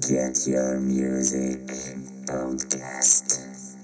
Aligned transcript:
Get 0.00 0.46
Your 0.48 0.80
Music 0.80 1.60
Podcast. 2.26 3.83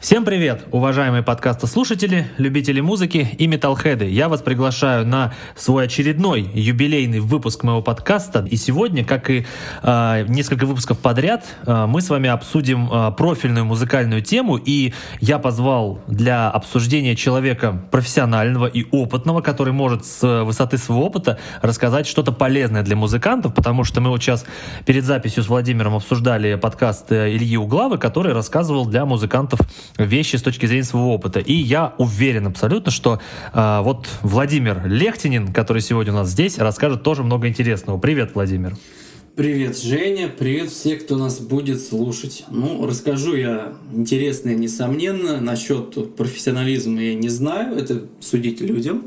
Всем 0.00 0.24
привет, 0.24 0.64
уважаемые 0.70 1.24
подкастослушатели, 1.24 2.28
любители 2.38 2.80
музыки 2.80 3.34
и 3.36 3.48
металлхеды. 3.48 4.08
Я 4.08 4.28
вас 4.28 4.42
приглашаю 4.42 5.04
на 5.04 5.34
свой 5.56 5.86
очередной 5.86 6.42
юбилейный 6.54 7.18
выпуск 7.18 7.64
моего 7.64 7.82
подкаста. 7.82 8.46
И 8.48 8.54
сегодня, 8.54 9.04
как 9.04 9.28
и 9.28 9.44
э, 9.82 10.24
несколько 10.28 10.66
выпусков 10.66 11.00
подряд, 11.00 11.46
э, 11.66 11.86
мы 11.86 12.00
с 12.00 12.10
вами 12.10 12.28
обсудим 12.28 12.88
э, 12.88 13.10
профильную 13.10 13.64
музыкальную 13.64 14.22
тему. 14.22 14.56
И 14.56 14.94
я 15.20 15.40
позвал 15.40 15.98
для 16.06 16.48
обсуждения 16.48 17.16
человека 17.16 17.82
профессионального 17.90 18.66
и 18.66 18.86
опытного, 18.92 19.40
который 19.40 19.72
может 19.72 20.06
с 20.06 20.44
высоты 20.44 20.78
своего 20.78 21.06
опыта 21.06 21.40
рассказать 21.60 22.06
что-то 22.06 22.30
полезное 22.30 22.84
для 22.84 22.94
музыкантов, 22.94 23.52
потому 23.52 23.82
что 23.82 24.00
мы 24.00 24.10
вот 24.10 24.22
сейчас 24.22 24.46
перед 24.86 25.04
записью 25.04 25.42
с 25.42 25.48
Владимиром 25.48 25.96
обсуждали 25.96 26.54
подкаст 26.54 27.10
Ильи 27.10 27.56
Углавы, 27.56 27.98
который 27.98 28.32
рассказывал 28.32 28.86
для 28.86 29.04
музыкантов 29.04 29.58
вещи 29.96 30.36
с 30.36 30.42
точки 30.42 30.66
зрения 30.66 30.84
своего 30.84 31.14
опыта. 31.14 31.40
И 31.40 31.52
я 31.52 31.94
уверен 31.98 32.46
абсолютно, 32.46 32.90
что 32.90 33.20
э, 33.52 33.80
вот 33.82 34.08
Владимир 34.22 34.86
Лехтинин, 34.86 35.52
который 35.52 35.82
сегодня 35.82 36.12
у 36.12 36.16
нас 36.16 36.30
здесь, 36.30 36.58
расскажет 36.58 37.02
тоже 37.02 37.22
много 37.22 37.48
интересного. 37.48 37.98
Привет, 37.98 38.32
Владимир. 38.34 38.76
Привет, 39.38 39.78
Женя, 39.78 40.28
привет 40.28 40.68
все, 40.68 40.96
кто 40.96 41.16
нас 41.16 41.38
будет 41.38 41.80
слушать. 41.80 42.44
Ну, 42.50 42.84
расскажу 42.84 43.36
я 43.36 43.72
интересное, 43.92 44.56
несомненно. 44.56 45.40
Насчет 45.40 46.16
профессионализма 46.16 47.00
я 47.00 47.14
не 47.14 47.28
знаю, 47.28 47.76
это 47.76 48.02
судить 48.18 48.60
людям. 48.60 49.04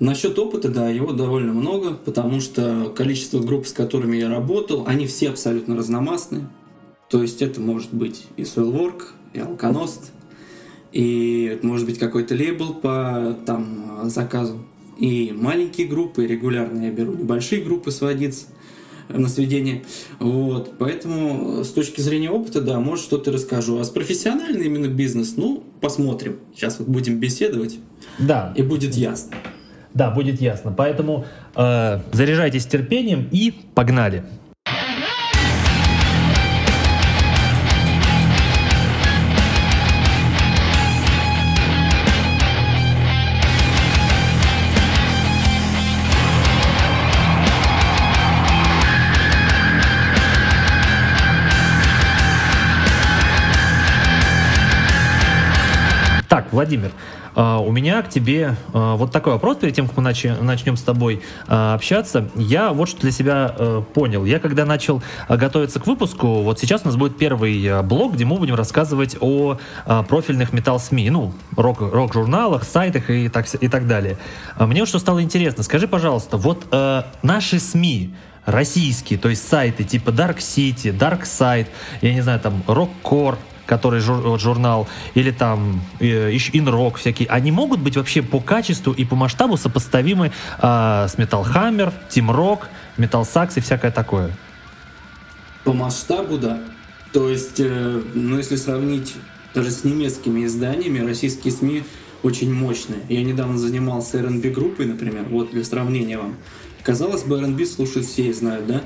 Насчет 0.00 0.38
опыта, 0.38 0.68
да, 0.68 0.90
его 0.90 1.12
довольно 1.12 1.54
много, 1.54 1.94
потому 1.94 2.40
что 2.40 2.92
количество 2.94 3.38
групп, 3.38 3.66
с 3.66 3.72
которыми 3.72 4.18
я 4.18 4.28
работал, 4.28 4.84
они 4.86 5.06
все 5.06 5.30
абсолютно 5.30 5.76
разномастные. 5.76 6.46
То 7.08 7.22
есть 7.22 7.40
это 7.40 7.58
может 7.60 7.94
быть 7.94 8.26
и 8.36 8.42
Soilwork, 8.42 9.02
и 9.32 9.38
Алконост, 9.38 10.12
и 10.94 11.58
может 11.62 11.86
быть 11.86 11.98
какой-то 11.98 12.34
лейбл 12.34 12.74
по 12.74 13.36
там 13.44 14.08
заказу. 14.08 14.60
И 14.96 15.34
маленькие 15.36 15.88
группы, 15.88 16.24
регулярно 16.24 16.84
я 16.84 16.92
беру 16.92 17.14
небольшие 17.14 17.62
группы 17.62 17.90
сводиться 17.90 18.46
на 19.08 19.28
сведение. 19.28 19.82
Вот. 20.20 20.74
Поэтому 20.78 21.64
с 21.64 21.70
точки 21.70 22.00
зрения 22.00 22.30
опыта, 22.30 22.60
да, 22.60 22.78
может 22.78 23.04
что-то 23.04 23.32
расскажу. 23.32 23.78
А 23.80 23.84
с 23.84 23.90
профессиональный 23.90 24.66
именно 24.66 24.86
бизнес, 24.86 25.34
ну, 25.36 25.64
посмотрим. 25.80 26.38
Сейчас 26.54 26.78
вот 26.78 26.86
будем 26.86 27.18
беседовать. 27.18 27.80
Да. 28.20 28.54
И 28.56 28.62
будет 28.62 28.94
ясно. 28.94 29.36
Да, 29.94 30.10
будет 30.12 30.40
ясно. 30.40 30.72
Поэтому 30.76 31.24
э, 31.56 32.00
заряжайтесь 32.12 32.66
терпением 32.66 33.28
и 33.32 33.52
погнали. 33.74 34.24
Владимир, 56.54 56.92
Uh, 57.34 57.66
у 57.66 57.72
меня 57.72 58.00
к 58.02 58.10
тебе 58.10 58.54
uh, 58.72 58.94
вот 58.94 59.10
такой 59.10 59.32
вопрос 59.32 59.56
перед 59.56 59.74
тем, 59.74 59.88
как 59.88 59.96
мы 59.96 60.04
нач- 60.04 60.40
начнем 60.40 60.76
с 60.76 60.82
тобой 60.82 61.20
uh, 61.48 61.74
общаться. 61.74 62.28
Я 62.36 62.72
вот 62.72 62.88
что 62.88 63.00
для 63.00 63.10
себя 63.10 63.56
понял. 63.92 64.24
Я 64.24 64.38
когда 64.38 64.64
начал 64.64 65.02
готовиться 65.28 65.80
к 65.80 65.86
выпуску, 65.88 66.42
вот 66.42 66.60
сейчас 66.60 66.82
у 66.84 66.86
нас 66.86 66.94
будет 66.94 67.18
первый 67.18 67.82
блог, 67.82 68.14
где 68.14 68.24
мы 68.24 68.36
будем 68.36 68.54
рассказывать 68.54 69.16
о 69.18 69.58
профильных 70.08 70.52
металл-СМИ, 70.52 71.10
ну, 71.10 71.34
рок- 71.56 71.80
рок-журналах, 71.80 72.62
сайтах 72.62 73.10
и 73.10 73.28
так, 73.28 73.52
и 73.52 73.66
так 73.66 73.88
далее. 73.88 74.16
Мне 74.56 74.86
что 74.86 75.00
стало 75.00 75.20
интересно. 75.20 75.64
Скажи, 75.64 75.88
пожалуйста, 75.88 76.36
вот 76.36 76.72
наши 77.22 77.58
СМИ, 77.58 78.14
российские, 78.46 79.18
то 79.18 79.28
есть 79.28 79.48
сайты 79.48 79.82
типа 79.82 80.10
Dark 80.10 80.36
City, 80.36 80.96
Dark 80.96 81.22
Side, 81.22 81.66
я 82.00 82.14
не 82.14 82.20
знаю, 82.20 82.38
там 82.38 82.62
Rockcore, 82.68 83.38
который 83.66 84.00
жур, 84.00 84.38
журнал, 84.38 84.88
или 85.14 85.30
там 85.30 85.80
э, 86.00 86.32
Инрок 86.52 86.96
всякие, 86.96 87.28
они 87.28 87.50
могут 87.52 87.80
быть 87.80 87.96
вообще 87.96 88.22
по 88.22 88.40
качеству 88.40 88.92
и 88.92 89.04
по 89.04 89.16
масштабу 89.16 89.56
сопоставимы 89.56 90.26
э, 90.26 90.62
с 90.62 91.16
Metal 91.16 91.44
Hammer, 91.44 91.92
Team 92.10 92.34
Rock, 92.34 92.60
Metal 92.98 93.22
Sax 93.22 93.52
и 93.56 93.60
всякое 93.60 93.90
такое? 93.90 94.30
По 95.64 95.72
масштабу, 95.72 96.38
да. 96.38 96.60
То 97.12 97.28
есть, 97.28 97.60
э, 97.60 98.02
ну, 98.14 98.36
если 98.38 98.56
сравнить 98.56 99.14
даже 99.54 99.70
с 99.70 99.84
немецкими 99.84 100.44
изданиями, 100.44 100.98
российские 100.98 101.52
СМИ 101.52 101.84
очень 102.22 102.52
мощные. 102.52 103.00
Я 103.08 103.22
недавно 103.22 103.58
занимался 103.58 104.18
R&B 104.18 104.48
группой, 104.50 104.86
например, 104.86 105.24
вот 105.30 105.50
для 105.50 105.62
сравнения 105.62 106.18
вам. 106.18 106.36
Казалось 106.82 107.22
бы, 107.22 107.38
R&B 107.38 107.64
слушают 107.66 108.06
все 108.06 108.28
и 108.28 108.32
знают, 108.32 108.66
да? 108.66 108.82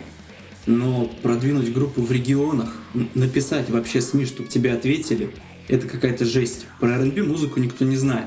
Но 0.69 1.11
продвинуть 1.23 1.73
группу 1.73 2.03
в 2.03 2.13
регионах, 2.13 2.77
написать 3.15 3.71
вообще 3.71 4.03
СМИ, 4.03 4.27
чтобы 4.27 4.51
тебе 4.51 4.73
ответили, 4.73 5.31
это 5.67 5.89
какая-то 5.89 6.27
жесть. 6.27 6.67
Про 6.79 6.91
R&B 6.99 7.23
музыку 7.23 7.59
никто 7.59 7.87
не 7.87 7.97
знает. 7.97 8.27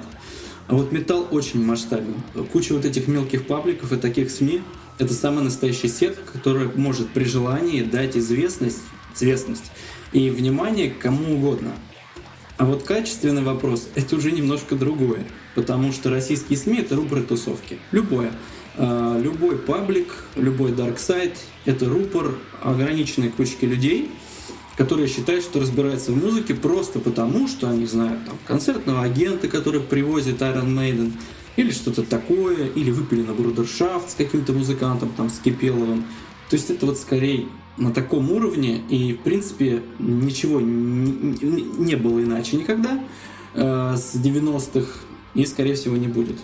А 0.67 0.73
вот 0.73 0.91
металл 0.91 1.27
очень 1.29 1.63
масштабен. 1.63 2.15
Куча 2.51 2.73
вот 2.73 2.83
этих 2.83 3.07
мелких 3.07 3.45
пабликов 3.45 3.93
и 3.93 3.97
таких 3.97 4.31
СМИ— 4.31 4.61
это 4.97 5.13
самая 5.13 5.43
настоящая 5.43 5.89
сетка, 5.89 6.23
которая 6.33 6.67
может 6.75 7.09
при 7.09 7.25
желании 7.25 7.83
дать 7.83 8.17
известность, 8.17 8.81
известность 9.15 9.71
и 10.11 10.31
внимание 10.31 10.89
кому 10.89 11.35
угодно. 11.35 11.71
А 12.57 12.65
вот 12.65 12.83
качественный 12.83 13.43
вопрос— 13.43 13.87
это 13.95 14.15
уже 14.15 14.31
немножко 14.31 14.75
другое, 14.75 15.25
потому 15.53 15.91
что 15.91 16.09
российские 16.09 16.57
СМИ— 16.57 16.77
это 16.79 16.95
рубры 16.95 17.21
тусовки. 17.21 17.77
Любое. 17.91 18.31
А, 18.77 19.19
любой 19.19 19.57
паблик, 19.57 20.13
любой 20.35 20.71
dark 20.71 20.97
сайт— 20.97 21.37
это 21.65 21.89
рупор 21.89 22.35
ограниченной 22.61 23.29
кучки 23.29 23.65
людей, 23.65 24.09
которые 24.77 25.07
считают, 25.07 25.43
что 25.43 25.59
разбираются 25.59 26.11
в 26.11 26.17
музыке 26.17 26.55
просто 26.55 26.99
потому, 26.99 27.47
что 27.47 27.69
они 27.69 27.85
знают 27.85 28.25
там, 28.25 28.37
концертного 28.47 29.01
агента, 29.01 29.47
который 29.47 29.81
привозит 29.81 30.41
Iron 30.41 30.73
Maiden, 30.73 31.13
или 31.57 31.71
что-то 31.71 32.03
такое, 32.03 32.67
или 32.67 32.91
выпили 32.91 33.23
на 33.23 33.33
брудершафт 33.33 34.11
с 34.11 34.15
каким-то 34.15 34.53
музыкантом, 34.53 35.11
там, 35.17 35.29
с 35.29 35.39
Кипеловым. 35.39 36.05
То 36.49 36.55
есть 36.55 36.69
это 36.69 36.85
вот 36.85 36.97
скорее 36.97 37.47
на 37.77 37.91
таком 37.91 38.31
уровне, 38.31 38.81
и, 38.89 39.13
в 39.13 39.19
принципе, 39.19 39.83
ничего 39.99 40.61
не, 40.61 41.61
не 41.77 41.95
было 41.95 42.23
иначе 42.23 42.57
никогда 42.57 43.03
э, 43.53 43.95
с 43.97 44.15
90-х, 44.15 44.87
и, 45.33 45.45
скорее 45.45 45.75
всего, 45.75 45.97
не 45.97 46.07
будет. 46.07 46.37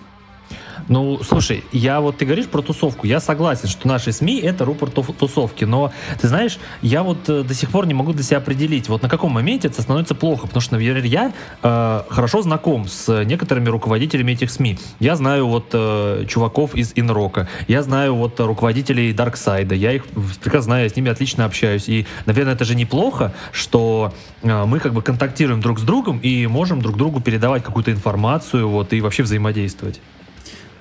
Ну, 0.88 1.20
слушай, 1.24 1.64
я 1.72 2.00
вот 2.00 2.18
ты 2.18 2.26
говоришь 2.26 2.48
про 2.48 2.62
тусовку, 2.62 3.08
я 3.08 3.20
согласен, 3.20 3.68
что 3.68 3.88
наши 3.88 4.12
СМИ 4.12 4.40
это 4.40 4.66
рупор 4.66 4.90
тусовки, 4.90 5.66
но 5.66 5.92
ты 6.22 6.28
знаешь, 6.28 6.60
я 6.82 7.04
вот 7.04 7.30
э, 7.30 7.44
до 7.44 7.54
сих 7.54 7.70
пор 7.70 7.88
не 7.88 7.94
могу 7.94 8.14
для 8.14 8.24
себя 8.24 8.38
определить, 8.38 8.90
вот 8.90 9.02
на 9.02 9.10
каком 9.10 9.32
моменте 9.32 9.68
это 9.68 9.82
становится 9.82 10.16
плохо, 10.16 10.48
потому 10.48 10.62
что, 10.62 10.76
например, 10.76 11.04
я 11.04 11.34
э, 11.64 12.02
хорошо 12.10 12.42
знаком 12.42 12.88
с 12.88 13.24
некоторыми 13.24 13.70
руководителями 13.70 14.34
этих 14.34 14.52
СМИ. 14.52 14.80
Я 15.00 15.16
знаю 15.16 15.48
вот 15.48 15.70
э, 15.74 16.26
чуваков 16.28 16.76
из 16.76 16.94
Инрока, 16.96 17.48
я 17.68 17.84
знаю 17.84 18.16
вот 18.16 18.40
руководителей 18.40 19.14
Дарксайда, 19.14 19.76
я 19.76 19.94
их 19.94 20.06
прекрасно 20.44 20.68
знаю, 20.68 20.84
я 20.84 20.90
с 20.90 20.96
ними 20.96 21.10
отлично 21.10 21.46
общаюсь, 21.46 21.88
и, 21.88 22.06
наверное, 22.26 22.54
это 22.54 22.66
же 22.66 22.76
неплохо, 22.76 23.34
что 23.52 24.14
э, 24.44 24.66
мы 24.66 24.80
как 24.80 24.94
бы 24.94 25.02
контактируем 25.02 25.62
друг 25.62 25.80
с 25.80 25.84
другом 25.84 26.20
и 26.20 26.46
можем 26.48 26.82
друг 26.82 26.98
другу 26.98 27.22
передавать 27.22 27.64
какую-то 27.64 27.92
информацию, 27.92 28.68
вот, 28.68 28.94
и 28.94 29.02
вообще 29.02 29.24
взаимодействовать. 29.24 30.02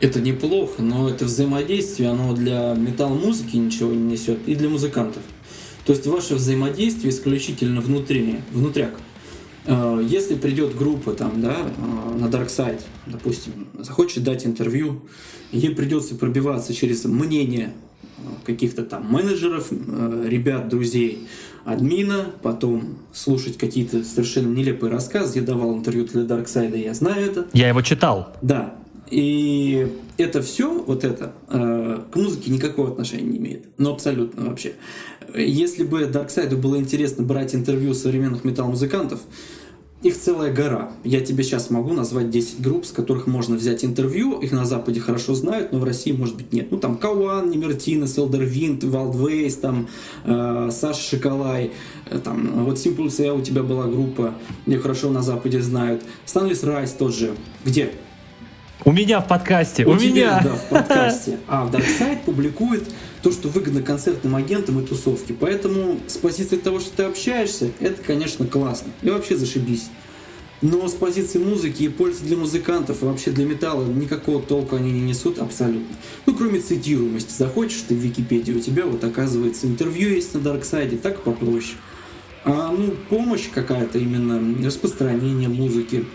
Это 0.01 0.21
неплохо, 0.21 0.83
но 0.83 1.09
это 1.09 1.25
взаимодействие, 1.25 2.11
оно 2.11 2.35
для 2.35 2.75
металл-музыки 2.75 3.57
ничего 3.57 3.93
не 3.93 4.13
несет, 4.13 4.39
и 4.47 4.55
для 4.55 4.69
музыкантов. 4.69 5.23
То 5.87 5.93
есть 5.93 6.07
ваше 6.07 6.35
взаимодействие 6.35 7.11
исключительно 7.11 7.81
внутреннее, 7.81 8.43
внутряк. 8.53 8.91
Э, 9.67 10.05
если 10.07 10.35
придет 10.35 10.77
группа 10.77 11.13
там, 11.13 11.41
да, 11.41 11.57
э, 11.57 12.19
на 12.19 12.27
Dark 12.27 12.49
Side, 12.49 12.81
допустим, 13.07 13.69
захочет 13.79 14.23
дать 14.23 14.45
интервью, 14.47 15.03
ей 15.53 15.75
придется 15.75 16.15
пробиваться 16.15 16.75
через 16.75 17.05
мнение 17.05 17.73
э, 18.19 18.23
каких-то 18.45 18.85
там 18.85 19.11
менеджеров, 19.11 19.71
ребят, 19.71 20.69
друзей, 20.69 21.27
админа, 21.65 22.33
потом 22.43 22.99
слушать 23.13 23.57
какие-то 23.57 24.05
совершенно 24.05 24.55
нелепые 24.55 24.91
рассказы. 24.93 25.39
Я 25.39 25.45
давал 25.45 25.77
интервью 25.77 26.05
для 26.05 26.23
Dark 26.23 26.47
Side, 26.47 26.77
я 26.81 26.95
знаю 26.95 27.27
это. 27.27 27.47
Я 27.53 27.69
его 27.69 27.83
читал. 27.83 28.35
Да, 28.43 28.77
и 29.11 29.93
это 30.17 30.43
все, 30.43 30.83
вот 30.83 31.05
это, 31.05 31.33
э, 31.49 32.01
к 32.11 32.17
музыке 32.17 32.51
никакого 32.51 32.91
отношения 32.91 33.25
не 33.25 33.39
имеет. 33.39 33.67
Ну, 33.79 33.93
абсолютно 33.93 34.47
вообще. 34.47 34.75
Если 35.35 35.85
бы 35.85 36.07
Дарксайду 36.07 36.57
было 36.57 36.77
интересно 36.77 37.25
брать 37.25 37.55
интервью 37.55 37.95
современных 37.95 38.45
металл-музыкантов, 38.45 39.21
их 40.03 40.17
целая 40.17 40.53
гора. 40.53 40.93
Я 41.05 41.21
тебе 41.21 41.43
сейчас 41.43 41.71
могу 41.71 41.93
назвать 41.93 42.31
10 42.31 42.61
групп, 42.61 42.85
с 42.85 42.93
которых 42.93 43.27
можно 43.27 43.57
взять 43.57 43.85
интервью. 43.85 44.39
Их 44.41 44.53
на 44.53 44.67
Западе 44.67 45.01
хорошо 45.01 45.35
знают, 45.35 45.73
но 45.73 45.79
в 45.79 45.85
России, 45.85 46.13
может 46.13 46.37
быть, 46.37 46.53
нет. 46.53 46.71
Ну, 46.71 46.77
там 46.77 46.97
Кауан, 46.97 47.51
Немертинес, 47.51 48.17
Элдервинт, 48.19 48.85
Валдвейс, 48.85 49.57
там 49.57 49.89
э, 50.25 50.69
Саша 50.71 51.01
Шоколай, 51.01 51.73
э, 52.11 52.19
там, 52.19 52.65
вот 52.65 52.77
Simple 52.77 53.07
Cell 53.07 53.39
у 53.39 53.43
тебя 53.43 53.63
была 53.63 53.87
группа, 53.87 54.35
ее 54.67 54.79
хорошо 54.79 55.11
на 55.11 55.23
Западе 55.23 55.61
знают. 55.61 56.03
Станлис 56.27 56.63
Райс 56.63 56.93
тот 56.93 57.15
же. 57.15 57.35
Где? 57.65 57.91
У 58.85 58.93
меня 58.93 59.21
в 59.21 59.29
подкасте, 59.29 59.85
у, 59.85 59.93
у 59.93 59.97
тебя, 59.97 60.11
меня. 60.11 60.41
Да, 60.45 60.55
в 60.55 60.69
подкасте. 60.69 61.39
А 61.49 61.69
Dark 61.73 61.87
Side 61.99 62.25
публикует 62.25 62.85
то, 63.23 63.33
что 63.33 63.49
выгодно 63.49 63.83
концертным 63.83 64.37
агентам 64.37 64.79
и 64.81 64.87
тусовке. 64.87 65.35
Поэтому 65.35 65.99
с 66.07 66.17
позиции 66.17 66.57
того, 66.57 66.81
что 66.81 66.97
ты 66.97 67.03
общаешься, 67.05 67.71
это, 67.81 68.03
конечно, 68.03 68.47
классно. 68.47 68.93
И 69.03 69.11
вообще 69.11 69.37
зашибись. 69.37 69.89
Но 70.63 70.89
с 70.89 70.93
позиции 70.93 71.39
музыки 71.39 71.83
и 71.83 71.89
пользы 71.89 72.25
для 72.25 72.37
музыкантов, 72.37 73.03
и 73.03 73.05
вообще 73.07 73.31
для 73.31 73.45
металла 73.45 73.85
никакого 73.85 74.41
толка 74.41 74.77
они 74.77 74.91
не 74.91 75.01
несут 75.01 75.39
абсолютно. 75.39 75.97
Ну, 76.25 76.35
кроме 76.35 76.61
цитируемости. 76.61 77.33
Захочешь 77.37 77.85
ты 77.89 77.95
в 77.95 77.99
Википедию, 77.99 78.59
у 78.59 78.61
тебя 78.61 78.87
вот 78.87 79.05
оказывается 79.05 79.67
интервью 79.67 80.11
есть 80.11 80.35
на 80.35 80.39
Side, 80.39 80.99
так 80.99 81.23
попроще. 81.23 81.77
А, 82.45 82.71
ну, 82.71 82.95
помощь 83.11 83.49
какая-то 83.53 83.99
именно, 83.99 84.65
распространение 84.65 85.49
музыки, 85.49 86.07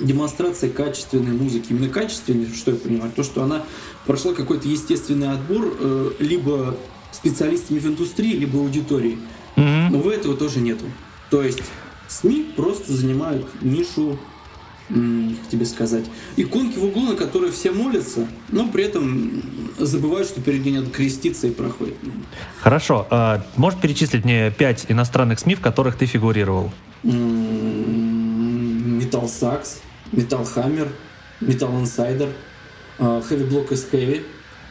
демонстрация 0.00 0.70
качественной 0.70 1.32
музыки. 1.32 1.66
Именно 1.70 1.88
качественной, 1.88 2.46
что 2.54 2.70
я 2.72 2.76
понимаю, 2.76 3.12
то, 3.14 3.22
что 3.22 3.42
она 3.42 3.64
прошла 4.06 4.32
какой-то 4.32 4.68
естественный 4.68 5.32
отбор 5.32 5.76
э, 5.78 6.10
либо 6.20 6.76
специалистами 7.12 7.78
в 7.78 7.86
индустрии, 7.86 8.34
либо 8.34 8.58
аудитории. 8.58 9.18
Мгм. 9.56 9.92
Но 9.92 9.98
в 9.98 10.08
этого 10.08 10.36
тоже 10.36 10.60
нету. 10.60 10.84
То 11.30 11.42
есть 11.42 11.62
СМИ 12.08 12.52
просто 12.56 12.92
занимают 12.92 13.46
нишу, 13.60 14.18
м, 14.88 15.36
как 15.40 15.48
тебе 15.50 15.66
сказать, 15.66 16.04
иконки 16.36 16.78
в 16.78 16.84
углу, 16.84 17.02
на 17.02 17.16
которые 17.16 17.52
все 17.52 17.72
молятся, 17.72 18.28
но 18.50 18.68
при 18.68 18.84
этом 18.84 19.42
забывают, 19.78 20.28
что 20.28 20.40
перед 20.40 20.64
ней 20.64 20.72
надо 20.72 20.90
креститься 20.90 21.48
и 21.48 21.50
проходит. 21.50 21.96
Хорошо. 22.60 23.06
а, 23.10 23.44
можешь 23.56 23.80
перечислить 23.80 24.24
мне 24.24 24.50
пять 24.50 24.86
иностранных 24.88 25.38
СМИ, 25.40 25.56
в 25.56 25.60
которых 25.60 25.96
ты 25.96 26.06
фигурировал? 26.06 26.70
Металл 28.98 29.28
Сакс, 29.28 29.80
Металл 30.12 30.44
Хаммер, 30.44 30.88
Металл 31.40 31.80
Инсайдер, 31.80 32.28
Heavy 32.98 33.48
Block 33.48 33.68
is 33.70 33.86
Heavy 33.92 34.22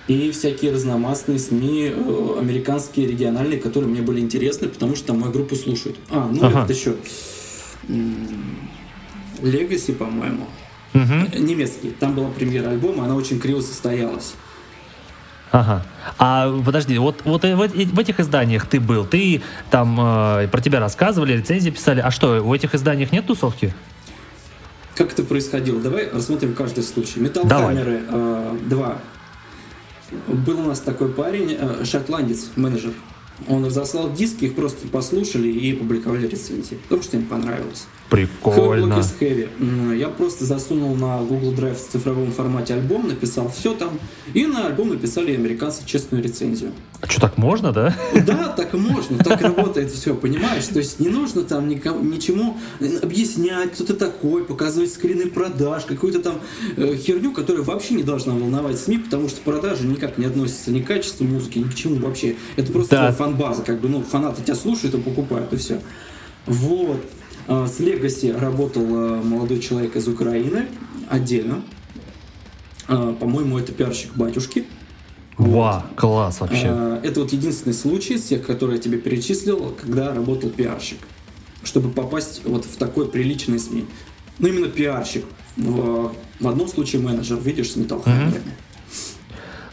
и 0.08 0.32
всякие 0.32 0.72
разномастные 0.72 1.38
СМИ, 1.38 1.92
э, 1.94 2.36
американские, 2.40 3.08
региональные, 3.08 3.60
которые 3.60 3.90
мне 3.90 4.02
были 4.02 4.22
интересны, 4.22 4.70
потому 4.70 4.96
что 4.96 5.08
там 5.08 5.20
мою 5.20 5.34
группу 5.34 5.56
слушают. 5.56 5.98
А, 6.10 6.30
ну 6.32 6.46
Ага. 6.46 6.64
это 6.64 6.74
еще 6.74 6.96
Legacy, 9.42 9.94
по-моему. 9.94 10.46
Э, 10.94 11.38
Немецкий. 11.38 11.92
Там 11.92 12.16
была 12.16 12.30
премьера 12.30 12.70
альбома, 12.70 13.06
она 13.06 13.16
очень 13.16 13.40
криво 13.40 13.62
состоялась. 13.62 14.34
Ага. 15.52 15.86
А 16.18 16.54
подожди, 16.66 16.98
вот, 16.98 17.22
вот 17.24 17.44
в, 17.44 17.56
в 17.56 18.00
этих 18.00 18.20
изданиях 18.20 18.66
ты 18.66 18.80
был, 18.80 19.06
ты 19.06 19.42
там 19.70 19.98
э, 20.00 20.48
про 20.48 20.62
тебя 20.62 20.80
рассказывали, 20.80 21.34
рецензии 21.38 21.70
писали. 21.70 22.02
А 22.02 22.12
что, 22.12 22.42
в 22.42 22.52
этих 22.52 22.76
изданиях 22.76 23.12
нет 23.12 23.28
тусовки? 23.28 23.74
Как 24.98 25.14
это 25.14 25.24
происходило? 25.24 25.80
Давай 25.80 26.10
рассмотрим 26.10 26.56
каждый 26.56 26.84
случай. 26.84 27.20
Металл. 27.20 27.48
Хаммеры 27.48 28.02
2. 28.68 29.02
Был 30.28 30.60
у 30.62 30.64
нас 30.64 30.80
такой 30.80 31.10
парень, 31.10 31.56
э, 31.60 31.86
шотландец, 31.86 32.48
менеджер. 32.56 32.94
Он 33.48 33.66
разослал 33.66 34.12
диски, 34.12 34.46
их 34.46 34.56
просто 34.56 34.88
послушали 34.88 35.50
и 35.50 35.74
публиковали 35.74 36.28
рецензии, 36.28 36.80
потому 36.84 37.04
что 37.04 37.18
им 37.18 37.26
понравилось. 37.26 37.88
Прикольно. 38.10 39.04
М, 39.60 39.98
Я 39.98 40.08
просто 40.10 40.46
засунул 40.46 40.96
на 40.96 41.18
Google 41.20 41.54
Drive 41.54 41.76
в 41.76 41.92
цифровом 41.92 42.32
формате 42.32 42.74
альбом, 42.74 43.08
написал 43.08 43.50
все 43.50 43.74
там, 43.74 44.00
и 44.34 44.46
на 44.46 44.68
альбом 44.68 44.90
написали 44.90 45.34
американцы 45.36 45.86
честную 45.86 46.24
рецензию. 46.24 46.72
А 47.02 47.08
что, 47.08 47.22
так 47.22 47.38
можно, 47.38 47.72
да? 47.72 47.96
Да, 48.26 48.48
так 48.48 48.74
можно, 48.74 49.18
так 49.24 49.42
работает 49.42 49.92
все, 49.92 50.16
понимаешь? 50.16 50.66
То 50.66 50.80
есть 50.80 51.00
не 51.00 51.10
нужно 51.10 51.44
там 51.44 51.68
никому, 51.68 52.00
ничему 52.02 52.58
объяснять, 53.04 53.74
кто 53.74 53.84
ты 53.84 53.94
такой, 53.94 54.44
показывать 54.46 54.92
скрины 54.92 55.28
продаж, 55.28 55.84
какую-то 55.86 56.20
там 56.22 56.40
э, 56.76 56.96
херню, 56.96 57.32
которая 57.34 57.64
вообще 57.64 57.94
не 57.94 58.04
должна 58.04 58.34
волновать 58.34 58.80
СМИ, 58.80 59.00
потому 59.00 59.30
что 59.30 59.42
продажи 59.42 59.86
никак 59.86 60.18
не 60.18 60.26
относятся 60.26 60.72
ни 60.72 60.80
к 60.82 60.88
качеству 60.88 61.26
музыки, 61.26 61.60
ни 61.60 61.70
к 61.70 61.76
чему 61.76 61.96
вообще. 61.98 62.36
Это 62.56 62.72
просто 62.72 62.96
Да. 62.96 63.12
фан-база, 63.12 63.62
как 63.64 63.80
бы, 63.82 63.90
ну, 63.90 64.02
фанаты 64.02 64.42
тебя 64.42 64.56
слушают 64.56 64.96
и 64.96 65.00
покупают, 65.00 65.52
и 65.54 65.58
все. 65.58 65.82
Вот. 66.48 67.04
А, 67.48 67.66
С 67.68 67.80
Legacy 67.80 68.38
работал 68.38 68.84
э, 68.84 69.22
молодой 69.24 69.60
человек 69.60 69.96
из 69.96 70.08
Украины 70.08 70.68
отдельно. 71.10 71.62
А, 72.88 73.14
По-моему, 73.14 73.58
это 73.58 73.72
пиарщик 73.72 74.16
батюшки. 74.16 74.66
Ва, 75.38 75.86
класс 75.96 76.42
вообще. 76.42 76.68
А, 76.70 77.00
Это 77.04 77.22
вот 77.22 77.32
единственный 77.32 77.74
случай 77.74 78.16
из 78.16 78.24
тех, 78.24 78.46
которые 78.46 78.78
я 78.78 78.82
тебе 78.82 78.98
перечислил, 78.98 79.76
когда 79.80 80.14
работал 80.14 80.50
пиарщик, 80.50 81.00
чтобы 81.64 81.90
попасть 81.90 82.42
вот 82.46 82.66
в 82.66 82.76
такой 82.78 83.08
приличный 83.08 83.60
СМИ. 83.60 83.86
Ну, 84.40 84.48
именно 84.48 84.68
пиарщик. 84.68 85.26
В, 85.56 86.14
в 86.40 86.48
одном 86.48 86.68
случае 86.68 87.02
менеджер, 87.02 87.38
видишь, 87.38 87.72
с 87.72 87.76
металлхаммерами. 87.78 88.52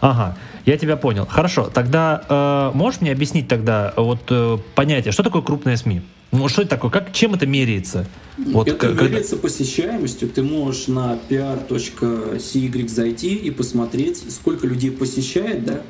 Ага, 0.01 0.37
я 0.65 0.79
тебя 0.79 0.97
понял. 0.97 1.27
Хорошо, 1.27 1.71
тогда 1.73 2.25
э, 2.29 2.77
можешь 2.77 3.01
мне 3.01 3.13
объяснить 3.13 3.49
тогда 3.49 3.93
вот 3.97 4.21
э, 4.31 4.59
понятие, 4.75 5.13
что 5.13 5.23
такое 5.23 5.43
крупные 5.43 5.77
СМИ? 5.77 6.03
Ну, 6.35 6.49
что 6.49 6.63
это 6.63 6.71
такое? 6.71 6.91
Как, 6.91 7.13
чем 7.13 7.35
это 7.35 7.47
меряется? 7.47 8.07
Вот 8.37 8.67
Это 8.69 8.77
когда- 8.77 9.05
меряется 9.05 9.37
посещаемостью. 9.37 10.29
Ты 10.29 10.43
можешь 10.43 10.89
на 10.89 11.19
pr.cy 11.29 12.89
зайти 12.89 13.35
и 13.35 13.51
посмотреть, 13.51 14.23
сколько 14.31 14.67
людей 14.67 14.91
посещает, 14.91 15.65
да, 15.65 15.83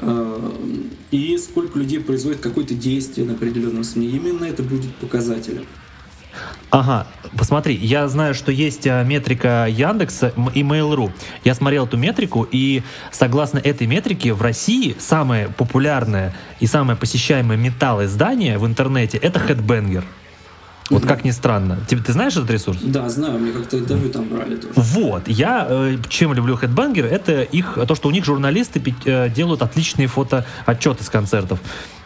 э, 0.00 0.50
и 1.12 1.38
сколько 1.38 1.78
людей 1.78 2.00
производит 2.00 2.40
какое-то 2.40 2.74
действие 2.74 3.26
на 3.26 3.34
определенном 3.34 3.84
СМИ. 3.84 4.08
Именно 4.08 4.44
это 4.46 4.62
будет 4.64 4.94
показателем. 4.96 5.66
Ага, 6.70 7.06
посмотри, 7.38 7.74
я 7.74 8.08
знаю, 8.08 8.34
что 8.34 8.50
есть 8.50 8.86
а, 8.86 9.02
метрика 9.04 9.66
Яндекса 9.68 10.32
и 10.54 10.62
Mail.ru. 10.62 11.12
Я 11.44 11.54
смотрел 11.54 11.86
эту 11.86 11.96
метрику, 11.96 12.46
и 12.50 12.82
согласно 13.12 13.58
этой 13.58 13.86
метрике 13.86 14.32
в 14.32 14.42
России 14.42 14.96
самое 14.98 15.48
популярное 15.48 16.34
и 16.60 16.66
самое 16.66 16.98
посещаемое 16.98 17.56
металл 17.56 18.04
издание 18.04 18.58
в 18.58 18.66
интернете 18.66 19.16
это 19.16 19.38
Headbanger. 19.38 20.04
Вот 20.90 21.04
как 21.04 21.24
ни 21.24 21.30
странно. 21.30 21.78
Ты, 21.88 21.96
ты 21.96 22.12
знаешь 22.12 22.36
этот 22.36 22.50
ресурс? 22.50 22.78
Да, 22.80 23.08
знаю, 23.08 23.38
мне 23.38 23.52
как-то 23.52 23.78
интервью 23.78 24.10
там 24.10 24.28
брали 24.28 24.56
тоже. 24.56 24.72
Вот, 24.76 25.26
я 25.26 25.66
э, 25.68 25.96
чем 26.08 26.32
люблю 26.32 26.56
Headbanger, 26.56 27.06
это 27.06 27.42
их, 27.42 27.78
то, 27.88 27.94
что 27.94 28.08
у 28.08 28.10
них 28.12 28.24
журналисты 28.24 28.82
э, 29.04 29.28
делают 29.30 29.62
отличные 29.62 30.06
фотоотчеты 30.06 31.02
с 31.02 31.08
концертов. 31.08 31.58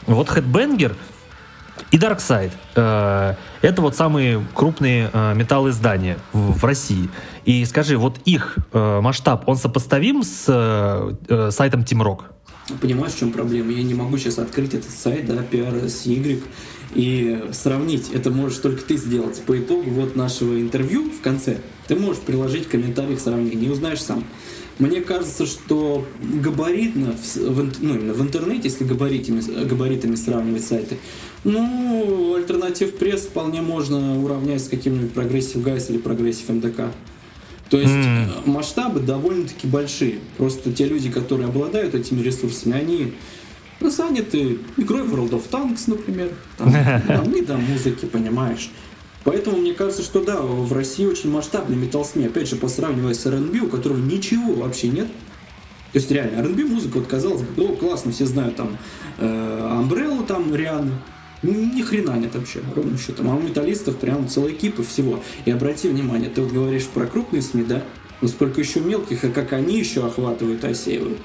Вот 0.06 0.28
Headbanger 0.28 0.94
и 1.90 1.96
Dark 1.96 2.18
Side 2.18 2.52
э, 2.76 3.34
это 3.62 3.82
вот 3.82 3.96
самые 3.96 4.44
крупные 4.54 5.10
э, 5.12 5.34
металлоиздания 5.34 6.18
в, 6.32 6.58
в 6.58 6.64
России. 6.64 7.08
И 7.44 7.64
скажи, 7.64 7.96
вот 7.96 8.18
их 8.24 8.58
э, 8.72 9.00
масштаб, 9.00 9.48
он 9.48 9.56
сопоставим 9.56 10.22
с 10.22 10.44
сайтом 11.50 11.82
Rock? 11.82 12.20
Понимаешь, 12.80 13.14
в 13.14 13.18
чем 13.18 13.32
проблема? 13.32 13.72
Я 13.72 13.82
не 13.82 13.94
могу 13.94 14.16
сейчас 14.18 14.38
открыть 14.38 14.74
этот 14.74 14.90
сайт, 14.90 15.26
да, 15.26 15.42
PRSY, 15.50 16.42
и 16.94 17.44
сравнить. 17.52 18.10
Это 18.12 18.30
можешь 18.30 18.58
только 18.58 18.82
ты 18.82 18.96
сделать. 18.96 19.40
По 19.42 19.58
итогу 19.58 19.90
вот 19.90 20.16
нашего 20.16 20.60
интервью 20.60 21.10
в 21.10 21.20
конце 21.20 21.58
ты 21.88 21.96
можешь 21.96 22.22
приложить 22.22 22.68
комментарий 22.68 23.16
к 23.16 23.20
сравнению, 23.20 23.68
и 23.68 23.72
узнаешь 23.72 24.02
сам. 24.02 24.24
Мне 24.78 25.02
кажется, 25.02 25.44
что 25.44 26.06
габаритно, 26.22 27.12
в, 27.12 27.36
в 27.36 27.82
ну, 27.82 27.94
именно 27.96 28.14
в 28.14 28.22
интернете, 28.22 28.62
если 28.64 28.84
габаритами, 28.84 29.64
габаритами 29.64 30.14
сравнивать 30.14 30.64
сайты, 30.64 30.96
ну, 31.44 32.34
Alternative 32.36 32.96
Press 32.96 33.22
вполне 33.22 33.62
можно 33.62 34.22
уравнять 34.22 34.62
с 34.62 34.68
каким-нибудь 34.68 35.12
Progressive 35.12 35.62
Guys 35.62 35.90
или 35.90 35.98
Progressive 35.98 36.48
МДК. 36.48 36.92
То 37.70 37.78
есть 37.78 37.92
э, 37.92 38.26
масштабы 38.46 39.00
довольно-таки 39.00 39.66
большие. 39.66 40.18
Просто 40.36 40.72
те 40.72 40.86
люди, 40.86 41.10
которые 41.10 41.48
обладают 41.48 41.94
этими 41.94 42.20
ресурсами, 42.20 42.76
они 42.76 43.14
ну, 43.78 43.90
заняты 43.90 44.58
игрой 44.76 45.02
в 45.02 45.14
World 45.14 45.30
of 45.30 45.48
Tanks, 45.50 45.84
например. 45.86 46.30
Там, 46.58 46.72
там 47.06 47.32
не 47.32 47.42
до 47.42 47.56
музыки, 47.56 48.06
понимаешь. 48.06 48.70
Поэтому 49.24 49.58
мне 49.58 49.72
кажется, 49.72 50.02
что 50.02 50.24
да, 50.24 50.40
в 50.40 50.72
России 50.72 51.06
очень 51.06 51.30
масштабный 51.30 51.76
металл 51.76 52.04
СМИ. 52.04 52.26
Опять 52.26 52.48
же, 52.48 52.56
посравнивая 52.56 53.14
с 53.14 53.24
R&B, 53.24 53.60
у 53.60 53.68
которого 53.68 53.98
ничего 53.98 54.52
вообще 54.54 54.88
нет. 54.88 55.06
То 55.92 55.98
есть 55.98 56.10
реально, 56.10 56.40
R&B 56.40 56.64
музыка, 56.64 56.98
вот 56.98 57.06
казалось 57.06 57.42
бы, 57.42 57.64
о, 57.64 57.76
классно, 57.76 58.12
все 58.12 58.24
знают 58.24 58.56
там 58.56 58.78
э, 59.18 59.80
Umbrella, 59.80 60.24
там 60.26 60.54
Риану. 60.54 60.92
Ни 61.42 61.82
хрена 61.82 62.18
нет 62.18 62.34
вообще, 62.34 62.60
ровным 62.74 62.98
счетом. 62.98 63.30
А 63.30 63.34
у 63.34 63.40
металлистов 63.40 63.96
прям 63.96 64.28
целая 64.28 64.52
кипа 64.52 64.82
всего. 64.82 65.20
И 65.44 65.50
обрати 65.50 65.88
внимание, 65.88 66.28
ты 66.28 66.42
вот 66.42 66.52
говоришь 66.52 66.86
про 66.86 67.06
крупные 67.06 67.42
СМИ, 67.42 67.64
да? 67.64 67.82
Но 68.20 68.28
сколько 68.28 68.60
еще 68.60 68.80
мелких, 68.80 69.24
и 69.24 69.30
как 69.30 69.52
они 69.54 69.78
еще 69.78 70.06
охватывают, 70.06 70.62
осеивают. 70.64 71.18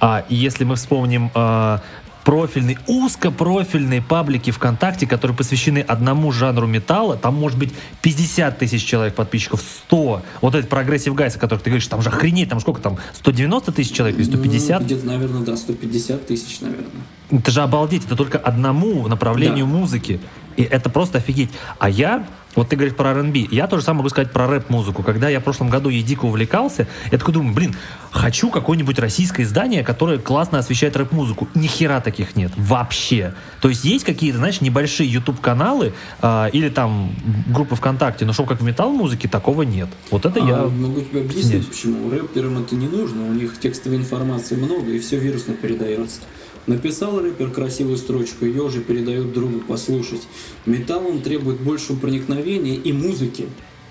А 0.00 0.24
если 0.30 0.64
мы 0.64 0.76
вспомним 0.76 1.30
э, 1.34 1.78
профильные, 2.24 2.78
узкопрофильные 2.86 4.02
паблики 4.02 4.50
ВКонтакте, 4.50 5.06
которые 5.06 5.36
посвящены 5.36 5.78
одному 5.78 6.32
жанру 6.32 6.66
металла. 6.66 7.16
Там 7.16 7.34
может 7.34 7.58
быть 7.58 7.72
50 8.02 8.58
тысяч 8.58 8.84
человек 8.84 9.14
подписчиков, 9.14 9.62
100. 9.86 10.22
Вот 10.40 10.54
этот 10.54 10.70
Progressive 10.70 11.14
Guys, 11.14 11.36
о 11.36 11.38
котором 11.38 11.60
ты 11.60 11.70
говоришь, 11.70 11.86
там 11.86 12.02
же 12.02 12.08
охренеть, 12.08 12.48
там 12.48 12.60
сколько 12.60 12.80
там, 12.80 12.98
190 13.14 13.72
тысяч 13.72 13.92
человек 13.92 14.16
или 14.16 14.24
150? 14.24 14.80
Ну, 14.80 14.86
где-то, 14.86 15.06
наверное, 15.06 15.42
да, 15.42 15.56
150 15.56 16.26
тысяч, 16.26 16.60
наверное. 16.60 17.02
Это 17.32 17.50
же 17.50 17.62
обалдеть, 17.62 18.04
это 18.04 18.14
только 18.16 18.38
одному 18.38 19.08
направлению 19.08 19.66
Да. 19.66 19.72
музыки. 19.72 20.20
И 20.56 20.62
это 20.62 20.90
просто 20.90 21.16
офигеть. 21.16 21.48
А 21.78 21.88
я, 21.88 22.26
вот 22.54 22.68
ты 22.68 22.76
говоришь 22.76 22.94
про 22.94 23.12
R&B, 23.12 23.46
я 23.50 23.66
тоже 23.66 23.82
самое 23.84 24.00
могу 24.00 24.10
сказать 24.10 24.30
про 24.32 24.46
рэп-музыку. 24.46 25.02
Когда 25.02 25.30
я 25.30 25.40
в 25.40 25.44
прошлом 25.44 25.70
году 25.70 25.88
ей 25.88 26.02
дико 26.02 26.26
увлекался, 26.26 26.86
я 27.10 27.16
такой 27.16 27.32
думаю, 27.32 27.54
блин, 27.54 27.74
хочу 28.10 28.50
какое-нибудь 28.50 28.98
российское 28.98 29.44
издание, 29.44 29.82
которое 29.82 30.18
классно 30.18 30.58
освещает 30.58 30.94
рэп-музыку. 30.94 31.48
Ни 31.54 31.66
хера 31.68 32.02
таких 32.02 32.36
нет. 32.36 32.52
Вообще. 32.58 33.32
То 33.62 33.70
есть 33.70 33.82
есть 33.86 34.04
какие-то, 34.04 34.36
знаешь, 34.36 34.60
небольшие 34.60 35.10
YouTube-каналы 35.10 35.94
а, 36.20 36.48
или 36.48 36.68
там 36.68 37.14
группы 37.46 37.74
ВКонтакте, 37.74 38.26
но 38.26 38.34
чтобы 38.34 38.50
как 38.50 38.60
в 38.60 38.64
металл-музыке, 38.64 39.28
такого 39.28 39.62
нет. 39.62 39.88
Вот 40.10 40.26
это 40.26 40.38
А, 40.42 40.46
я... 40.46 40.56
могу 40.66 41.00
тебе 41.00 41.22
объяснить, 41.22 41.46
Снять. 41.46 41.68
почему. 41.70 42.10
Рэперам 42.10 42.58
это 42.58 42.74
не 42.76 42.88
нужно, 42.88 43.22
у 43.26 43.32
них 43.32 43.58
текстовой 43.58 43.96
информации 43.96 44.56
много, 44.56 44.90
и 44.90 44.98
все 44.98 45.18
вирусно 45.18 45.54
передается. 45.54 46.20
Написал 46.66 47.20
рэпер 47.20 47.50
красивую 47.50 47.96
строчку, 47.96 48.44
ее 48.44 48.62
уже 48.62 48.80
передают 48.80 49.32
другу 49.32 49.60
послушать. 49.60 50.22
Металл 50.64 51.06
он 51.08 51.20
требует 51.20 51.60
большего 51.60 51.96
проникновения 51.96 52.76
и 52.76 52.92
музыки. 52.92 53.48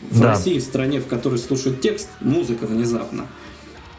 В 0.10 0.20
Да. 0.20 0.30
России, 0.30 0.58
в 0.58 0.64
стране, 0.64 1.00
в 1.00 1.08
которой 1.08 1.38
слушают 1.38 1.82
текст, 1.82 2.10
музыка 2.22 2.66
внезапно. 2.66 3.28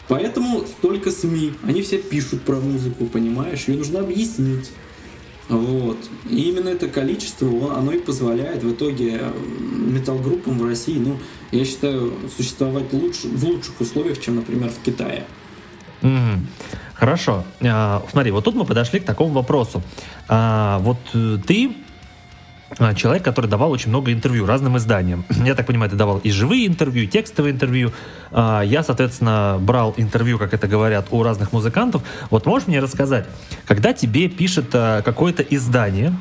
Поэтому 0.08 0.64
столько 0.66 1.10
СМИ, 1.10 1.52
они 1.62 1.82
все 1.82 1.98
пишут 1.98 2.42
про 2.42 2.56
музыку, 2.56 3.06
понимаешь? 3.06 3.64
Ее 3.68 3.78
нужно 3.78 4.00
объяснить. 4.00 4.70
Вот. 5.48 5.98
И 6.30 6.48
именно 6.48 6.70
это 6.70 6.88
количество, 6.88 7.76
оно 7.76 7.92
и 7.92 7.98
позволяет 7.98 8.62
в 8.62 8.72
итоге 8.72 9.20
металл-группам 9.70 10.58
в 10.58 10.64
России, 10.64 10.96
ну, 10.96 11.18
я 11.50 11.64
считаю, 11.64 12.12
существовать 12.34 12.92
лучше, 12.92 13.28
в 13.28 13.44
лучших 13.44 13.80
условиях, 13.80 14.20
чем, 14.20 14.36
например, 14.36 14.70
в 14.70 14.82
Китае. 14.84 15.26
Мгм. 16.00 16.46
Хорошо. 17.02 17.42
А, 17.64 18.00
смотри, 18.12 18.30
вот 18.30 18.44
тут 18.44 18.54
мы 18.54 18.64
подошли 18.64 19.00
к 19.00 19.04
такому 19.04 19.34
вопросу. 19.34 19.82
А, 20.28 20.78
вот 20.78 20.98
э, 21.14 21.36
ты 21.44 21.72
а, 22.78 22.94
человек, 22.94 23.24
который 23.24 23.50
давал 23.50 23.72
очень 23.72 23.88
много 23.88 24.12
интервью 24.12 24.46
разным 24.46 24.76
изданиям. 24.76 25.24
Я 25.44 25.56
так 25.56 25.66
понимаю, 25.66 25.90
ты 25.90 25.96
давал 25.96 26.18
и 26.18 26.30
живые 26.30 26.68
интервью, 26.68 27.02
и 27.02 27.06
текстовые 27.08 27.54
интервью. 27.54 27.90
Я, 28.30 28.84
соответственно, 28.86 29.58
брал 29.60 29.94
интервью, 29.96 30.38
как 30.38 30.54
это 30.54 30.68
говорят, 30.68 31.08
у 31.10 31.24
разных 31.24 31.52
музыкантов. 31.52 32.04
Вот 32.30 32.46
можешь 32.46 32.68
мне 32.68 32.78
рассказать, 32.78 33.26
когда 33.66 33.92
тебе 33.92 34.28
пишет 34.28 34.66
а, 34.72 35.02
какое-то 35.02 35.42
издание 35.42 36.14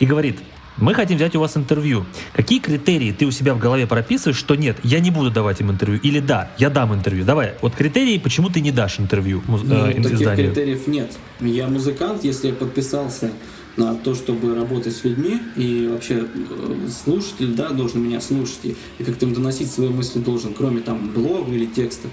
и 0.00 0.04
говорит, 0.04 0.40
мы 0.76 0.94
хотим 0.94 1.16
взять 1.16 1.36
у 1.36 1.40
вас 1.40 1.56
интервью. 1.56 2.04
Какие 2.32 2.58
критерии 2.58 3.12
ты 3.12 3.26
у 3.26 3.30
себя 3.30 3.54
в 3.54 3.58
голове 3.58 3.86
прописываешь, 3.86 4.36
что 4.36 4.54
нет, 4.54 4.76
я 4.82 5.00
не 5.00 5.10
буду 5.10 5.30
давать 5.30 5.60
им 5.60 5.70
интервью, 5.70 6.00
или 6.02 6.20
да, 6.20 6.50
я 6.58 6.70
дам 6.70 6.94
интервью. 6.94 7.24
Давай, 7.24 7.54
вот 7.62 7.74
критерии, 7.74 8.18
почему 8.18 8.48
ты 8.50 8.60
не 8.60 8.72
дашь 8.72 8.98
интервью 8.98 9.42
муз- 9.46 9.62
Ну, 9.64 9.74
э, 9.86 9.94
таких 9.94 10.12
изданию. 10.14 10.46
критериев 10.52 10.86
нет. 10.86 11.12
Я 11.40 11.68
музыкант, 11.68 12.24
если 12.24 12.48
я 12.48 12.54
подписался 12.54 13.30
на 13.76 13.94
то, 13.96 14.14
чтобы 14.14 14.54
работать 14.54 14.94
с 14.96 15.04
людьми, 15.04 15.40
и 15.56 15.88
вообще 15.90 16.24
э, 16.32 16.88
слушатель, 17.04 17.54
да, 17.54 17.70
должен 17.70 18.02
меня 18.02 18.20
слушать, 18.20 18.58
и, 18.64 18.76
и 18.98 19.04
как-то 19.04 19.26
им 19.26 19.34
доносить 19.34 19.70
свои 19.70 19.88
мысли 19.88 20.18
должен, 20.20 20.54
кроме 20.54 20.80
там 20.80 21.10
блога 21.12 21.52
или 21.52 21.66
текста. 21.66 22.08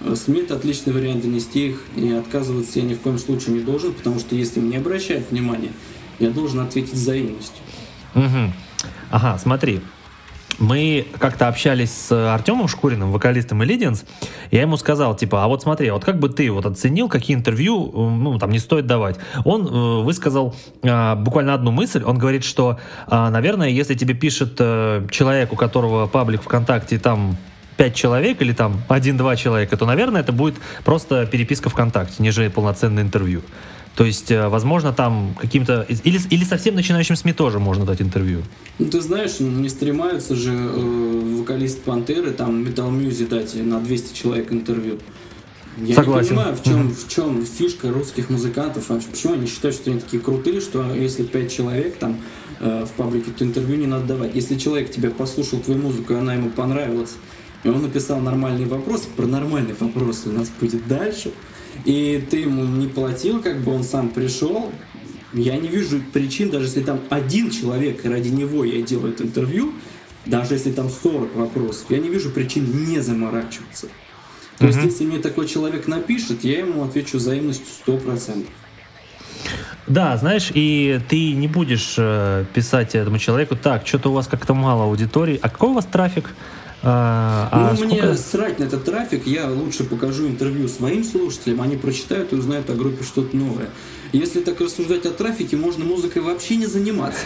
Э, 0.00 0.14
СМИ 0.14 0.40
это 0.40 0.56
отличный 0.56 0.92
вариант 0.92 1.22
донести 1.22 1.68
их, 1.68 1.82
и 1.96 2.10
отказываться 2.10 2.78
я 2.80 2.84
ни 2.86 2.94
в 2.94 3.00
коем 3.00 3.18
случае 3.18 3.56
не 3.56 3.60
должен, 3.60 3.92
потому 3.92 4.18
что 4.18 4.34
если 4.34 4.60
мне 4.60 4.78
обращают 4.78 5.30
внимание, 5.30 5.72
я 6.20 6.30
должен 6.30 6.60
ответить 6.60 6.94
взаимностью. 6.94 7.58
Мгм. 8.14 8.52
Ага, 9.10 9.38
смотри. 9.38 9.80
Мы 10.58 11.06
как-то 11.18 11.48
общались 11.48 11.92
с 11.92 12.32
Артемом 12.32 12.68
Шкуриным, 12.68 13.10
вокалистом 13.10 13.62
Illidians, 13.62 14.04
я 14.52 14.62
ему 14.62 14.76
сказал, 14.76 15.16
типа, 15.16 15.42
а 15.42 15.48
вот 15.48 15.62
смотри, 15.62 15.88
а 15.88 15.94
вот 15.94 16.04
как 16.04 16.20
бы 16.20 16.28
ты 16.28 16.48
вот 16.50 16.64
оценил, 16.64 17.08
какие 17.08 17.36
интервью, 17.36 17.90
э, 17.92 18.10
ну, 18.10 18.38
там, 18.38 18.50
не 18.50 18.60
стоит 18.60 18.86
давать. 18.86 19.16
Он 19.44 19.66
э, 19.66 20.02
высказал 20.02 20.54
а, 20.82 21.16
буквально 21.16 21.54
одну 21.54 21.72
мысль, 21.72 22.04
он 22.04 22.18
говорит, 22.18 22.44
что, 22.44 22.78
а, 23.08 23.30
наверное, 23.30 23.68
если 23.68 23.94
тебе 23.94 24.14
пишет 24.14 24.54
э, 24.60 25.06
человек, 25.10 25.52
у 25.52 25.56
которого 25.56 26.06
паблик 26.06 26.42
ВКонтакте, 26.42 26.98
там, 26.98 27.36
пять 27.76 27.96
человек 27.96 28.40
или 28.40 28.52
там 28.52 28.80
один-два 28.88 29.34
человека, 29.34 29.76
то, 29.76 29.86
наверное, 29.86 30.20
это 30.20 30.32
будет 30.32 30.54
просто 30.84 31.26
переписка 31.26 31.68
ВКонтакте, 31.68 32.22
нежели 32.22 32.46
полноценное 32.46 33.02
интервью. 33.02 33.42
То 33.94 34.04
есть, 34.04 34.30
э, 34.30 34.48
возможно, 34.48 34.92
там 34.92 35.36
каким-то... 35.40 35.86
Или, 35.88 36.18
или 36.30 36.44
совсем 36.44 36.74
начинающим 36.74 37.14
СМИ 37.14 37.32
тоже 37.32 37.60
можно 37.60 37.84
дать 37.84 38.02
интервью. 38.02 38.42
Ну, 38.78 38.86
ты 38.86 39.00
знаешь, 39.00 39.38
не 39.38 39.68
стремаются 39.68 40.34
же 40.34 40.52
э, 40.52 41.36
вокалист 41.38 41.82
Пантеры, 41.82 42.32
там, 42.32 42.64
Metal 42.64 42.90
Music 42.90 43.28
дать 43.28 43.54
на 43.54 43.80
200 43.80 44.14
человек 44.14 44.52
интервью. 44.52 44.98
Я 45.78 45.94
Согласен. 45.94 46.22
не 46.22 46.28
понимаю, 46.36 46.56
в 46.56 46.62
чем, 46.62 46.94
в 46.94 47.08
чем 47.08 47.46
фишка 47.46 47.90
русских 47.90 48.30
музыкантов, 48.30 48.86
почему 48.86 49.34
они 49.34 49.46
считают, 49.46 49.76
что 49.76 49.90
они 49.90 50.00
такие 50.00 50.22
крутые, 50.22 50.60
что 50.60 50.94
если 50.94 51.24
5 51.24 51.52
человек 51.52 51.96
там 51.96 52.20
э, 52.60 52.84
в 52.84 52.90
паблике, 52.96 53.30
то 53.36 53.44
интервью 53.44 53.76
не 53.76 53.86
надо 53.86 54.06
давать. 54.06 54.34
Если 54.34 54.56
человек 54.56 54.90
тебя 54.90 55.10
послушал 55.10 55.60
твою 55.60 55.80
музыку, 55.80 56.14
и 56.14 56.16
она 56.16 56.34
ему 56.34 56.50
понравилась, 56.50 57.14
и 57.64 57.68
он 57.68 57.82
написал 57.82 58.20
нормальный 58.20 58.66
вопрос, 58.66 59.02
про 59.16 59.26
нормальный 59.26 59.74
вопрос 59.78 60.24
у 60.26 60.32
нас 60.32 60.50
будет 60.60 60.86
дальше, 60.86 61.32
и 61.84 62.24
ты 62.30 62.38
ему 62.38 62.64
не 62.64 62.86
платил, 62.86 63.42
как 63.42 63.60
бы 63.60 63.74
он 63.74 63.84
сам 63.84 64.08
пришел, 64.08 64.72
я 65.32 65.56
не 65.56 65.68
вижу 65.68 66.00
причин, 66.12 66.50
даже 66.50 66.66
если 66.66 66.82
там 66.82 67.00
один 67.10 67.50
человек, 67.50 68.04
и 68.04 68.08
ради 68.08 68.28
него 68.28 68.64
я 68.64 68.82
делаю 68.82 69.12
это 69.12 69.24
интервью, 69.24 69.72
даже 70.26 70.54
если 70.54 70.72
там 70.72 70.88
40 70.88 71.34
вопросов, 71.34 71.86
я 71.90 71.98
не 71.98 72.08
вижу 72.08 72.30
причин 72.30 72.86
не 72.86 73.00
заморачиваться. 73.00 73.88
То 74.58 74.66
есть, 74.66 74.78
если 74.84 75.04
мне 75.04 75.18
такой 75.18 75.48
человек 75.48 75.88
напишет, 75.88 76.44
я 76.44 76.60
ему 76.60 76.84
отвечу 76.84 77.18
взаимностью 77.18 77.66
100%. 77.86 78.46
Да, 79.86 80.16
знаешь, 80.16 80.50
и 80.54 81.00
ты 81.08 81.32
не 81.32 81.48
будешь 81.48 81.96
э, 81.98 82.44
писать 82.54 82.94
этому 82.94 83.18
человеку, 83.18 83.54
так, 83.54 83.86
что-то 83.86 84.10
у 84.10 84.12
вас 84.14 84.26
как-то 84.26 84.54
мало 84.54 84.84
аудитории, 84.84 85.38
а 85.42 85.50
какой 85.50 85.70
у 85.70 85.72
вас 85.74 85.84
трафик? 85.84 86.30
А, 86.84 87.48
а 87.50 87.70
ну, 87.70 87.76
сколько- 87.76 87.94
мне 88.06 88.16
срать 88.16 88.58
на 88.58 88.64
этот 88.64 88.84
трафик, 88.84 89.26
я 89.26 89.48
лучше 89.50 89.84
покажу 89.84 90.26
интервью 90.26 90.68
своим 90.68 91.02
слушателям, 91.04 91.62
они 91.62 91.76
прочитают 91.76 92.32
и 92.32 92.36
узнают 92.36 92.68
о 92.70 92.74
группе 92.74 93.04
что-то 93.04 93.36
новое. 93.36 93.70
Если 94.12 94.40
так 94.40 94.60
рассуждать 94.60 95.06
о 95.06 95.10
трафике, 95.10 95.56
можно 95.56 95.84
музыкой 95.84 96.22
вообще 96.22 96.56
не 96.56 96.66
заниматься. 96.66 97.22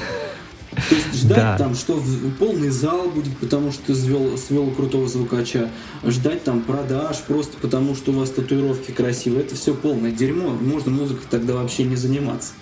То 0.88 0.94
есть 0.94 1.14
ждать 1.22 1.36
Да. 1.38 1.58
там, 1.58 1.74
что 1.74 2.00
полный 2.38 2.68
зал 2.68 3.08
будет, 3.10 3.36
потому 3.38 3.72
что 3.72 3.82
ты 3.86 3.94
свел, 3.96 4.38
свел 4.38 4.70
крутого 4.70 5.08
звукача, 5.08 5.70
ждать 6.06 6.44
там 6.44 6.60
продаж 6.62 7.16
просто 7.26 7.56
потому, 7.60 7.96
что 7.96 8.12
у 8.12 8.14
вас 8.14 8.30
татуировки 8.30 8.92
красивые, 8.92 9.42
это 9.44 9.56
все 9.56 9.74
полное 9.74 10.12
дерьмо, 10.12 10.50
можно 10.50 10.92
музыкой 10.92 11.24
тогда 11.28 11.54
вообще 11.54 11.82
не 11.82 11.96
заниматься. 11.96 12.52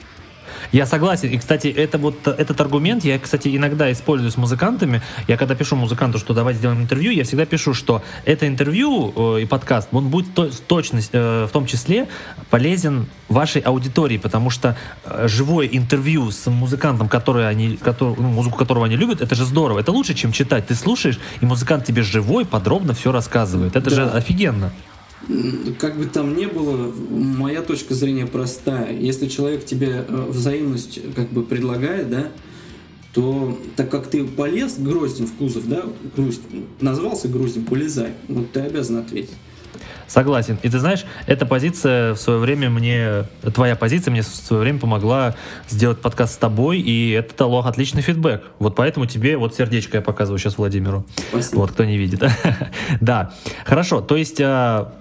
Я 0.72 0.86
согласен. 0.86 1.28
И, 1.30 1.38
кстати, 1.38 1.68
это 1.68 1.98
вот 1.98 2.26
этот 2.26 2.60
аргумент 2.60 3.04
я, 3.04 3.18
кстати, 3.18 3.54
иногда 3.56 3.90
использую 3.92 4.30
с 4.30 4.36
музыкантами. 4.36 5.02
Я 5.28 5.36
когда 5.36 5.54
пишу 5.54 5.76
музыканту, 5.76 6.18
что 6.18 6.34
давайте 6.34 6.58
сделаем 6.58 6.82
интервью, 6.82 7.12
я 7.12 7.24
всегда 7.24 7.46
пишу, 7.46 7.74
что 7.74 8.02
это 8.24 8.46
интервью 8.46 9.12
э, 9.36 9.42
и 9.42 9.46
подкаст, 9.46 9.88
он 9.92 10.08
будет 10.08 10.34
то- 10.34 10.50
в 10.50 10.60
точность, 10.60 11.10
э, 11.12 11.46
в 11.48 11.52
том 11.52 11.66
числе 11.66 12.08
полезен 12.50 13.06
вашей 13.28 13.60
аудитории, 13.62 14.18
потому 14.18 14.50
что 14.50 14.76
э, 15.04 15.28
живое 15.28 15.66
интервью 15.66 16.30
с 16.30 16.46
музыкантом, 16.50 17.08
который 17.08 17.48
они, 17.48 17.76
который, 17.76 18.14
ну, 18.18 18.28
музыку 18.30 18.56
которого 18.56 18.86
они 18.86 18.96
любят, 18.96 19.20
это 19.20 19.34
же 19.34 19.44
здорово. 19.44 19.80
Это 19.80 19.92
лучше, 19.92 20.14
чем 20.14 20.32
читать. 20.32 20.66
Ты 20.66 20.74
слушаешь, 20.74 21.18
и 21.40 21.46
музыкант 21.46 21.84
тебе 21.84 22.02
живой, 22.02 22.44
подробно 22.44 22.94
все 22.94 23.12
рассказывает. 23.12 23.76
Это 23.76 23.90
же 23.90 24.04
Да. 24.06 24.12
офигенно. 24.12 24.72
Как 25.80 25.96
бы 25.96 26.04
там 26.04 26.36
ни 26.36 26.46
было, 26.46 26.92
моя 27.10 27.62
точка 27.62 27.94
зрения 27.94 28.26
простая. 28.26 28.96
Если 28.96 29.28
человек 29.28 29.64
тебе 29.64 30.04
э, 30.06 30.26
взаимность 30.28 31.00
как 31.14 31.30
бы 31.30 31.42
предлагает, 31.42 32.10
да, 32.10 32.28
то 33.14 33.58
так 33.76 33.90
как 33.90 34.08
ты 34.08 34.24
полез 34.24 34.76
гроздем 34.78 35.26
в 35.26 35.34
кузов, 35.36 35.66
да, 35.66 35.84
грусть, 36.14 36.42
назвался 36.80 37.28
груздем, 37.28 37.64
полезай, 37.64 38.12
вот 38.28 38.52
ты 38.52 38.60
обязан 38.60 38.98
ответить. 38.98 39.34
Согласен. 40.06 40.58
И 40.62 40.68
ты 40.68 40.78
знаешь, 40.78 41.04
эта 41.26 41.46
позиция 41.46 42.14
в 42.14 42.18
свое 42.18 42.38
время 42.38 42.70
мне, 42.70 43.24
твоя 43.54 43.74
позиция 43.74 44.12
мне 44.12 44.22
в 44.22 44.26
свое 44.26 44.62
время 44.62 44.78
помогла 44.78 45.34
сделать 45.68 45.98
подкаст 46.00 46.34
с 46.34 46.36
тобой, 46.36 46.78
и 46.78 47.10
это 47.10 47.36
дало 47.36 47.60
отличный 47.60 48.02
фидбэк. 48.02 48.42
Вот 48.58 48.76
поэтому 48.76 49.06
тебе 49.06 49.36
вот 49.36 49.54
сердечко 49.56 49.96
я 49.96 50.02
показываю 50.02 50.38
сейчас 50.38 50.58
Владимиру. 50.58 51.04
Спасибо. 51.30 51.60
Вот, 51.60 51.72
кто 51.72 51.84
не 51.84 51.96
видит. 51.96 52.22
Да. 53.00 53.32
Хорошо. 53.64 54.00
То 54.00 54.16
есть 54.16 54.40
а, 54.40 54.94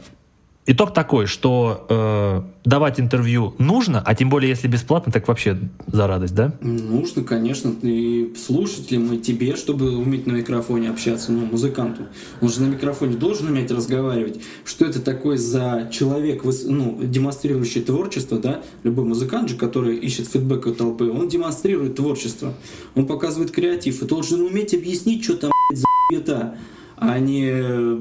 итог 0.65 0.93
такой, 0.93 1.27
что 1.27 1.85
э, 1.89 2.41
давать 2.65 2.99
интервью 2.99 3.53
нужно, 3.59 4.01
а 4.03 4.15
тем 4.15 4.29
более, 4.29 4.49
если 4.49 4.67
бесплатно, 4.67 5.11
так 5.11 5.27
вообще 5.27 5.57
за 5.87 6.07
радость, 6.07 6.35
да? 6.35 6.53
Нужно, 6.61 7.23
конечно. 7.23 7.73
И 7.83 8.33
слушателям, 8.35 9.13
и 9.13 9.17
тебе, 9.17 9.55
чтобы 9.55 9.95
уметь 9.97 10.25
на 10.25 10.33
микрофоне 10.33 10.89
общаться, 10.89 11.31
ну, 11.31 11.45
музыканту. 11.45 12.03
Он 12.41 12.49
же 12.49 12.61
на 12.61 12.67
микрофоне 12.67 13.15
должен 13.15 13.47
уметь 13.47 13.71
разговаривать. 13.71 14.41
Что 14.63 14.85
это 14.85 15.01
такое 15.01 15.37
за 15.37 15.89
человек, 15.91 16.43
ну, 16.65 16.99
демонстрирующий 17.01 17.81
творчество, 17.81 18.39
да? 18.39 18.61
Любой 18.83 19.05
музыкант 19.05 19.49
же, 19.49 19.55
который 19.55 19.95
ищет 19.97 20.27
фидбэк 20.27 20.67
от 20.67 20.77
толпы, 20.77 21.09
он 21.09 21.27
демонстрирует 21.27 21.95
творчество. 21.95 22.53
Он 22.95 23.05
показывает 23.05 23.51
креатив 23.51 24.01
и 24.01 24.05
должен 24.05 24.41
уметь 24.41 24.73
объяснить, 24.73 25.23
что 25.23 25.35
там 25.35 25.51
за 25.71 25.85
это 26.11 26.57
а 26.97 27.19
не 27.19 27.51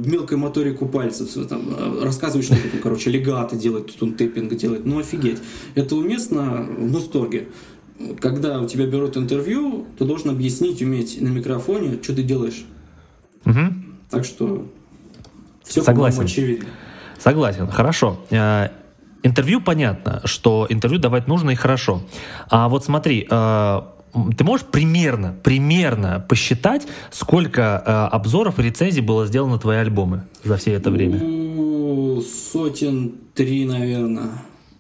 мелкой 0.09 0.39
моторику 0.39 0.87
пальцев, 0.87 1.29
там, 1.49 2.03
рассказывать, 2.03 2.47
что 2.47 2.55
там, 2.55 2.81
короче, 2.83 3.11
легаты 3.11 3.57
делать, 3.57 3.87
тут 3.87 4.03
он 4.03 4.15
тэппинг 4.15 4.55
делает. 4.55 4.87
Ну, 4.87 4.99
офигеть. 4.99 5.39
Это 5.75 5.97
уместно 5.97 6.63
в 6.63 6.91
Мусторге. 6.91 7.49
Когда 8.21 8.61
у 8.61 8.67
тебя 8.67 8.87
берут 8.87 9.17
интервью, 9.17 9.87
ты 9.99 10.05
должен 10.05 10.31
объяснить, 10.31 10.83
уметь 10.83 11.21
на 11.21 11.29
микрофоне, 11.29 11.99
что 12.03 12.15
ты 12.15 12.23
делаешь. 12.23 12.65
Угу. 13.47 13.61
Так 14.11 14.25
что 14.25 14.67
все, 15.65 15.83
Согласен. 15.83 16.23
очевидно. 16.23 16.67
Согласен, 17.19 17.69
хорошо. 17.69 18.19
Э, 18.31 18.69
интервью 19.23 19.61
понятно, 19.61 20.21
что 20.25 20.67
интервью 20.69 21.01
давать 21.01 21.27
нужно 21.27 21.51
и 21.51 21.55
хорошо. 21.55 22.03
А 22.51 22.69
вот 22.69 22.85
смотри, 22.85 23.27
э, 23.29 23.81
ты 24.37 24.45
можешь 24.45 24.67
примерно, 24.67 25.35
примерно 25.43 26.25
посчитать, 26.29 26.87
сколько 27.11 27.83
э, 27.85 28.15
обзоров 28.15 28.59
и 28.59 28.63
рецензий 28.63 29.03
было 29.03 29.27
сделано 29.27 29.59
твои 29.59 29.79
альбомы 29.79 30.25
за 30.45 30.57
все 30.57 30.73
это 30.73 30.91
время? 30.91 31.19
Ну, 31.19 32.23
сотен 32.23 33.15
три, 33.35 33.65
наверное. 33.65 34.31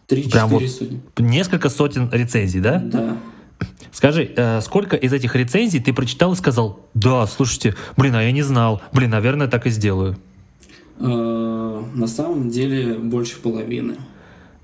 Три-четыре 0.06 0.44
вот 0.44 0.62
сотни. 0.68 1.00
Несколько 1.18 1.68
сотен 1.68 2.10
рецензий, 2.12 2.60
да? 2.60 2.78
Да. 2.78 3.16
Скажи, 3.90 4.32
э, 4.36 4.60
сколько 4.60 4.96
из 4.96 5.12
этих 5.12 5.34
рецензий 5.34 5.80
ты 5.80 5.92
прочитал 5.92 6.32
и 6.32 6.36
сказал, 6.36 6.80
да, 6.94 7.26
слушайте, 7.26 7.74
блин, 7.96 8.14
а 8.14 8.22
я 8.22 8.32
не 8.32 8.42
знал, 8.42 8.82
блин, 8.92 9.10
наверное, 9.10 9.48
так 9.48 9.66
и 9.66 9.70
сделаю? 9.70 10.16
Э, 10.98 11.82
на 11.94 12.06
самом 12.06 12.50
деле 12.50 12.94
больше 12.94 13.36
половины. 13.36 13.96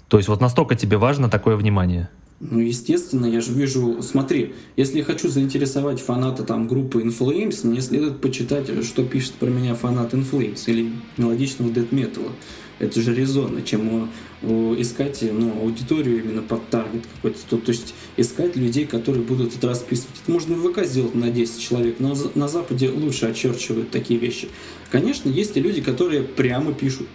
То 0.09 0.17
есть 0.17 0.29
вот 0.29 0.41
настолько 0.41 0.75
тебе 0.75 0.97
важно 0.97 1.31
такое 1.31 1.57
внимание? 1.57 2.09
Ну, 2.41 2.59
естественно, 2.59 3.27
я 3.27 3.43
же 3.43 3.53
вижу, 3.53 4.01
смотри, 4.03 4.55
если 4.75 4.99
я 4.99 5.05
хочу 5.05 5.29
заинтересовать 5.29 6.01
фаната 6.01 6.43
там 6.43 6.69
группы 6.69 7.03
In 7.03 7.15
Flames, 7.17 7.67
мне 7.67 7.83
следует 7.83 8.23
почитать, 8.23 8.67
что 8.83 9.05
пишет 9.05 9.35
про 9.35 9.51
меня 9.51 9.75
фанат 9.75 10.15
In 10.15 10.29
Flames 10.29 10.63
или 10.67 10.91
мелодичного 11.19 11.71
дэт 11.71 11.93
металла. 11.93 12.33
Это 12.79 13.03
же 13.03 13.15
резонно, 13.15 13.61
чем 13.61 14.09
искать 14.43 15.23
ну, 15.23 15.61
аудиторию 15.61 16.25
именно 16.25 16.41
под 16.41 16.67
таргет 16.71 17.03
какой-то. 17.15 17.39
То, 17.51 17.59
то 17.59 17.73
есть 17.73 17.93
искать 18.17 18.57
людей, 18.57 18.87
которые 18.87 19.23
будут 19.23 19.55
это 19.55 19.69
расписывать. 19.69 20.17
Это 20.23 20.33
можно 20.33 20.57
в 20.57 20.73
ВК 20.73 20.87
сделать 20.87 21.15
на 21.15 21.29
10 21.29 21.61
человек, 21.61 21.97
но 21.99 22.17
на 22.35 22.49
Западе 22.49 22.89
лучше 22.89 23.27
очерчивают 23.27 23.91
такие 23.91 24.19
вещи. 24.19 24.49
Конечно, 24.91 25.29
есть 25.29 25.59
и 25.59 25.61
люди, 25.61 25.83
которые 25.83 26.23
прямо 26.23 26.73
пишут, 26.73 27.07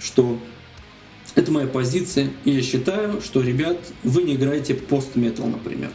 что 0.00 0.38
это 1.36 1.52
моя 1.52 1.66
позиция, 1.66 2.30
и 2.44 2.50
я 2.50 2.62
считаю, 2.62 3.20
что, 3.20 3.42
ребят, 3.42 3.78
вы 4.02 4.22
не 4.22 4.34
играете 4.34 4.74
пост-метал, 4.74 5.46
например. 5.46 5.90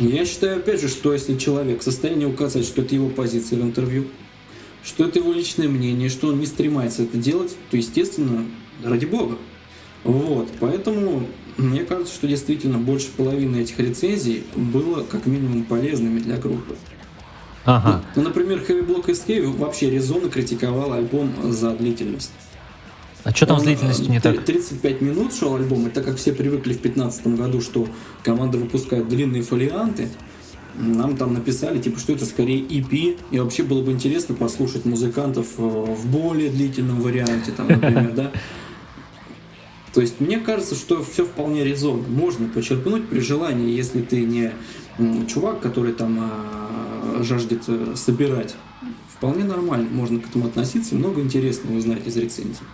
Я 0.00 0.26
считаю, 0.26 0.58
опять 0.58 0.80
же, 0.80 0.88
что 0.88 1.12
если 1.12 1.38
человек 1.38 1.80
в 1.80 1.84
состоянии 1.84 2.26
указать, 2.26 2.66
что 2.66 2.82
это 2.82 2.94
его 2.94 3.08
позиция 3.08 3.58
в 3.58 3.62
интервью, 3.62 4.06
что 4.82 5.04
это 5.04 5.20
его 5.20 5.32
личное 5.32 5.68
мнение, 5.68 6.08
что 6.08 6.28
он 6.28 6.40
не 6.40 6.46
стремается 6.46 7.04
это 7.04 7.16
делать, 7.18 7.56
то, 7.70 7.76
естественно, 7.76 8.44
ради 8.84 9.06
бога. 9.06 9.38
Вот, 10.04 10.48
поэтому 10.60 11.26
мне 11.56 11.84
кажется, 11.84 12.14
что 12.14 12.26
действительно 12.26 12.78
больше 12.78 13.08
половины 13.16 13.58
этих 13.58 13.78
рецензий 13.78 14.44
было 14.54 15.02
как 15.02 15.26
минимум 15.26 15.64
полезными 15.64 16.18
для 16.18 16.36
группы. 16.36 16.76
Ага. 17.64 18.02
Ну, 18.16 18.22
например, 18.22 18.58
Heavy 18.66 18.86
Block 18.86 19.06
Escape 19.06 19.46
вообще 19.56 19.90
резонно 19.90 20.30
критиковал 20.30 20.92
альбом 20.92 21.32
за 21.52 21.72
длительность. 21.72 22.32
А 23.24 23.34
что 23.34 23.46
там 23.46 23.60
с 23.60 23.62
длительностью 23.62 24.10
не 24.10 24.20
так? 24.20 24.44
35 24.44 25.00
минут 25.00 25.34
шел 25.34 25.56
альбом, 25.56 25.86
и 25.86 25.90
так 25.90 26.04
как 26.04 26.16
все 26.16 26.32
привыкли 26.32 26.72
в 26.72 26.80
2015 26.80 27.26
году, 27.28 27.60
что 27.60 27.86
команда 28.22 28.58
выпускает 28.58 29.08
длинные 29.08 29.42
фолианты, 29.42 30.08
нам 30.78 31.16
там 31.16 31.34
написали, 31.34 31.78
типа, 31.78 31.98
что 31.98 32.12
это 32.12 32.24
скорее 32.24 32.60
EP, 32.60 33.18
и 33.30 33.38
вообще 33.38 33.64
было 33.64 33.82
бы 33.82 33.90
интересно 33.90 34.34
послушать 34.34 34.84
музыкантов 34.84 35.46
э, 35.58 35.62
в 35.62 36.06
более 36.06 36.50
длительном 36.50 37.00
варианте, 37.00 37.50
там, 37.56 37.66
например, 37.68 38.12
да. 38.12 38.32
То 39.92 40.00
есть 40.00 40.20
мне 40.20 40.38
кажется, 40.38 40.76
что 40.76 41.02
все 41.02 41.24
вполне 41.24 41.64
резонно. 41.64 42.06
Можно 42.06 42.48
почерпнуть 42.48 43.08
при 43.08 43.18
желании, 43.18 43.74
если 43.74 44.00
ты 44.00 44.20
не 44.20 44.52
чувак, 45.26 45.60
который 45.60 45.92
там 45.92 46.18
а, 46.20 47.22
жаждет 47.22 47.64
э, 47.66 47.94
собирать. 47.96 48.54
Вполне 49.12 49.44
нормально, 49.44 49.88
можно 49.90 50.20
к 50.20 50.28
этому 50.28 50.46
относиться, 50.46 50.94
много 50.94 51.20
интересного 51.20 51.76
узнать 51.76 52.06
из 52.06 52.16
рецензий. 52.16 52.64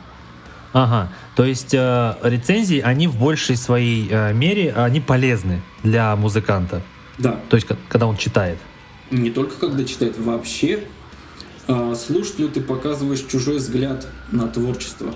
Ага, 0.75 1.09
то 1.37 1.45
есть 1.45 1.73
э, 1.73 2.17
рецензии, 2.25 2.81
они 2.81 3.07
в 3.07 3.17
большей 3.17 3.57
своей 3.57 4.09
э, 4.11 4.33
мере, 4.33 4.73
они 4.73 5.01
полезны 5.01 5.63
для 5.85 6.17
музыканта. 6.17 6.83
Да. 7.17 7.41
То 7.49 7.55
есть, 7.55 7.69
когда 7.89 8.09
он 8.09 8.17
читает. 8.17 8.59
Не 9.13 9.31
только 9.31 9.55
когда 9.55 9.85
читает, 9.85 10.19
вообще 10.19 10.81
э, 11.69 11.95
слушателю 11.95 12.49
ты 12.49 12.61
показываешь 12.61 13.21
чужой 13.21 13.59
взгляд 13.59 14.09
на 14.33 14.49
творчество. 14.49 15.15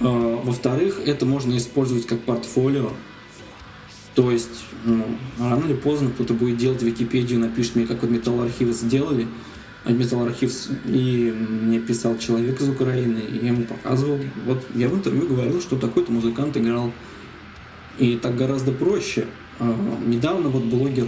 Э, 0.00 0.04
во-вторых, 0.42 0.98
это 1.06 1.26
можно 1.26 1.56
использовать 1.56 2.08
как 2.08 2.18
портфолио. 2.22 2.90
То 4.16 4.32
есть, 4.32 4.64
ну, 4.84 5.06
рано 5.38 5.64
или 5.64 5.74
поздно 5.74 6.10
кто-то 6.10 6.34
будет 6.34 6.56
делать 6.56 6.82
Википедию, 6.82 7.38
напишет 7.38 7.76
мне, 7.76 7.86
как 7.86 8.02
вот 8.02 8.10
Metal 8.10 8.44
Archive 8.44 8.72
сделали, 8.72 9.28
Metal 9.84 10.26
Archives, 10.26 10.70
и 10.86 11.32
мне 11.32 11.80
писал 11.80 12.18
человек 12.18 12.60
из 12.60 12.68
Украины, 12.68 13.18
и 13.18 13.44
я 13.44 13.48
ему 13.48 13.64
показывал. 13.64 14.18
Вот 14.46 14.64
я 14.74 14.88
в 14.88 14.94
интервью 14.94 15.28
говорил, 15.28 15.60
что 15.60 15.76
такой-то 15.76 16.12
музыкант 16.12 16.56
играл. 16.56 16.92
И 17.98 18.16
так 18.16 18.36
гораздо 18.36 18.72
проще. 18.72 19.26
А, 19.58 19.76
недавно 20.06 20.48
вот 20.48 20.64
блогер 20.64 21.06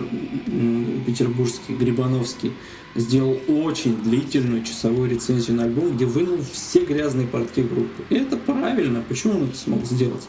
петербургский, 1.06 1.74
Грибановский, 1.74 2.52
сделал 2.94 3.38
очень 3.48 4.02
длительную 4.02 4.62
часовую 4.64 5.10
рецензию 5.10 5.56
на 5.56 5.64
альбом, 5.64 5.96
где 5.96 6.04
вынул 6.04 6.38
все 6.52 6.84
грязные 6.84 7.26
портки 7.26 7.62
группы. 7.62 8.04
И 8.10 8.16
это 8.16 8.36
правильно. 8.36 9.02
Почему 9.08 9.34
он 9.38 9.44
это 9.44 9.56
смог 9.56 9.84
сделать? 9.84 10.22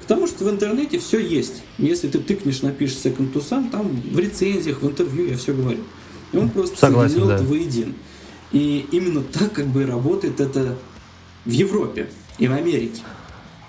Потому 0.00 0.26
что 0.26 0.44
в 0.44 0.50
интернете 0.50 0.98
все 0.98 1.18
есть. 1.18 1.62
Если 1.76 2.08
ты 2.08 2.18
тыкнешь, 2.18 2.62
напишешь 2.62 2.96
Second 2.96 3.32
to 3.34 3.46
Sun, 3.46 3.70
там 3.70 3.88
в 3.88 4.18
рецензиях, 4.18 4.80
в 4.80 4.86
интервью 4.86 5.26
я 5.26 5.36
все 5.36 5.52
говорю. 5.52 5.80
И 6.32 6.36
он 6.36 6.50
просто 6.50 6.76
Согласен, 6.78 7.10
соединил 7.10 7.28
да. 7.28 7.34
это 7.36 7.44
воедино. 7.44 7.92
И 8.52 8.86
именно 8.92 9.22
так 9.22 9.52
как 9.52 9.66
бы 9.66 9.86
работает 9.86 10.40
это 10.40 10.76
в 11.44 11.50
Европе 11.50 12.08
и 12.38 12.48
в 12.48 12.52
Америке. 12.52 13.02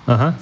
Ага. 0.06 0.38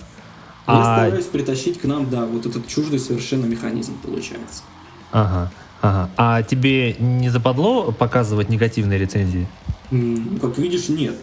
Я 0.68 0.74
А- 0.74 1.06
стараюсь 1.06 1.26
притащить 1.26 1.80
к 1.80 1.86
нам, 1.86 2.10
да, 2.10 2.26
вот 2.26 2.46
этот 2.46 2.68
чуждый 2.68 3.00
совершенно 3.00 3.46
механизм 3.46 3.98
получается. 4.04 4.64
Ага. 5.12 5.52
Ага. 5.82 6.10
А 6.18 6.44
тебе 6.44 6.94
не 6.96 7.30
западло 7.30 7.92
показывать 7.92 8.50
негативные 8.50 9.00
рецензии? 9.00 9.48
Ну, 9.92 10.38
Как 10.40 10.58
видишь, 10.58 10.90
нет. 10.90 11.16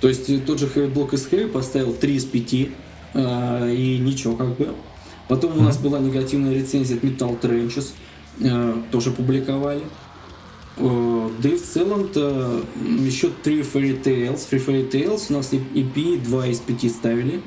То 0.00 0.08
есть 0.08 0.28
э, 0.28 0.38
тот 0.38 0.58
же 0.58 0.66
Heavy 0.66 0.92
Block 0.92 1.14
из 1.14 1.26
Heavy 1.28 1.48
поставил 1.48 1.94
3 1.94 2.14
из 2.16 2.24
5, 2.24 2.52
э, 3.14 3.74
и 3.74 3.98
ничего 3.98 4.36
как 4.36 4.56
бы. 4.56 4.74
Потом 5.28 5.56
у 5.58 5.62
нас 5.62 5.78
была 5.78 5.98
негативная 5.98 6.52
рецензия 6.52 6.96
от 6.98 7.04
Metal 7.04 7.40
Trenches, 7.40 7.92
тоже 8.90 9.10
публиковали. 9.10 9.82
Э, 10.76 11.30
Да 11.38 11.48
и 11.48 11.56
в 11.56 11.62
целом-то 11.62 12.62
еще 13.00 13.30
3 13.42 13.60
Fairy 13.60 14.02
Tales. 14.02 14.40
Free 14.50 14.64
Fairy 14.64 14.90
Tales 14.90 15.26
у 15.30 15.34
нас 15.34 15.52
EP 15.52 16.22
2 16.22 16.46
из 16.48 16.60
5 16.60 16.90
ставили. 16.90 17.42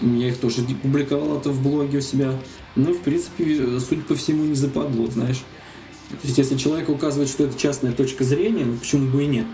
Я 0.00 0.28
их 0.28 0.38
тоже 0.38 0.62
публиковал 0.82 1.38
это 1.38 1.50
в 1.50 1.62
блоге 1.62 1.98
у 1.98 2.00
себя. 2.00 2.32
Ну, 2.76 2.94
в 2.94 3.00
принципе, 3.00 3.44
э, 3.58 3.80
судя 3.80 4.02
по 4.02 4.14
всему, 4.14 4.44
не 4.44 4.54
западло, 4.54 5.06
знаешь. 5.08 5.42
То 6.10 6.26
есть, 6.26 6.38
если 6.38 6.56
человек 6.56 6.88
указывает, 6.88 7.28
что 7.28 7.44
это 7.44 7.58
частная 7.58 7.92
точка 7.92 8.24
зрения, 8.24 8.64
ну 8.64 8.76
почему 8.76 9.10
бы 9.10 9.22
и 9.24 9.26
нет? 9.26 9.46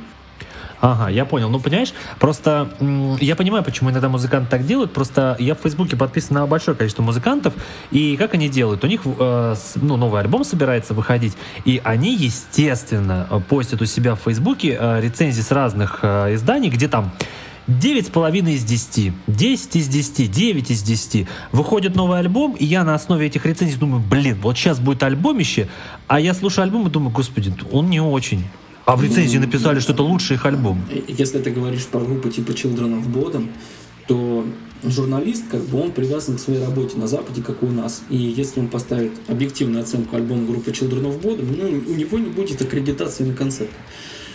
Ага, 0.86 1.08
я 1.08 1.24
понял. 1.24 1.50
Ну, 1.50 1.58
понимаешь, 1.58 1.92
просто 2.20 2.68
я 3.20 3.34
понимаю, 3.34 3.64
почему 3.64 3.90
иногда 3.90 4.08
музыканты 4.08 4.48
так 4.48 4.64
делают. 4.64 4.92
Просто 4.92 5.34
я 5.40 5.56
в 5.56 5.58
Фейсбуке 5.58 5.96
подписан 5.96 6.34
на 6.34 6.46
большое 6.46 6.76
количество 6.76 7.02
музыкантов, 7.02 7.54
и 7.90 8.16
как 8.16 8.34
они 8.34 8.48
делают? 8.48 8.84
У 8.84 8.86
них 8.86 9.00
э, 9.04 9.54
ну, 9.74 9.96
новый 9.96 10.20
альбом 10.20 10.44
собирается 10.44 10.94
выходить, 10.94 11.32
и 11.64 11.80
они, 11.82 12.14
естественно, 12.14 13.26
э, 13.28 13.40
постят 13.40 13.82
у 13.82 13.86
себя 13.86 14.14
в 14.14 14.20
Фейсбуке 14.20 14.78
э, 14.78 15.00
рецензии 15.00 15.40
с 15.40 15.50
разных 15.50 16.00
э, 16.02 16.34
изданий, 16.34 16.68
где 16.68 16.86
там 16.86 17.10
9,5 17.66 18.52
из 18.52 18.62
10, 18.62 19.12
10 19.26 19.76
из 19.76 19.88
10, 19.88 20.30
9 20.30 20.70
из 20.70 20.82
10. 20.84 21.26
Выходит 21.50 21.96
новый 21.96 22.20
альбом, 22.20 22.52
и 22.52 22.64
я 22.64 22.84
на 22.84 22.94
основе 22.94 23.26
этих 23.26 23.44
рецензий 23.44 23.76
думаю, 23.76 24.04
блин, 24.08 24.38
вот 24.40 24.56
сейчас 24.56 24.78
будет 24.78 25.02
альбомище, 25.02 25.66
а 26.06 26.20
я 26.20 26.32
слушаю 26.32 26.62
альбом 26.62 26.86
и 26.86 26.90
думаю, 26.90 27.10
господи, 27.10 27.52
он 27.72 27.90
не 27.90 28.00
очень. 28.00 28.44
А 28.86 28.96
в 28.96 29.02
рецензии 29.02 29.38
написали, 29.38 29.80
что 29.80 29.92
это 29.92 30.02
лучший 30.04 30.36
их 30.36 30.46
альбом. 30.46 30.80
Если 31.08 31.40
ты 31.40 31.50
говоришь 31.50 31.86
про 31.86 32.00
группу 32.00 32.30
типа 32.30 32.52
Children 32.52 33.02
of 33.02 33.12
Bodom, 33.12 33.48
то 34.06 34.46
журналист, 34.84 35.44
как 35.50 35.62
бы 35.62 35.80
он 35.80 35.90
привязан 35.90 36.36
к 36.36 36.40
своей 36.40 36.64
работе 36.64 36.96
на 36.96 37.08
Западе, 37.08 37.42
как 37.42 37.62
и 37.62 37.66
у 37.66 37.72
нас. 37.72 38.02
И 38.10 38.16
если 38.16 38.60
он 38.60 38.68
поставит 38.68 39.12
объективную 39.26 39.82
оценку 39.82 40.14
альбома 40.14 40.46
группы 40.46 40.70
Children 40.70 41.02
of 41.02 41.20
Bodom, 41.20 41.56
ну, 41.56 41.92
у 41.92 41.96
него 41.96 42.18
не 42.18 42.30
будет 42.30 42.62
аккредитации 42.62 43.24
на 43.24 43.34
концерт. 43.34 43.70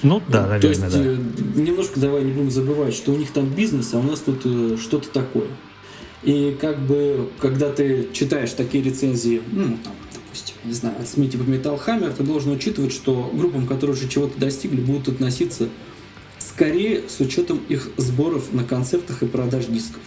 Ну 0.04 0.22
да, 0.28 0.48
наверное, 0.48 0.62
То 0.62 0.68
есть 0.68 0.82
да. 0.82 1.00
э, 1.00 1.18
немножко 1.56 2.00
давай 2.00 2.24
не 2.24 2.34
будем 2.34 2.52
забывать, 2.52 2.94
что 2.94 3.14
у 3.14 3.18
них 3.18 3.32
там 3.32 3.46
бизнес, 3.50 3.94
а 3.94 4.00
у 4.00 4.04
нас 4.04 4.20
тут 4.20 4.42
э, 4.46 4.78
что-то 4.82 5.10
такое. 5.10 5.48
И 6.24 6.58
как 6.60 6.80
бы, 6.80 7.30
когда 7.40 7.70
ты 7.70 8.08
читаешь 8.12 8.52
такие 8.52 8.84
рецензии, 8.84 9.42
ну, 9.52 9.78
там, 9.84 9.94
допустим, 10.32 10.56
не 10.63 10.74
знаю, 10.74 10.96
от 11.00 11.08
СМИ 11.08 11.30
типа 11.30 11.44
Metal 11.44 11.80
Hammer, 11.86 12.13
ты 12.15 12.24
должен 12.24 12.52
учитывать, 12.52 12.94
что 12.94 13.30
группам, 13.34 13.67
которые 13.67 13.96
уже 13.96 14.08
чего-то 14.08 14.39
достигли, 14.39 14.80
будут 14.80 15.10
относиться 15.10 15.67
скорее 16.39 17.04
с 17.08 17.20
учетом 17.20 17.60
их 17.67 17.89
сборов 17.98 18.54
на 18.54 18.63
концертах 18.63 19.24
и 19.24 19.26
продаж 19.26 19.65
дисков. 19.65 20.02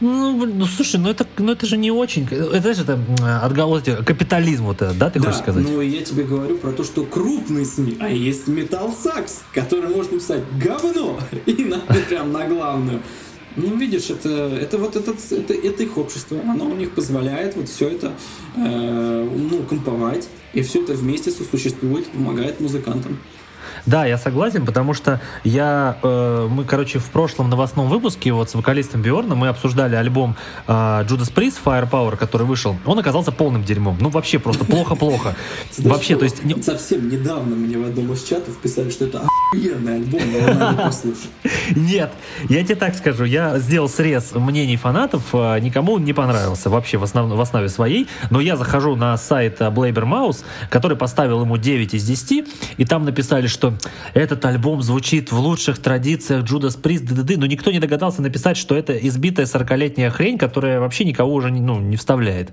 Ну, 0.00 0.46
ну 0.46 0.66
слушай, 0.66 0.98
ну 0.98 1.08
это, 1.08 1.26
ну 1.38 1.52
это 1.52 1.64
же 1.64 1.76
не 1.76 1.92
очень. 1.92 2.24
Это 2.24 2.60
знаешь, 2.60 2.78
это 2.78 2.92
м, 2.94 3.16
отголосие 3.42 3.96
капитализм 3.96 4.64
вот 4.64 4.82
это, 4.82 4.92
да, 4.94 5.10
ты 5.10 5.20
хочешь 5.20 5.38
сказать? 5.38 5.64
но 5.64 5.80
я 5.80 6.02
тебе 6.02 6.24
говорю 6.24 6.58
про 6.58 6.72
то, 6.72 6.82
что 6.82 7.04
крупные 7.04 7.64
СМИ, 7.64 7.98
а 8.00 8.10
есть 8.10 8.48
Metal 8.48 8.92
Sax, 8.92 9.42
который 9.54 9.88
может 9.88 10.12
написать 10.12 10.42
говно 10.58 11.20
и 11.46 11.64
на, 11.64 11.78
прям 12.08 12.32
на 12.32 12.46
главную. 12.46 13.00
Ну, 13.56 13.76
видишь, 13.76 14.10
это, 14.10 14.28
это 14.28 14.78
вот 14.78 14.96
этот, 14.96 15.16
это, 15.30 15.52
это 15.52 15.82
их 15.82 15.98
общество, 15.98 16.40
оно 16.40 16.66
у 16.66 16.74
них 16.74 16.92
позволяет 16.92 17.56
вот 17.56 17.68
все 17.68 17.88
это 17.88 18.12
э, 18.56 19.28
ну, 19.50 19.62
комповать, 19.64 20.28
и 20.54 20.62
все 20.62 20.82
это 20.82 20.94
вместе 20.94 21.30
сосуществует, 21.30 22.06
помогает 22.08 22.60
музыкантам. 22.60 23.18
Да, 23.86 24.06
я 24.06 24.16
согласен, 24.16 24.64
потому 24.64 24.94
что 24.94 25.20
я, 25.42 25.96
э, 26.02 26.48
мы, 26.50 26.64
короче, 26.64 26.98
в 26.98 27.06
прошлом 27.06 27.50
новостном 27.50 27.88
выпуске 27.88 28.32
вот 28.32 28.50
с 28.50 28.54
вокалистом 28.54 29.02
Биорна 29.02 29.34
мы 29.34 29.48
обсуждали 29.48 29.96
альбом 29.96 30.36
э, 30.68 30.72
Judas 30.72 31.32
Priest 31.34 31.56
Firepower, 31.64 32.16
который 32.16 32.46
вышел. 32.46 32.76
Он 32.86 32.98
оказался 32.98 33.32
полным 33.32 33.64
дерьмом. 33.64 33.98
Ну, 34.00 34.08
вообще 34.08 34.38
просто 34.38 34.64
плохо-плохо. 34.64 35.34
Вообще, 35.78 36.16
то 36.16 36.24
есть... 36.24 36.42
Совсем 36.64 37.08
недавно 37.08 37.56
мне 37.56 37.76
в 37.76 37.84
одном 37.84 38.12
из 38.12 38.22
чатов 38.22 38.56
писали, 38.58 38.90
что 38.90 39.06
это 39.06 39.22
охуенный 39.52 39.96
альбом, 39.96 40.20
его 40.20 40.54
надо 40.54 40.82
послушать. 40.84 41.30
Нет, 41.76 42.12
я 42.48 42.62
тебе 42.62 42.76
так 42.76 42.94
скажу, 42.94 43.24
я 43.24 43.58
сделал 43.58 43.88
срез 43.88 44.32
мнений 44.34 44.76
фанатов, 44.76 45.22
э, 45.32 45.58
никому 45.58 45.94
он 45.94 46.04
не 46.04 46.12
понравился 46.12 46.70
вообще 46.70 46.98
в, 46.98 47.04
основ- 47.04 47.34
в 47.34 47.40
основе 47.40 47.68
своей, 47.68 48.06
но 48.30 48.40
я 48.40 48.56
захожу 48.56 48.94
на 48.94 49.16
сайт 49.16 49.60
Blaber 49.60 50.04
Mouse, 50.04 50.44
который 50.70 50.96
поставил 50.96 51.42
ему 51.42 51.56
9 51.56 51.94
из 51.94 52.04
10, 52.04 52.48
и 52.76 52.84
там 52.84 53.04
написали, 53.04 53.48
что 53.48 53.71
этот 54.14 54.44
альбом 54.44 54.82
звучит 54.82 55.32
в 55.32 55.38
лучших 55.38 55.78
традициях 55.78 56.44
Judas 56.44 56.80
Priest, 56.80 57.04
д 57.04 57.36
но 57.36 57.46
никто 57.46 57.70
не 57.70 57.78
догадался 57.78 58.22
написать, 58.22 58.56
что 58.56 58.74
это 58.74 58.96
избитая 58.96 59.46
40-летняя 59.46 60.10
хрень, 60.10 60.38
которая 60.38 60.80
вообще 60.80 61.04
никого 61.04 61.34
уже 61.34 61.50
ну, 61.50 61.80
не 61.80 61.96
вставляет. 61.96 62.52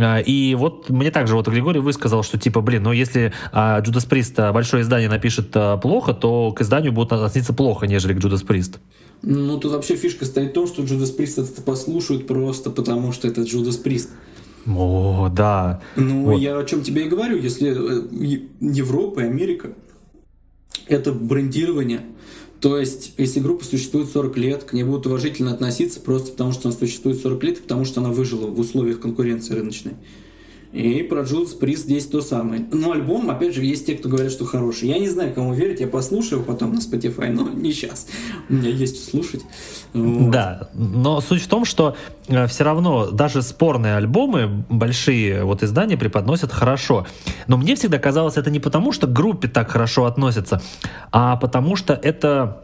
А, 0.00 0.18
И 0.18 0.54
вот 0.54 0.90
мне 0.90 1.10
также 1.10 1.34
вот 1.34 1.48
Григорий 1.48 1.80
высказал, 1.80 2.22
что 2.22 2.38
типа, 2.38 2.60
блин, 2.60 2.84
ну 2.84 2.92
если 2.92 3.32
Judas 3.52 4.08
Priest 4.08 4.34
а, 4.38 4.52
большое 4.52 4.82
издание 4.82 5.08
напишет 5.08 5.50
а, 5.54 5.76
плохо, 5.76 6.12
то 6.12 6.52
к 6.52 6.60
изданию 6.60 6.92
будут 6.92 7.12
относиться 7.12 7.52
плохо, 7.52 7.86
нежели 7.86 8.14
к 8.14 8.18
Judas 8.18 8.46
Priest. 8.46 8.78
Ну, 9.22 9.58
тут 9.58 9.72
вообще 9.72 9.96
фишка 9.96 10.26
стоит 10.26 10.50
в 10.50 10.52
том, 10.52 10.66
что 10.66 10.82
Judas 10.82 11.16
Priest 11.16 11.42
это 11.42 11.62
послушают 11.62 12.26
просто 12.26 12.70
потому, 12.70 13.12
что 13.12 13.26
это 13.28 13.40
Judas 13.40 13.82
Priest. 13.82 14.08
О, 14.66 15.28
да. 15.30 15.80
Ну, 15.96 16.24
Вот. 16.24 16.38
я 16.38 16.58
о 16.58 16.64
чем 16.64 16.82
тебе 16.82 17.06
и 17.06 17.08
говорю. 17.08 17.36
Если 17.36 17.70
э, 17.70 18.40
Европа 18.60 19.20
и 19.20 19.24
Америка 19.24 19.70
это 20.86 21.12
брендирование, 21.12 22.02
то 22.60 22.78
есть, 22.78 23.12
если 23.18 23.40
группа 23.40 23.62
существует 23.62 24.08
40 24.08 24.36
лет, 24.38 24.64
к 24.64 24.72
ней 24.72 24.84
будут 24.84 25.06
уважительно 25.06 25.52
относиться 25.52 26.00
просто 26.00 26.32
потому, 26.32 26.52
что 26.52 26.68
она 26.68 26.78
существует 26.78 27.20
40 27.20 27.44
лет, 27.44 27.62
потому 27.62 27.84
что 27.84 28.00
она 28.00 28.10
выжила 28.10 28.46
в 28.46 28.58
условиях 28.58 29.00
конкуренции 29.00 29.52
рыночной. 29.52 29.92
И 30.74 31.04
про 31.04 31.22
Judas 31.22 31.56
Priest 31.58 31.84
здесь 31.84 32.06
то 32.06 32.20
самое. 32.20 32.66
Но 32.72 32.90
альбом, 32.90 33.30
опять 33.30 33.54
же, 33.54 33.64
есть 33.64 33.86
те, 33.86 33.94
кто 33.94 34.08
говорят, 34.08 34.32
что 34.32 34.44
хороший. 34.44 34.88
Я 34.88 34.98
не 34.98 35.08
знаю, 35.08 35.32
кому 35.32 35.54
верить, 35.54 35.78
я 35.78 35.86
послушаю 35.86 36.42
потом 36.42 36.74
на 36.74 36.78
Spotify, 36.78 37.30
но 37.30 37.48
не 37.48 37.72
сейчас. 37.72 38.08
У 38.48 38.54
меня 38.54 38.70
есть 38.70 39.08
слушать. 39.08 39.42
Вот. 39.92 40.30
Да, 40.30 40.68
но 40.74 41.20
суть 41.20 41.42
в 41.42 41.46
том, 41.46 41.64
что 41.64 41.94
все 42.26 42.64
равно 42.64 43.12
даже 43.12 43.42
спорные 43.42 43.94
альбомы, 43.94 44.64
большие 44.68 45.44
вот 45.44 45.62
издания 45.62 45.96
преподносят 45.96 46.50
хорошо. 46.52 47.06
Но 47.46 47.56
мне 47.56 47.76
всегда 47.76 48.00
казалось, 48.00 48.36
это 48.36 48.50
не 48.50 48.58
потому, 48.58 48.90
что 48.90 49.06
к 49.06 49.12
группе 49.12 49.46
так 49.46 49.70
хорошо 49.70 50.06
относятся, 50.06 50.60
а 51.12 51.36
потому 51.36 51.76
что 51.76 51.94
это 51.94 52.62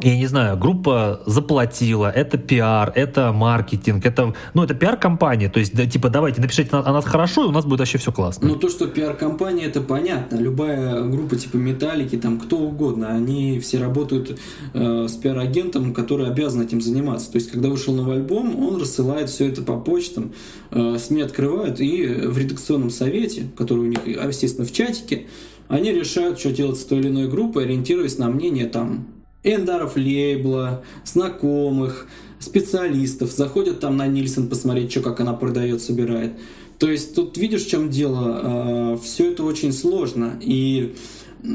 я 0.00 0.16
не 0.16 0.26
знаю, 0.26 0.58
группа 0.58 1.22
заплатила, 1.24 2.10
это 2.10 2.36
пиар, 2.36 2.92
это 2.94 3.32
маркетинг, 3.32 4.04
это, 4.04 4.34
ну, 4.52 4.62
это 4.62 4.74
пиар-компания, 4.74 5.48
то 5.48 5.58
есть, 5.58 5.74
да, 5.74 5.86
типа, 5.86 6.10
давайте, 6.10 6.40
напишите 6.42 6.68
на- 6.72 6.86
о 6.86 6.92
нас 6.92 7.04
хорошо, 7.06 7.44
и 7.44 7.48
у 7.48 7.50
нас 7.50 7.64
будет 7.64 7.78
вообще 7.78 7.96
все 7.96 8.12
классно. 8.12 8.46
Ну, 8.46 8.56
то, 8.56 8.68
что 8.68 8.88
пиар-компания, 8.88 9.64
это 9.64 9.80
понятно. 9.80 10.36
Любая 10.36 11.02
группа 11.02 11.36
типа 11.36 11.56
Металлики, 11.56 12.16
там 12.16 12.38
кто 12.38 12.58
угодно, 12.58 13.08
они 13.08 13.58
все 13.60 13.78
работают 13.78 14.38
э, 14.74 15.06
с 15.08 15.12
пиар-агентом, 15.12 15.94
который 15.94 16.26
обязан 16.26 16.60
этим 16.60 16.82
заниматься. 16.82 17.32
То 17.32 17.36
есть, 17.36 17.50
когда 17.50 17.70
вышел 17.70 17.94
новый 17.94 18.16
альбом, 18.16 18.58
он 18.62 18.78
рассылает 18.80 19.30
все 19.30 19.48
это 19.48 19.62
по 19.62 19.78
почтам, 19.78 20.32
э, 20.72 20.98
СМИ 20.98 21.22
открывают, 21.22 21.80
и 21.80 22.04
в 22.06 22.36
редакционном 22.36 22.90
совете, 22.90 23.48
который 23.56 23.78
у 23.78 23.86
них, 23.86 24.06
естественно, 24.06 24.66
в 24.66 24.72
чатике, 24.72 25.26
они 25.68 25.90
решают, 25.90 26.38
что 26.38 26.50
делать 26.52 26.78
с 26.78 26.84
той 26.84 26.98
или 26.98 27.08
иной 27.08 27.28
группой, 27.28 27.64
ориентируясь 27.64 28.18
на 28.18 28.28
мнение 28.28 28.66
там 28.66 29.06
эндаров 29.46 29.96
лейбла, 29.96 30.82
знакомых, 31.04 32.06
специалистов, 32.40 33.30
заходят 33.30 33.80
там 33.80 33.96
на 33.96 34.06
Нильсон 34.06 34.48
посмотреть, 34.48 34.90
что 34.90 35.00
как 35.00 35.20
она 35.20 35.32
продает, 35.32 35.80
собирает. 35.80 36.32
То 36.78 36.90
есть 36.90 37.14
тут 37.14 37.38
видишь, 37.38 37.64
в 37.64 37.70
чем 37.70 37.88
дело, 37.88 38.98
все 39.02 39.30
это 39.32 39.44
очень 39.44 39.72
сложно, 39.72 40.38
и 40.42 40.94
э, 41.42 41.46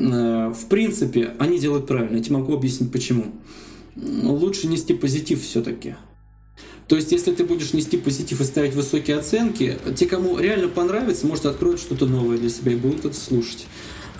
в 0.49 0.65
принципе 0.67 1.33
они 1.37 1.59
делают 1.59 1.85
правильно, 1.85 2.17
я 2.17 2.23
тебе 2.23 2.37
могу 2.37 2.53
объяснить 2.53 2.91
почему. 2.91 3.25
Лучше 3.95 4.67
нести 4.67 4.93
позитив 4.93 5.43
все-таки. 5.43 5.95
То 6.87 6.95
есть, 6.95 7.11
если 7.11 7.31
ты 7.31 7.45
будешь 7.45 7.71
нести 7.71 7.97
позитив 7.97 8.41
и 8.41 8.43
ставить 8.43 8.73
высокие 8.73 9.17
оценки, 9.17 9.77
те, 9.95 10.07
кому 10.07 10.37
реально 10.37 10.67
понравится, 10.67 11.25
может, 11.25 11.45
откроют 11.45 11.79
что-то 11.79 12.05
новое 12.05 12.37
для 12.37 12.49
себя 12.49 12.73
и 12.73 12.75
будут 12.75 13.05
это 13.05 13.15
слушать. 13.15 13.65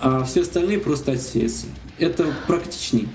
А 0.00 0.24
все 0.24 0.40
остальные 0.40 0.78
просто 0.78 1.12
отсеются. 1.12 1.66
Это 1.98 2.32
практичней. 2.46 3.08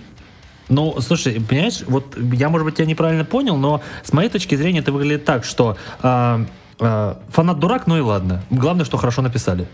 Ну, 0.70 1.00
слушай, 1.00 1.42
понимаешь, 1.42 1.84
вот 1.88 2.18
я, 2.34 2.50
может 2.50 2.66
быть, 2.66 2.76
тебя 2.76 2.86
неправильно 2.86 3.24
понял, 3.24 3.58
но 3.58 3.82
с 4.04 4.12
моей 4.12 4.30
точки 4.30 4.56
зрения 4.56 4.80
это 4.80 4.92
выглядит 4.92 5.24
так, 5.24 5.46
что 5.46 5.78
а, 6.02 6.46
а, 6.80 7.22
фанат 7.30 7.60
дурак, 7.60 7.88
ну 7.88 7.98
и 7.98 8.02
ладно. 8.02 8.44
Главное, 8.50 8.86
что 8.86 8.98
хорошо 8.98 9.22
написали. 9.22 9.68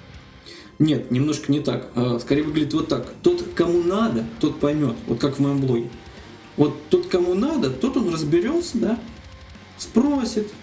Нет, 0.79 1.11
немножко 1.11 1.51
не 1.51 1.61
так. 1.61 1.87
А, 1.95 2.19
Скорее 2.19 2.43
выглядит 2.43 2.73
вот 2.73 2.87
так. 2.89 3.07
Тот, 3.23 3.43
кому 3.55 3.81
надо, 3.81 4.23
тот 4.39 4.59
поймет. 4.59 4.95
Вот 5.07 5.19
как 5.19 5.37
в 5.37 5.39
моем 5.39 5.59
блоге. 5.59 5.89
Вот 6.57 6.89
тот, 6.89 7.07
кому 7.07 7.33
надо, 7.33 7.71
тот 7.71 7.97
он 7.97 8.13
разберется, 8.13 8.77
да, 8.77 8.99
спросит, 9.77 10.53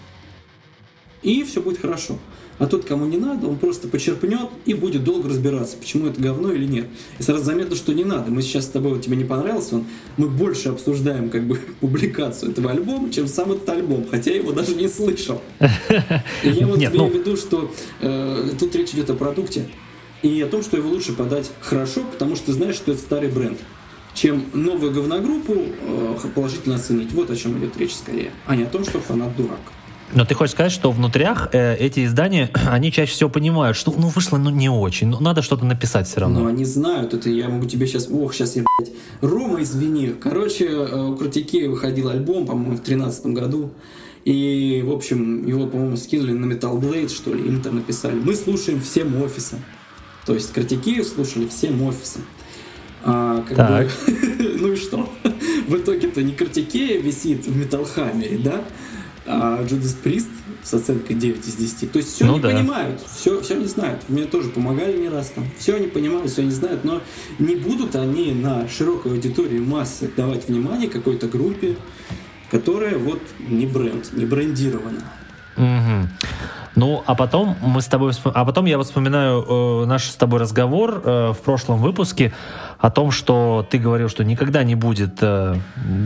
и 1.23 1.43
все 1.43 1.61
будет 1.61 1.81
хорошо. 1.81 2.19
А 2.61 2.67
тот, 2.67 2.85
кому 2.85 3.07
не 3.07 3.17
надо, 3.17 3.49
он 3.49 3.57
просто 3.57 3.89
почерпнет 3.89 4.51
и 4.67 4.75
будет 4.75 5.03
долго 5.03 5.31
разбираться, 5.31 5.79
почему 5.79 6.09
это 6.09 6.21
говно 6.21 6.53
или 6.53 6.67
нет. 6.67 6.89
И 7.19 7.23
сразу 7.23 7.43
заметно, 7.43 7.75
что 7.75 7.95
не 7.95 8.05
надо. 8.05 8.31
Мы 8.31 8.43
сейчас 8.43 8.67
с 8.67 8.69
тобой, 8.69 8.93
вот 8.93 9.03
тебе 9.03 9.17
не 9.17 9.25
понравился 9.25 9.77
он, 9.77 9.87
мы 10.19 10.29
больше 10.29 10.69
обсуждаем 10.69 11.31
как 11.31 11.49
бы 11.49 11.57
публикацию 11.81 12.53
этого 12.53 12.71
альбома, 12.71 13.11
чем 13.11 13.29
сам 13.29 13.53
этот 13.53 13.67
альбом, 13.71 14.07
хотя 14.11 14.31
я 14.31 14.37
его 14.37 14.53
даже 14.53 14.75
не 14.75 14.89
слышал. 14.89 15.41
И 15.59 16.51
я 16.51 16.67
вот 16.67 16.79
тебе 16.79 16.91
ну- 16.91 17.09
имею 17.09 17.11
в 17.11 17.15
виду, 17.15 17.37
что 17.39 17.73
э, 18.03 18.51
тут 18.59 18.77
речь 18.77 18.91
идет 18.91 19.09
о 19.09 19.15
продукте 19.15 19.67
и 20.23 20.39
о 20.43 20.47
том, 20.47 20.63
что 20.63 20.77
его 20.77 20.91
лучше 20.91 21.15
подать 21.15 21.51
хорошо, 21.63 22.03
потому 22.13 22.37
что 22.37 22.47
ты 22.47 22.53
знаешь, 22.53 22.75
что 22.77 22.93
это 22.93 23.01
старый 23.01 23.31
бренд 23.31 23.59
чем 24.13 24.45
новую 24.53 24.93
говногруппу 24.93 25.55
э, 25.55 26.17
положительно 26.35 26.75
оценить. 26.75 27.13
Вот 27.13 27.31
о 27.31 27.37
чем 27.37 27.57
идет 27.59 27.79
речь 27.79 27.95
скорее, 27.95 28.33
а 28.45 28.57
не 28.57 28.65
о 28.65 28.67
том, 28.67 28.85
что 28.85 28.99
фанат 28.99 29.35
дурак. 29.37 29.61
Но 30.13 30.25
ты 30.25 30.35
хочешь 30.35 30.53
сказать, 30.53 30.73
что 30.73 30.91
внутрях 30.91 31.51
э, 31.53 31.77
эти 31.77 32.05
издания, 32.05 32.51
они 32.69 32.91
чаще 32.91 33.13
всего 33.13 33.31
понимают, 33.31 33.77
что 33.77 33.93
ну 33.97 34.09
вышло 34.09 34.39
ну 34.39 34.51
не 34.51 34.69
очень, 34.69 35.09
ну 35.09 35.21
надо 35.21 35.43
что-то 35.43 35.65
написать 35.65 36.09
все 36.09 36.21
равно. 36.21 36.41
Но 36.41 36.47
они 36.47 36.65
знают 36.65 37.15
это, 37.15 37.31
я 37.31 37.49
могу 37.49 37.67
тебе 37.67 37.87
сейчас... 37.87 38.09
Ох, 38.11 38.35
сейчас 38.35 38.57
я, 38.57 38.65
блядь. 38.79 38.93
Рома, 39.21 39.63
извини. 39.63 40.15
Короче, 40.21 40.67
э, 40.67 41.07
у 41.09 41.17
Крутики 41.17 41.67
выходил 41.67 42.09
альбом, 42.09 42.47
по-моему, 42.47 42.77
в 42.77 42.81
тринадцатом 42.81 43.35
году. 43.35 43.71
И, 44.25 44.83
в 44.85 44.91
общем, 44.93 45.47
его, 45.47 45.67
по-моему, 45.67 45.97
скинули 45.97 46.33
на 46.33 46.53
Metal 46.53 46.79
Blade, 46.79 47.09
что 47.09 47.33
ли, 47.33 47.47
им 47.47 47.63
там 47.63 47.77
написали. 47.77 48.15
Мы 48.15 48.35
слушаем 48.35 48.81
всем 48.81 49.21
офисом. 49.23 49.61
То 50.27 50.35
есть 50.35 50.53
Критики 50.53 51.03
слушали 51.03 51.47
всем 51.49 51.81
офисом. 51.83 52.23
А, 53.03 53.43
как 53.49 53.57
Так. 53.57 53.87
бы, 53.87 53.91
ну 54.61 54.73
и 54.73 54.77
что? 54.77 55.09
В 55.69 55.77
итоге-то 55.77 56.23
не 56.23 56.33
Критикея 56.33 57.01
висит 57.01 57.47
в 57.47 57.57
Металлхаммере, 57.57 58.39
да? 58.39 58.65
А 59.27 59.63
Judas 59.63 59.97
Priest 60.03 60.31
с 60.63 60.75
оценкой 60.75 61.17
9 61.17 61.47
из 61.47 61.55
10. 61.55 61.93
То 61.93 61.99
есть 61.99 62.15
все 62.15 62.25
Ну 62.25 62.35
они 62.35 62.43
да. 62.43 62.51
понимают, 62.51 63.01
все, 63.01 63.41
все 63.41 63.55
они 63.55 63.67
знают. 63.67 64.09
Мне 64.09 64.25
тоже 64.25 64.49
помогали 64.49 64.97
не 64.97 65.09
раз 65.09 65.29
там. 65.29 65.45
Все 65.59 65.77
они 65.77 65.87
понимают, 65.87 66.31
все 66.31 66.43
они 66.43 66.51
знают, 66.51 66.85
но 66.85 67.01
не 67.39 67.57
будут 67.57 67.97
они 67.97 68.33
на 68.33 68.69
широкой 68.69 69.13
аудитории 69.13 69.59
массы 69.59 70.11
давать 70.17 70.49
внимание 70.49 70.89
какой-то 70.89 71.29
группе, 71.29 71.77
которая 72.51 72.99
вот 72.99 73.21
не 73.39 73.67
бренд, 73.67 74.13
не 74.13 74.27
брендирована. 74.27 75.01
Мгм. 75.57 76.09
Ну, 76.77 77.03
а 77.05 77.15
потом 77.15 77.57
мы 77.61 77.83
с 77.83 77.87
тобой, 77.87 78.13
а 78.25 78.45
потом 78.45 78.65
я 78.65 78.79
вот 78.79 78.87
вспоминаю 78.87 79.43
э, 79.43 79.87
наш 79.87 80.09
с 80.09 80.15
тобой 80.15 80.39
разговор 80.41 81.03
э, 81.05 81.33
в 81.33 81.39
прошлом 81.39 81.81
выпуске 81.81 82.33
о 82.79 82.91
том, 82.91 83.11
что 83.11 83.67
ты 83.69 83.79
говорил, 83.79 84.09
что 84.09 84.25
никогда 84.25 84.63
не 84.63 84.77
будет 84.77 85.19
э, 85.21 85.57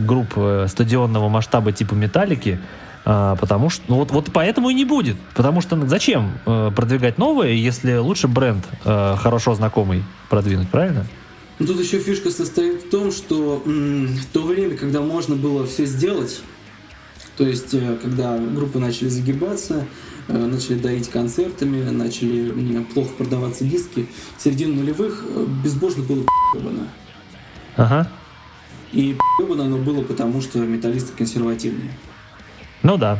групп 0.05 0.33
э, 0.35 0.65
стадионного 0.67 1.29
масштаба 1.29 1.71
типа 1.71 1.93
Металлики, 1.93 2.59
э, 2.59 2.84
потому 3.05 3.69
что, 3.69 3.83
ну 3.87 3.95
вот, 3.97 4.11
вот 4.11 4.29
поэтому 4.33 4.69
и 4.69 4.73
не 4.73 4.83
будет, 4.83 5.15
потому 5.35 5.61
что 5.61 5.79
зачем 5.87 6.31
э, 6.45 6.71
продвигать 6.75 7.19
новое, 7.19 7.51
если 7.51 7.97
лучше 7.97 8.27
бренд 8.27 8.65
э, 8.83 9.15
хорошо 9.17 9.53
знакомый 9.53 10.03
продвинуть, 10.29 10.69
правильно? 10.69 11.05
Ну, 11.59 11.67
тут 11.67 11.79
еще 11.79 11.99
фишка 11.99 12.31
состоит 12.31 12.83
в 12.83 12.89
том, 12.89 13.11
что 13.11 13.61
м, 13.65 14.07
в 14.07 14.25
то 14.25 14.41
время, 14.41 14.75
когда 14.75 15.01
можно 15.01 15.35
было 15.35 15.65
все 15.65 15.85
сделать, 15.85 16.41
то 17.37 17.45
есть, 17.45 17.73
э, 17.73 17.97
когда 18.01 18.37
группы 18.37 18.79
начали 18.79 19.07
загибаться, 19.07 19.85
э, 20.27 20.37
начали 20.37 20.79
доить 20.79 21.09
концертами, 21.09 21.89
начали 21.89 22.49
м, 22.49 22.85
плохо 22.85 23.11
продаваться 23.17 23.63
диски, 23.63 24.07
в 24.37 24.41
середине 24.41 24.73
нулевых 24.75 25.23
э, 25.29 25.45
безбожно 25.63 26.03
было 26.03 26.25
ебано. 26.55 26.87
Ага. 27.77 28.09
И 28.91 29.15
ебано 29.39 29.65
оно 29.65 29.77
было 29.77 30.01
потому, 30.01 30.41
что 30.41 30.59
металлисты 30.59 31.13
консервативные. 31.15 31.91
Ну 32.85 32.97
да. 32.97 33.17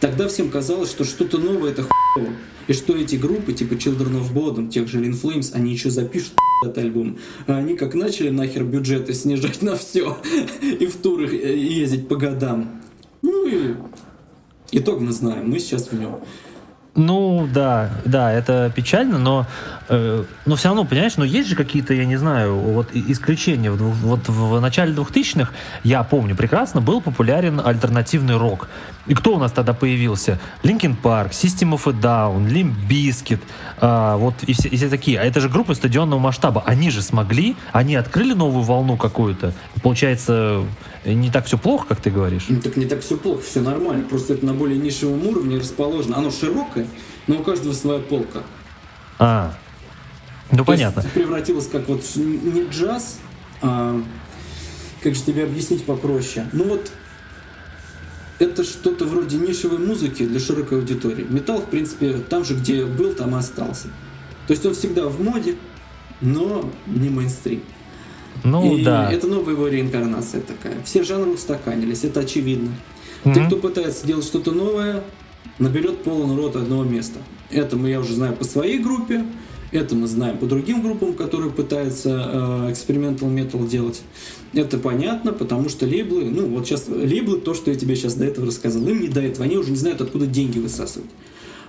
Тогда 0.00 0.26
всем 0.26 0.48
казалось, 0.48 0.90
что 0.90 1.04
что-то 1.04 1.36
новое 1.36 1.72
это 1.72 1.82
хуево. 1.82 2.32
И 2.66 2.72
что 2.72 2.96
эти 2.96 3.16
группы, 3.16 3.52
типа 3.52 3.74
Children 3.74 4.22
of 4.22 4.32
Bodom, 4.32 4.70
тех 4.70 4.88
же 4.88 5.04
In 5.04 5.12
Flames, 5.12 5.52
они 5.52 5.72
еще 5.72 5.90
запишут 5.90 6.32
этот 6.64 6.78
альбом. 6.78 7.18
А 7.46 7.56
они 7.56 7.76
как 7.76 7.94
начали 7.94 8.30
нахер 8.30 8.64
бюджеты 8.64 9.12
снижать 9.12 9.60
на 9.60 9.76
все 9.76 10.16
и 10.62 10.86
в 10.86 10.96
турах 10.96 11.30
э, 11.34 11.58
ездить 11.58 12.08
по 12.08 12.16
годам. 12.16 12.80
Ну 13.20 13.46
и 13.46 13.74
итог 14.72 15.00
мы 15.00 15.12
знаем, 15.12 15.50
мы 15.50 15.58
сейчас 15.58 15.88
в 15.88 15.92
нем. 15.92 16.20
Ну 16.94 17.46
да, 17.52 17.90
да, 18.06 18.32
это 18.32 18.72
печально, 18.74 19.18
но, 19.18 19.46
но 19.88 20.56
все 20.56 20.68
равно, 20.68 20.84
понимаешь, 20.84 21.16
но 21.16 21.24
есть 21.24 21.48
же 21.48 21.56
какие-то, 21.56 21.94
я 21.94 22.04
не 22.04 22.16
знаю, 22.16 22.56
вот 22.56 22.88
исключения. 22.92 23.70
Вот 23.70 24.28
в 24.28 24.60
начале 24.60 24.92
2000-х, 24.92 25.52
я 25.84 26.02
помню 26.02 26.34
прекрасно, 26.34 26.80
был 26.80 27.00
популярен 27.00 27.60
альтернативный 27.64 28.36
рок. 28.36 28.68
И 29.06 29.14
кто 29.14 29.36
у 29.36 29.38
нас 29.38 29.52
тогда 29.52 29.72
появился? 29.72 30.38
Linkin 30.62 30.96
Park, 31.00 31.30
System 31.30 31.72
of 31.72 31.88
a 31.88 31.92
Down, 31.92 32.48
Limp 32.48 32.74
Bizkit, 32.88 33.38
а, 33.78 34.16
вот 34.16 34.34
и 34.42 34.52
все, 34.52 34.68
и 34.68 34.76
все 34.76 34.88
такие. 34.88 35.20
А 35.20 35.24
это 35.24 35.40
же 35.40 35.48
группы 35.48 35.74
стадионного 35.74 36.18
масштаба. 36.18 36.62
Они 36.66 36.90
же 36.90 37.02
смогли, 37.02 37.56
они 37.72 37.94
открыли 37.94 38.32
новую 38.32 38.64
волну 38.64 38.96
какую-то. 38.96 39.52
Получается, 39.82 40.64
не 41.04 41.30
так 41.30 41.46
все 41.46 41.56
плохо, 41.56 41.86
как 41.88 42.00
ты 42.00 42.10
говоришь. 42.10 42.46
Ну, 42.48 42.60
так 42.60 42.76
не 42.76 42.86
так 42.86 43.00
все 43.00 43.16
плохо, 43.16 43.42
все 43.42 43.60
нормально. 43.60 44.04
Просто 44.08 44.34
это 44.34 44.44
на 44.44 44.54
более 44.54 44.78
нишевом 44.78 45.24
уровне 45.26 45.58
расположено. 45.58 46.16
Оно 46.16 46.30
широкое, 46.30 46.88
но 47.28 47.36
у 47.36 47.42
каждого 47.44 47.72
своя 47.72 48.00
полка. 48.00 48.40
А, 49.18 49.54
ну 50.50 50.64
То 50.64 50.72
есть 50.72 50.84
понятно. 50.84 51.04
превратилось 51.14 51.66
как 51.66 51.88
вот 51.88 52.02
не 52.16 52.68
джаз, 52.70 53.18
а 53.62 54.00
как 55.02 55.14
же 55.14 55.22
тебе 55.22 55.44
объяснить 55.44 55.84
попроще? 55.84 56.46
Ну 56.52 56.64
вот 56.64 56.90
это 58.38 58.64
что-то 58.64 59.06
вроде 59.06 59.38
нишевой 59.38 59.78
музыки 59.78 60.26
для 60.26 60.40
широкой 60.40 60.78
аудитории. 60.78 61.26
Металл, 61.28 61.58
в 61.62 61.66
принципе, 61.66 62.14
там 62.18 62.44
же, 62.44 62.54
где 62.54 62.84
был, 62.84 63.14
там 63.14 63.34
и 63.34 63.38
остался. 63.38 63.88
То 64.46 64.52
есть 64.52 64.64
он 64.66 64.74
всегда 64.74 65.06
в 65.08 65.20
моде, 65.22 65.56
но 66.20 66.70
не 66.86 67.08
мейнстрим. 67.08 67.62
Ну 68.44 68.76
и 68.76 68.84
да. 68.84 69.10
это 69.10 69.26
новая 69.26 69.54
его 69.54 69.66
реинкарнация 69.66 70.42
такая. 70.42 70.82
Все 70.84 71.02
жанры 71.02 71.30
устаканились, 71.30 72.04
это 72.04 72.20
очевидно. 72.20 72.72
Ты, 73.24 73.30
Мгм. 73.30 73.46
кто 73.46 73.56
пытается 73.56 74.06
делать 74.06 74.24
что-то 74.24 74.52
новое, 74.52 75.02
наберет 75.58 76.04
полон 76.04 76.36
рот 76.36 76.54
одного 76.56 76.84
места. 76.84 77.18
Это 77.50 77.76
мы 77.76 77.88
я 77.88 77.98
уже 78.00 78.14
знаю 78.14 78.34
по 78.36 78.44
своей 78.44 78.78
группе, 78.78 79.24
это 79.76 79.94
мы 79.94 80.06
знаем 80.06 80.38
по 80.38 80.46
другим 80.46 80.82
группам, 80.82 81.14
которые 81.14 81.50
пытаются 81.50 82.10
э, 82.10 82.72
experimental 82.72 83.32
metal 83.32 83.68
делать. 83.68 84.02
Это 84.52 84.78
понятно, 84.78 85.32
потому 85.32 85.68
что 85.68 85.86
лейблы, 85.86 86.24
ну 86.24 86.46
вот 86.46 86.66
сейчас 86.66 86.88
лейблы, 86.88 87.38
то, 87.38 87.54
что 87.54 87.70
я 87.70 87.76
тебе 87.76 87.94
сейчас 87.96 88.14
до 88.14 88.24
этого 88.24 88.46
рассказал, 88.46 88.86
им 88.86 89.00
не 89.00 89.08
до 89.08 89.20
этого, 89.20 89.44
они 89.44 89.56
уже 89.56 89.70
не 89.70 89.76
знают, 89.76 90.00
откуда 90.00 90.26
деньги 90.26 90.58
высасывать. 90.58 91.10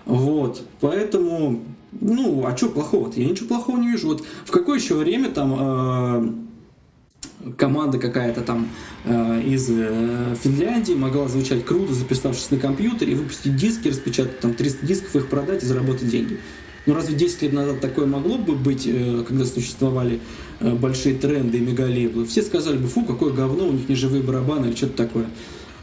Вот, 0.06 0.62
поэтому, 0.80 1.64
ну, 2.00 2.46
а 2.46 2.56
что 2.56 2.70
плохого-то? 2.70 3.20
Я 3.20 3.28
ничего 3.28 3.48
плохого 3.48 3.78
не 3.78 3.92
вижу. 3.92 4.08
Вот 4.08 4.24
в 4.46 4.52
какое 4.52 4.80
еще 4.80 4.96
время 4.96 5.30
там 5.30 5.56
э, 5.60 7.52
команда 7.58 8.00
какая-то 8.00 8.42
там 8.42 8.70
э, 9.06 9.42
из 9.44 9.70
э, 9.70 10.36
Финляндии 10.42 10.94
могла 10.94 11.28
звучать 11.28 11.66
круто, 11.66 11.94
записавшись 11.94 12.52
на 12.52 12.58
компьютере, 12.58 13.14
и 13.14 13.16
выпустить 13.16 13.56
диски, 13.56 13.90
распечатать 13.90 14.40
там 14.40 14.54
300 14.54 14.86
дисков, 14.86 15.16
их 15.16 15.30
продать 15.30 15.64
и 15.64 15.66
заработать 15.66 16.10
деньги. 16.10 16.40
Ну 16.88 16.94
разве 16.96 17.16
10 17.16 17.42
лет 17.44 17.54
назад 17.54 17.82
такое 17.82 18.08
могло 18.08 18.38
бы 18.38 18.56
быть, 18.56 18.88
э, 18.88 19.24
когда 19.28 19.46
существовали 19.46 20.22
э, 20.62 20.72
большие 20.74 21.16
тренды 21.16 21.58
и 21.58 21.62
мегалейблы? 21.62 22.26
Все 22.26 22.42
сказали 22.42 22.78
бы, 22.78 22.88
фу, 22.88 23.04
какое 23.04 23.34
говно, 23.34 23.68
у 23.68 23.74
них 23.74 23.90
не 23.90 23.96
живые 23.96 24.24
барабаны 24.24 24.68
или 24.68 24.76
что-то 24.76 24.98
такое. 25.06 25.26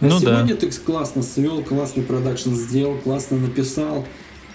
А 0.00 0.06
Ну 0.06 0.18
да. 0.18 0.18
сегодня 0.18 0.56
ты 0.56 0.70
классно 0.70 1.22
свел, 1.22 1.62
классный 1.62 2.02
продакшн 2.02 2.54
сделал, 2.54 2.96
классно 2.96 3.36
написал, 3.38 4.06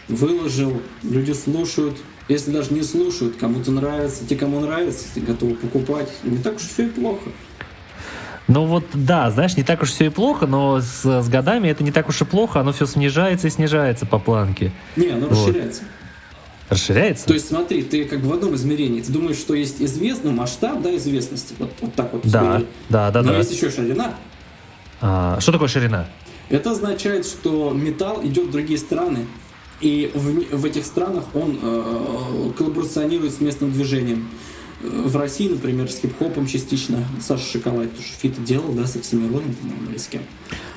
выложил, 0.07 0.81
люди 1.03 1.31
слушают. 1.33 1.95
Если 2.27 2.51
даже 2.51 2.73
не 2.73 2.81
слушают, 2.83 3.35
кому-то 3.37 3.71
нравится, 3.71 4.25
те, 4.27 4.35
кому 4.35 4.59
нравится, 4.59 5.05
ты 5.13 5.21
готовы 5.21 5.53
покупать. 5.55 6.09
Не 6.23 6.37
так 6.39 6.55
уж 6.55 6.63
все 6.63 6.87
и 6.87 6.89
плохо. 6.89 7.29
Ну 8.47 8.65
вот 8.65 8.85
да, 8.93 9.29
знаешь, 9.29 9.55
не 9.55 9.63
так 9.63 9.83
уж 9.83 9.89
все 9.91 10.07
и 10.07 10.09
плохо, 10.09 10.47
но 10.47 10.81
с, 10.81 11.05
с 11.05 11.29
годами 11.29 11.67
это 11.69 11.83
не 11.83 11.91
так 11.91 12.09
уж 12.09 12.21
и 12.21 12.25
плохо, 12.25 12.59
оно 12.59 12.71
все 12.71 12.87
снижается 12.87 13.45
и 13.47 13.51
снижается 13.51 14.07
по 14.07 14.17
планке. 14.17 14.71
Не, 14.95 15.09
оно 15.09 15.27
Вот. 15.27 15.31
расширяется. 15.47 15.83
Расширяется? 16.69 17.25
То 17.25 17.33
есть 17.33 17.47
смотри, 17.47 17.83
ты 17.83 18.05
как 18.05 18.19
в 18.21 18.31
одном 18.31 18.55
измерении. 18.55 19.01
Ты 19.01 19.11
думаешь, 19.11 19.37
что 19.37 19.55
есть 19.55 19.81
известный 19.81 20.31
масштаб 20.31 20.81
да, 20.81 20.95
известности. 20.95 21.55
Вот, 21.57 21.71
вот 21.81 21.93
так 21.95 22.13
вот. 22.13 22.21
да, 22.25 22.41
измерить. 22.41 22.67
да, 22.89 23.11
да, 23.11 23.21
Но 23.23 23.31
да. 23.31 23.37
есть 23.39 23.51
еще 23.51 23.71
ширина. 23.71 24.15
А, 25.01 25.39
что 25.39 25.51
такое 25.51 25.67
ширина? 25.67 26.07
Это 26.49 26.71
означает, 26.71 27.25
что 27.25 27.71
металл 27.71 28.23
идет 28.23 28.47
в 28.47 28.51
другие 28.51 28.77
страны, 28.79 29.25
и 29.81 30.11
в, 30.13 30.57
в 30.57 30.65
этих 30.65 30.85
странах 30.85 31.23
он 31.33 31.57
э, 31.61 32.51
коллаборационирует 32.57 33.33
с 33.33 33.39
местным 33.39 33.71
движением. 33.71 34.29
В 34.81 35.17
России, 35.17 35.49
например, 35.49 35.91
с 35.91 35.99
хип-хопом 35.99 36.47
частично. 36.47 37.03
Саша 37.19 37.43
Шиколай, 37.43 37.91
тоже 37.93 38.07
feat 38.17 38.41
делал, 38.45 38.71
да, 38.71 38.87
с 38.87 38.95
Оксимироном, 38.95 39.53
по-моему, 39.53 39.89
или 39.91 39.97
с 39.97 40.07
кем. 40.07 40.21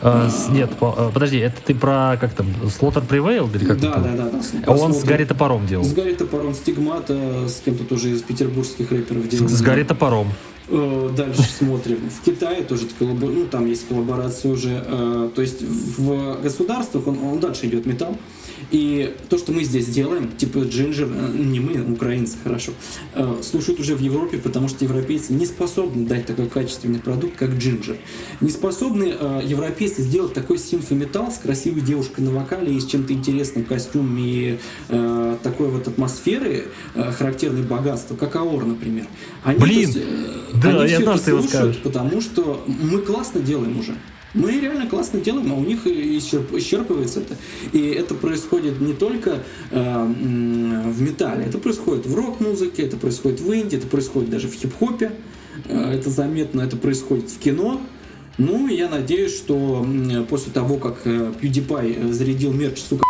А, 0.00 0.28
с- 0.28 0.48
нет, 0.48 0.70
а, 0.80 1.10
подожди, 1.12 1.38
это 1.38 1.56
ты 1.64 1.72
про 1.74 2.16
как 2.20 2.34
там, 2.34 2.48
Slaughter 2.76 3.02
Prevail 3.08 3.48
или 3.54 3.64
как 3.64 3.78
да, 3.78 3.96
да, 3.98 4.12
да, 4.16 4.28
да. 4.28 4.42
с- 4.42 4.54
А 4.66 4.72
Он 4.72 4.92
с. 4.92 5.04
Гарри 5.04 5.24
Топором 5.24 5.66
делал. 5.68 5.84
С 5.84 5.92
Гарри 5.92 6.14
Топором, 6.14 6.52
Стигмата, 6.54 7.46
с 7.48 7.60
кем-то 7.64 7.84
тоже 7.84 8.10
из 8.10 8.22
петербургских 8.22 8.90
рэперов 8.90 9.28
делал. 9.28 9.48
С 9.48 9.62
Гарри 9.62 9.84
Топором. 9.84 10.32
Э, 10.68 11.10
Дальше 11.16 11.42
смотрим. 11.42 11.98
В 12.08 12.24
Китае 12.24 12.62
тоже 12.62 12.86
коллабо- 12.98 13.30
ну, 13.32 13.46
там 13.46 13.66
есть 13.66 13.86
коллаборация 13.86 14.50
уже. 14.52 14.82
э, 14.86 15.30
То 15.34 15.42
есть 15.42 15.60
в 15.62 16.40
государствах 16.42 17.06
он, 17.06 17.18
он 17.18 17.40
дальше 17.40 17.66
идет 17.66 17.84
металл. 17.86 18.16
И 18.70 19.14
то, 19.28 19.38
что 19.38 19.52
мы 19.52 19.64
здесь 19.64 19.86
делаем, 19.86 20.30
типа 20.36 20.58
Джинджер, 20.58 21.08
э, 21.10 21.32
не 21.34 21.60
мы, 21.60 21.80
украинцы, 21.92 22.36
хорошо, 22.42 22.72
э, 23.14 23.40
слушают 23.42 23.80
уже 23.80 23.94
в 23.94 24.00
Европе, 24.00 24.38
потому 24.38 24.68
что 24.68 24.84
европейцы 24.84 25.32
не 25.32 25.46
способны 25.46 26.06
дать 26.06 26.26
такой 26.26 26.48
качественный 26.48 27.00
продукт, 27.00 27.36
как 27.36 27.50
Джинджер. 27.50 27.96
Не 28.40 28.50
способны 28.50 29.14
э, 29.18 29.40
европейцы 29.44 30.02
сделать 30.02 30.32
такой 30.32 30.58
симфометалл 30.58 31.30
с 31.30 31.38
красивой 31.38 31.82
девушкой 31.82 32.20
на 32.20 32.30
вокале 32.30 32.74
и 32.74 32.80
с 32.80 32.86
чем-то 32.86 33.12
интересным 33.12 33.64
костюмом 33.64 34.16
и 34.18 34.58
такой 35.42 35.68
вот 35.68 35.88
атмосферы, 35.88 36.66
характерной 36.94 37.62
богатства, 37.62 38.16
как 38.16 38.36
Аор, 38.36 38.64
например. 38.64 39.06
Они, 39.44 39.58
Блин, 39.58 39.78
есть, 39.80 39.98
да, 40.62 40.80
они 40.80 40.90
я 40.90 41.00
знал, 41.00 41.16
это 41.16 41.40
слушают, 41.40 41.82
потому 41.82 42.20
что 42.20 42.64
мы 42.66 43.00
классно 43.00 43.40
делаем 43.40 43.78
уже. 43.78 43.94
Мы 44.34 44.52
реально 44.58 44.86
классно 44.86 45.20
делаем, 45.20 45.52
а 45.52 45.56
у 45.56 45.64
них 45.64 45.86
исчерп- 45.86 46.56
исчерпывается 46.56 47.20
это. 47.20 47.36
И 47.72 47.90
это 47.90 48.14
происходит 48.14 48.80
не 48.80 48.94
только 48.94 49.42
э, 49.70 50.04
в 50.04 51.02
металле, 51.02 51.44
это 51.44 51.58
происходит 51.58 52.06
в 52.06 52.14
рок-музыке, 52.14 52.84
это 52.84 52.96
происходит 52.96 53.40
в 53.40 53.54
инди, 53.54 53.76
это 53.76 53.86
происходит 53.86 54.30
даже 54.30 54.48
в 54.48 54.54
хип-хопе. 54.54 55.12
Э, 55.66 55.92
это 55.92 56.08
заметно, 56.08 56.62
это 56.62 56.76
происходит 56.76 57.30
в 57.30 57.38
кино. 57.38 57.82
Ну, 58.38 58.66
я 58.68 58.88
надеюсь, 58.88 59.36
что 59.36 59.86
после 60.30 60.52
того, 60.52 60.78
как 60.78 61.02
э, 61.04 61.32
PewDiePie 61.40 62.10
э, 62.10 62.12
зарядил 62.12 62.52
мерч, 62.52 62.80
сука, 62.80 63.04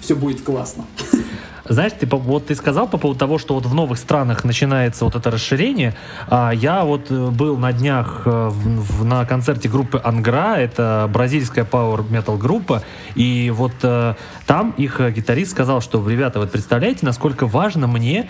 все 0.00 0.16
будет 0.16 0.40
классно. 0.40 0.86
Знаешь, 1.64 1.92
ты, 1.98 2.06
вот 2.06 2.46
ты 2.46 2.54
сказал 2.54 2.88
по 2.88 2.98
поводу 2.98 3.18
того, 3.18 3.38
что 3.38 3.54
вот 3.54 3.66
в 3.66 3.74
новых 3.74 3.98
странах 3.98 4.44
начинается 4.44 5.04
вот 5.04 5.14
это 5.14 5.30
расширение. 5.30 5.94
А 6.28 6.50
я 6.50 6.84
вот 6.84 7.10
э, 7.10 7.30
был 7.30 7.56
на 7.56 7.72
днях 7.72 8.22
э, 8.24 8.48
в, 8.48 9.00
в, 9.00 9.04
на 9.04 9.24
концерте 9.24 9.68
группы 9.68 10.00
Ангра, 10.02 10.56
это 10.56 11.08
бразильская 11.12 11.64
power 11.64 12.08
metal 12.08 12.38
группа, 12.38 12.82
и 13.14 13.52
вот 13.54 13.74
э, 13.82 14.14
там 14.46 14.70
их 14.72 15.00
гитарист 15.00 15.52
сказал, 15.52 15.80
что, 15.80 16.06
ребята, 16.08 16.40
вот 16.40 16.50
представляете, 16.50 17.06
насколько 17.06 17.46
важно 17.46 17.86
мне 17.86 18.28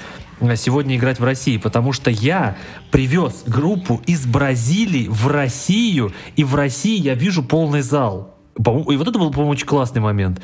сегодня 0.57 0.97
играть 0.97 1.21
в 1.21 1.25
России, 1.25 1.57
потому 1.59 1.93
что 1.93 2.11
я 2.11 2.57
привез 2.91 3.43
группу 3.47 4.01
из 4.07 4.27
Бразилии 4.27 5.07
в 5.09 5.27
Россию, 5.29 6.13
и 6.37 6.45
в 6.45 6.55
России 6.55 6.99
я 7.01 7.15
вижу 7.15 7.43
полный 7.43 7.83
зал. 7.83 8.40
И 8.61 8.97
вот 8.97 9.09
это 9.09 9.19
был, 9.19 9.31
по-моему, 9.31 9.53
очень 9.53 9.67
классный 9.67 10.01
момент. 10.01 10.41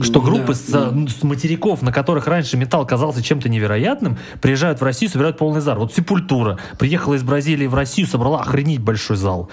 Что 0.00 0.20
группы 0.20 0.48
да, 0.48 0.54
с, 0.54 0.66
да. 0.66 0.92
с 1.08 1.22
материков, 1.22 1.82
на 1.82 1.92
которых 1.92 2.26
раньше 2.26 2.56
металл 2.56 2.86
казался 2.86 3.22
чем-то 3.22 3.48
невероятным, 3.48 4.18
приезжают 4.40 4.80
в 4.80 4.84
Россию, 4.84 5.10
собирают 5.10 5.38
полный 5.38 5.60
зал. 5.60 5.78
Вот 5.78 5.94
Сепультура 5.94 6.58
приехала 6.78 7.14
из 7.14 7.22
Бразилии 7.22 7.66
в 7.66 7.74
Россию, 7.74 8.06
собрала 8.06 8.40
охренеть 8.40 8.80
большой 8.80 9.16
зал. 9.16 9.50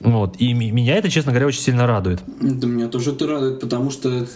Вот. 0.00 0.36
И 0.38 0.52
меня 0.52 0.96
это, 0.96 1.08
честно 1.08 1.32
говоря, 1.32 1.46
очень 1.46 1.60
сильно 1.60 1.86
радует. 1.86 2.20
Да 2.40 2.66
меня 2.66 2.88
тоже 2.88 3.12
это 3.12 3.26
радует, 3.26 3.60
потому 3.60 3.90
что 3.90 4.26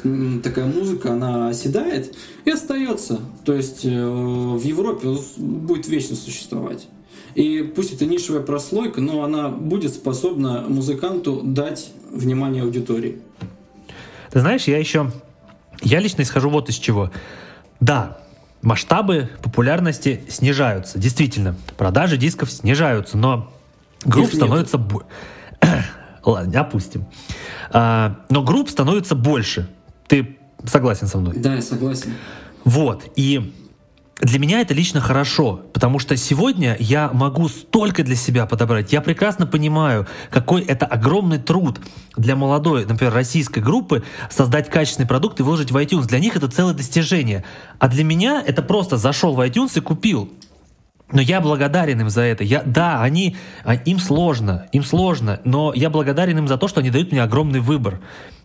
такая 0.43 0.67
музыка, 0.67 1.13
она 1.13 1.49
оседает 1.49 2.15
и 2.45 2.51
остается. 2.51 3.21
То 3.45 3.53
есть 3.53 3.85
э, 3.85 3.89
в 3.89 4.63
Европе 4.63 5.09
будет 5.37 5.89
вечно 5.89 6.15
существовать. 6.15 6.87
И 7.37 7.63
пусть 7.63 7.93
это 7.93 8.07
нишевая 8.07 8.41
прослойка, 8.41 9.03
но 9.03 9.23
она 9.23 9.51
будет 9.51 9.93
способна 9.93 10.65
музыканту 10.69 11.43
дать 11.45 11.91
внимание 12.11 12.63
аудитории. 12.63 13.19
Ты 14.31 14.41
знаешь, 14.41 14.65
я 14.65 14.79
еще... 14.79 15.13
Я 15.83 16.01
лично 16.01 16.23
исхожу 16.23 16.49
вот 16.49 16.71
из 16.71 16.77
чего. 16.77 17.11
Да, 17.79 18.17
масштабы 18.63 19.29
популярности 19.43 20.23
снижаются. 20.31 20.99
Действительно, 20.99 21.55
продажи 21.77 22.17
дисков 22.17 22.51
снижаются, 22.51 23.19
но 23.19 23.53
групп 24.07 24.29
Их 24.29 24.35
становится... 24.35 24.83
Ладно, 26.25 26.61
опустим. 26.61 27.05
А, 27.71 28.25
но 28.31 28.43
групп 28.43 28.71
становится 28.71 29.15
больше. 29.15 29.69
Ты 30.09 30.39
согласен 30.65 31.07
со 31.07 31.19
мной? 31.19 31.37
Да, 31.37 31.57
я 31.57 31.61
согласен. 31.61 32.15
Вот. 32.65 33.05
И 33.15 33.53
для 34.21 34.39
меня 34.39 34.63
это 34.63 34.73
лично 34.73 35.01
хорошо, 35.03 35.61
потому 35.75 35.99
что 35.99 36.17
сегодня 36.17 36.77
я 36.81 37.11
могу 37.13 37.49
столько 37.49 38.03
для 38.03 38.17
себя 38.17 38.47
подобрать. 38.47 38.91
Я 38.93 39.03
прекрасно 39.03 39.47
понимаю, 39.47 40.07
какой 40.31 40.63
это 40.63 40.87
огромный 40.87 41.39
труд 41.39 41.81
для 42.17 42.35
молодой, 42.35 42.87
например, 42.87 43.13
российской 43.13 43.61
группы 43.61 44.05
создать 44.31 44.71
качественный 44.71 45.07
продукт 45.07 45.39
и 45.41 45.43
выложить 45.43 45.71
в 45.71 45.77
iTunes. 45.77 46.07
Для 46.07 46.19
них 46.19 46.35
это 46.35 46.49
целое 46.49 46.73
достижение. 46.73 47.45
А 47.79 47.89
для 47.89 48.05
меня 48.05 48.43
это 48.45 48.63
просто 48.63 48.97
зашел 48.97 49.35
в 49.35 49.41
iTunes 49.47 49.73
и 49.77 49.81
купил. 49.81 50.31
Но 51.13 51.21
я 51.21 51.43
благодарен 51.43 52.01
им 52.01 52.09
за 52.09 52.23
это. 52.23 52.43
Я, 52.43 52.63
да, 52.65 53.03
они, 53.03 53.37
а, 53.65 53.75
им 53.75 53.99
сложно, 53.99 54.67
им 54.73 54.83
сложно, 54.83 55.41
но 55.45 55.73
я 55.75 55.91
благодарен 55.91 56.39
им 56.39 56.49
за 56.49 56.57
то, 56.57 56.69
что 56.69 56.81
они 56.81 56.91
дают 56.91 57.13
мне 57.13 57.23
огромный 57.23 57.61
выбор. 57.61 58.01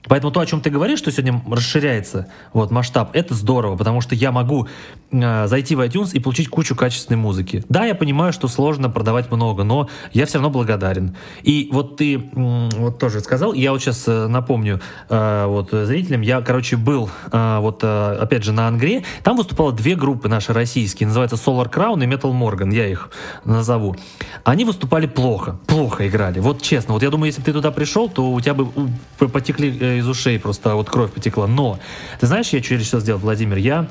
Поэтому 0.08 0.32
то, 0.32 0.40
о 0.40 0.46
чем 0.46 0.62
ты 0.62 0.70
говоришь, 0.70 1.00
что 1.00 1.12
сегодня 1.12 1.42
расширяется 1.50 2.28
вот, 2.54 2.72
масштаб, 2.72 3.12
это 3.14 3.34
здорово, 3.36 3.76
потому 3.76 4.02
что 4.02 4.16
я 4.16 4.32
могу 4.32 4.68
э, 5.12 5.48
зайти 5.48 5.76
в 5.76 5.82
iTunes 5.82 6.12
и 6.14 6.20
получить 6.20 6.50
кучу 6.50 6.76
качественной 6.76 7.18
музыки. 7.18 7.64
Да, 7.70 7.86
я 7.86 7.94
понимаю, 7.94 8.34
что 8.34 8.48
сложно 8.48 8.90
продавать 8.90 9.32
много, 9.32 9.64
но 9.64 9.90
я 10.12 10.26
все 10.26 10.40
равно 10.40 10.50
благодарен. 10.50 11.16
И 11.44 11.70
вот 11.72 11.98
ты 11.98 12.16
э, 12.16 12.20
вот 12.34 12.98
тоже 12.98 13.20
сказал, 13.20 13.54
я 13.54 13.72
вот 13.72 13.82
сейчас 13.82 14.08
э, 14.08 14.28
напомню 14.28 14.82
э, 15.10 15.46
вот 15.46 15.70
зрителям, 15.72 16.22
я, 16.22 16.42
короче, 16.42 16.78
был 16.78 17.10
э, 17.32 17.58
вот 17.60 17.84
э, 17.84 18.18
опять 18.20 18.44
же 18.44 18.54
на 18.54 18.68
Ангре, 18.68 19.04
там 19.24 19.38
выступало 19.38 19.72
две 19.72 19.96
группы 19.96 20.28
наши 20.28 20.52
российские, 20.52 21.08
называется 21.08 21.36
Solar 21.36 21.72
Crown 21.72 22.04
и 22.04 22.08
Metal 22.08 22.32
Morgan, 22.34 22.74
я 22.74 22.88
их 22.88 23.12
назову. 23.46 23.96
Они 24.44 24.66
выступали 24.66 25.06
плохо, 25.06 25.60
плохо 25.68 26.08
играли, 26.08 26.40
вот 26.40 26.62
честно. 26.62 26.94
Вот 26.94 27.04
я 27.04 27.12
думаю, 27.12 27.28
если 27.28 27.42
бы 27.42 27.46
ты 27.46 27.54
туда 27.54 27.70
пришел, 27.72 28.10
то 28.10 28.32
у 28.32 28.42
тебя 28.42 28.56
бы 28.56 28.68
потекли 29.20 29.91
из 30.00 30.08
ушей 30.08 30.40
просто 30.40 30.76
вот 30.76 30.90
кровь 30.90 31.12
потекла. 31.12 31.48
Но, 31.48 31.80
ты 32.20 32.28
знаешь, 32.28 32.50
я 32.50 32.62
что 32.62 33.00
сделать, 33.00 33.22
Владимир? 33.22 33.58
Я 33.58 33.88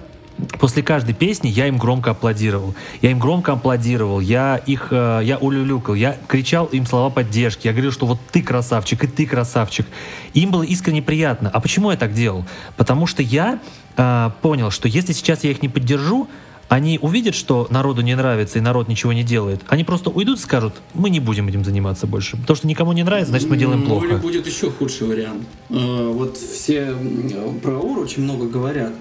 после 0.58 0.82
каждой 0.82 1.14
песни 1.14 1.48
я 1.48 1.66
им 1.66 1.78
громко 1.78 2.12
аплодировал. 2.12 2.74
Я 3.02 3.10
им 3.10 3.18
громко 3.18 3.52
аплодировал, 3.52 4.20
я 4.20 4.56
их, 4.56 4.88
э, 4.90 5.20
я 5.22 5.38
улюлюкал, 5.38 5.94
я 5.94 6.16
кричал 6.28 6.66
им 6.66 6.86
слова 6.86 7.10
поддержки, 7.10 7.66
я 7.66 7.72
говорил, 7.72 7.92
что 7.92 8.06
вот 8.06 8.18
ты 8.30 8.42
красавчик, 8.42 9.04
и 9.04 9.06
ты 9.06 9.26
красавчик. 9.26 9.86
им 10.34 10.50
было 10.50 10.62
искренне 10.62 11.02
приятно. 11.02 11.50
А 11.52 11.60
почему 11.60 11.90
я 11.90 11.96
так 11.96 12.12
делал? 12.14 12.44
Потому 12.76 13.06
что 13.06 13.22
я 13.22 13.60
э, 13.96 14.30
понял, 14.42 14.70
что 14.70 14.88
если 14.88 15.12
сейчас 15.12 15.44
я 15.44 15.50
их 15.50 15.62
не 15.62 15.68
поддержу, 15.68 16.28
они 16.70 17.00
увидят, 17.02 17.34
что 17.34 17.66
народу 17.68 18.00
не 18.00 18.14
нравится 18.14 18.58
и 18.58 18.62
народ 18.62 18.86
ничего 18.86 19.12
не 19.12 19.24
делает, 19.24 19.60
они 19.66 19.82
просто 19.82 20.08
уйдут 20.08 20.38
и 20.38 20.42
скажут, 20.42 20.74
мы 20.94 21.10
не 21.10 21.18
будем 21.18 21.48
этим 21.48 21.64
заниматься 21.64 22.06
больше. 22.06 22.36
Потому 22.36 22.56
что 22.56 22.68
никому 22.68 22.92
не 22.92 23.02
нравится, 23.02 23.32
значит 23.32 23.50
мы 23.50 23.56
делаем 23.56 23.82
плохо. 23.82 24.06
Ну 24.06 24.12
или 24.12 24.20
будет 24.20 24.46
еще 24.46 24.70
худший 24.70 25.08
вариант. 25.08 25.42
Э, 25.68 26.12
вот 26.12 26.36
все 26.36 26.94
про 27.60 27.72
ОР 27.76 27.98
очень 27.98 28.22
много 28.22 28.46
говорят. 28.46 28.92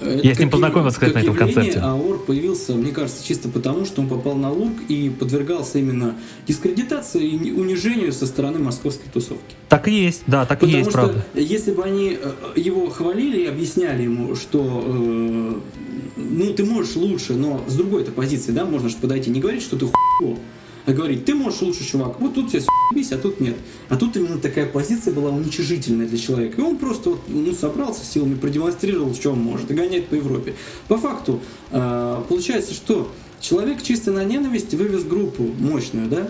Это 0.00 0.26
Я 0.26 0.34
с 0.34 0.38
ним 0.38 0.50
познакомился, 0.50 0.98
кстати, 0.98 1.14
на 1.14 1.18
этом 1.18 1.34
концерте. 1.34 1.78
АОР 1.78 2.24
появился, 2.26 2.74
мне 2.74 2.92
кажется, 2.92 3.24
чисто 3.24 3.48
потому, 3.48 3.84
что 3.84 4.00
он 4.00 4.08
попал 4.08 4.34
на 4.34 4.50
лурк 4.50 4.76
и 4.88 5.10
подвергался 5.10 5.78
именно 5.78 6.16
дискредитации 6.46 7.26
и 7.26 7.52
унижению 7.52 8.12
со 8.12 8.26
стороны 8.26 8.58
московской 8.58 9.10
тусовки. 9.12 9.54
Так 9.68 9.88
и 9.88 9.92
есть, 9.92 10.22
да, 10.26 10.46
так 10.46 10.60
потому 10.60 10.76
и 10.76 10.78
есть, 10.78 10.90
что 10.90 10.98
правда. 10.98 11.24
Если 11.34 11.72
бы 11.72 11.82
они 11.82 12.18
э, 12.20 12.32
его 12.56 12.88
хвалили 12.90 13.42
и 13.42 13.46
объясняли 13.46 14.02
ему, 14.02 14.34
что 14.36 14.84
э, 14.86 15.54
ну 16.16 16.52
ты 16.52 16.64
можешь 16.64 16.96
лучше, 16.96 17.34
но 17.34 17.64
с 17.66 17.74
другой-то 17.74 18.12
позиции, 18.12 18.52
да, 18.52 18.64
можно 18.64 18.88
же 18.88 18.96
подойти, 18.96 19.30
не 19.30 19.40
говорить, 19.40 19.62
что 19.62 19.76
ты 19.76 19.86
хуй, 19.86 20.36
а 20.88 20.92
говорить, 20.94 21.26
ты 21.26 21.34
можешь 21.34 21.60
лучше, 21.60 21.84
чувак, 21.84 22.18
вот 22.18 22.32
тут 22.32 22.48
тебе 22.48 22.62
с***бись, 22.62 23.12
а 23.12 23.18
тут 23.18 23.40
нет. 23.40 23.56
А 23.90 23.96
тут 23.96 24.16
именно 24.16 24.38
такая 24.38 24.64
позиция 24.64 25.12
была 25.12 25.30
уничижительная 25.30 26.06
для 26.06 26.16
человека. 26.16 26.62
И 26.62 26.64
он 26.64 26.78
просто 26.78 27.10
вот, 27.10 27.20
ну, 27.28 27.52
собрался 27.52 28.06
силами, 28.06 28.36
продемонстрировал, 28.36 29.14
что 29.14 29.32
он 29.32 29.40
может, 29.40 29.70
и 29.70 29.74
гоняет 29.74 30.06
по 30.06 30.14
Европе. 30.14 30.54
По 30.88 30.96
факту, 30.96 31.40
э, 31.72 32.22
получается, 32.26 32.72
что 32.72 33.12
человек 33.38 33.82
чисто 33.82 34.12
на 34.12 34.24
ненависть 34.24 34.72
вывез 34.72 35.04
группу 35.04 35.42
мощную, 35.42 36.08
да, 36.08 36.26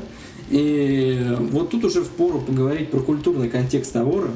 и 0.50 1.36
вот 1.52 1.70
тут 1.70 1.84
уже 1.84 2.02
в 2.02 2.08
пору 2.08 2.40
поговорить 2.40 2.90
про 2.90 2.98
культурный 2.98 3.48
контекст 3.48 3.94
Авора, 3.94 4.32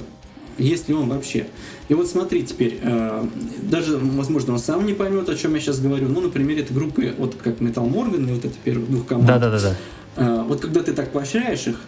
есть 0.56 0.88
ли 0.88 0.94
он 0.94 1.08
вообще. 1.08 1.48
И 1.88 1.94
вот 1.94 2.06
смотри 2.06 2.44
теперь, 2.44 2.78
э, 2.80 3.26
даже, 3.62 3.98
возможно, 3.98 4.52
он 4.52 4.60
сам 4.60 4.86
не 4.86 4.92
поймет, 4.92 5.28
о 5.28 5.34
чем 5.34 5.52
я 5.56 5.60
сейчас 5.60 5.80
говорю, 5.80 6.08
ну, 6.08 6.20
на 6.20 6.28
примере 6.28 6.62
этой 6.62 6.74
группы, 6.74 7.12
вот 7.18 7.34
как 7.42 7.58
Metal 7.58 7.92
Morgan, 7.92 8.28
и 8.28 8.32
вот 8.32 8.44
это 8.44 8.54
первых 8.62 8.88
двух 8.88 9.06
команд. 9.06 9.26
Да-да-да. 9.26 9.76
Э, 10.16 10.44
вот 10.46 10.60
когда 10.60 10.82
ты 10.82 10.92
так 10.92 11.12
поощряешь 11.12 11.66
их, 11.66 11.80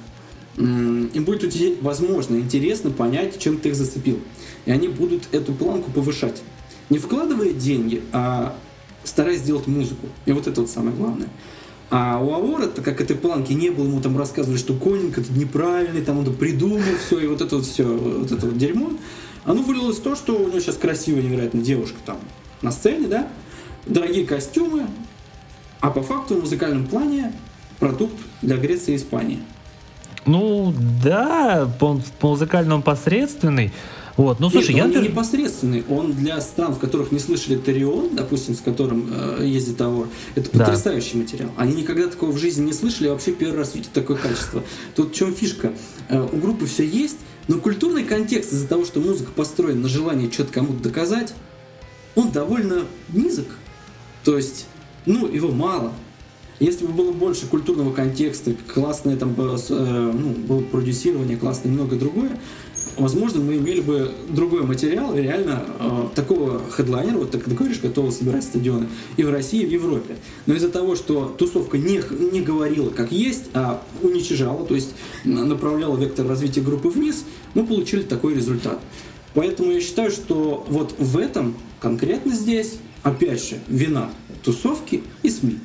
им 0.57 1.25
будет 1.25 1.53
возможно, 1.83 2.37
интересно 2.37 2.91
понять, 2.91 3.41
чем 3.41 3.59
ты 3.59 3.71
их 3.71 3.75
зацепил. 3.75 4.21
И 4.67 4.71
они 4.71 4.87
будут 4.87 5.25
эту 5.33 5.53
планку 5.53 5.91
повышать. 5.91 6.43
Не 6.91 6.99
вкладывая 6.99 7.51
деньги, 7.51 8.03
а 8.13 8.57
стараясь 9.03 9.41
сделать 9.41 9.67
музыку. 9.67 10.07
И 10.27 10.33
вот 10.33 10.47
это 10.47 10.61
вот 10.61 10.71
самое 10.71 10.97
главное. 10.97 11.29
А 11.91 12.19
у 12.21 12.33
Авора, 12.33 12.67
так 12.67 12.85
как 12.85 13.01
этой 13.01 13.17
планки 13.17 13.53
не 13.53 13.71
было, 13.71 13.85
ему 13.87 14.01
там 14.01 14.17
рассказывали, 14.17 14.59
что 14.59 14.75
Конинг 14.75 15.19
это 15.19 15.33
неправильный, 15.33 16.03
там 16.03 16.19
он 16.19 16.35
придумал 16.35 16.81
все, 17.07 17.21
и 17.21 17.27
вот 17.27 17.41
это 17.41 17.57
вот 17.57 17.67
все, 17.67 17.85
вот 17.85 18.33
это 18.33 18.47
вот 18.47 18.57
дерьмо, 18.57 18.91
оно 19.45 19.63
вылилось 19.63 19.99
в 19.99 20.03
то, 20.03 20.17
что 20.17 20.35
у 20.35 20.49
него 20.49 20.59
сейчас 20.61 20.77
красивая 20.77 21.23
невероятная 21.23 21.63
девушка 21.63 21.99
там 22.05 22.19
на 22.63 22.73
сцене, 22.73 23.07
да, 23.07 23.29
дорогие 23.87 24.27
костюмы, 24.27 24.87
а 25.81 25.91
по 25.91 26.03
факту 26.03 26.37
в 26.37 26.41
музыкальном 26.41 26.87
плане 26.87 27.33
продукт 27.79 28.15
для 28.43 28.57
Греции 28.57 28.93
и 28.93 28.97
Испании. 28.97 29.41
Ну, 30.27 30.75
да, 31.03 31.69
он 31.81 32.03
по 32.19 32.29
музыкальному 32.29 32.83
посредственный, 32.83 33.73
вот, 34.17 34.39
ну 34.39 34.49
слушай, 34.49 34.75
Нет, 34.75 34.77
я... 34.77 34.85
он 34.85 35.03
не 35.03 35.09
непосредственный, 35.09 35.85
он 35.89 36.13
для 36.13 36.41
стран, 36.41 36.75
в 36.75 36.79
которых 36.79 37.11
не 37.11 37.19
слышали 37.19 37.57
Тарион, 37.57 38.15
допустим, 38.15 38.55
с 38.55 38.61
которым 38.61 39.11
э, 39.13 39.45
ездит 39.45 39.81
Авор, 39.81 40.09
это 40.37 40.51
потрясающий 40.51 41.15
да. 41.15 41.19
материал. 41.19 41.51
Они 41.57 41.75
никогда 41.75 42.07
такого 42.07 42.31
в 42.31 42.39
жизни 42.39 42.67
не 42.67 42.73
слышали, 42.73 43.09
вообще 43.09 43.33
первый 43.33 43.59
раз 43.59 43.75
видят 43.75 43.91
такое 43.93 44.17
качество. 44.17 44.63
Тут 44.95 45.13
в 45.13 45.15
чем 45.15 45.35
фишка? 45.35 45.73
Э, 46.09 46.21
у 46.21 46.37
группы 46.37 46.67
все 46.67 46.87
есть, 46.87 47.19
но 47.49 47.59
культурный 47.59 48.05
контекст 48.05 48.53
из-за 48.53 48.69
того, 48.69 48.85
что 48.85 49.01
музыка 49.01 49.33
построена 49.33 49.81
на 49.81 49.89
желании 49.89 50.31
что-то 50.31 50.53
кому-то 50.53 50.81
доказать, 50.81 51.35
он 52.15 52.31
довольно 52.31 52.85
низок. 53.13 53.49
То 54.23 54.37
есть, 54.37 54.67
ну, 55.07 55.27
его 55.27 55.51
мало. 55.51 55.93
Если 56.61 56.87
бы 56.87 56.93
было 56.93 57.13
больше 57.13 57.47
культурного 57.47 57.93
контекста, 57.93 58.55
классное 58.73 59.17
там 59.17 59.33
было, 59.35 59.59
э, 59.69 60.13
ну, 60.15 60.29
было 60.31 60.61
продюсирование, 60.61 61.37
классное 61.37 61.73
и 61.73 61.75
многое 61.75 61.99
другое, 61.99 62.39
возможно, 62.97 63.41
мы 63.41 63.57
имели 63.57 63.81
бы 63.81 64.13
другой 64.29 64.63
материал, 64.63 65.17
реально 65.17 65.65
э, 65.81 66.09
такого 66.15 66.63
хедлайнера, 66.71 67.19
вот 67.19 67.33
так 67.33 67.43
ты 67.43 67.51
говоришь, 67.55 67.81
готовы 67.81 68.13
собирать 68.13 68.45
стадионы 68.45 68.89
и 69.17 69.25
в 69.25 69.31
России, 69.31 69.63
и 69.63 69.67
в 69.67 69.71
Европе. 69.71 70.17
Но 70.47 70.55
из-за 70.55 70.69
того, 70.69 70.95
что 70.95 71.35
тусовка 71.37 71.77
не, 71.77 72.01
не 72.33 72.41
говорила 72.41 72.91
как 72.91 73.11
есть, 73.11 73.47
а 73.53 73.83
уничижала, 74.03 74.65
то 74.65 74.75
есть 74.75 74.95
направляла 75.25 75.97
вектор 75.97 76.27
развития 76.27 76.61
группы 76.61 76.89
вниз, 76.89 77.25
мы 77.55 77.67
получили 77.67 78.03
такой 78.03 78.35
результат. 78.35 78.79
Поэтому 79.35 79.73
я 79.73 79.81
считаю, 79.81 80.13
что 80.13 80.65
вот 80.69 80.95
в 80.99 81.19
этом, 81.19 81.57
конкретно 81.81 82.33
здесь, 82.33 82.77
опять 83.03 83.45
же, 83.45 83.59
вина 83.67 84.11
тусовки 84.45 85.03
и 85.25 85.31
СМИ. 85.31 85.59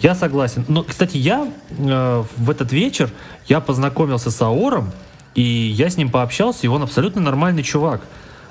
Я 0.00 0.14
согласен. 0.14 0.64
Но, 0.68 0.82
кстати, 0.84 1.16
я 1.16 1.50
э, 1.70 2.22
в 2.36 2.50
этот 2.50 2.72
вечер 2.72 3.10
я 3.48 3.60
познакомился 3.60 4.30
с 4.30 4.40
Аором, 4.42 4.90
и 5.34 5.42
я 5.42 5.90
с 5.90 5.96
ним 5.96 6.10
пообщался, 6.10 6.60
и 6.62 6.68
он 6.68 6.82
абсолютно 6.82 7.20
нормальный 7.20 7.62
чувак. 7.62 8.00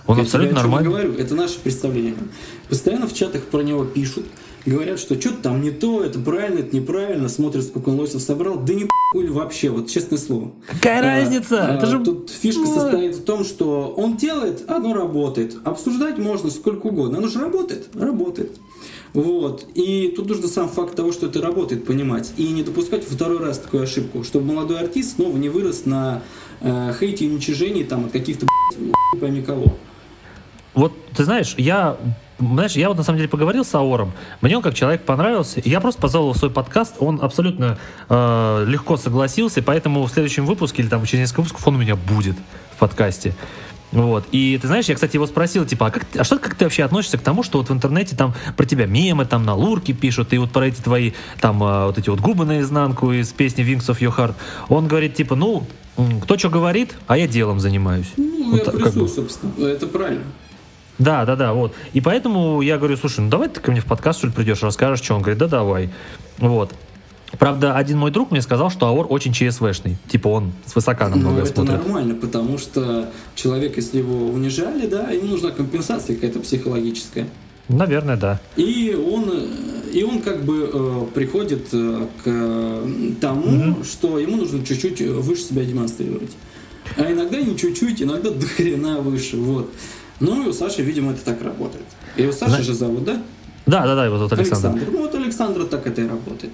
Он 0.05 0.17
я 0.17 0.23
абсолютно 0.23 0.55
чем 0.55 0.63
нормальный. 0.71 0.89
говорю, 0.89 1.13
это 1.15 1.35
наше 1.35 1.59
представление. 1.59 2.15
Постоянно 2.69 3.07
в 3.07 3.13
чатах 3.13 3.43
про 3.43 3.59
него 3.61 3.83
пишут, 3.83 4.25
говорят, 4.65 4.99
что 4.99 5.19
что-то 5.19 5.37
там 5.43 5.61
не 5.61 5.71
то, 5.71 6.01
это 6.03 6.19
правильно, 6.19 6.59
это 6.59 6.75
неправильно, 6.75 7.27
смотрят, 7.29 7.65
сколько 7.65 7.89
он 7.89 7.99
лосев 7.99 8.21
собрал. 8.21 8.57
Да 8.57 8.73
не 8.73 8.87
хуй 9.11 9.27
вообще, 9.27 9.69
вот 9.69 9.89
честное 9.89 10.17
слово. 10.17 10.51
Какая 10.65 10.99
А, 10.99 11.03
разница? 11.21 11.65
а, 11.67 11.75
Это 11.75 11.85
же- 11.87 11.99
Тут 12.03 12.29
фишка 12.29 12.65
состоит 12.65 13.15
в 13.15 13.23
том, 13.25 13.43
что 13.43 13.93
он 13.97 14.15
делает, 14.17 14.63
оно 14.69 14.93
работает. 14.93 15.57
Обсуждать 15.65 16.17
можно 16.17 16.49
сколько 16.51 16.87
угодно. 16.87 17.17
Оно 17.17 17.27
же 17.27 17.39
работает, 17.39 17.87
работает. 17.93 18.57
Вот. 19.13 19.65
И 19.73 20.13
тут 20.15 20.27
нужно 20.27 20.47
сам 20.47 20.69
факт 20.69 20.95
того, 20.95 21.11
что 21.11 21.27
это 21.27 21.41
работает, 21.41 21.85
понимать. 21.85 22.33
И 22.37 22.47
не 22.49 22.63
допускать 22.63 23.03
второй 23.03 23.39
раз 23.39 23.59
такую 23.59 23.83
ошибку, 23.83 24.23
чтобы 24.23 24.53
молодой 24.53 24.79
артист 24.79 25.15
снова 25.15 25.37
не 25.37 25.49
вырос 25.49 25.85
на 25.85 26.21
э, 26.61 26.93
хейте 26.99 27.25
и 27.25 27.29
уничижении 27.29 27.83
там, 27.83 28.05
от 28.05 28.11
каких-то 28.11 28.47
пойми 29.19 29.41
кого. 29.41 29.77
Вот, 30.73 30.93
ты 31.15 31.23
знаешь, 31.23 31.55
я, 31.57 31.97
знаешь, 32.37 32.73
я 32.73 32.89
вот 32.89 32.97
на 32.97 33.03
самом 33.03 33.17
деле 33.17 33.29
поговорил 33.29 33.65
с 33.65 33.73
Аором, 33.73 34.11
мне 34.41 34.55
он 34.55 34.61
как 34.61 34.75
человек 34.75 35.01
понравился, 35.01 35.59
я 35.65 35.81
просто 35.81 35.99
позвал 35.99 36.25
его 36.25 36.33
в 36.33 36.37
свой 36.37 36.51
подкаст, 36.51 36.97
он 36.99 37.19
абсолютно 37.19 37.79
э, 38.09 38.65
легко 38.67 38.95
согласился, 38.95 39.63
поэтому 39.63 40.03
в 40.03 40.11
следующем 40.11 40.45
выпуске 40.45 40.83
или 40.83 40.89
там 40.89 41.03
через 41.05 41.21
несколько 41.21 41.41
выпусков 41.41 41.67
он 41.67 41.77
у 41.77 41.79
меня 41.79 41.95
будет 41.95 42.35
в 42.75 42.79
подкасте. 42.79 43.33
Вот. 43.91 44.25
И 44.31 44.57
ты 44.61 44.67
знаешь, 44.67 44.85
я, 44.85 44.95
кстати, 44.95 45.15
его 45.15 45.27
спросил, 45.27 45.65
типа, 45.65 45.87
а, 45.87 45.91
как, 45.91 46.05
а 46.17 46.23
что 46.23 46.39
как 46.39 46.55
ты 46.55 46.65
вообще 46.65 46.83
относишься 46.83 47.17
к 47.17 47.21
тому, 47.21 47.43
что 47.43 47.59
вот 47.59 47.69
в 47.69 47.73
интернете 47.73 48.15
там 48.15 48.33
про 48.55 48.65
тебя 48.65 48.85
мемы 48.85 49.25
там 49.25 49.45
на 49.45 49.55
лурке 49.55 49.93
пишут, 49.93 50.33
и 50.33 50.37
вот 50.37 50.51
про 50.51 50.67
эти 50.67 50.81
твои 50.81 51.13
там 51.39 51.63
э, 51.63 51.85
вот 51.85 51.97
эти 51.97 52.09
вот 52.09 52.19
губы 52.19 52.45
наизнанку 52.45 53.13
из 53.13 53.29
песни 53.29 53.63
Wings 53.63 53.87
of 53.87 53.99
Your 53.99 54.15
Heart. 54.15 54.35
Он 54.67 54.87
говорит, 54.87 55.15
типа, 55.15 55.35
ну, 55.35 55.63
кто 56.21 56.37
что 56.37 56.49
говорит, 56.49 56.95
а 57.07 57.17
я 57.17 57.27
делом 57.27 57.59
занимаюсь. 57.59 58.11
Ну, 58.17 58.51
Вот 58.51 58.57
я 58.57 58.63
так, 58.65 58.77
как 58.77 58.93
бы. 58.93 59.07
собственно. 59.07 59.53
Это 59.65 59.87
правильно. 59.87 60.25
Да, 60.99 61.25
да, 61.25 61.35
да, 61.35 61.53
вот. 61.53 61.73
И 61.93 62.01
поэтому 62.01 62.61
я 62.61 62.77
говорю, 62.77 62.97
слушай, 62.97 63.19
ну 63.19 63.29
давай 63.29 63.49
ты 63.49 63.59
ко 63.61 63.71
мне 63.71 63.81
в 63.81 63.85
подкаст, 63.85 64.19
что 64.19 64.27
ли, 64.27 64.33
придешь, 64.33 64.63
расскажешь, 64.63 65.03
что 65.03 65.15
он 65.15 65.21
говорит, 65.21 65.37
да 65.39 65.47
давай. 65.47 65.91
Вот. 66.39 66.73
Правда, 67.39 67.75
один 67.75 67.97
мой 67.97 68.09
друг 68.11 68.31
мне 68.31 68.41
сказал, 68.41 68.69
что 68.71 68.87
Аор 68.87 69.05
очень 69.09 69.33
ЧСВшный. 69.33 69.97
Типа 70.09 70.29
он 70.29 70.53
свысока 70.65 71.09
на 71.09 71.15
Но 71.15 71.21
многое 71.23 71.43
это 71.43 71.53
смотрит. 71.53 71.83
нормально, 71.83 72.15
потому 72.15 72.57
что 72.57 73.09
человек, 73.35 73.75
если 73.75 73.97
его 73.99 74.27
унижали, 74.29 74.87
да, 74.87 75.09
ему 75.11 75.27
нужна 75.27 75.51
компенсация 75.51 76.15
какая-то 76.15 76.39
психологическая. 76.39 77.27
Наверное, 77.69 78.15
да. 78.15 78.39
И 78.55 78.95
он, 78.95 79.29
и 79.93 80.01
он 80.03 80.21
как 80.21 80.45
бы 80.45 80.69
э, 80.71 81.05
приходит 81.13 81.67
э, 81.73 82.07
к 82.23 83.19
тому, 83.19 83.83
что 83.83 84.19
ему 84.19 84.37
нужно 84.37 84.65
чуть-чуть 84.65 85.01
выше 85.01 85.41
себя 85.41 85.65
демонстрировать. 85.65 86.31
А 86.95 87.11
иногда 87.11 87.41
не 87.41 87.57
чуть-чуть, 87.57 88.01
иногда 88.01 88.29
до 88.31 88.45
хрена 88.47 89.01
выше. 89.01 89.35
Вот. 89.35 89.69
Ну 90.21 90.45
и 90.45 90.47
у 90.47 90.53
Саши, 90.53 90.81
видимо, 90.81 91.11
это 91.11 91.25
так 91.25 91.41
работает. 91.43 91.85
И 92.15 92.25
у 92.25 92.31
Саши 92.31 92.53
Зна- 92.55 92.63
же 92.63 92.73
зовут, 92.73 93.03
да? 93.03 93.21
Да, 93.67 93.85
да, 93.85 93.95
да, 93.95 94.09
вот, 94.09 94.21
вот 94.21 94.33
Александр. 94.33 94.81
Ну 94.91 95.01
вот 95.01 95.15
Александра 95.15 95.65
так 95.65 95.85
это 95.85 96.01
и 96.01 96.07
работает. 96.07 96.51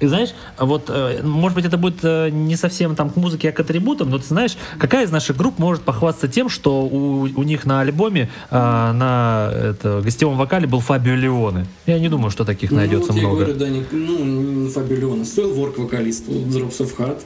И 0.00 0.06
знаешь, 0.06 0.34
вот, 0.58 0.86
э, 0.88 1.22
может 1.22 1.54
быть, 1.54 1.64
это 1.64 1.78
будет 1.78 2.00
э, 2.02 2.28
не 2.30 2.56
совсем 2.56 2.96
там 2.96 3.10
к 3.10 3.16
музыке, 3.16 3.50
а 3.50 3.52
к 3.52 3.60
атрибутам, 3.60 4.10
но 4.10 4.18
ты 4.18 4.24
знаешь, 4.24 4.56
какая 4.78 5.04
из 5.04 5.10
наших 5.12 5.36
групп 5.36 5.58
может 5.58 5.82
похвастаться 5.82 6.26
тем, 6.26 6.48
что 6.48 6.82
у, 6.82 7.22
у 7.22 7.42
них 7.44 7.64
на 7.64 7.80
альбоме 7.80 8.28
э, 8.50 8.54
на 8.54 9.50
это, 9.52 10.00
гостевом 10.02 10.36
вокале 10.36 10.66
был 10.66 10.80
Фабио 10.80 11.14
Леоне? 11.14 11.66
Я 11.86 12.00
не 12.00 12.08
думаю, 12.08 12.30
что 12.30 12.44
таких 12.44 12.72
найдется 12.72 13.12
ну, 13.12 13.20
вот 13.20 13.20
много. 13.20 13.40
я 13.40 13.54
говорю, 13.54 13.58
да, 13.60 13.68
не, 13.68 13.84
ну, 13.92 14.68
Фабио 14.70 14.96
Леона. 14.96 15.22
Soilwork 15.22 15.80
вокалист, 15.80 16.24
вот 16.26 16.36
Drops 16.38 16.78
of 16.80 16.96
Heart. 16.98 17.20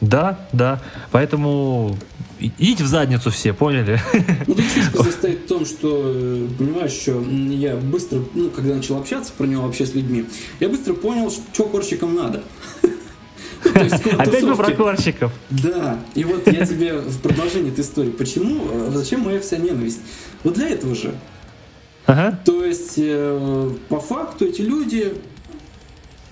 Да, 0.00 0.38
да. 0.52 0.80
Поэтому 1.10 1.96
идите 2.38 2.84
в 2.84 2.86
задницу 2.86 3.30
все, 3.30 3.52
поняли? 3.52 4.00
Ну, 4.46 4.54
тут 4.54 4.64
фишка 4.64 5.02
состоит 5.02 5.44
в 5.44 5.46
том, 5.46 5.64
что, 5.64 6.12
э, 6.14 6.48
понимаешь, 6.58 6.92
что 6.92 7.20
я 7.22 7.76
быстро, 7.76 8.20
ну, 8.34 8.50
когда 8.50 8.74
начал 8.74 8.98
общаться 8.98 9.32
про 9.36 9.46
него 9.46 9.62
вообще 9.62 9.86
с 9.86 9.94
людьми, 9.94 10.26
я 10.60 10.68
быстро 10.68 10.94
понял, 10.94 11.30
что 11.30 11.64
корщикам 11.64 12.14
надо. 12.14 12.42
Опять 13.64 14.42
мы 14.42 14.54
про 14.54 14.72
корщиков. 14.72 15.32
Да, 15.50 15.98
и 16.14 16.24
вот 16.24 16.46
я 16.46 16.66
тебе 16.66 16.98
в 16.98 17.20
продолжение 17.20 17.72
этой 17.72 17.80
истории, 17.80 18.10
почему, 18.10 18.68
э, 18.70 18.90
зачем 18.92 19.20
моя 19.20 19.40
вся 19.40 19.56
ненависть? 19.56 20.00
Вот 20.44 20.54
для 20.54 20.68
этого 20.68 20.94
же. 20.94 21.14
Ага. 22.06 22.38
То 22.44 22.64
есть, 22.64 22.94
э, 22.98 23.70
по 23.88 23.98
факту 23.98 24.44
эти 24.46 24.60
люди, 24.60 25.14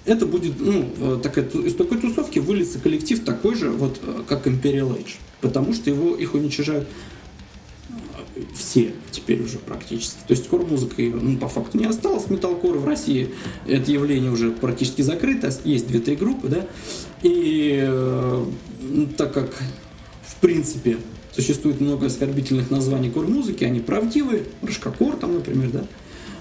это 0.04 0.26
будет, 0.26 0.60
ну, 0.60 0.88
э, 0.98 1.20
такая, 1.22 1.46
из 1.46 1.74
такой 1.74 1.98
тусовки 1.98 2.38
выльется 2.38 2.78
коллектив 2.78 3.24
такой 3.24 3.54
же, 3.54 3.70
вот, 3.70 3.98
э, 4.02 4.22
как 4.28 4.46
Imperial 4.46 4.96
Age. 4.96 5.16
Потому 5.40 5.72
что 5.72 5.88
его, 5.90 6.14
их 6.14 6.34
уничижают 6.34 6.86
э, 7.88 8.40
все 8.54 8.92
теперь 9.10 9.42
уже 9.42 9.58
практически. 9.58 10.18
То 10.26 10.32
есть 10.32 10.48
кор-музыка, 10.48 11.00
её, 11.00 11.18
ну, 11.20 11.38
по 11.38 11.48
факту 11.48 11.78
не 11.78 11.86
осталось. 11.86 12.28
Металкор 12.28 12.76
в 12.76 12.86
России 12.86 13.30
это 13.66 13.90
явление 13.90 14.30
уже 14.30 14.50
практически 14.50 15.02
закрыто. 15.02 15.52
Есть 15.64 15.86
две-три 15.86 16.16
группы, 16.16 16.48
да. 16.48 16.66
И 17.22 17.78
э, 17.82 18.44
ну, 18.82 19.06
так 19.16 19.32
как, 19.32 19.54
в 20.26 20.36
принципе, 20.40 20.98
существует 21.32 21.80
много 21.80 22.06
оскорбительных 22.06 22.70
названий 22.70 23.10
кор-музыки, 23.10 23.64
они 23.64 23.80
правдивые. 23.80 24.44
Рожкокор 24.62 25.16
там, 25.16 25.34
например, 25.34 25.70
да. 25.70 25.84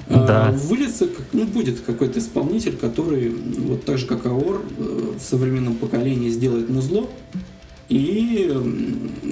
А, 0.09 0.27
Да. 0.27 0.51
Выльется, 0.51 1.07
как- 1.07 1.25
ну, 1.33 1.45
будет 1.45 1.79
какой-то 1.81 2.19
исполнитель, 2.19 2.75
который, 2.75 3.27
м, 3.27 3.53
вот 3.69 3.85
так 3.85 3.97
же, 3.97 4.05
как 4.05 4.25
Аор, 4.25 4.61
э, 4.77 5.13
в 5.17 5.21
современном 5.21 5.75
поколении 5.75 6.29
сделает 6.29 6.69
музло, 6.69 7.07
и 7.89 8.51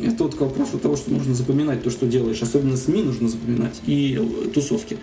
это 0.05 0.23
вот 0.23 0.35
к 0.35 0.41
вопросу 0.41 0.77
того, 0.77 0.95
что 0.95 1.11
нужно 1.11 1.33
запоминать 1.33 1.83
то, 1.83 1.89
что 1.89 2.05
делаешь. 2.05 2.41
Особенно 2.41 2.77
СМИ 2.77 3.03
нужно 3.03 3.27
запоминать 3.29 3.79
и 3.85 4.17
э, 4.45 4.49
тусовки. 4.49 4.97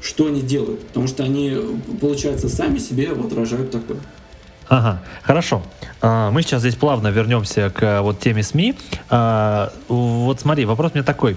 Что 0.00 0.26
они 0.26 0.42
делают. 0.42 0.86
Потому 0.86 1.08
что 1.08 1.24
они, 1.24 1.50
э, 1.54 1.62
получается, 2.00 2.48
сами 2.48 2.78
себе 2.78 3.10
отражают 3.10 3.70
такое. 3.72 3.98
Ага, 4.68 5.02
хорошо. 5.22 5.62
А, 6.02 6.30
Мы 6.30 6.42
сейчас 6.42 6.60
здесь 6.60 6.74
плавно 6.76 7.08
вернемся 7.08 7.70
к 7.70 7.82
а, 7.82 8.02
вот 8.02 8.20
теме 8.20 8.42
СМИ. 8.42 8.74
А, 9.08 9.72
Вот 9.88 10.40
смотри, 10.40 10.66
вопрос 10.66 10.92
у 10.92 10.94
меня 10.98 11.04
такой. 11.04 11.36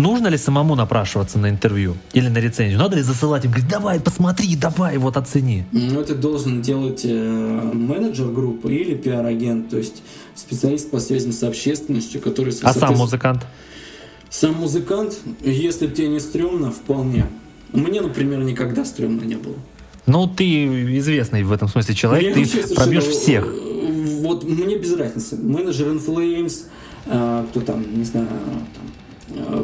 Нужно 0.00 0.28
ли 0.28 0.38
самому 0.38 0.76
напрашиваться 0.76 1.38
на 1.38 1.50
интервью 1.50 1.94
или 2.14 2.28
на 2.28 2.38
рецензию? 2.38 2.78
Надо 2.78 2.96
ли 2.96 3.02
засылать 3.02 3.44
им, 3.44 3.50
говорить, 3.50 3.68
давай, 3.68 4.00
посмотри, 4.00 4.56
давай, 4.56 4.96
вот 4.96 5.18
оцени. 5.18 5.64
Ну, 5.72 6.00
это 6.00 6.14
должен 6.14 6.62
делать 6.62 7.02
э, 7.04 7.70
менеджер 7.74 8.28
группы 8.28 8.72
или 8.74 8.94
пиар-агент, 8.94 9.68
то 9.68 9.76
есть 9.76 10.02
специалист 10.34 10.90
по 10.90 11.00
связям 11.00 11.32
с 11.32 11.42
общественностью, 11.42 12.22
который... 12.22 12.52
с 12.52 12.62
А 12.62 12.72
сам 12.72 12.96
музыкант? 12.96 13.46
Сам 14.30 14.54
музыкант, 14.54 15.18
если 15.42 15.86
тебе 15.86 16.08
не 16.08 16.20
стрёмно, 16.20 16.70
вполне. 16.70 17.26
Мне, 17.72 18.00
например, 18.00 18.42
никогда 18.42 18.86
стрёмно 18.86 19.24
не 19.24 19.36
было. 19.36 19.56
Ну, 20.06 20.26
ты 20.26 20.96
известный 20.96 21.42
в 21.42 21.52
этом 21.52 21.68
смысле 21.68 21.94
человек, 21.94 22.34
Я 22.38 22.46
ты 22.46 22.74
пробьешь 22.74 23.04
всех. 23.04 23.46
Вот 24.22 24.44
мне 24.44 24.78
без 24.78 24.96
разницы. 24.96 25.36
Менеджер 25.36 25.88
Inflames, 25.88 26.64
э, 27.04 27.44
кто 27.50 27.60
там, 27.60 27.84
не 27.98 28.04
знаю, 28.04 28.28
там, 28.28 28.90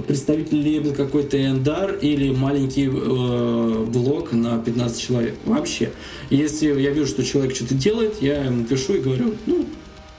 представитель 0.07 0.61
лейбла 0.63 0.93
какой-то 0.93 1.43
Эндар 1.45 1.95
или 1.95 2.31
маленький 2.31 2.87
э, 2.87 3.85
блог 3.87 4.33
на 4.33 4.59
15 4.59 5.01
человек. 5.01 5.35
Вообще. 5.45 5.91
Если 6.31 6.67
я 6.81 6.91
вижу, 6.91 7.07
что 7.07 7.25
человек 7.25 7.55
что-то 7.55 7.75
делает, 7.75 8.21
я 8.23 8.45
ему 8.45 8.65
пишу 8.65 8.95
и 8.95 9.01
говорю, 9.01 9.35
ну, 9.47 9.67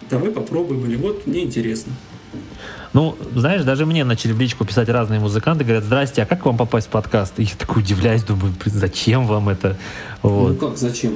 давай 0.10 0.32
попробуем, 0.32 0.86
или 0.86 0.95
вот, 0.95 1.26
мне 1.28 1.43
интересно. 1.43 1.93
Ну, 2.93 3.16
знаешь, 3.36 3.64
даже 3.64 3.86
мне 3.86 4.04
начали 4.04 4.32
в 4.32 4.39
личку 4.39 4.66
писать 4.66 4.89
разные 4.89 5.20
музыканты, 5.20 5.64
говорят, 5.64 5.84
здрасте, 5.84 6.24
а 6.24 6.26
как 6.26 6.45
вам 6.45 6.58
попасть 6.58 6.88
в 6.88 6.89
подкаст? 6.89 7.34
И 7.38 7.43
я 7.43 7.50
такой 7.58 7.84
удивляюсь, 7.84 8.24
думаю, 8.24 8.54
«Блин, 8.64 8.76
зачем 8.76 9.28
вам 9.28 9.50
это? 9.50 9.78
Ну 10.24 10.30
Вот. 10.30 10.60
как, 10.60 10.78
зачем? 10.78 11.14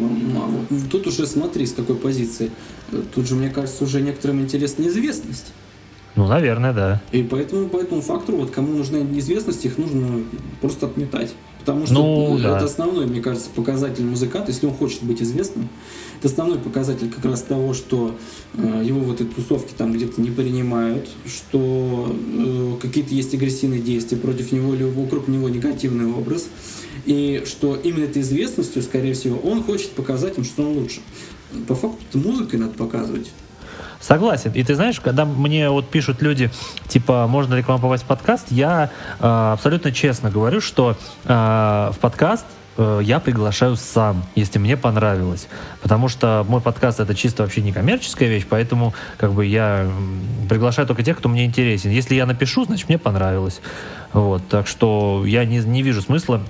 Тут 0.92 1.08
уже 1.08 1.26
смотри, 1.26 1.66
с 1.66 1.74
какой 1.74 1.96
позиции. 1.96 2.52
Э, 2.92 3.02
Тут 3.16 3.28
же, 3.28 3.36
мне 3.36 3.50
кажется, 3.50 3.84
уже 3.84 4.02
некоторым 4.02 4.42
интересна 4.42 4.88
известность. 4.88 5.54
Ну, 6.16 6.28
наверное, 6.28 6.74
да. 6.74 7.02
И 7.12 7.24
поэтому 7.24 7.70
по 7.70 7.78
этому 7.78 8.02
фактору, 8.02 8.40
вот 8.40 8.52
кому 8.52 8.74
нужна 8.76 9.00
известность, 9.18 9.66
их 9.66 9.78
нужно 9.78 10.24
просто 10.60 10.88
отметать. 10.88 11.32
Потому 11.60 11.86
что 11.86 11.94
Ну, 11.94 12.38
э, 12.38 12.42
да. 12.42 12.58
это 12.58 12.66
основной, 12.66 13.06
мне 13.06 13.22
кажется, 13.22 13.50
показатель 13.54 14.04
музыканта, 14.04 14.52
если 14.52 14.66
он 14.66 14.74
хочет 14.74 15.04
быть 15.04 15.22
известным. 15.22 15.70
Это 16.20 16.28
основной 16.28 16.58
показатель 16.58 17.10
как 17.10 17.24
раз 17.24 17.44
того, 17.44 17.74
что 17.74 18.16
э, 18.56 18.84
его 18.84 19.00
вот 19.00 19.22
эти 19.22 19.30
тусовки 19.30 19.74
там 19.78 19.94
где-то 19.94 20.20
не 20.22 20.32
принимают, 20.32 21.08
что 21.26 22.14
э, 22.38 22.74
какие-то 22.82 23.14
есть 23.14 23.34
агрессивные 23.34 23.80
действия 23.80 24.18
против 24.18 24.52
него 24.52 24.74
или 24.74 24.84
вокруг 24.84 25.28
него 25.28 25.50
негативный 25.50 26.12
образ. 26.12 26.48
И 27.06 27.44
что 27.46 27.76
именно 27.76 28.06
этой 28.06 28.22
известностью, 28.22 28.82
скорее 28.82 29.14
всего, 29.14 29.38
он 29.38 29.64
хочет 29.64 29.92
показать 29.92 30.38
им, 30.38 30.44
что 30.44 30.64
он 30.64 30.78
лучше. 30.78 31.02
По 31.68 31.76
факту 31.76 31.98
это 32.10 32.18
музыкой 32.18 32.60
надо 32.60 32.74
показывать. 32.74 33.32
Согласен. 34.02 34.52
И 34.54 34.64
ты 34.64 34.76
знаешь, 34.76 35.00
когда 35.00 35.26
мне 35.26 35.70
вот 35.70 35.88
пишут 35.90 36.22
люди, 36.22 36.50
типа, 36.88 37.28
можно 37.28 37.54
ли 37.54 37.62
к 37.62 37.68
вам 37.68 37.80
попасть 37.80 38.04
в 38.04 38.08
подкаст, 38.08 38.48
я 38.50 38.90
э, 39.20 39.52
абсолютно 39.54 39.92
честно 39.92 40.32
говорю, 40.32 40.60
что 40.60 40.98
э, 41.26 41.92
в 41.94 41.96
подкаст 42.02 42.48
э, 42.78 43.02
я 43.04 43.20
приглашаю 43.20 43.76
сам, 43.76 44.24
если 44.34 44.58
мне 44.58 44.76
понравилось. 44.76 45.48
Потому 45.84 46.08
что 46.08 46.44
мой 46.50 46.62
подкаст 46.62 47.00
это 47.00 47.14
чисто 47.14 47.44
вообще 47.44 47.62
не 47.62 47.72
коммерческая 47.72 48.28
вещь, 48.28 48.48
поэтому 48.50 48.96
как 49.18 49.34
бы 49.34 49.46
я 49.46 49.88
приглашаю 50.50 50.88
только 50.88 51.04
тех, 51.04 51.20
кто 51.20 51.30
мне 51.30 51.46
интересен. 51.46 51.92
Если 51.92 52.16
я 52.16 52.26
напишу, 52.26 52.66
значит 52.66 52.90
мне 52.90 52.98
понравилось. 52.98 53.62
Вот, 54.14 54.42
так 54.50 54.66
что 54.66 55.24
я 55.28 55.46
не, 55.46 55.60
не 55.60 55.84
вижу 55.84 56.02
смысла 56.02 56.42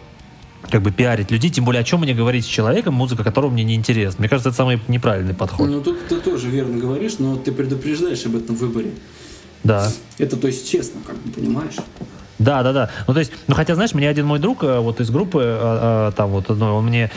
как 0.71 0.81
бы 0.81 0.91
пиарить 0.91 1.29
людей, 1.29 1.51
тем 1.51 1.65
более 1.65 1.81
о 1.81 1.83
чем 1.83 2.01
мне 2.01 2.13
говорить 2.13 2.45
с 2.45 2.47
человеком, 2.47 2.95
музыка 2.95 3.23
которого 3.23 3.51
мне 3.51 3.63
не 3.63 3.75
интересна. 3.75 4.21
Мне 4.21 4.29
кажется, 4.29 4.49
это 4.49 4.57
самый 4.57 4.79
неправильный 4.87 5.33
подход. 5.33 5.69
Ну, 5.69 5.81
тут 5.81 6.07
ты 6.07 6.19
тоже 6.19 6.49
верно 6.49 6.79
говоришь, 6.79 7.19
но 7.19 7.35
ты 7.35 7.51
предупреждаешь 7.51 8.25
об 8.25 8.35
этом 8.35 8.55
выборе. 8.55 8.91
Да. 9.63 9.91
Это, 10.17 10.37
то 10.37 10.47
есть, 10.47 10.69
честно, 10.69 11.01
как 11.05 11.15
бы, 11.17 11.31
понимаешь? 11.31 11.75
Да, 12.41 12.63
да, 12.63 12.73
да. 12.73 12.89
Ну, 13.07 13.13
то 13.13 13.19
есть, 13.19 13.31
ну, 13.47 13.53
хотя, 13.53 13.75
знаешь, 13.75 13.93
мне 13.93 14.09
один 14.09 14.25
мой 14.25 14.39
друг 14.39 14.63
э, 14.63 14.79
вот 14.79 14.99
из 14.99 15.11
группы, 15.11 15.41
э, 15.43 16.09
э, 16.09 16.11
там 16.15 16.31
вот 16.31 16.49
одной, 16.49 16.71
он 16.71 16.85
мне 16.85 17.11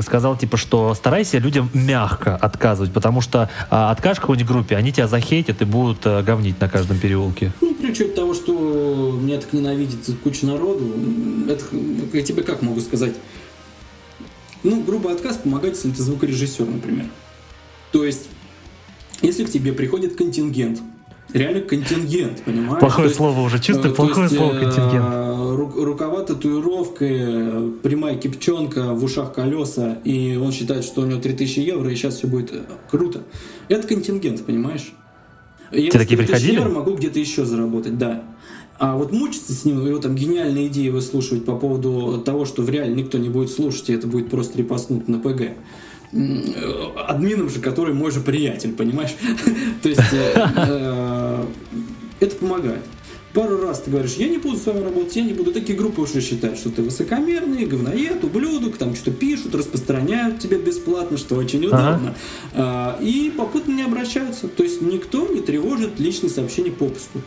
сказал, 0.00 0.38
типа, 0.38 0.56
что 0.56 0.94
старайся 0.94 1.38
людям 1.38 1.70
мягко 1.74 2.34
отказывать, 2.34 2.92
потому 2.92 3.20
что 3.20 3.50
а, 3.70 3.90
откажешь 3.90 4.20
какой-нибудь 4.20 4.48
группе, 4.48 4.76
они 4.76 4.90
тебя 4.90 5.06
захейтят 5.06 5.60
и 5.60 5.64
будут 5.66 6.04
говнить 6.04 6.60
на 6.60 6.68
каждом 6.68 6.98
переулке. 6.98 7.52
Ну, 7.60 7.74
при 7.74 7.92
того, 7.92 8.32
что 8.32 9.18
меня 9.20 9.38
так 9.38 9.52
ненавидит 9.52 9.98
куча 10.22 10.46
народу, 10.46 10.92
это, 11.48 11.64
я 12.12 12.22
тебе 12.22 12.42
как 12.42 12.62
могу 12.62 12.80
сказать? 12.80 13.14
Ну, 14.62 14.82
грубый 14.82 15.12
отказ 15.12 15.36
помогает, 15.36 15.74
если 15.74 15.90
ты 15.90 16.02
звукорежиссер, 16.02 16.64
например. 16.64 17.06
То 17.92 18.04
есть, 18.04 18.28
если 19.20 19.44
к 19.44 19.50
тебе 19.50 19.72
приходит 19.72 20.16
контингент, 20.16 20.80
реально 21.32 21.60
контингент, 21.60 22.42
понимаешь? 22.42 22.80
Плохое 22.80 23.06
есть, 23.06 23.16
слово 23.16 23.40
уже, 23.40 23.58
чувствую, 23.58 23.92
э, 23.92 23.96
плохое 23.96 24.24
есть, 24.24 24.36
слово 24.36 24.52
контингент. 24.52 25.04
Э, 25.04 25.54
ру, 25.56 25.84
рукава 25.84 26.22
татуировкой, 26.22 27.72
прямая 27.82 28.16
кипчонка, 28.16 28.92
в 28.94 29.04
ушах 29.04 29.32
колеса, 29.32 29.98
и 30.04 30.36
он 30.36 30.52
считает, 30.52 30.84
что 30.84 31.02
у 31.02 31.06
него 31.06 31.20
3000 31.20 31.60
евро, 31.60 31.90
и 31.90 31.94
сейчас 31.96 32.16
все 32.16 32.26
будет 32.26 32.52
э, 32.52 32.62
круто. 32.90 33.22
Это 33.68 33.86
контингент, 33.86 34.44
понимаешь? 34.44 34.92
Я 35.72 35.90
Ты 35.90 35.98
такие 35.98 36.16
приходили? 36.16 36.54
евро 36.54 36.68
могу 36.68 36.94
где-то 36.94 37.18
еще 37.18 37.44
заработать, 37.44 37.98
да. 37.98 38.22
А 38.78 38.96
вот 38.96 39.12
мучиться 39.12 39.52
с 39.52 39.64
ним, 39.64 39.86
его 39.86 39.98
там 39.98 40.14
гениальные 40.14 40.66
идеи 40.66 40.88
выслушивать 40.88 41.44
по 41.44 41.56
поводу 41.56 42.22
того, 42.24 42.44
что 42.44 42.62
в 42.62 42.68
реале 42.68 42.92
никто 42.92 43.18
не 43.18 43.28
будет 43.28 43.50
слушать, 43.50 43.88
и 43.88 43.92
это 43.92 44.06
будет 44.06 44.30
просто 44.30 44.58
репостнуть 44.58 45.08
на 45.08 45.18
ПГ 45.18 45.52
админом 46.14 47.50
же, 47.50 47.60
который 47.60 47.92
мой 47.92 48.12
же 48.12 48.20
приятель, 48.20 48.72
понимаешь? 48.72 49.16
То 49.82 49.88
есть 49.88 50.00
это 52.20 52.36
помогает. 52.36 52.82
Пару 53.32 53.60
раз 53.60 53.80
ты 53.80 53.90
говоришь, 53.90 54.14
я 54.14 54.28
не 54.28 54.38
буду 54.38 54.56
с 54.56 54.64
вами 54.64 54.84
работать, 54.84 55.16
я 55.16 55.22
не 55.24 55.32
буду. 55.32 55.52
Такие 55.52 55.76
группы 55.76 56.00
уже 56.02 56.20
считают, 56.20 56.56
что 56.56 56.70
ты 56.70 56.82
высокомерный, 56.82 57.66
говноед, 57.66 58.22
ублюдок, 58.22 58.76
там 58.76 58.94
что-то 58.94 59.10
пишут, 59.10 59.56
распространяют 59.56 60.38
тебя 60.38 60.56
бесплатно, 60.56 61.18
что 61.18 61.34
очень 61.34 61.66
удобно. 61.66 62.14
Ага. 62.54 62.98
И 63.02 63.32
попутно 63.36 63.72
не 63.72 63.82
обращаются. 63.82 64.46
То 64.46 64.62
есть 64.62 64.82
никто 64.82 65.26
не 65.26 65.40
тревожит 65.40 65.98
личные 65.98 66.30
сообщения 66.30 66.70
попусту. 66.70 67.22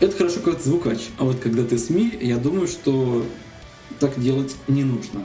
Это 0.00 0.16
хорошо, 0.16 0.40
как 0.40 0.60
звукач. 0.60 0.98
А 1.16 1.24
вот 1.24 1.38
когда 1.38 1.62
ты 1.62 1.78
СМИ, 1.78 2.18
я 2.20 2.38
думаю, 2.38 2.66
что 2.66 3.24
так 4.00 4.20
делать 4.20 4.56
не 4.66 4.82
нужно. 4.82 5.20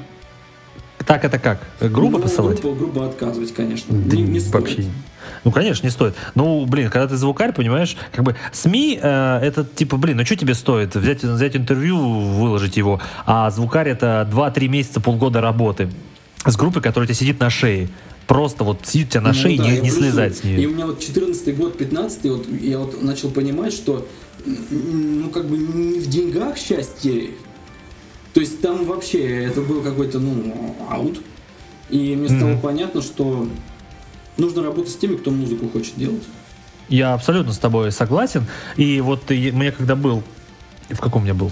Так 1.06 1.26
это 1.26 1.40
как? 1.40 1.60
Грубо 1.80 2.18
ну, 2.18 2.24
посылать? 2.24 2.62
Грубо, 2.62 2.78
грубо 2.78 3.06
отказывать, 3.06 3.54
конечно. 3.54 3.94
Не, 3.94 4.22
не 4.22 4.40
стоит. 4.40 4.54
Вообще. 4.54 4.86
Ну, 5.44 5.52
конечно, 5.52 5.86
не 5.86 5.92
стоит. 5.92 6.16
Ну, 6.36 6.66
блин, 6.66 6.90
когда 6.90 7.08
ты 7.08 7.18
звукарь, 7.18 7.54
понимаешь, 7.54 7.96
как 8.12 8.24
бы 8.24 8.36
СМИ, 8.52 9.00
э, 9.02 9.40
это 9.42 9.66
типа, 9.66 9.98
блин, 9.98 10.18
ну 10.18 10.26
что 10.26 10.36
тебе 10.36 10.54
стоит? 10.54 10.96
Взять, 10.96 11.24
взять 11.24 11.56
интервью, 11.56 11.98
выложить 11.98 12.78
его, 12.78 13.02
а 13.26 13.50
звукарь 13.50 13.90
это 13.90 14.30
2-3 14.32 14.68
месяца, 14.68 15.02
полгода 15.02 15.42
работы 15.42 15.90
с 16.46 16.56
группой, 16.56 16.82
которая 16.82 17.08
тебе 17.08 17.16
сидит 17.16 17.40
на 17.40 17.50
шее. 17.50 17.90
Просто 18.28 18.64
вот 18.64 18.86
сидит 18.86 19.08
у 19.08 19.12
тебя 19.12 19.22
на 19.22 19.30
ну, 19.30 19.34
шее, 19.34 19.58
да, 19.58 19.68
не, 19.68 19.80
не 19.80 19.90
слезать 19.90 20.38
с 20.38 20.44
нее. 20.44 20.62
И 20.62 20.66
у 20.66 20.72
меня 20.72 20.86
вот 20.86 21.00
14 21.00 21.58
год, 21.58 21.78
15 21.78 22.24
вот 22.26 22.48
я 22.62 22.80
вот 22.80 23.02
начал 23.02 23.30
понимать, 23.30 23.74
что 23.74 24.08
ну, 24.46 25.30
как 25.30 25.48
бы 25.48 25.58
не 25.58 26.00
в 26.00 26.08
деньгах 26.08 26.58
счастье 26.58 27.32
то 28.34 28.40
есть 28.40 28.62
там 28.62 28.86
вообще 28.86 29.46
это 29.46 29.62
был 29.62 29.82
какой-то, 29.82 30.20
ну, 30.20 30.76
аут. 30.90 31.22
И 31.90 32.16
мне 32.16 32.28
mm-hmm. 32.28 32.38
стало 32.38 32.58
понятно, 32.58 33.02
что 33.02 33.48
нужно 34.38 34.64
работать 34.64 34.92
с 34.92 34.96
теми, 34.96 35.16
кто 35.16 35.32
музыку 35.32 35.68
хочет 35.68 35.96
делать. 35.96 36.24
Я 36.88 37.14
абсолютно 37.14 37.52
с 37.52 37.58
тобой 37.58 37.92
согласен. 37.92 38.46
И 38.78 39.02
вот 39.02 39.30
мне 39.30 39.72
когда 39.72 39.96
был... 39.96 40.24
В 40.90 41.00
каком 41.00 41.24
меня 41.24 41.34
был? 41.34 41.52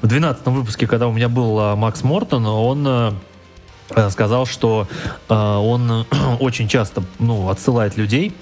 В 0.00 0.06
12 0.06 0.46
выпуске, 0.46 0.86
когда 0.86 1.08
у 1.08 1.12
меня 1.12 1.28
был 1.28 1.58
а, 1.58 1.76
Макс 1.76 2.02
Мортон, 2.02 2.46
он 2.46 2.86
а, 2.86 3.14
сказал, 4.10 4.46
что 4.46 4.88
а, 5.28 5.60
он 5.60 6.06
очень 6.40 6.68
часто 6.68 7.04
ну, 7.18 7.48
отсылает 7.48 7.96
людей 7.96 8.34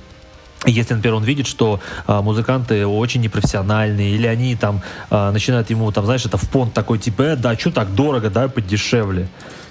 если, 0.66 0.94
например, 0.94 1.16
он 1.16 1.24
видит, 1.24 1.46
что 1.46 1.80
а, 2.06 2.20
музыканты 2.22 2.86
очень 2.86 3.22
непрофессиональные, 3.22 4.14
или 4.14 4.26
они 4.26 4.56
там 4.56 4.82
а, 5.08 5.32
начинают 5.32 5.70
ему, 5.70 5.90
там, 5.90 6.04
знаешь, 6.04 6.24
это 6.26 6.36
в 6.36 6.48
понт 6.50 6.74
такой, 6.74 6.98
типа, 6.98 7.22
э, 7.22 7.36
да, 7.36 7.56
что 7.56 7.70
так 7.70 7.94
дорого, 7.94 8.28
да, 8.30 8.48
подешевле. 8.48 9.28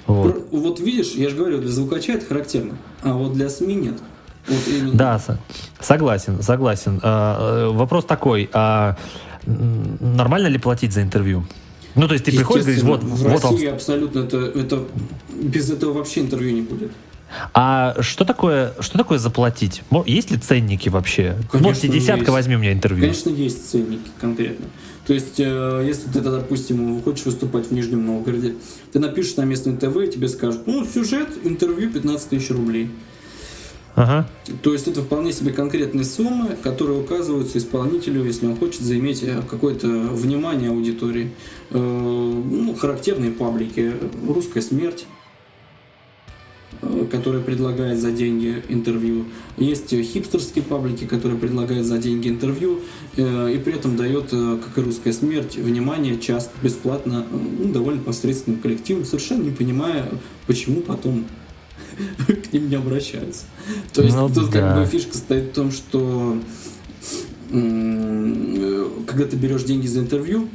Вот. 0.08 0.48
вот 0.52 0.80
видишь, 0.80 1.12
я 1.12 1.30
же 1.30 1.36
говорю, 1.36 1.60
для 1.60 1.70
звукача 1.70 2.14
это 2.14 2.26
характерно, 2.26 2.78
а 3.04 3.14
вот 3.14 3.34
для 3.34 3.50
СМИ 3.50 3.76
нет. 3.76 3.98
Вот 4.48 4.96
Да, 4.96 5.22
согласен, 5.80 6.42
согласен. 6.42 7.00
А, 7.04 7.68
э, 7.68 7.72
вопрос 7.72 8.06
такой, 8.06 8.50
а 8.54 8.98
нормально 9.46 10.48
ли 10.48 10.58
платить 10.58 10.94
за 10.94 11.04
интервью? 11.04 11.46
Ну, 11.96 12.08
то 12.08 12.14
есть 12.14 12.26
ты 12.26 12.32
приходишь 12.32 12.64
и 12.64 12.82
говоришь, 12.82 12.84
вот, 12.84 13.04
в 13.04 13.30
вот 13.30 13.44
России 13.44 13.68
он... 13.68 13.74
абсолютно 13.76 14.20
это, 14.20 14.38
это 14.38 14.84
без 15.34 15.70
этого 15.70 15.94
вообще 15.94 16.22
интервью 16.22 16.54
не 16.54 16.62
будет. 16.62 16.92
А 17.54 17.96
что 18.02 18.26
такое, 18.26 18.74
что 18.80 18.98
такое 18.98 19.18
заплатить? 19.20 19.84
Есть 20.06 20.32
ли 20.32 20.38
ценники 20.38 20.90
вообще? 20.90 21.36
Конечно, 21.52 21.70
Можете 21.70 21.88
десятка, 21.88 22.20
есть. 22.20 22.32
возьми 22.32 22.56
у 22.56 22.60
меня 22.60 22.74
интервью. 22.74 23.02
Конечно, 23.02 23.30
есть 23.30 23.70
ценники 23.70 24.10
конкретно. 24.20 24.66
То 25.06 25.14
есть, 25.14 25.40
э, 25.40 25.84
если 25.88 26.08
ты, 26.10 26.22
допустим, 26.22 27.02
хочешь 27.02 27.26
выступать 27.26 27.68
в 27.68 27.72
Нижнем 27.72 28.06
Новгороде, 28.06 28.56
ты 28.92 29.00
напишешь 29.00 29.38
на 29.38 29.44
местном 29.44 29.78
ТВ, 29.78 29.98
и 29.98 30.08
тебе 30.08 30.28
скажут, 30.28 30.68
ну, 30.68 30.86
сюжет, 30.86 31.30
интервью 31.44 31.92
15 31.92 32.30
тысяч 32.30 32.52
рублей. 32.52 32.92
Ага. 33.96 34.30
То 34.62 34.72
есть 34.72 34.88
это 34.88 35.02
вполне 35.02 35.34
себе 35.34 35.52
конкретные 35.52 36.06
суммы, 36.06 36.56
которые 36.62 37.02
указываются 37.02 37.58
исполнителю, 37.58 38.24
если 38.24 38.46
он 38.46 38.56
хочет 38.56 38.82
заиметь 38.82 39.24
э, 39.24 39.42
какое-то 39.50 39.88
внимание 39.88 40.70
аудитории. 40.70 41.32
Э, 41.72 41.78
ну, 41.78 42.76
характерные 42.76 43.32
паблики. 43.32 43.94
«Русская 44.28 44.62
смерть», 44.62 45.06
Э, 46.82 47.06
который 47.12 47.42
предлагает 47.42 48.00
за 48.00 48.12
деньги 48.12 48.64
интервью. 48.70 49.26
Есть 49.58 49.90
хипстерские 49.90 50.64
паблики, 50.64 51.06
которые 51.06 51.38
предлагают 51.38 51.86
за 51.86 51.98
деньги 51.98 52.30
интервью 52.30 52.80
э, 53.18 53.54
и 53.54 53.58
при 53.58 53.74
этом 53.74 53.98
дает, 53.98 54.30
э, 54.32 54.58
как 54.64 54.78
и 54.78 54.82
русская 54.82 55.12
смерть, 55.12 55.58
внимание 55.58 56.18
часто, 56.18 56.52
бесплатно, 56.64 57.26
ну, 57.32 57.74
довольно 57.74 58.02
посредственным 58.02 58.62
коллективам, 58.62 59.04
совершенно 59.04 59.44
не 59.44 59.52
понимая, 59.52 60.06
почему 60.48 60.80
потом 60.80 61.26
к 62.28 62.54
ним 62.54 62.70
не 62.70 62.76
обращаются. 62.76 63.44
То 63.94 64.02
есть 64.02 64.16
ну, 64.16 64.30
тут 64.30 64.50
да. 64.50 64.62
как 64.62 64.78
бы 64.78 64.86
фишка 64.86 65.18
стоит 65.18 65.50
в 65.50 65.54
том, 65.54 65.72
что 65.74 66.38
когда 67.50 69.26
ты 69.26 69.36
берешь 69.36 69.64
деньги 69.64 69.88
за 69.88 70.00
интервью, 70.00 70.48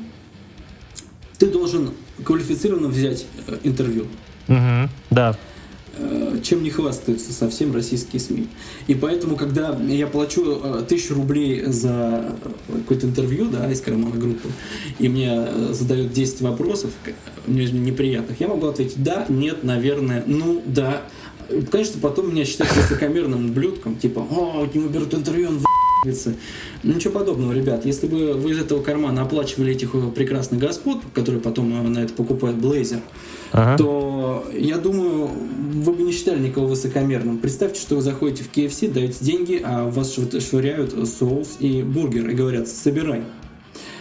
ты 1.38 1.48
должен 1.48 1.90
квалифицированно 2.24 2.88
взять 2.88 3.26
интервью. 3.64 4.06
Угу, 4.48 4.88
да. 5.10 5.36
Э, 5.96 6.38
чем 6.42 6.64
не 6.64 6.70
хвастаются 6.70 7.32
совсем 7.32 7.72
российские 7.72 8.18
СМИ. 8.18 8.48
И 8.88 8.94
поэтому, 8.94 9.36
когда 9.36 9.78
я 9.86 10.08
плачу 10.08 10.60
э, 10.62 10.82
тысячу 10.88 11.14
рублей 11.14 11.66
за 11.66 12.34
какое-то 12.66 13.06
интервью, 13.06 13.46
да, 13.46 13.70
из 13.70 13.80
кармана 13.80 14.16
группы, 14.16 14.48
и 14.98 15.08
мне 15.08 15.30
э, 15.32 15.68
задают 15.72 16.12
10 16.12 16.40
вопросов, 16.40 16.90
неприятных, 17.46 18.40
я 18.40 18.48
могу 18.48 18.66
ответить 18.66 19.02
да, 19.02 19.24
нет, 19.28 19.62
наверное, 19.62 20.24
ну, 20.26 20.62
да. 20.66 21.02
Конечно, 21.70 22.00
потом 22.00 22.32
меня 22.32 22.44
считают 22.44 22.74
высокомерным 22.74 23.52
блюдком, 23.52 23.96
типа, 23.96 24.26
о, 24.28 24.64
от 24.64 24.74
него 24.74 24.88
берут 24.88 25.14
интервью, 25.14 25.50
он 25.50 25.60
ну, 26.82 26.92
ничего 26.94 27.14
подобного, 27.14 27.52
ребят. 27.52 27.86
Если 27.86 28.06
бы 28.06 28.34
вы 28.34 28.50
из 28.50 28.58
этого 28.58 28.82
кармана 28.82 29.22
оплачивали 29.22 29.72
этих 29.72 29.92
прекрасных 30.14 30.60
господ, 30.60 30.98
которые 31.14 31.40
потом 31.40 31.92
на 31.92 32.00
это 32.00 32.12
покупают 32.12 32.58
Блейзер, 32.58 33.00
ага. 33.54 33.78
то 33.78 34.44
я 34.52 34.78
думаю, 34.78 35.28
вы 35.28 35.92
бы 35.92 36.02
не 36.02 36.12
считали 36.12 36.40
никого 36.40 36.66
высокомерным. 36.66 37.38
Представьте, 37.38 37.80
что 37.80 37.96
вы 37.96 38.02
заходите 38.02 38.44
в 38.44 38.52
KFC, 38.52 38.92
даете 38.92 39.24
деньги, 39.24 39.60
а 39.64 39.88
вас 39.88 40.14
швыряют 40.14 40.92
соус 41.08 41.56
и 41.60 41.82
бургер 41.82 42.28
и 42.28 42.34
говорят 42.34 42.68
«собирай». 42.68 43.22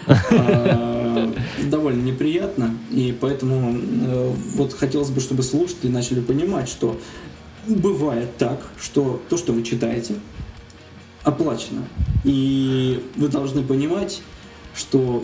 А, 0.06 1.34
довольно 1.70 2.01
неприятно, 2.01 2.76
и 2.91 3.16
поэтому 3.20 3.74
э, 3.74 4.34
вот 4.56 4.74
хотелось 4.74 5.10
бы, 5.10 5.22
чтобы 5.22 5.43
слушатели 5.43 5.89
начали 5.89 6.20
понимать, 6.20 6.68
что 6.68 6.99
бывает 7.68 8.36
так, 8.38 8.68
что 8.82 9.22
то, 9.30 9.38
что 9.38 9.54
вы 9.54 9.64
читаете, 9.64 10.16
оплачено. 11.24 11.88
И 12.24 13.01
вы 13.16 13.30
должны 13.30 13.64
понимать, 13.64 14.22
что 14.76 15.24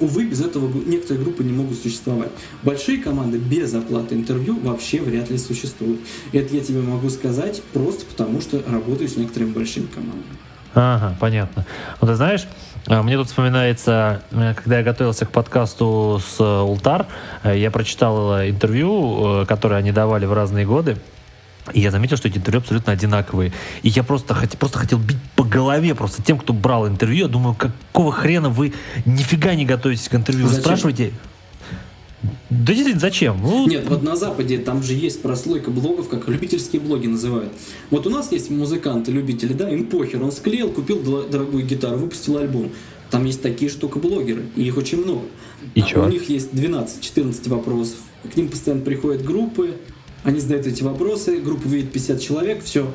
Увы, 0.00 0.24
без 0.24 0.40
этого 0.40 0.70
некоторые 0.86 1.22
группы 1.22 1.44
не 1.44 1.52
могут 1.52 1.78
существовать. 1.78 2.30
Большие 2.62 2.98
команды 2.98 3.38
без 3.38 3.74
оплаты 3.74 4.16
интервью 4.16 4.58
вообще 4.60 5.00
вряд 5.00 5.30
ли 5.30 5.38
существуют. 5.38 6.00
Это 6.32 6.54
я 6.54 6.60
тебе 6.60 6.80
могу 6.80 7.08
сказать 7.10 7.62
просто 7.72 8.04
потому, 8.06 8.40
что 8.40 8.62
работаю 8.66 9.08
с 9.08 9.16
некоторыми 9.16 9.52
большими 9.52 9.86
командами. 9.86 10.24
Ага, 10.74 11.16
понятно. 11.20 11.64
Ну, 12.00 12.08
ты 12.08 12.16
знаешь, 12.16 12.48
а, 12.86 13.02
мне 13.02 13.16
тут 13.16 13.28
вспоминается, 13.28 14.22
э, 14.32 14.54
когда 14.54 14.78
я 14.78 14.84
готовился 14.84 15.24
к 15.24 15.30
подкасту 15.30 16.20
с 16.20 16.40
э, 16.40 16.60
Ултар, 16.60 17.06
э, 17.44 17.56
я 17.56 17.70
прочитал 17.70 18.40
интервью, 18.42 19.46
которое 19.46 19.76
они 19.76 19.92
давали 19.92 20.26
в 20.26 20.32
разные 20.32 20.66
годы, 20.66 20.96
и 21.72 21.80
я 21.80 21.90
заметил, 21.90 22.16
что 22.16 22.28
эти 22.28 22.38
интервью 22.38 22.60
абсолютно 22.60 22.92
одинаковые. 22.92 23.52
И 23.82 23.88
я 23.88 24.02
просто, 24.02 24.34
хот... 24.34 24.50
просто 24.58 24.78
хотел 24.78 24.98
бить 24.98 25.16
по 25.34 25.44
голове 25.44 25.94
просто 25.94 26.22
тем, 26.22 26.38
кто 26.38 26.52
брал 26.52 26.86
интервью. 26.86 27.22
Я 27.22 27.28
думаю, 27.28 27.54
какого 27.54 28.12
хрена 28.12 28.50
вы 28.50 28.74
нифига 29.06 29.54
не 29.54 29.64
готовитесь 29.64 30.08
к 30.08 30.14
интервью? 30.14 30.46
Зачем? 30.46 30.56
Вы 30.56 30.62
спрашиваете, 30.62 31.12
да 32.50 32.72
действительно, 32.72 33.00
зачем? 33.00 33.38
Ну... 33.42 33.66
Нет, 33.66 33.86
вот 33.88 34.02
на 34.02 34.16
Западе 34.16 34.58
там 34.58 34.82
же 34.82 34.94
есть 34.94 35.22
прослойка 35.22 35.70
блогов, 35.70 36.08
как 36.08 36.28
любительские 36.28 36.80
блоги 36.80 37.06
называют. 37.06 37.52
Вот 37.90 38.06
у 38.06 38.10
нас 38.10 38.32
есть 38.32 38.50
музыканты, 38.50 39.10
любители, 39.10 39.52
да, 39.52 39.68
им 39.70 39.86
похер. 39.86 40.22
Он 40.22 40.32
склеил, 40.32 40.70
купил 40.70 41.00
дорогую 41.28 41.64
гитару, 41.64 41.98
выпустил 41.98 42.38
альбом. 42.38 42.70
Там 43.10 43.24
есть 43.24 43.42
такие 43.42 43.70
штука-блогеры, 43.70 44.44
и 44.56 44.62
их 44.62 44.76
очень 44.76 45.04
много. 45.04 45.24
И 45.74 45.80
а 45.80 45.84
чё? 45.84 46.04
У 46.04 46.08
них 46.08 46.28
есть 46.28 46.52
12-14 46.52 47.48
вопросов. 47.48 47.96
К 48.32 48.36
ним 48.36 48.48
постоянно 48.48 48.82
приходят 48.82 49.22
группы, 49.22 49.74
они 50.24 50.40
задают 50.40 50.66
эти 50.66 50.82
вопросы, 50.82 51.38
группа 51.38 51.68
видит 51.68 51.92
50 51.92 52.20
человек, 52.20 52.64
все. 52.64 52.92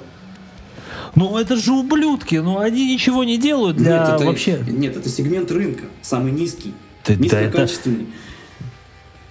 Ну 1.16 1.38
это 1.38 1.56
же 1.56 1.72
ублюдки, 1.72 2.36
ну 2.36 2.60
они 2.60 2.94
ничего 2.94 3.24
не 3.24 3.38
делают 3.38 3.78
для 3.78 4.00
нет, 4.00 4.16
это, 4.16 4.26
вообще. 4.26 4.64
Нет, 4.68 4.98
это 4.98 5.10
сегмент 5.10 5.52
рынка, 5.52 5.86
самый 6.02 6.32
низкий, 6.32 6.74
да, 7.06 7.16
низкокачественный. 7.16 7.98
Да 7.98 8.04
это... 8.04 8.10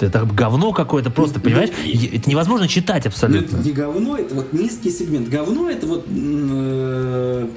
Это 0.01 0.25
говно 0.25 0.73
какое-то 0.73 1.11
просто, 1.11 1.41
понимаешь? 1.41 1.71
Это 1.71 2.31
невозможно 2.31 2.69
читать 2.69 3.05
абсолютно. 3.07 3.57
Это 3.57 3.67
не 3.67 3.73
говно, 3.73 4.17
это 4.17 4.35
вот 4.37 4.53
низкий 4.53 4.91
сегмент. 4.91 5.29
Говно 5.29 5.69
это 5.69 5.89
вот 5.89 6.07
э, 6.09 7.49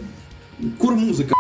кур-музыка. 0.80 1.36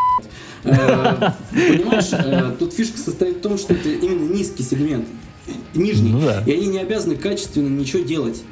Э, 0.63 1.31
понимаешь, 1.51 2.09
э, 2.11 2.55
тут 2.59 2.73
фишка 2.73 2.99
состоит 2.99 3.37
в 3.37 3.41
том, 3.41 3.57
что 3.57 3.73
это 3.73 3.89
именно 3.89 4.31
низкий 4.31 4.61
сегмент, 4.61 5.07
нижний, 5.73 6.11
ну, 6.11 6.29
и 6.45 6.51
они 6.51 6.67
не 6.67 6.77
обязаны 6.77 7.15
качественно 7.15 7.67
ничего 7.67 8.03
делать. 8.03 8.43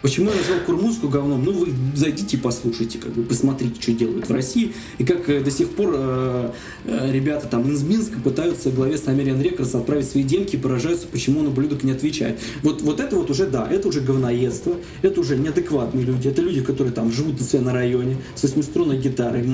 Почему 0.00 0.30
я 0.30 0.36
назвал 0.36 0.60
Курмузку 0.60 1.08
говном? 1.08 1.44
Ну, 1.44 1.52
вы 1.52 1.72
зайдите 1.96 2.36
и 2.36 2.40
послушайте, 2.40 2.98
как 2.98 3.12
бы 3.12 3.24
посмотрите, 3.24 3.80
что 3.82 3.92
делают 3.92 4.28
в 4.28 4.32
России. 4.32 4.72
И 4.98 5.04
как 5.04 5.28
э, 5.28 5.40
до 5.40 5.50
сих 5.50 5.70
пор 5.70 5.92
э, 5.92 6.50
э, 6.84 7.12
ребята 7.12 7.48
там 7.48 7.68
из 7.72 7.82
Минска 7.82 8.20
пытаются 8.20 8.70
главе 8.70 8.96
Самериан 8.96 9.42
Рекордс 9.42 9.74
отправить 9.74 10.08
свои 10.08 10.22
демки 10.22 10.54
и 10.54 10.58
поражаются, 10.58 11.08
почему 11.08 11.40
он 11.40 11.48
ублюдок 11.48 11.82
не 11.82 11.90
отвечает. 11.90 12.38
Вот, 12.62 12.80
вот 12.82 13.00
это 13.00 13.16
вот 13.16 13.28
уже, 13.30 13.46
да, 13.46 13.66
это 13.68 13.88
уже 13.88 14.00
говноедство, 14.00 14.76
это 15.02 15.20
уже 15.20 15.36
неадекватные 15.36 16.04
люди, 16.04 16.28
это 16.28 16.42
люди, 16.42 16.62
которые 16.62 16.92
там 16.92 17.10
живут 17.10 17.40
у 17.40 17.44
себя 17.44 17.62
на 17.62 17.72
районе 17.72 18.18
с 18.36 18.42
восьмиструнной 18.44 18.98
гитарой, 18.98 19.44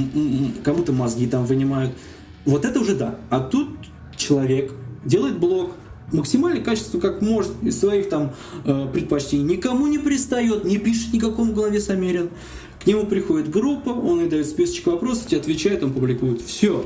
кому-то 0.62 0.92
мозги 0.92 1.26
там 1.26 1.46
вынимают. 1.46 1.92
Вот 2.44 2.66
это 2.66 2.80
уже 2.80 2.94
да. 2.94 3.18
А 3.30 3.40
тут 3.40 3.70
человек 4.16 4.72
делает 5.06 5.38
блог, 5.38 5.72
максимальное 6.12 6.62
качество, 6.62 7.00
как 7.00 7.22
может, 7.22 7.52
из 7.62 7.78
своих 7.78 8.08
там 8.08 8.32
э, 8.64 8.88
предпочтений. 8.92 9.56
Никому 9.56 9.86
не 9.86 9.98
пристает, 9.98 10.64
не 10.64 10.78
пишет 10.78 11.12
никакому 11.12 11.52
главе 11.52 11.80
Самерин. 11.80 12.30
К 12.82 12.86
нему 12.86 13.06
приходит 13.06 13.50
группа, 13.50 13.90
он 13.90 14.20
ей 14.20 14.28
дает 14.28 14.46
списочек 14.46 14.86
вопросов, 14.86 15.26
тебе 15.26 15.40
отвечает, 15.40 15.82
он 15.82 15.92
публикует. 15.92 16.42
Все. 16.42 16.84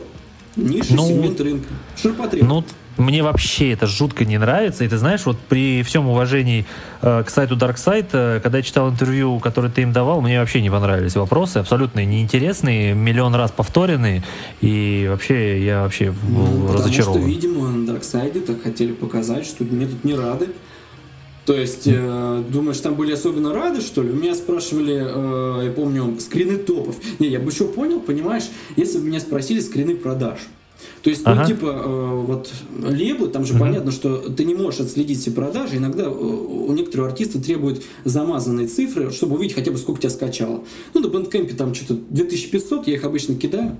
Ниша, 0.56 0.94
ну, 0.94 1.06
сегмент 1.06 1.40
рынка. 1.40 1.68
Ширпотреб. 1.96 2.44
Ну, 2.44 2.64
мне 2.98 3.22
вообще 3.22 3.72
это 3.72 3.86
жутко 3.86 4.24
не 4.24 4.38
нравится. 4.38 4.84
И 4.84 4.88
ты 4.88 4.96
знаешь, 4.98 5.24
вот 5.24 5.38
при 5.38 5.82
всем 5.82 6.08
уважении 6.08 6.66
э, 7.00 7.22
к 7.24 7.30
сайту 7.30 7.56
Darkside, 7.56 8.08
э, 8.12 8.40
когда 8.42 8.58
я 8.58 8.62
читал 8.62 8.90
интервью, 8.90 9.38
которое 9.38 9.70
ты 9.70 9.82
им 9.82 9.92
давал, 9.92 10.20
мне 10.20 10.40
вообще 10.40 10.60
не 10.60 10.70
понравились 10.70 11.16
вопросы. 11.16 11.58
Абсолютно 11.58 12.04
неинтересные, 12.04 12.94
миллион 12.94 13.34
раз 13.34 13.50
повторенные. 13.52 14.22
И 14.60 15.06
вообще 15.08 15.64
я 15.64 15.82
вообще 15.82 16.12
ну, 16.28 16.72
разочарован. 16.72 17.22
Потому 17.22 17.38
что, 17.38 17.48
видимо, 17.48 17.68
на 17.68 17.90
Darkside 17.90 18.40
так 18.40 18.62
хотели 18.62 18.92
показать, 18.92 19.46
что 19.46 19.64
мне 19.64 19.86
тут 19.86 20.04
не 20.04 20.14
рады. 20.14 20.48
То 21.48 21.54
есть, 21.54 21.84
э, 21.86 22.44
думаешь, 22.50 22.78
там 22.80 22.94
были 22.94 23.12
особенно 23.12 23.54
рады, 23.54 23.80
что 23.80 24.02
ли? 24.02 24.10
У 24.10 24.16
меня 24.16 24.34
спрашивали, 24.34 24.96
э, 24.96 25.64
я 25.64 25.70
помню, 25.70 26.18
скрины 26.20 26.58
топов. 26.58 26.96
Не, 27.20 27.28
я 27.28 27.40
бы 27.40 27.50
еще 27.50 27.64
понял, 27.64 28.00
понимаешь, 28.00 28.44
если 28.76 28.98
бы 28.98 29.06
меня 29.06 29.18
спросили 29.18 29.60
скрины 29.60 29.96
продаж. 29.96 30.40
То 31.02 31.10
есть, 31.10 31.24
ну, 31.24 31.32
ага. 31.32 31.42
ну, 31.42 31.48
типа, 31.48 31.66
э, 31.66 32.24
вот 32.26 32.52
лейблы, 32.82 33.28
там 33.28 33.44
же 33.44 33.54
угу. 33.54 33.60
понятно, 33.60 33.90
что 33.90 34.18
ты 34.18 34.44
не 34.44 34.54
можешь 34.54 34.80
отследить 34.80 35.20
все 35.20 35.30
продажи. 35.30 35.76
Иногда 35.76 36.04
э, 36.04 36.08
у 36.08 36.72
некоторых 36.72 37.08
артистов 37.08 37.44
требуют 37.44 37.82
замазанные 38.04 38.66
цифры, 38.66 39.10
чтобы 39.10 39.36
увидеть 39.36 39.54
хотя 39.54 39.70
бы 39.70 39.78
сколько 39.78 40.00
тебя 40.00 40.10
скачало. 40.10 40.64
Ну, 40.94 41.00
на 41.00 41.06
Bandcamp 41.06 41.54
там 41.54 41.74
что-то 41.74 41.94
2500, 42.10 42.86
я 42.88 42.94
их 42.94 43.04
обычно 43.04 43.34
кидаю. 43.34 43.76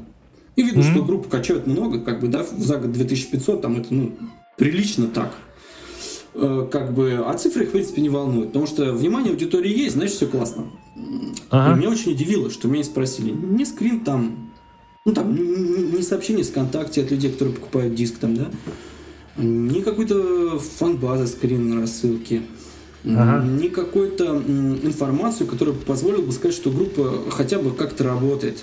И 0.57 0.63
видно, 0.63 0.81
mm 0.81 0.93
что 0.93 1.05
группу 1.05 1.29
качают 1.29 1.67
много, 1.67 2.01
как 2.01 2.21
бы, 2.21 2.29
да, 2.29 2.45
за 2.45 2.79
год 2.79 2.93
2500, 2.93 3.63
там 3.63 3.81
это, 3.81 3.95
ну, 3.95 4.13
прилично 4.57 5.07
так. 5.07 5.35
Э, 6.35 6.69
как 6.71 6.95
бы, 6.95 7.23
а 7.25 7.35
цифры 7.35 7.65
их, 7.65 7.69
в 7.69 7.73
принципе, 7.73 8.01
не 8.01 8.09
волнуют, 8.09 8.49
потому 8.49 8.67
что 8.67 8.93
внимание 8.93 9.31
аудитории 9.31 9.77
есть, 9.77 9.95
значит, 9.95 10.17
все 10.17 10.27
классно. 10.27 10.67
Ага. 11.51 11.75
И 11.75 11.79
меня 11.79 11.91
очень 11.91 12.13
удивило, 12.13 12.51
что 12.51 12.69
меня 12.69 12.85
спросили, 12.85 13.31
не 13.31 13.65
скрин 13.65 14.01
там 14.01 14.48
ну, 15.09 15.15
там, 15.15 15.35
не 15.35 16.03
сообщение 16.03 16.45
с 16.45 16.49
ВКонтакте 16.49 17.03
от 17.03 17.11
людей, 17.11 17.31
которые 17.33 17.55
покупают 17.55 17.95
диск 17.95 18.19
там, 18.19 18.37
да, 18.37 18.51
не 19.39 19.81
какой-то 19.81 20.59
фан-база 20.59 21.27
скрин 21.27 21.81
рассылки, 21.81 22.43
ага. 23.07 23.43
не 23.43 23.71
какой-то 23.71 24.37
информацию, 24.37 25.47
которая 25.47 25.75
позволила 25.75 26.21
бы 26.21 26.33
сказать, 26.33 26.55
что 26.55 26.71
группа 26.71 27.31
хотя 27.31 27.59
бы 27.59 27.71
как-то 27.71 28.05
работает. 28.05 28.59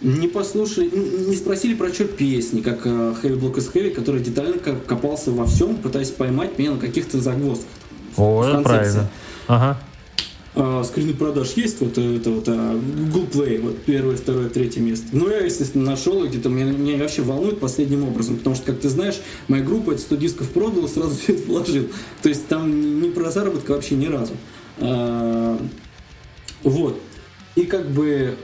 Не 0.00 0.28
послушали, 0.28 0.88
не 1.28 1.34
спросили 1.34 1.74
про 1.74 1.92
что 1.92 2.04
песни, 2.04 2.60
как 2.60 2.86
Heavy 2.86 3.38
Block 3.38 3.56
is 3.56 3.72
Heavy, 3.74 3.90
который 3.90 4.22
детально 4.22 4.58
копался 4.58 5.32
во 5.32 5.44
всем, 5.44 5.74
пытаясь 5.74 6.10
поймать 6.10 6.56
меня 6.56 6.70
на 6.70 6.78
каких-то 6.78 7.20
загвоздках. 7.20 7.68
О, 8.16 8.44
это 8.44 8.62
правильно. 8.62 9.10
Ага 9.48 9.80
а, 10.54 10.82
скрины 10.82 11.14
продаж 11.14 11.52
есть, 11.52 11.80
вот 11.80 11.96
это 11.96 12.30
вот 12.30 12.44
а, 12.48 12.80
Google 13.12 13.26
Play, 13.26 13.60
вот 13.60 13.82
первое, 13.82 14.16
второе, 14.16 14.48
третье 14.48 14.80
место. 14.80 15.06
Ну, 15.12 15.30
я, 15.30 15.38
естественно, 15.38 15.84
нашел 15.84 16.26
где-то, 16.26 16.48
меня, 16.48 16.72
меня 16.72 16.98
вообще 16.98 17.22
волнует 17.22 17.60
последним 17.60 18.04
образом, 18.04 18.36
потому 18.36 18.56
что, 18.56 18.66
как 18.66 18.80
ты 18.80 18.88
знаешь, 18.88 19.20
моя 19.46 19.62
группа 19.62 19.92
это 19.92 20.00
100 20.00 20.16
дисков 20.16 20.50
продала, 20.50 20.88
сразу 20.88 21.14
все 21.16 21.34
это 21.34 21.46
вложил. 21.46 21.88
То 22.22 22.28
есть 22.28 22.48
там 22.48 23.00
не 23.00 23.10
про 23.10 23.30
заработок 23.30 23.68
вообще 23.68 23.94
ни 23.94 24.06
разу. 24.06 24.32
А, 24.78 25.56
вот. 26.64 27.00
И 27.54 27.62
как 27.62 27.88
бы 27.90 28.36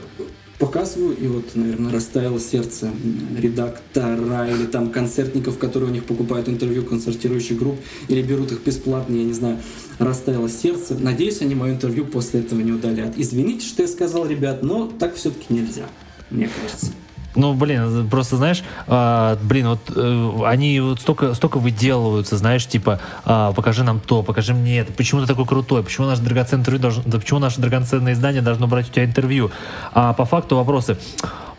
показываю, 0.59 1.15
и 1.15 1.27
вот, 1.27 1.55
наверное, 1.55 1.91
растаяло 1.91 2.39
сердце 2.39 2.89
редактора 3.37 4.47
или 4.47 4.65
там 4.65 4.89
концертников, 4.89 5.57
которые 5.57 5.89
у 5.89 5.93
них 5.93 6.05
покупают 6.05 6.49
интервью 6.49 6.83
концертирующих 6.83 7.57
групп 7.57 7.77
или 8.07 8.21
берут 8.21 8.51
их 8.51 8.63
бесплатно, 8.63 9.15
я 9.15 9.23
не 9.23 9.33
знаю, 9.33 9.59
растаяло 9.99 10.49
сердце. 10.49 10.95
Надеюсь, 10.95 11.41
они 11.41 11.55
мое 11.55 11.73
интервью 11.73 12.05
после 12.05 12.41
этого 12.41 12.59
не 12.59 12.71
удалят. 12.71 13.13
Извините, 13.17 13.65
что 13.65 13.81
я 13.81 13.87
сказал, 13.87 14.25
ребят, 14.25 14.63
но 14.63 14.87
так 14.87 15.15
все-таки 15.15 15.53
нельзя, 15.53 15.85
мне 16.29 16.49
кажется. 16.49 16.91
Ну, 17.37 17.53
блин, 17.53 18.09
просто 18.09 18.35
знаешь, 18.35 18.63
а, 18.87 19.37
блин, 19.43 19.67
вот 19.67 19.91
э, 19.95 20.31
они 20.45 20.79
вот 20.79 20.99
столько, 20.99 21.35
столько 21.35 21.59
выделываются, 21.59 22.35
знаешь, 22.35 22.65
типа, 22.65 22.99
а, 23.25 23.53
покажи 23.53 23.83
нам 23.83 23.99
то, 23.99 24.23
покажи 24.23 24.55
мне 24.55 24.79
это, 24.79 24.91
почему 24.91 25.21
ты 25.21 25.27
такой 25.27 25.45
крутой, 25.45 25.83
почему 25.83 26.07
наше 26.07 26.23
драгоценное 26.23 26.61
интервью 26.61 26.81
должно, 26.81 27.03
почему 27.03 27.39
наше 27.39 27.61
драгоценное 27.61 28.13
издание 28.13 28.41
должно 28.41 28.65
брать 28.65 28.89
у 28.89 28.91
тебя 28.91 29.05
интервью. 29.05 29.51
А 29.93 30.13
по 30.13 30.25
факту 30.25 30.55
вопросы. 30.55 30.97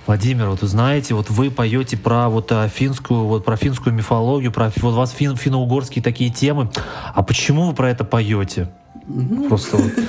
Владимир, 0.09 0.49
вот 0.49 0.61
знаете, 0.61 1.13
вот 1.13 1.29
вы 1.29 1.51
поете 1.51 1.99
про 1.99 2.31
вот 2.31 2.51
а, 2.51 2.67
финскую, 2.67 3.25
вот 3.25 3.45
про 3.45 3.59
финскую 3.59 3.95
мифологию, 3.95 4.51
про 4.51 4.73
вот 4.81 4.93
у 4.95 4.97
вас 4.97 5.11
фин, 5.11 5.37
финно-угорские 5.37 6.03
такие 6.03 6.31
темы. 6.31 6.71
А 7.15 7.23
почему 7.23 7.67
вы 7.67 7.75
про 7.75 7.91
это 7.91 8.05
поете? 8.05 8.71
Просто 9.49 9.77
вот. 9.77 9.93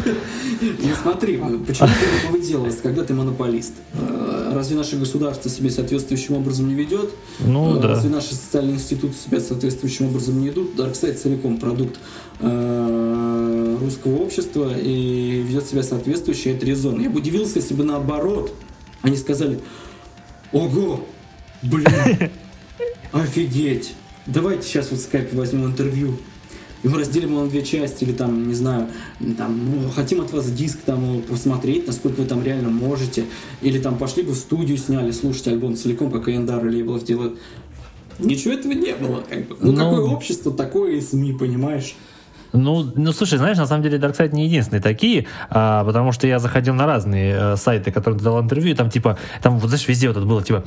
Ну 0.62 0.90
смотри, 1.02 1.38
почему 1.38 1.88
ты 1.88 2.06
это 2.06 2.32
выделывалось, 2.32 2.80
когда 2.82 3.04
ты 3.04 3.14
монополист? 3.14 3.74
Э, 3.94 4.52
разве 4.54 4.76
наше 4.76 4.98
государство 4.98 5.50
себя 5.50 5.70
соответствующим 5.70 6.36
образом 6.36 6.68
не 6.68 6.76
ведет? 6.76 7.12
Ну 7.40 7.78
э, 7.78 7.82
да. 7.82 7.88
Разве 7.90 8.10
наши 8.10 8.36
социальные 8.36 8.76
институты 8.76 9.14
себя 9.16 9.42
соответствующим 9.42 10.08
образом 10.08 10.40
не 10.40 10.50
идут? 10.50 10.76
Дарксайд 10.78 11.20
целиком 11.20 11.58
продукт 11.58 12.00
русского 12.40 14.16
общества 14.22 14.78
и 14.78 15.44
ведет 15.46 15.66
себя 15.66 15.84
соответствующе, 15.84 16.52
это 16.52 16.66
резон. 16.66 17.02
Я 17.02 17.10
бы 17.10 17.20
удивился, 17.20 17.60
если 17.60 17.74
бы 17.74 17.84
наоборот 17.84 18.54
они 19.02 19.16
сказали, 19.16 19.60
ого, 20.52 21.06
блин, 21.62 21.88
офигеть, 23.12 23.94
давайте 24.26 24.64
сейчас 24.64 24.92
вот 24.92 25.00
в 25.00 25.04
скайпе 25.04 25.36
возьмем 25.36 25.66
интервью 25.66 26.18
и 26.82 26.88
мы 26.88 27.00
разделим 27.00 27.32
его 27.32 27.42
на 27.42 27.50
две 27.50 27.64
части, 27.64 28.04
или 28.06 28.14
там, 28.14 28.48
не 28.48 28.54
знаю, 28.54 28.88
там, 29.38 29.60
ну, 29.70 29.90
хотим 29.90 30.22
от 30.22 30.32
вас 30.32 30.50
диск 30.50 30.80
там 30.86 31.22
посмотреть, 31.24 31.88
насколько 31.88 32.22
вы 32.22 32.26
там 32.26 32.44
реально 32.44 32.70
можете, 32.70 33.26
или 33.62 33.80
там 33.80 33.98
пошли 33.98 34.24
бы 34.24 34.32
в 34.32 34.38
студию, 34.38 34.78
сняли, 34.78 35.12
слушать 35.12 35.48
альбом 35.48 35.76
целиком, 35.76 36.10
как 36.10 36.30
Эндар 36.30 36.66
или 36.66 36.78
Лейблов 36.78 37.04
делают. 37.04 37.40
Ничего 38.18 38.54
этого 38.54 38.72
не 38.72 38.94
было, 38.94 39.24
как 39.28 39.48
бы. 39.48 39.58
Ну, 39.60 39.72
ну 39.72 39.78
какое 39.78 40.02
общество, 40.02 40.54
такое 40.54 40.94
и 40.94 41.02
СМИ, 41.02 41.34
понимаешь? 41.34 41.96
Ну, 42.54 42.92
ну, 42.96 43.12
слушай, 43.12 43.38
знаешь, 43.38 43.58
на 43.58 43.68
самом 43.68 43.84
деле 43.84 43.98
Darkside 43.98 44.34
не 44.34 44.46
единственные 44.46 44.82
такие, 44.82 45.28
а, 45.50 45.84
потому 45.84 46.12
что 46.12 46.28
я 46.28 46.40
заходил 46.40 46.74
на 46.74 46.86
разные 46.86 47.36
а, 47.36 47.56
сайты, 47.58 47.92
которые 47.92 48.20
дал 48.20 48.42
интервью, 48.42 48.72
и 48.72 48.76
там 48.76 48.90
типа, 48.90 49.18
там 49.42 49.60
вот 49.60 49.70
знаешь, 49.70 49.88
везде 49.88 50.08
вот 50.08 50.18
это 50.18 50.26
было 50.26 50.44
типа, 50.44 50.64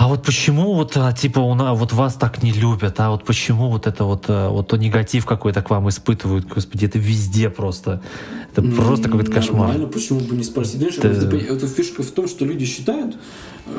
а 0.00 0.08
вот 0.08 0.22
почему 0.22 0.74
вот 0.74 0.96
а, 0.96 1.12
типа 1.12 1.40
у 1.40 1.54
нас 1.54 1.78
вот 1.78 1.92
вас 1.92 2.14
так 2.14 2.42
не 2.42 2.52
любят, 2.52 2.98
а 3.00 3.10
вот 3.10 3.24
почему 3.24 3.68
вот 3.68 3.86
это 3.86 4.04
вот 4.04 4.24
а, 4.28 4.48
вот 4.48 4.68
то 4.68 4.76
негатив 4.76 5.26
какой-то 5.26 5.62
к 5.62 5.70
вам 5.70 5.88
испытывают, 5.88 6.46
господи, 6.46 6.86
это 6.86 6.98
везде 6.98 7.50
просто, 7.50 8.02
это 8.50 8.62
mm, 8.62 8.76
просто 8.76 9.10
какой-то 9.10 9.30
кошмар. 9.30 9.68
Нормально, 9.68 9.88
почему 9.88 10.20
бы 10.20 10.34
не 10.36 10.44
спросить? 10.44 10.76
Знаешь, 10.76 10.96
это... 10.96 11.36
это 11.36 11.66
фишка 11.66 12.02
в 12.02 12.10
том, 12.12 12.28
что 12.28 12.44
люди 12.44 12.64
считают, 12.64 13.16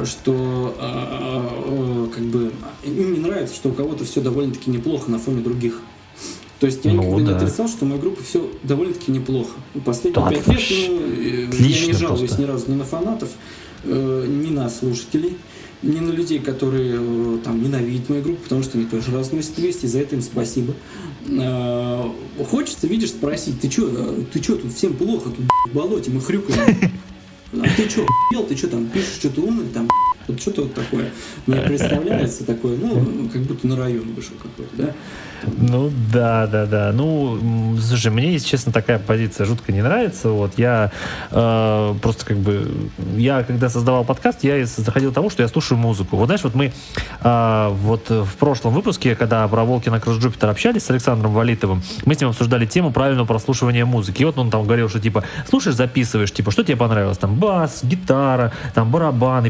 что 0.06 0.76
а, 0.80 2.08
как 2.14 2.24
бы 2.26 2.52
им 2.84 3.14
не 3.14 3.20
нравится, 3.20 3.56
что 3.56 3.70
у 3.70 3.74
кого-то 3.74 4.06
все 4.06 4.22
довольно-таки 4.22 4.70
неплохо 4.70 5.10
на 5.10 5.18
фоне 5.18 5.42
других. 5.42 5.82
То 6.62 6.68
есть 6.68 6.86
я 6.86 6.94
ну, 6.94 7.02
никогда 7.02 7.18
да. 7.18 7.32
не 7.32 7.38
отрицал, 7.38 7.68
что 7.68 7.86
у 7.86 7.88
моей 7.88 8.00
группы 8.00 8.22
все 8.24 8.48
довольно-таки 8.62 9.12
неплохо. 9.12 9.50
Последние 9.84 10.30
пять 10.30 10.48
лет 10.48 10.62
ну, 10.90 11.66
я 11.66 11.88
не 11.88 11.94
жалуюсь 11.94 12.20
просто. 12.20 12.42
ни 12.42 12.46
разу 12.46 12.72
ни 12.72 12.76
на 12.76 12.86
фанатов, 12.86 13.30
э, 13.84 14.26
ни 14.28 14.52
на 14.52 14.70
слушателей, 14.70 15.38
ни 15.82 15.98
на 15.98 16.12
людей, 16.12 16.38
которые 16.38 17.00
э, 17.00 17.38
там 17.44 17.64
ненавидят 17.64 18.10
мою 18.10 18.22
группу, 18.22 18.44
потому 18.44 18.62
что 18.62 18.78
они 18.78 18.86
тоже 18.86 19.12
разносят 19.12 19.58
вести, 19.58 19.88
за 19.88 20.02
это 20.02 20.16
им 20.16 20.22
спасибо. 20.22 20.76
Э, 21.28 22.04
хочется, 22.48 22.86
видишь, 22.86 23.10
спросить, 23.10 23.60
ты 23.60 23.72
что, 23.72 23.90
э, 23.90 24.24
ты 24.32 24.44
что, 24.44 24.56
тут 24.58 24.72
всем 24.76 24.94
плохо, 24.94 25.32
тут 25.32 25.48
в 25.68 25.74
болоте 25.74 26.12
мы 26.12 26.22
хрюкаем. 26.22 26.92
А 27.54 27.66
ты 27.76 27.90
что, 27.90 28.06
ты 28.48 28.56
что 28.56 28.68
там 28.70 28.86
пишешь, 28.86 29.16
что-то 29.16 29.42
умное, 29.42 29.66
там, 29.74 29.90
вот 30.28 30.42
что-то 30.42 30.64
вот 30.64 30.74
такое. 30.74 31.12
Мне 31.48 31.62
представляется 31.62 32.46
такое, 32.46 32.78
ну, 32.78 33.30
как 33.32 33.42
будто 33.44 33.68
на 33.68 33.76
район 33.76 34.14
вышел 34.14 34.36
какой-то, 34.42 34.76
да? 34.78 34.94
Ну 35.58 35.92
да, 36.12 36.48
да, 36.48 36.66
да. 36.66 36.92
Ну, 36.94 37.78
слушай, 37.82 38.12
мне, 38.12 38.34
если 38.34 38.48
честно, 38.48 38.72
такая 38.72 39.00
позиция 39.00 39.46
жутко 39.46 39.72
не 39.72 39.82
нравится. 39.82 40.30
Вот 40.30 40.54
я 40.58 40.92
э, 41.32 41.96
просто 42.02 42.26
как 42.26 42.38
бы 42.38 42.90
я 43.16 43.44
когда 43.44 43.70
создавал 43.70 44.04
подкаст, 44.04 44.44
я 44.44 44.64
заходил 44.66 45.12
тому, 45.12 45.30
что 45.30 45.42
я 45.42 45.48
слушаю 45.50 45.78
музыку. 45.78 46.18
Вот 46.18 46.26
знаешь, 46.26 46.44
вот 46.44 46.56
мы 46.56 46.72
э, 47.24 47.70
вот 47.72 48.10
в 48.10 48.36
прошлом 48.38 48.74
выпуске, 48.74 49.16
когда 49.16 49.48
про 49.48 49.64
Волкина 49.64 50.00
Кросс 50.00 50.18
Джупитер 50.18 50.50
общались 50.50 50.84
с 50.84 50.90
Александром 50.92 51.34
Валитовым, 51.34 51.82
мы 52.06 52.16
с 52.16 52.20
ним 52.20 52.30
обсуждали 52.30 52.66
тему 52.66 52.92
правильного 52.92 53.26
прослушивания 53.26 53.86
музыки. 53.86 54.22
И 54.22 54.26
вот 54.26 54.38
он 54.38 54.52
там 54.52 54.64
говорил, 54.64 54.90
что 54.90 55.00
типа 55.00 55.24
слушаешь, 55.50 55.76
записываешь, 55.76 56.32
типа 56.32 56.52
что 56.52 56.64
тебе 56.64 56.78
понравилось, 56.78 57.18
там 57.18 57.36
бас, 57.36 57.80
гитара, 57.84 58.52
там 58.74 58.92
барабаны, 58.92 59.50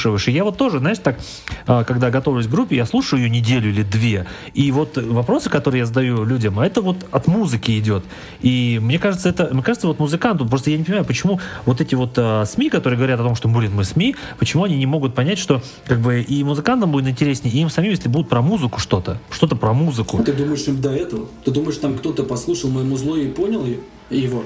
переслушиваешь. 0.00 0.28
И 0.28 0.32
я 0.32 0.44
вот 0.44 0.56
тоже, 0.56 0.78
знаешь, 0.78 0.98
так, 0.98 1.18
э, 1.66 1.84
когда 1.86 2.10
готовлюсь 2.10 2.46
к 2.46 2.50
группе, 2.50 2.76
я 2.76 2.86
слушаю 2.86 3.22
ее 3.22 3.30
неделю 3.30 3.70
или 3.70 3.82
две. 3.82 4.26
И 4.54 4.72
вот 4.72 4.96
вопросы, 4.96 5.50
которые 5.50 5.80
я 5.80 5.86
задаю 5.86 6.24
людям, 6.24 6.58
а 6.58 6.66
это 6.66 6.82
вот 6.82 6.96
от 7.10 7.26
музыки 7.26 7.78
идет. 7.78 8.04
И 8.40 8.78
мне 8.82 8.98
кажется, 8.98 9.28
это, 9.28 9.50
мне 9.52 9.62
кажется, 9.62 9.86
вот 9.86 9.98
музыканту, 9.98 10.46
просто 10.46 10.70
я 10.70 10.78
не 10.78 10.84
понимаю, 10.84 11.04
почему 11.04 11.40
вот 11.66 11.80
эти 11.80 11.94
вот 11.94 12.12
а, 12.16 12.44
СМИ, 12.44 12.70
которые 12.70 12.96
говорят 12.96 13.20
о 13.20 13.24
том, 13.24 13.34
что, 13.34 13.48
блин, 13.48 13.72
мы 13.74 13.84
СМИ, 13.84 14.16
почему 14.38 14.64
они 14.64 14.76
не 14.76 14.86
могут 14.86 15.14
понять, 15.14 15.38
что 15.38 15.62
как 15.86 16.00
бы 16.00 16.22
и 16.22 16.44
музыкантам 16.44 16.92
будет 16.92 17.08
интереснее, 17.08 17.54
и 17.54 17.58
им 17.58 17.70
самим, 17.70 17.90
если 17.90 18.08
будут 18.08 18.28
про 18.28 18.42
музыку 18.42 18.80
что-то, 18.80 19.18
что-то 19.30 19.56
про 19.56 19.72
музыку. 19.72 20.18
А 20.20 20.22
ты 20.22 20.32
думаешь, 20.32 20.66
им 20.66 20.80
до 20.80 20.90
этого? 20.90 21.26
Ты 21.44 21.50
думаешь, 21.50 21.76
там 21.76 21.96
кто-то 21.98 22.24
послушал 22.24 22.70
мое 22.70 22.84
музло 22.84 23.16
и 23.16 23.28
понял 23.28 23.66
его? 24.10 24.44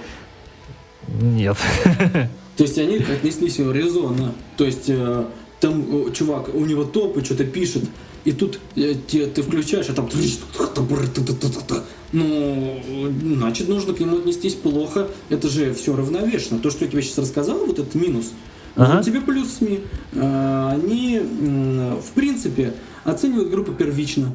Нет. 1.09 1.57
То 2.57 2.63
есть 2.63 2.79
они 2.79 2.99
отнеслись 2.99 3.59
резонно. 3.59 4.35
То 4.57 4.65
есть 4.65 4.89
э, 4.89 5.25
там 5.65 6.13
чувак, 6.13 6.55
у 6.55 6.67
него 6.67 6.85
топ 6.85 7.17
и 7.17 7.25
что-то 7.25 7.45
пишет, 7.45 7.85
и 8.27 8.33
тут 8.33 8.61
э, 8.77 8.95
те, 9.07 9.27
ты 9.27 9.43
включаешь, 9.43 9.89
а 9.89 9.95
там... 9.95 10.11
Ну, 12.13 12.81
значит, 13.37 13.69
нужно 13.69 13.95
к 13.95 14.01
нему 14.01 14.19
отнестись 14.19 14.55
плохо. 14.55 15.09
Это 15.31 15.49
же 15.49 15.73
все 15.73 15.97
равновешено. 15.97 16.59
То, 16.59 16.71
что 16.71 16.85
я 16.85 16.91
тебе 16.91 17.03
сейчас 17.03 17.19
рассказал, 17.19 17.59
вот 17.67 17.79
этот 17.79 17.95
минус, 17.95 18.27
ага. 18.77 18.97
вот 18.97 19.05
тебе 19.05 19.21
плюс 19.21 19.55
СМИ. 19.55 19.81
А, 20.17 20.73
они, 20.73 21.21
в 21.21 22.13
принципе, 22.15 22.75
оценивают 23.05 23.51
группу 23.51 23.73
первично. 23.73 24.35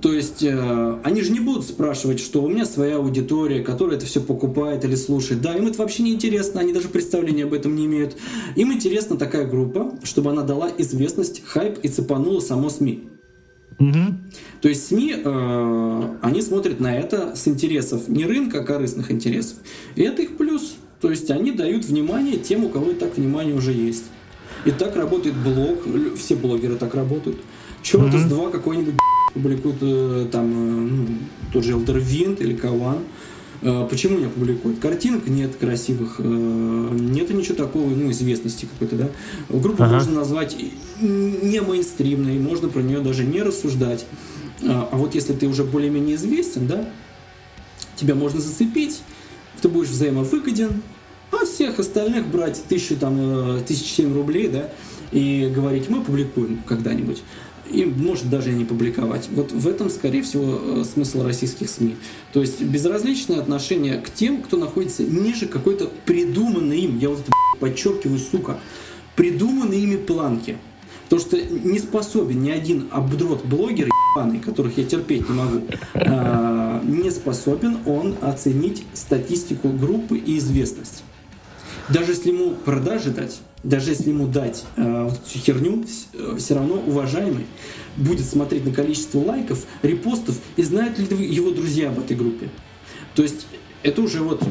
То 0.00 0.12
есть 0.12 0.42
э, 0.42 0.98
они 1.04 1.20
же 1.20 1.32
не 1.32 1.40
будут 1.40 1.64
спрашивать, 1.64 2.18
что 2.18 2.42
у 2.42 2.48
меня 2.48 2.64
своя 2.64 2.96
аудитория, 2.96 3.62
которая 3.62 3.96
это 3.96 4.06
все 4.06 4.20
покупает 4.20 4.84
или 4.84 4.94
слушает. 4.94 5.42
Да, 5.42 5.54
им 5.54 5.66
это 5.66 5.78
вообще 5.78 6.02
не 6.02 6.14
интересно, 6.14 6.60
они 6.60 6.72
даже 6.72 6.88
представления 6.88 7.44
об 7.44 7.52
этом 7.52 7.74
не 7.76 7.86
имеют. 7.86 8.16
Им 8.56 8.72
интересна 8.72 9.16
такая 9.16 9.46
группа, 9.46 9.92
чтобы 10.02 10.30
она 10.30 10.42
дала 10.42 10.70
известность, 10.78 11.42
хайп 11.44 11.78
и 11.82 11.88
цепанула 11.88 12.40
само 12.40 12.70
СМИ. 12.70 13.04
Угу. 13.78 14.14
То 14.62 14.68
есть 14.68 14.86
СМИ, 14.88 15.14
э, 15.22 16.16
они 16.22 16.40
смотрят 16.40 16.80
на 16.80 16.96
это 16.96 17.36
с 17.36 17.46
интересов 17.46 18.08
не 18.08 18.24
рынка, 18.24 18.60
а 18.60 18.64
корыстных 18.64 19.10
интересов. 19.10 19.58
И 19.94 20.02
это 20.02 20.22
их 20.22 20.38
плюс. 20.38 20.76
То 21.00 21.10
есть 21.10 21.30
они 21.30 21.52
дают 21.52 21.84
внимание 21.84 22.38
тем, 22.38 22.64
у 22.64 22.68
кого 22.68 22.90
и 22.90 22.94
так 22.94 23.16
внимание 23.16 23.54
уже 23.54 23.72
есть. 23.72 24.04
И 24.64 24.70
так 24.70 24.96
работает 24.96 25.36
блог, 25.36 25.80
все 26.16 26.34
блогеры 26.34 26.76
так 26.76 26.94
работают. 26.94 27.38
Черт 27.82 28.12
из 28.14 28.24
два 28.24 28.50
какой-нибудь 28.50 28.94
публикует 29.36 29.76
э, 29.80 30.26
там 30.32 30.50
э, 30.50 30.90
ну, 30.90 31.06
тот 31.52 31.62
же 31.62 31.74
Wind 31.74 32.42
или 32.42 32.56
Каван. 32.56 32.98
Э, 33.62 33.86
почему 33.88 34.18
не 34.18 34.24
опубликуют? 34.24 34.80
Картинок 34.80 35.28
нет 35.28 35.54
красивых, 35.56 36.18
нету 36.18 37.34
ничего 37.34 37.54
такого, 37.54 37.88
ну, 37.90 38.10
известности 38.10 38.66
какой-то, 38.66 38.96
да. 38.96 39.08
Группу 39.50 39.82
ага. 39.82 39.94
можно 39.94 40.14
назвать 40.14 40.56
не 41.00 41.60
мейнстримной, 41.60 42.38
можно 42.38 42.68
про 42.68 42.80
нее 42.80 43.00
даже 43.00 43.24
не 43.24 43.42
рассуждать. 43.42 44.06
А 44.66 44.96
вот 44.96 45.14
если 45.14 45.34
ты 45.34 45.46
уже 45.46 45.62
более-менее 45.64 46.16
известен, 46.16 46.66
да, 46.66 46.88
тебя 47.94 48.14
можно 48.14 48.40
зацепить, 48.40 49.02
ты 49.60 49.68
будешь 49.68 49.88
взаимовыгоден, 49.88 50.82
а 51.32 51.44
всех 51.44 51.78
остальных 51.78 52.26
брать 52.28 52.62
тысячу, 52.68 52.96
там, 52.96 53.60
тысячу 53.66 53.88
семь 53.88 54.14
рублей, 54.14 54.48
да, 54.48 54.70
и 55.12 55.50
говорить, 55.54 55.88
мы 55.88 56.02
публикуем 56.02 56.62
когда-нибудь 56.66 57.22
и 57.70 57.84
может 57.84 58.30
даже 58.30 58.52
не 58.52 58.64
публиковать. 58.64 59.28
Вот 59.30 59.52
в 59.52 59.66
этом, 59.68 59.90
скорее 59.90 60.22
всего, 60.22 60.60
э, 60.60 60.84
смысл 60.84 61.22
российских 61.22 61.68
СМИ. 61.68 61.96
То 62.32 62.40
есть 62.40 62.62
безразличное 62.62 63.38
отношение 63.38 63.98
к 63.98 64.10
тем, 64.10 64.42
кто 64.42 64.56
находится 64.56 65.02
ниже 65.02 65.46
какой-то 65.46 65.90
придуманной 66.04 66.80
им, 66.80 66.98
я 66.98 67.08
вот 67.08 67.20
это 67.20 67.32
подчеркиваю, 67.58 68.18
сука, 68.18 68.58
придуманной 69.16 69.80
ими 69.80 69.96
планки. 69.96 70.58
Потому 71.04 71.20
что 71.20 71.40
не 71.40 71.78
способен 71.78 72.42
ни 72.42 72.50
один 72.50 72.88
обдрот 72.90 73.44
блогер, 73.44 73.88
ебаный, 74.16 74.40
которых 74.40 74.76
я 74.76 74.84
терпеть 74.84 75.28
не 75.28 75.34
могу, 75.34 75.60
э, 75.94 76.00
не 76.86 77.10
способен 77.10 77.78
он 77.86 78.16
оценить 78.20 78.84
статистику 78.94 79.68
группы 79.68 80.16
и 80.18 80.38
известность. 80.38 81.02
Даже 81.88 82.12
если 82.12 82.30
ему 82.30 82.50
продажи 82.50 83.10
дать, 83.10 83.40
даже 83.62 83.90
если 83.90 84.10
ему 84.10 84.26
дать 84.26 84.64
э, 84.76 85.04
вот 85.04 85.14
эту 85.14 85.38
херню, 85.38 85.84
э, 86.14 86.36
все 86.38 86.54
равно 86.54 86.82
уважаемый 86.84 87.46
будет 87.96 88.26
смотреть 88.26 88.64
на 88.64 88.72
количество 88.72 89.20
лайков, 89.20 89.64
репостов 89.82 90.36
и 90.56 90.62
знают 90.62 90.98
ли 90.98 91.06
его 91.26 91.50
друзья 91.50 91.88
об 91.88 91.98
этой 91.98 92.16
группе. 92.16 92.50
То 93.14 93.22
есть 93.22 93.46
это 93.82 94.02
уже 94.02 94.22
вот 94.22 94.42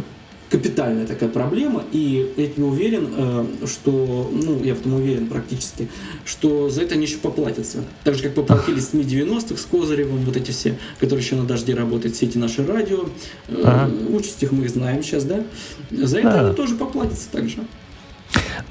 капитальная 0.50 1.06
такая 1.06 1.30
проблема, 1.30 1.84
и 1.92 2.32
я 2.38 2.48
тебе 2.48 2.64
уверен, 2.64 3.10
э, 3.16 3.46
что, 3.66 4.30
ну, 4.32 4.64
я 4.64 4.76
в 4.76 4.80
этом 4.80 4.94
уверен 4.94 5.28
практически, 5.28 5.88
что 6.24 6.70
за 6.70 6.84
это 6.84 6.96
они 6.96 7.06
еще 7.06 7.18
поплатятся. 7.18 7.84
Так 8.04 8.16
же, 8.16 8.24
как 8.24 8.36
поплатились 8.36 8.90
СМИ 8.90 9.04
90-х 9.04 9.58
с 9.58 9.66
Козыревым, 9.66 10.24
вот 10.24 10.38
эти 10.38 10.52
все, 10.52 10.78
которые 11.00 11.24
еще 11.26 11.36
на 11.36 11.46
дожде 11.46 11.74
работают, 11.74 12.16
все 12.16 12.28
эти 12.28 12.38
наши 12.38 12.66
радио, 12.66 13.06
э, 13.48 13.62
ага. 13.64 13.92
участь 14.10 14.42
их 14.44 14.52
мы 14.52 14.68
знаем 14.70 15.04
сейчас, 15.04 15.26
да, 15.26 15.44
за 15.92 16.20
это 16.20 16.30
да. 16.30 16.46
они 16.48 16.56
тоже 16.56 16.76
поплатятся 16.76 17.30
также. 17.32 17.60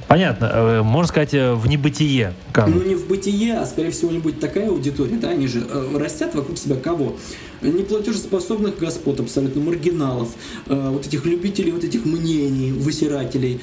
Понятно. 0.09 0.51
Э, 0.53 0.83
можно 0.83 1.09
сказать, 1.09 1.35
э, 1.35 1.55
в 1.55 1.67
небытие. 1.67 2.35
Канут. 2.53 2.83
Ну, 2.83 2.89
не 2.89 2.95
в 2.95 3.07
бытие, 3.07 3.59
а, 3.59 3.67
скорее 3.67 3.91
всего, 3.91 4.11
не 4.11 4.19
будет 4.19 4.41
такая 4.41 4.69
аудитория. 4.69 5.17
Да? 5.17 5.31
Они 5.31 5.47
же 5.47 5.65
э, 5.69 5.99
растят 5.99 6.35
вокруг 6.35 6.59
себя 6.59 6.77
кого? 6.77 7.17
Неплатежеспособных 7.63 8.79
господ, 8.79 9.21
абсолютно 9.21 9.63
маргиналов, 9.63 10.29
вот 10.67 11.07
этих 11.07 11.25
любителей 11.25 11.73
вот 11.73 11.83
этих 11.83 12.05
мнений, 12.05 12.73
высирателей, 12.73 13.59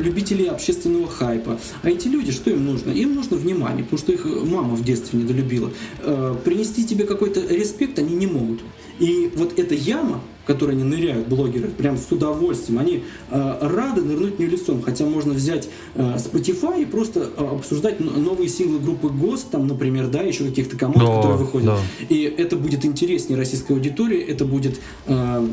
любителей 0.00 0.46
общественного 0.46 1.08
хайпа. 1.08 1.58
А 1.82 1.90
эти 1.90 2.06
люди, 2.06 2.30
что 2.30 2.50
им 2.50 2.64
нужно? 2.64 2.92
Им 2.92 3.16
нужно 3.16 3.36
внимание, 3.36 3.82
потому 3.82 3.98
что 3.98 4.12
их 4.12 4.24
мама 4.24 4.76
в 4.76 4.84
детстве 4.84 5.18
недолюбила. 5.18 5.70
Э, 6.00 6.36
принести 6.44 6.84
тебе 6.84 7.04
какой-то 7.04 7.40
респект 7.40 7.98
они 7.98 8.14
не 8.14 8.26
могут. 8.26 8.60
И 9.02 9.32
вот 9.34 9.58
эта 9.58 9.74
яма, 9.74 10.20
в 10.44 10.46
которой 10.46 10.72
они 10.72 10.84
ныряют, 10.84 11.26
блогеры, 11.26 11.68
прям 11.68 11.96
с 11.98 12.10
удовольствием, 12.12 12.78
они 12.78 13.02
э, 13.30 13.58
рады 13.60 14.00
нырнуть 14.02 14.36
в 14.36 14.38
нее 14.38 14.50
лицом, 14.50 14.80
хотя 14.80 15.04
можно 15.06 15.32
взять 15.32 15.68
э, 15.96 16.16
Spotify 16.18 16.82
и 16.82 16.84
просто 16.84 17.28
э, 17.36 17.44
обсуждать 17.56 17.98
новые 17.98 18.48
синглы 18.48 18.78
группы 18.78 19.08
ГОСТ, 19.08 19.50
там, 19.50 19.66
например, 19.66 20.06
да, 20.06 20.20
еще 20.22 20.44
каких-то 20.44 20.76
команд, 20.76 21.00
Да, 21.00 21.16
которые 21.16 21.36
выходят. 21.38 21.66
да. 21.66 21.78
И 22.08 22.22
это 22.22 22.56
будет 22.56 22.84
интереснее 22.84 23.36
российской 23.36 23.72
аудитории, 23.72 24.20
это 24.20 24.44
будет 24.44 24.78
э, 25.06 25.48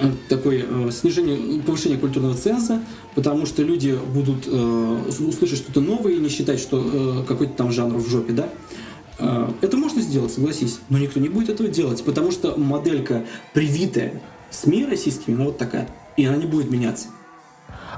э, 0.00 0.10
такое 0.30 0.64
э, 0.66 0.90
снижение, 0.92 1.60
повышение 1.60 1.98
культурного 1.98 2.34
ценза, 2.34 2.80
потому 3.14 3.44
что 3.44 3.62
люди 3.62 3.98
будут 4.14 4.46
э, 4.46 4.98
услышать 5.20 5.58
что-то 5.58 5.82
новое 5.82 6.12
и 6.14 6.18
не 6.20 6.30
считать, 6.30 6.58
что 6.60 6.82
э, 6.82 7.22
какой-то 7.28 7.52
там 7.52 7.70
жанр 7.70 7.98
в 7.98 8.08
жопе, 8.08 8.32
да. 8.32 8.48
Э, 9.18 9.50
Это 9.60 9.76
можно 9.76 10.00
сделать, 10.02 10.32
согласись, 10.32 10.80
но 10.88 10.98
никто 10.98 11.20
не 11.20 11.28
будет 11.28 11.48
этого 11.48 11.68
делать, 11.68 12.04
потому 12.04 12.30
что 12.30 12.56
моделька, 12.56 13.24
привитая 13.54 14.20
СМИ 14.50 14.86
российскими, 14.86 15.34
она 15.34 15.44
вот 15.46 15.58
такая, 15.58 15.88
и 16.16 16.24
она 16.24 16.36
не 16.36 16.46
будет 16.46 16.70
меняться. 16.70 17.08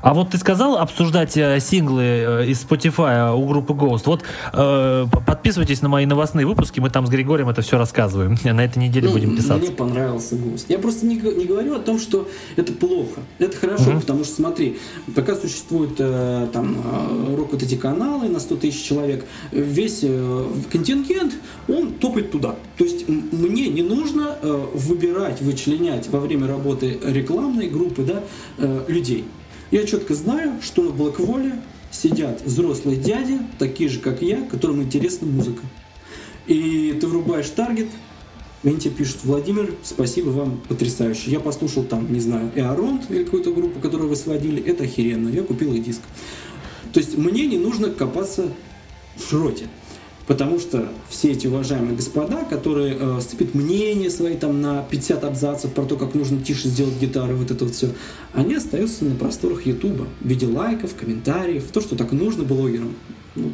А 0.02 0.14
вот 0.14 0.30
ты 0.30 0.38
сказал 0.38 0.78
обсуждать 0.78 1.36
э, 1.36 1.58
синглы 1.60 2.02
э, 2.02 2.46
из 2.46 2.64
Spotify 2.64 3.34
у 3.34 3.46
группы 3.46 3.72
Ghost. 3.74 4.02
Вот 4.06 4.22
э, 4.52 5.06
подписывайтесь 5.26 5.82
на 5.82 5.88
мои 5.88 6.06
новостные 6.06 6.46
выпуски, 6.46 6.80
мы 6.80 6.90
там 6.90 7.06
с 7.06 7.10
Григорием 7.10 7.48
это 7.48 7.62
все 7.62 7.78
рассказываем. 7.78 8.36
На 8.58 8.64
этой 8.64 8.78
неделе 8.78 9.08
Ну, 9.08 9.14
будем 9.14 9.36
писаться. 9.36 9.58
Мне 9.58 9.70
понравился 9.70 10.36
гость. 10.36 10.66
Я 10.68 10.78
просто 10.78 11.06
не, 11.06 11.16
не 11.16 11.44
говорю 11.44 11.74
о 11.74 11.78
том, 11.78 11.98
что 11.98 12.28
это 12.56 12.72
плохо. 12.72 13.20
Это 13.38 13.56
хорошо, 13.56 13.98
потому 14.00 14.24
что 14.24 14.34
смотри, 14.34 14.78
пока 15.14 15.34
существуют 15.34 15.96
э, 15.98 16.48
там 16.52 16.76
э, 16.76 17.36
рок 17.36 17.52
вот 17.52 17.62
эти 17.62 17.74
каналы 17.74 18.28
на 18.28 18.40
100 18.40 18.56
тысяч 18.56 18.82
человек, 18.82 19.24
весь 19.52 20.00
э, 20.02 20.44
контингент, 20.70 21.34
он 21.68 21.94
топает 21.94 22.30
туда. 22.30 22.56
То 22.76 22.84
есть 22.84 23.08
мне 23.08 23.68
не 23.68 23.82
нужно 23.82 24.36
э, 24.40 24.66
выбирать, 24.74 25.40
вычленять 25.40 26.08
во 26.08 26.20
время 26.20 26.46
работы 26.46 26.98
рекламной 27.04 27.68
группы 27.68 28.02
да, 28.02 28.22
э, 28.58 28.84
людей. 28.88 29.24
Я 29.70 29.84
четко 29.84 30.14
знаю, 30.14 30.60
что 30.62 30.82
на 30.82 30.90
Блэкволе 30.90 31.60
сидят 31.90 32.42
взрослые 32.42 32.96
дяди, 32.96 33.38
такие 33.58 33.90
же, 33.90 34.00
как 34.00 34.22
я, 34.22 34.42
которым 34.42 34.82
интересна 34.82 35.26
музыка. 35.26 35.62
И 36.46 36.96
ты 36.98 37.06
врубаешь 37.06 37.50
таргет, 37.50 37.88
и 38.62 38.68
они 38.68 38.78
тебе 38.78 38.94
пишут, 38.94 39.18
Владимир, 39.24 39.74
спасибо 39.84 40.30
вам, 40.30 40.60
потрясающе. 40.68 41.30
Я 41.30 41.40
послушал 41.40 41.84
там, 41.84 42.10
не 42.10 42.20
знаю, 42.20 42.50
Эаронт 42.54 43.10
или 43.10 43.24
какую-то 43.24 43.52
группу, 43.52 43.78
которую 43.78 44.08
вы 44.08 44.16
сводили, 44.16 44.62
это 44.62 44.84
охеренно, 44.84 45.28
я 45.28 45.42
купил 45.42 45.74
их 45.74 45.84
диск. 45.84 46.00
То 46.94 47.00
есть 47.00 47.18
мне 47.18 47.46
не 47.46 47.58
нужно 47.58 47.90
копаться 47.90 48.50
в 49.16 49.28
шроте. 49.28 49.66
Потому 50.28 50.60
что 50.60 50.86
все 51.08 51.32
эти 51.32 51.46
уважаемые 51.46 51.96
господа, 51.96 52.44
которые 52.44 52.96
э, 53.00 53.18
сцепят 53.22 53.54
мнение 53.54 54.10
свои 54.10 54.36
там 54.36 54.60
на 54.60 54.82
50 54.82 55.24
абзацев 55.24 55.72
про 55.72 55.84
то, 55.84 55.96
как 55.96 56.14
нужно 56.14 56.44
тише 56.44 56.68
сделать 56.68 57.00
гитары, 57.00 57.34
вот 57.34 57.50
это 57.50 57.64
вот 57.64 57.74
все, 57.74 57.88
они 58.34 58.54
остаются 58.54 59.06
на 59.06 59.14
просторах 59.14 59.64
Ютуба 59.64 60.06
в 60.20 60.28
виде 60.28 60.46
лайков, 60.46 60.94
комментариев, 60.94 61.64
то, 61.72 61.80
что 61.80 61.96
так 61.96 62.12
нужно 62.12 62.44
блогерам. 62.44 62.94
Ну. 63.36 63.52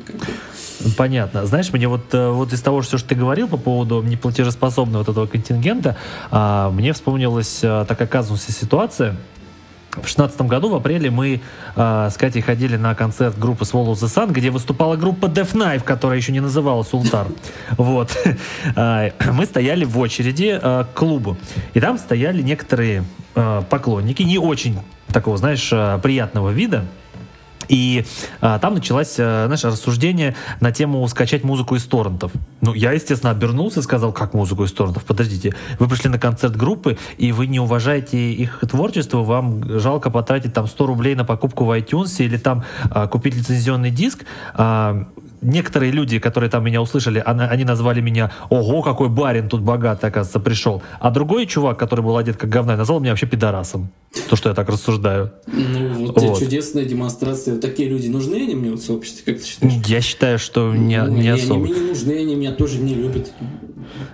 Понятно. 0.96 1.46
Знаешь, 1.46 1.72
мне 1.72 1.86
вот, 1.86 2.12
э, 2.12 2.28
вот 2.30 2.52
из 2.52 2.60
того, 2.60 2.82
что 2.82 2.98
ты 2.98 3.14
говорил 3.14 3.46
по 3.46 3.56
поводу 3.56 4.02
неплатежеспособного 4.02 5.04
вот 5.04 5.08
этого 5.08 5.26
контингента, 5.26 5.96
а, 6.32 6.70
мне 6.70 6.92
вспомнилась 6.92 7.60
а, 7.62 7.84
такая 7.84 8.08
казусная 8.08 8.54
ситуация. 8.54 9.16
В 10.02 10.06
шестнадцатом 10.06 10.48
году, 10.48 10.68
в 10.68 10.74
апреле, 10.74 11.10
мы 11.10 11.40
а, 11.76 12.10
с 12.10 12.16
Катей 12.16 12.42
ходили 12.42 12.76
на 12.76 12.94
концерт 12.94 13.38
группы 13.38 13.64
Swallow 13.64 13.92
the 13.92 14.08
Sun, 14.08 14.32
где 14.32 14.50
выступала 14.50 14.96
группа 14.96 15.26
Death 15.26 15.54
Knife, 15.54 15.82
которая 15.84 16.18
еще 16.18 16.32
не 16.32 16.40
называлась 16.40 16.92
Ултар. 16.92 17.26
Вот. 17.76 18.16
А, 18.76 19.10
Мы 19.32 19.46
стояли 19.46 19.84
в 19.84 19.98
очереди 19.98 20.58
а, 20.60 20.84
к 20.84 20.94
клубу. 20.94 21.36
И 21.74 21.80
там 21.80 21.98
стояли 21.98 22.42
некоторые 22.42 23.04
поклонники, 23.34 24.22
не 24.22 24.38
очень 24.38 24.78
такого, 25.12 25.36
знаешь, 25.36 25.68
приятного 26.02 26.50
вида. 26.50 26.84
И 27.68 28.04
а, 28.40 28.58
там 28.58 28.74
началось, 28.74 29.16
а, 29.18 29.44
знаешь, 29.46 29.64
рассуждение 29.64 30.34
на 30.60 30.72
тему 30.72 31.06
скачать 31.08 31.44
музыку 31.44 31.76
из 31.76 31.84
торрентов. 31.84 32.32
Ну, 32.60 32.74
я, 32.74 32.92
естественно, 32.92 33.30
обернулся 33.30 33.80
и 33.80 33.82
сказал, 33.82 34.12
как 34.12 34.34
музыку 34.34 34.64
из 34.64 34.72
торрентов? 34.72 35.04
Подождите, 35.04 35.54
вы 35.78 35.88
пришли 35.88 36.10
на 36.10 36.18
концерт 36.18 36.56
группы, 36.56 36.98
и 37.18 37.32
вы 37.32 37.46
не 37.46 37.60
уважаете 37.60 38.32
их 38.32 38.60
творчество, 38.68 39.22
вам 39.22 39.78
жалко 39.78 40.10
потратить 40.10 40.52
там 40.54 40.66
100 40.66 40.86
рублей 40.86 41.14
на 41.14 41.24
покупку 41.24 41.64
в 41.64 41.78
iTunes 41.78 42.24
или 42.24 42.36
там 42.36 42.64
а, 42.90 43.06
купить 43.06 43.34
лицензионный 43.34 43.90
диск. 43.90 44.24
А, 44.54 45.06
некоторые 45.44 45.92
люди, 45.92 46.18
которые 46.18 46.50
там 46.50 46.64
меня 46.64 46.80
услышали, 46.82 47.22
они 47.24 47.64
назвали 47.64 48.00
меня 48.00 48.32
«Ого, 48.50 48.82
какой 48.82 49.08
барин 49.08 49.48
тут 49.48 49.60
богатый, 49.60 50.06
оказывается, 50.06 50.40
пришел». 50.40 50.82
А 51.00 51.10
другой 51.10 51.46
чувак, 51.46 51.78
который 51.78 52.00
был 52.04 52.16
одет 52.16 52.36
как 52.36 52.50
говна, 52.50 52.76
назвал 52.76 53.00
меня 53.00 53.10
вообще 53.12 53.26
пидорасом. 53.26 53.90
То, 54.30 54.36
что 54.36 54.48
я 54.48 54.54
так 54.54 54.68
рассуждаю. 54.68 55.32
Ну, 55.46 56.06
вот, 56.06 56.20
Вот. 56.22 56.38
чудесная 56.38 56.84
демонстрация. 56.84 57.58
Такие 57.58 57.88
люди 57.88 58.08
нужны 58.08 58.36
они 58.36 58.54
мне 58.54 58.70
в 58.70 58.78
сообществе, 58.78 59.32
как 59.34 59.42
ты 59.42 59.48
считаешь? 59.48 59.72
Я 59.86 60.00
считаю, 60.00 60.38
что 60.38 60.72
не, 60.74 61.02
Ну, 61.02 61.12
не 61.14 61.28
они 61.28 61.40
особо. 61.42 61.60
мне 61.60 61.74
не 61.74 61.80
нужны, 61.88 62.12
они 62.12 62.34
меня 62.36 62.52
тоже 62.52 62.78
не 62.78 62.94
любят. 62.94 63.32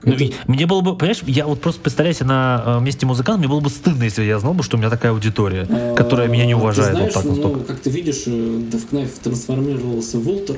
Ну, 0.03 0.13
Это- 0.15 0.25
Мне 0.47 0.67
было 0.67 0.81
бы, 0.81 0.97
понимаешь, 0.97 1.21
я 1.27 1.47
вот 1.47 1.61
просто 1.61 1.81
представляю 1.81 2.15
себе 2.15 2.27
на 2.27 2.63
э, 2.67 2.81
месте 2.81 3.07
музыканта, 3.07 3.39
мне 3.39 3.49
было 3.49 3.61
бы 3.61 3.71
стыдно, 3.71 4.05
если 4.05 4.25
я 4.25 4.39
знал 4.39 4.55
бы, 4.55 4.63
что 4.63 4.77
у 4.77 4.81
меня 4.81 4.91
такая 4.91 5.13
аудитория, 5.13 5.67
которая 5.95 6.29
меня 6.29 6.47
не 6.47 6.55
А, 6.55 6.57
уважает 6.57 6.91
Ты 6.91 6.97
знаешь, 6.97 7.15
вот 7.15 7.43
так 7.43 7.53
ну, 7.53 7.61
как 7.65 7.81
ты 7.81 7.91
видишь, 7.91 8.25
Девкнайф 8.25 9.11
трансформировался 9.23 10.19
в 10.19 10.25
Волтер, 10.25 10.57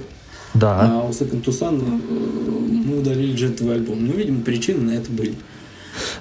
Да. 0.54 0.80
а 0.80 1.04
у 1.04 1.10
Second 1.10 1.44
Tucson 1.44 1.80
э, 1.80 2.86
мы 2.86 2.98
удалили 2.98 3.34
джентовый 3.34 3.76
альбом. 3.76 4.06
Ну, 4.06 4.12
видимо, 4.12 4.42
причины 4.42 4.92
на 4.92 4.96
это 4.96 5.10
были. 5.10 5.34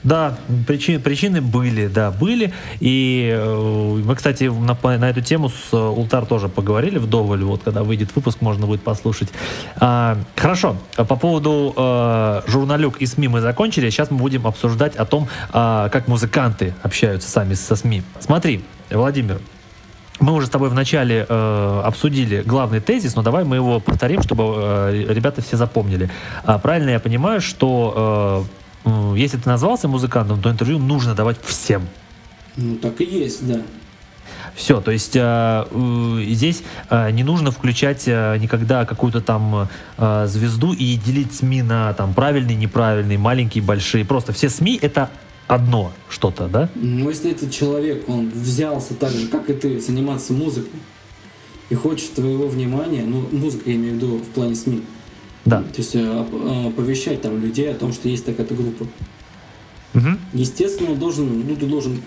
Да, 0.03 0.37
причины, 0.67 0.99
причины 0.99 1.41
были, 1.41 1.87
да, 1.87 2.11
были. 2.11 2.53
И 2.79 3.31
э, 3.33 4.01
мы, 4.03 4.15
кстати, 4.15 4.45
на, 4.45 4.77
на 4.97 5.09
эту 5.09 5.21
тему 5.21 5.49
с 5.49 5.73
э, 5.73 5.77
Ултар 5.77 6.25
тоже 6.25 6.49
поговорили 6.49 6.97
вдоволь. 6.97 7.43
Вот, 7.43 7.61
когда 7.63 7.83
выйдет 7.83 8.09
выпуск, 8.15 8.41
можно 8.41 8.65
будет 8.65 8.81
послушать. 8.81 9.29
А, 9.77 10.17
хорошо, 10.35 10.77
по 10.95 11.15
поводу 11.15 11.73
э, 11.75 12.41
журналюк 12.47 12.97
и 12.97 13.05
СМИ 13.05 13.27
мы 13.27 13.41
закончили. 13.41 13.89
Сейчас 13.89 14.11
мы 14.11 14.17
будем 14.17 14.47
обсуждать 14.47 14.95
о 14.95 15.05
том, 15.05 15.27
а, 15.51 15.89
как 15.89 16.07
музыканты 16.07 16.73
общаются 16.81 17.29
сами 17.29 17.53
со 17.53 17.75
СМИ. 17.75 18.03
Смотри, 18.19 18.63
Владимир, 18.89 19.39
мы 20.21 20.33
уже 20.33 20.47
с 20.47 20.49
тобой 20.49 20.69
вначале 20.69 21.25
э, 21.27 21.81
обсудили 21.83 22.43
главный 22.45 22.79
тезис, 22.79 23.15
но 23.15 23.23
давай 23.23 23.43
мы 23.43 23.55
его 23.57 23.79
повторим, 23.79 24.21
чтобы 24.21 24.43
э, 24.55 25.05
ребята 25.09 25.41
все 25.41 25.57
запомнили. 25.57 26.09
А, 26.45 26.59
правильно 26.59 26.91
я 26.91 26.99
понимаю, 26.99 27.41
что 27.41 28.45
э, 28.85 29.15
если 29.17 29.37
ты 29.37 29.49
назвался 29.49 29.87
музыкантом, 29.87 30.41
то 30.41 30.49
интервью 30.49 30.79
нужно 30.79 31.15
давать 31.15 31.37
всем. 31.43 31.87
Ну, 32.55 32.75
так 32.75 33.01
и 33.01 33.05
есть, 33.05 33.47
да. 33.47 33.61
Все, 34.55 34.81
то 34.81 34.91
есть 34.91 35.15
э, 35.15 35.21
э, 35.71 36.23
здесь 36.29 36.63
э, 36.89 37.11
не 37.11 37.23
нужно 37.23 37.51
включать 37.51 38.03
э, 38.05 38.37
никогда 38.37 38.85
какую-то 38.85 39.21
там 39.21 39.69
э, 39.97 40.25
звезду 40.27 40.73
и 40.73 40.95
делить 40.97 41.33
СМИ 41.35 41.63
на 41.63 41.93
там 41.93 42.13
правильные, 42.13 42.57
неправильные, 42.57 43.17
маленькие, 43.17 43.63
большие. 43.63 44.05
Просто 44.05 44.33
все 44.33 44.49
СМИ 44.49 44.77
это 44.81 45.09
одно 45.51 45.91
что-то, 46.09 46.47
да? 46.47 46.69
Но 46.75 47.09
если 47.09 47.31
этот 47.31 47.51
человек, 47.51 48.07
он 48.07 48.29
взялся 48.29 48.93
так 48.95 49.11
же, 49.11 49.27
как 49.27 49.49
и 49.49 49.53
ты, 49.53 49.79
заниматься 49.81 50.31
музыкой, 50.33 50.79
и 51.69 51.75
хочет 51.75 52.13
твоего 52.13 52.47
внимания, 52.47 53.03
ну, 53.05 53.25
музыка 53.31 53.69
я 53.69 53.75
имею 53.75 53.93
в 53.93 53.95
виду 53.97 54.17
в 54.17 54.27
плане 54.29 54.55
СМИ, 54.55 54.81
Да. 55.45 55.61
то 55.61 55.77
есть 55.77 55.95
э, 55.95 56.09
оп- 56.09 56.67
оповещать 56.67 57.21
там 57.21 57.41
людей 57.41 57.69
о 57.69 57.75
том, 57.75 57.91
что 57.91 58.07
есть 58.07 58.25
такая-то 58.25 58.55
группа. 58.55 58.87
Мгм. 59.93 60.19
Естественно, 60.33 60.95
должен, 60.95 61.45
ну, 61.47 61.55
ты 61.57 61.65
должен 61.65 62.01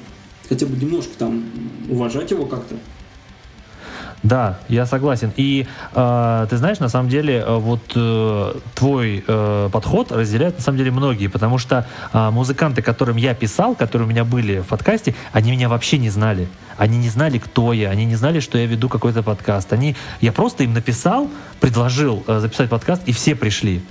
хотя 0.49 0.65
бы 0.67 0.77
немножко 0.77 1.13
там 1.19 1.45
уважать 1.91 2.31
его 2.31 2.47
как-то. 2.47 2.77
Да, 4.25 4.59
я 4.69 4.87
согласен. 4.87 5.33
И 5.37 5.67
э, 5.95 6.47
ты 6.49 6.57
знаешь, 6.57 6.79
на 6.79 6.89
самом 6.89 7.11
деле, 7.11 7.45
э, 7.47 7.57
вот 7.59 7.93
э, 7.95 8.55
твой 8.75 9.23
э, 9.27 9.69
подход 9.71 10.13
разделяют 10.13 10.57
на 10.57 10.63
самом 10.63 10.79
деле 10.79 10.91
многие, 10.91 11.27
потому 11.29 11.59
что 11.59 11.87
э, 12.11 12.31
музыканты, 12.31 12.81
которым 12.81 13.19
я 13.19 13.35
писал, 13.35 13.75
которые 13.75 14.09
у 14.09 14.11
меня 14.11 14.25
были 14.25 14.61
в 14.61 14.69
подкасте, 14.69 15.15
они 15.33 15.51
меня 15.51 15.69
вообще 15.69 15.99
не 15.99 16.09
знали. 16.09 16.49
Они 16.79 16.97
не 16.97 17.11
знали, 17.11 17.37
кто 17.37 17.75
я, 17.75 17.91
они 17.91 18.07
не 18.07 18.17
знали, 18.17 18.41
что 18.41 18.57
я 18.57 18.65
веду 18.65 18.89
какой-то 18.89 19.23
подкаст. 19.23 19.75
Они, 19.75 19.95
я 20.23 20.33
просто 20.33 20.65
им 20.65 20.73
написал, 20.73 21.31
предложил 21.61 22.25
э, 22.27 22.41
записать 22.41 22.71
подкаст, 22.71 23.03
и 23.05 23.13
все 23.13 23.35
пришли. 23.35 23.83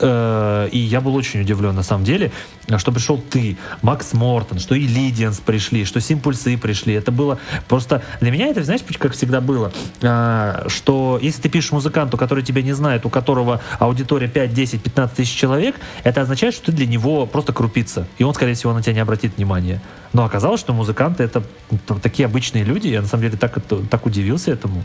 Э, 0.00 0.68
И 0.72 0.78
я 0.78 1.00
был 1.00 1.14
очень 1.14 1.40
удивлен, 1.40 1.74
на 1.74 1.82
самом 1.82 2.04
деле, 2.04 2.30
что 2.76 2.92
пришел 2.92 3.18
ты, 3.18 3.56
Макс 3.82 4.12
Мортон, 4.12 4.58
что 4.58 4.74
и 4.74 4.86
Лидианс 4.86 5.40
пришли, 5.40 5.84
что 5.84 6.00
Симпульсы 6.00 6.56
пришли. 6.58 6.94
Это 6.94 7.10
было 7.12 7.38
просто... 7.68 8.02
Для 8.20 8.30
меня 8.30 8.48
это, 8.48 8.62
знаешь, 8.62 8.82
как 8.98 9.12
всегда 9.12 9.40
было, 9.40 9.72
а, 10.02 10.64
что 10.68 11.18
если 11.22 11.42
ты 11.42 11.48
пишешь 11.48 11.72
музыканту, 11.72 12.16
который 12.16 12.44
тебя 12.44 12.62
не 12.62 12.72
знает, 12.74 13.06
у 13.06 13.10
которого 13.10 13.60
аудитория 13.78 14.28
5, 14.28 14.52
10, 14.52 14.82
15 14.82 15.16
тысяч 15.16 15.34
человек, 15.34 15.76
это 16.04 16.20
означает, 16.20 16.54
что 16.54 16.66
ты 16.66 16.72
для 16.72 16.86
него 16.86 17.26
просто 17.26 17.52
крупица. 17.52 18.06
И 18.18 18.24
он, 18.24 18.34
скорее 18.34 18.54
всего, 18.54 18.72
на 18.74 18.82
тебя 18.82 18.94
не 18.94 19.00
обратит 19.00 19.36
внимания. 19.36 19.80
Но 20.12 20.24
оказалось, 20.24 20.60
что 20.60 20.72
музыканты 20.72 21.24
это 21.24 21.42
т- 21.86 21.94
такие 22.02 22.26
обычные 22.26 22.64
люди. 22.64 22.88
Я, 22.88 23.02
на 23.02 23.08
самом 23.08 23.22
деле, 23.24 23.36
так, 23.36 23.58
так 23.90 24.06
удивился 24.06 24.50
этому. 24.52 24.84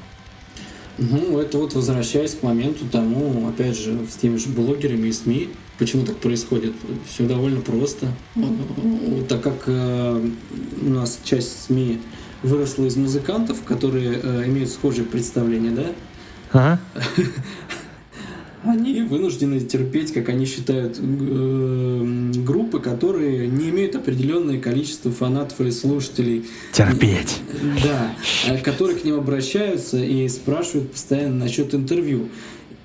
Ну, 0.98 1.40
это 1.40 1.58
вот 1.58 1.74
возвращаясь 1.74 2.36
к 2.36 2.44
моменту 2.44 2.86
тому, 2.92 3.48
опять 3.48 3.78
же, 3.78 4.00
с 4.12 4.16
теми 4.16 4.38
же 4.38 4.50
блогерами 4.50 5.08
и 5.08 5.12
СМИ, 5.12 5.50
Почему 5.80 6.06
так 6.06 6.18
происходит? 6.18 6.74
Все 7.08 7.26
довольно 7.26 7.60
просто. 7.62 8.08
Так 9.28 9.42
как 9.42 9.64
э, 9.66 10.30
у 10.82 10.90
нас 10.90 11.20
часть 11.24 11.66
СМИ 11.66 12.00
выросла 12.44 12.86
из 12.86 12.96
музыкантов, 12.96 13.64
которые 13.64 14.20
э, 14.22 14.44
имеют 14.46 14.70
схожие 14.70 15.06
представления, 15.06 15.72
да? 15.72 15.86
Ага. 16.52 16.80
Они 18.64 19.02
вынуждены 19.02 19.60
терпеть, 19.60 20.14
как 20.14 20.30
они 20.30 20.46
считают, 20.46 20.98
э, 21.00 22.32
группы, 22.46 22.80
которые 22.80 23.48
не 23.48 23.70
имеют 23.70 23.96
определенное 23.96 24.60
количество 24.60 25.12
фанатов 25.12 25.60
или 25.62 25.70
слушателей. 25.70 26.46
Терпеть. 26.72 27.42
Да, 27.84 28.16
э, 28.48 28.58
которые 28.60 28.98
к 28.98 29.04
ним 29.04 29.16
обращаются 29.16 29.98
и 29.98 30.28
спрашивают 30.30 30.92
постоянно 30.92 31.40
насчет 31.40 31.76
интервью. 31.76 32.30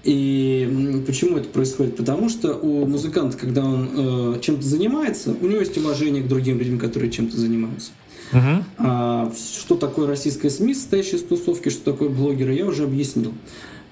И 0.04 1.02
почему 1.06 1.36
это 1.36 1.48
происходит? 1.48 1.96
Потому 1.96 2.28
что 2.28 2.54
у 2.54 2.86
музыканта, 2.86 3.36
когда 3.36 3.64
он 3.64 3.88
э, 4.36 4.40
чем-то 4.40 4.62
занимается, 4.62 5.36
у 5.40 5.46
него 5.46 5.60
есть 5.60 5.76
уважение 5.76 6.22
к 6.22 6.28
другим 6.28 6.58
людям, 6.58 6.78
которые 6.78 7.10
чем-то 7.10 7.36
занимаются. 7.36 7.90
Мгм. 8.32 8.64
А 8.78 9.32
что 9.36 9.76
такое 9.76 10.06
российская 10.06 10.50
СМИ, 10.50 10.74
состоящая 10.74 11.16
из 11.16 11.22
тусовки, 11.22 11.68
что 11.68 11.92
такое 11.92 12.08
блогеры, 12.08 12.54
я 12.54 12.66
уже 12.66 12.84
объяснил. 12.84 13.32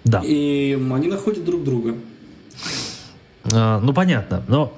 Да. 0.07 0.23
И 0.25 0.79
они 0.93 1.09
находят 1.09 1.45
друг 1.45 1.65
друга. 1.65 1.97
А, 3.53 3.81
Ну, 3.81 3.93
понятно, 3.93 4.43
но 4.49 4.73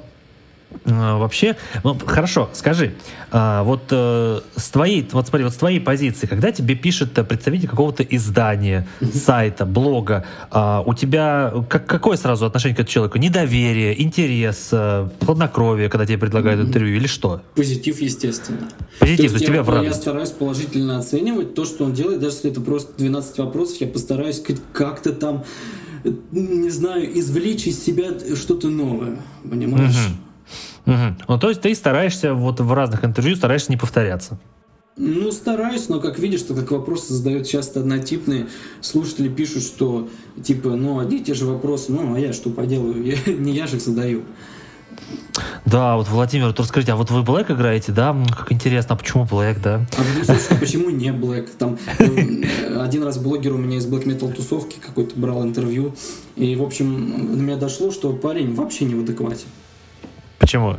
вообще, 0.85 1.57
ну, 1.85 1.99
хорошо, 2.07 2.51
скажи, 2.53 2.95
а, 3.31 3.63
вот 3.63 3.83
э, 3.91 4.41
с 4.57 4.71
твоей, 4.71 5.07
вот 5.13 5.29
смотри, 5.29 5.45
вот 5.45 5.53
с 5.53 5.57
твоей 5.57 5.81
позиции, 5.81 6.27
когда 6.27 6.51
тебе 6.51 6.75
пишет 6.75 7.19
э, 7.19 7.25
представитель 7.25 7.69
какого-то 7.69 8.03
издания, 8.03 8.87
сайта, 9.13 9.67
блога, 9.67 10.25
а, 10.51 10.83
у 10.87 10.95
тебя 10.95 11.53
как, 11.69 11.87
какое 11.87 12.17
сразу 12.17 12.47
отношение 12.47 12.75
к 12.77 12.81
этому 12.81 12.91
человеку? 12.91 13.19
Недоверие, 13.19 14.01
интерес, 14.03 14.69
э, 14.73 15.09
хладнокровие, 15.25 15.91
когда 15.91 16.07
тебе 16.07 16.19
предлагают 16.19 16.67
интервью 16.67 16.97
или 16.97 17.07
что? 17.07 17.43
Позитив, 17.55 18.01
естественно. 18.01 18.69
Позитив, 18.99 19.31
то 19.33 19.35
есть 19.35 19.41
я, 19.41 19.47
тебя 19.47 19.63
в 19.63 19.83
я 19.83 19.93
стараюсь 19.93 20.31
положительно 20.31 20.99
оценивать 20.99 21.55
то, 21.55 21.65
что 21.67 21.85
он 21.85 21.93
делает, 21.93 22.21
даже 22.21 22.37
если 22.37 22.51
это 22.51 22.61
просто 22.63 22.93
12 22.97 23.39
вопросов, 23.39 23.81
я 23.81 23.89
постараюсь 23.89 24.43
как-то 24.73 25.13
там, 25.13 25.45
э, 26.05 26.11
не 26.33 26.71
знаю, 26.71 27.19
извлечь 27.19 27.67
из 27.67 27.85
себя 27.85 28.09
что-то 28.37 28.69
новое, 28.69 29.19
понимаешь? 29.49 29.97
Мгм. 30.87 31.19
Ну, 31.29 31.39
то 31.39 31.49
есть 31.49 31.61
ты 31.61 31.75
стараешься 31.75 32.35
вот 32.35 32.61
в 32.61 32.73
разных 32.73 33.05
интервью 33.05 33.37
стараешься 33.37 33.71
не 33.71 33.77
повторяться. 33.77 34.39
Ну, 34.97 35.31
стараюсь, 35.31 35.89
но 35.89 36.01
как 36.01 36.19
видишь, 36.19 36.43
так 36.43 36.57
как 36.57 36.73
вопросы 36.73 37.15
задают 37.15 37.47
часто 37.47 37.81
однотипные, 37.81 38.49
слушатели 38.81 39.29
пишут, 39.29 39.63
что 39.63 40.09
типа, 40.43 40.71
ну, 40.71 40.99
одни 40.99 41.19
и 41.19 41.23
те 41.25 41.35
же 41.35 41.47
вопросы, 41.47 41.93
ну, 41.93 42.15
а 42.15 42.19
я 42.19 42.33
что 42.33 42.51
поделаю, 42.51 43.05
Я- 43.05 43.33
не 43.33 43.53
я 43.53 43.67
же 43.69 43.77
их 43.77 43.83
задаю. 43.83 44.23
Да, 45.65 45.97
вот 45.97 46.09
Владимир, 46.09 46.47
вот 46.49 46.59
расскажите, 46.59 46.93
а 46.93 46.97
вот 46.97 47.11
вы 47.11 47.21
Black 47.23 47.53
играете, 47.53 47.93
да? 47.93 48.17
Как 48.37 48.51
интересно, 48.51 48.95
а 48.95 48.99
почему 48.99 49.25
Black, 49.25 49.61
да? 49.63 49.87
А 49.93 50.03
потом 50.03 50.25
слушай, 50.25 50.59
почему 50.59 50.91
не 50.91 51.11
Black? 51.11 51.49
Там 51.59 51.79
э, 51.99 52.81
один 52.81 53.05
раз 53.05 53.19
блогер 53.19 53.53
у 53.53 53.59
меня 53.59 53.79
из 53.79 53.87
Black 53.87 54.05
Metal 54.05 54.33
тусовки 54.33 54.79
какой-то 54.85 55.19
брал 55.19 55.45
интервью, 55.45 55.95
и, 56.35 56.57
в 56.57 56.63
общем, 56.63 57.33
до 57.37 57.43
меня 57.43 57.57
дошло, 57.57 57.93
что 57.93 58.13
парень 58.13 58.55
вообще 58.55 58.87
не 58.87 58.95
в 58.95 59.01
адеквате. 59.01 59.45
Почему? 60.39 60.77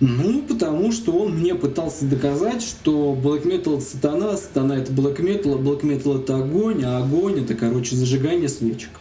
Ну, 0.00 0.42
потому 0.42 0.92
что 0.92 1.12
он 1.12 1.38
мне 1.38 1.54
пытался 1.54 2.06
доказать, 2.06 2.62
что 2.62 3.14
Black 3.14 3.44
Metal 3.44 3.76
это 3.76 3.80
сатана, 3.80 4.36
сатана 4.36 4.78
это 4.78 4.92
Black 4.92 5.18
Metal, 5.20 5.54
а 5.54 5.58
Black 5.58 5.82
Metal 5.82 6.22
это 6.22 6.36
огонь, 6.36 6.82
а 6.84 6.98
огонь 6.98 7.42
это, 7.42 7.54
короче, 7.54 7.96
зажигание 7.96 8.48
свечек. 8.48 8.99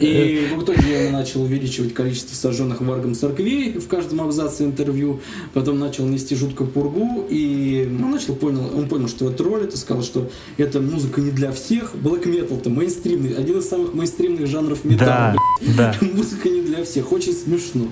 И 0.00 0.48
в 0.56 0.62
итоге 0.62 1.06
я 1.06 1.10
начал 1.10 1.42
увеличивать 1.42 1.94
количество 1.94 2.34
сожженных 2.34 2.80
варгом 2.80 3.14
церквей 3.14 3.78
в 3.78 3.88
каждом 3.88 4.20
абзаце 4.22 4.64
интервью, 4.64 5.20
потом 5.54 5.78
начал 5.78 6.06
нести 6.06 6.34
жуткую 6.34 6.70
пургу, 6.70 7.26
и 7.28 7.86
он 7.86 8.10
начал 8.10 8.34
понял, 8.34 8.70
он 8.74 8.88
понял, 8.88 9.08
что 9.08 9.30
это 9.30 9.42
ролит, 9.44 9.74
и 9.74 9.76
сказал, 9.76 10.02
что 10.02 10.30
эта 10.56 10.80
музыка 10.80 11.20
не 11.20 11.30
для 11.30 11.52
всех. 11.52 11.94
Black 11.94 12.24
Metal 12.24 12.58
это 12.58 12.70
мейнстримный, 12.70 13.34
один 13.34 13.58
из 13.58 13.68
самых 13.68 13.94
мейнстримных 13.94 14.46
жанров 14.46 14.84
металла. 14.84 15.36
Да, 15.76 15.94
да. 16.00 16.06
Музыка 16.06 16.48
не 16.48 16.62
для 16.62 16.84
всех, 16.84 17.12
очень 17.12 17.32
смешно. 17.32 17.88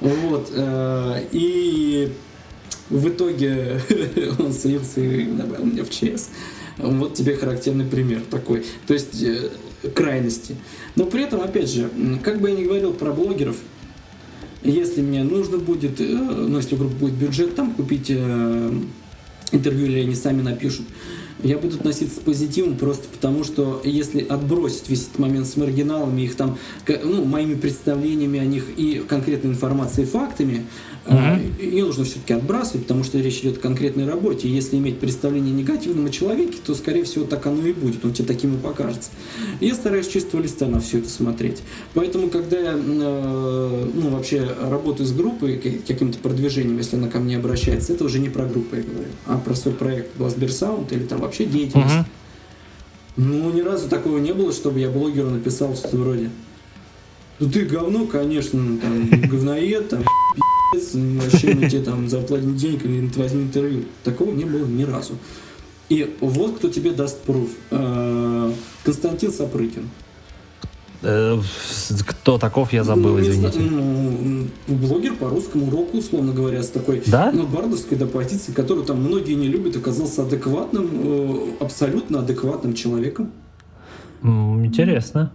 Вот. 0.00 0.50
э, 0.52 1.24
И 1.32 2.12
в 2.88 3.08
итоге 3.08 3.80
он 4.38 4.52
слился 4.52 5.00
и 5.00 5.24
добавил 5.24 5.66
меня 5.66 5.84
в 5.84 5.90
ЧС. 5.90 6.30
Вот 6.78 7.14
тебе 7.14 7.36
характерный 7.36 7.84
пример 7.84 8.22
такой. 8.30 8.64
То 8.86 8.94
есть 8.94 9.22
э, 9.22 9.50
крайности. 9.94 10.56
Но 10.96 11.06
при 11.06 11.24
этом, 11.24 11.40
опять 11.40 11.70
же, 11.70 11.90
как 12.22 12.40
бы 12.40 12.50
я 12.50 12.56
ни 12.56 12.64
говорил 12.64 12.92
про 12.92 13.12
блогеров, 13.12 13.56
если 14.62 15.00
мне 15.00 15.24
нужно 15.24 15.58
будет, 15.58 16.00
э, 16.00 16.04
ну, 16.04 16.58
если 16.58 16.74
у 16.74 16.78
группы 16.78 16.96
будет 16.96 17.14
бюджет, 17.14 17.54
там 17.54 17.72
купить 17.72 18.06
э, 18.10 18.72
интервью 19.52 19.86
или 19.86 20.00
они 20.00 20.14
сами 20.14 20.42
напишут, 20.42 20.86
я 21.42 21.58
буду 21.58 21.76
относиться 21.76 22.16
с 22.16 22.18
позитивом 22.18 22.76
просто 22.76 23.08
потому, 23.08 23.44
что 23.44 23.80
если 23.84 24.20
отбросить 24.22 24.88
весь 24.88 25.02
этот 25.02 25.18
момент 25.18 25.46
с 25.46 25.56
маргиналами, 25.56 26.22
их 26.22 26.34
там, 26.34 26.58
ну, 26.86 27.24
моими 27.24 27.54
представлениями 27.54 28.38
о 28.38 28.44
них 28.44 28.64
и 28.76 29.02
конкретной 29.06 29.50
информацией, 29.50 30.06
фактами, 30.06 30.66
э, 31.06 31.40
ее 31.60 31.84
нужно 31.84 32.04
все-таки 32.04 32.34
отбрасывать, 32.34 32.82
потому 32.82 33.04
что 33.04 33.18
речь 33.18 33.40
идет 33.40 33.58
о 33.58 33.60
конкретной 33.60 34.06
работе. 34.06 34.48
И 34.48 34.50
если 34.50 34.76
иметь 34.76 34.98
представление 34.98 35.52
негативном 35.52 36.06
о 36.06 36.10
человеке, 36.10 36.58
то, 36.64 36.74
скорее 36.74 37.04
всего, 37.04 37.24
так 37.24 37.46
оно 37.46 37.66
и 37.66 37.72
будет, 37.72 38.04
он 38.04 38.12
тебе 38.12 38.26
таким 38.26 38.56
и 38.56 38.58
покажется. 38.58 39.10
Я 39.60 39.74
стараюсь 39.74 40.08
чистого 40.08 40.42
листа 40.42 40.66
на 40.66 40.80
все 40.80 40.98
это 40.98 41.08
смотреть. 41.08 41.58
Поэтому, 41.94 42.28
когда 42.28 42.58
я, 42.58 42.72
э, 42.74 43.90
ну, 43.94 44.10
вообще 44.10 44.48
работаю 44.60 45.06
с 45.06 45.12
группой, 45.12 45.56
каким-то 45.56 46.18
продвижением, 46.18 46.78
если 46.78 46.96
она 46.96 47.08
ко 47.08 47.18
мне 47.18 47.36
обращается, 47.36 47.92
это 47.92 48.04
уже 48.04 48.18
не 48.18 48.28
про 48.28 48.46
группу, 48.46 48.76
я 48.76 48.82
говорю, 48.82 49.08
а 49.26 49.38
про 49.38 49.54
свой 49.54 49.74
проект 49.74 50.16
Blastbeer 50.18 50.48
Sound 50.48 50.94
или 50.94 51.04
там 51.04 51.20
вообще 51.30 51.46
деятельность. 51.46 51.94
Мгм. 51.94 52.06
Ну, 53.16 53.52
ни 53.52 53.60
разу 53.60 53.88
такого 53.88 54.18
не 54.18 54.32
было, 54.32 54.52
чтобы 54.52 54.80
я 54.80 54.90
блогеру 54.90 55.30
написал 55.30 55.74
что-то 55.74 55.96
вроде 55.96 56.30
Ну 57.38 57.50
ты 57.50 57.64
говно, 57.64 58.06
конечно, 58.06 58.60
ну, 58.60 58.78
там, 58.78 59.08
говноед, 59.28 59.88
там, 59.88 60.02
пи***ц, 60.72 60.98
вообще 60.98 61.54
мы 61.54 61.68
тебе 61.68 61.82
там 61.82 62.08
заплатим 62.08 62.56
денег 62.56 62.84
или 62.84 63.08
возьми 63.16 63.44
интервью. 63.44 63.84
Такого 64.04 64.32
не 64.32 64.44
было 64.44 64.66
ни 64.66 64.84
разу. 64.84 65.14
И 65.88 66.16
вот 66.20 66.56
кто 66.56 66.68
тебе 66.68 66.92
даст 66.92 67.20
пруф. 67.22 67.50
Э, 67.70 68.52
Константин 68.84 69.32
Сапрыкин. 69.32 69.88
Э, 71.02 71.38
Кто 72.06 72.38
таков, 72.38 72.72
я 72.72 72.84
забыл, 72.84 73.12
Ну, 73.16 73.20
извините. 73.20 73.58
ну, 73.60 74.46
блогер 74.68 75.14
по 75.14 75.28
русскому 75.28 75.70
року, 75.70 75.98
условно 75.98 76.32
говоря, 76.32 76.62
с 76.62 76.68
такой 76.68 77.02
Да? 77.06 77.30
ну, 77.32 77.46
бардовской 77.46 77.96
да, 77.96 78.06
позиции, 78.06 78.52
которую 78.52 78.84
там 78.84 78.98
многие 79.02 79.34
не 79.34 79.48
любят, 79.48 79.76
оказался 79.76 80.22
адекватным, 80.22 80.88
э, 80.92 81.36
абсолютно 81.60 82.20
адекватным 82.20 82.74
человеком. 82.74 83.30
Интересно. 84.22 85.32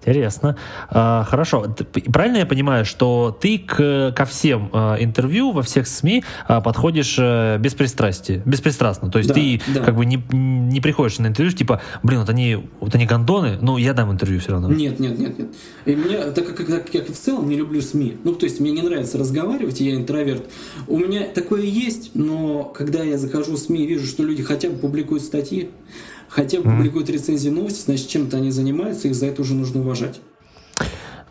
Интересно. 0.00 0.56
А, 0.90 1.24
хорошо. 1.24 1.66
Правильно 2.12 2.38
я 2.38 2.46
понимаю, 2.46 2.84
что 2.84 3.36
ты 3.38 3.58
к, 3.58 4.12
ко 4.16 4.24
всем 4.24 4.70
а, 4.72 4.96
интервью 4.98 5.50
во 5.50 5.62
всех 5.62 5.86
СМИ 5.86 6.24
а, 6.46 6.60
подходишь 6.60 7.16
э, 7.18 7.58
без 7.58 7.74
пристрастия, 7.74 8.40
беспристрастно. 8.44 9.10
То 9.10 9.18
есть 9.18 9.28
Да, 9.28 9.34
ты 9.34 9.60
да. 9.74 9.80
как 9.80 9.96
бы 9.96 10.06
не, 10.06 10.22
не 10.32 10.80
приходишь 10.80 11.18
на 11.18 11.26
интервью, 11.26 11.52
типа, 11.52 11.82
блин, 12.02 12.20
вот 12.20 12.28
они, 12.30 12.58
вот 12.80 12.94
они 12.94 13.06
гондоны, 13.06 13.58
ну 13.60 13.76
я 13.76 13.92
дам 13.92 14.12
интервью 14.12 14.40
все 14.40 14.52
равно. 14.52 14.70
Нет, 14.70 15.00
нет, 15.00 15.18
нет, 15.18 15.38
нет. 15.38 15.48
И 15.84 15.96
мне, 15.96 16.18
так 16.30 16.54
как, 16.54 16.66
как 16.66 16.94
я 16.94 17.02
в 17.02 17.10
целом 17.10 17.48
не 17.48 17.56
люблю 17.56 17.80
СМИ, 17.80 18.18
ну, 18.24 18.34
то 18.34 18.46
есть 18.46 18.60
мне 18.60 18.70
не 18.70 18.82
нравится 18.82 19.18
разговаривать, 19.18 19.80
я 19.80 19.94
интроверт, 19.94 20.44
у 20.86 20.98
меня 20.98 21.24
такое 21.34 21.62
есть, 21.62 22.12
но 22.14 22.64
когда 22.64 23.02
я 23.02 23.18
захожу 23.18 23.56
в 23.56 23.58
СМИ 23.58 23.84
и 23.84 23.86
вижу, 23.86 24.06
что 24.06 24.22
люди 24.22 24.42
хотя 24.42 24.70
бы 24.70 24.76
публикуют 24.76 25.22
статьи, 25.24 25.70
хотя 26.28 26.60
публикуют 26.60 27.10
рецензии 27.10 27.50
новости, 27.50 27.82
значит, 27.84 28.08
чем-то 28.08 28.36
они 28.36 28.50
занимаются, 28.50 29.08
их 29.08 29.14
за 29.14 29.26
это 29.26 29.42
уже 29.42 29.54
нужно 29.54 29.80
уважать. 29.80 30.20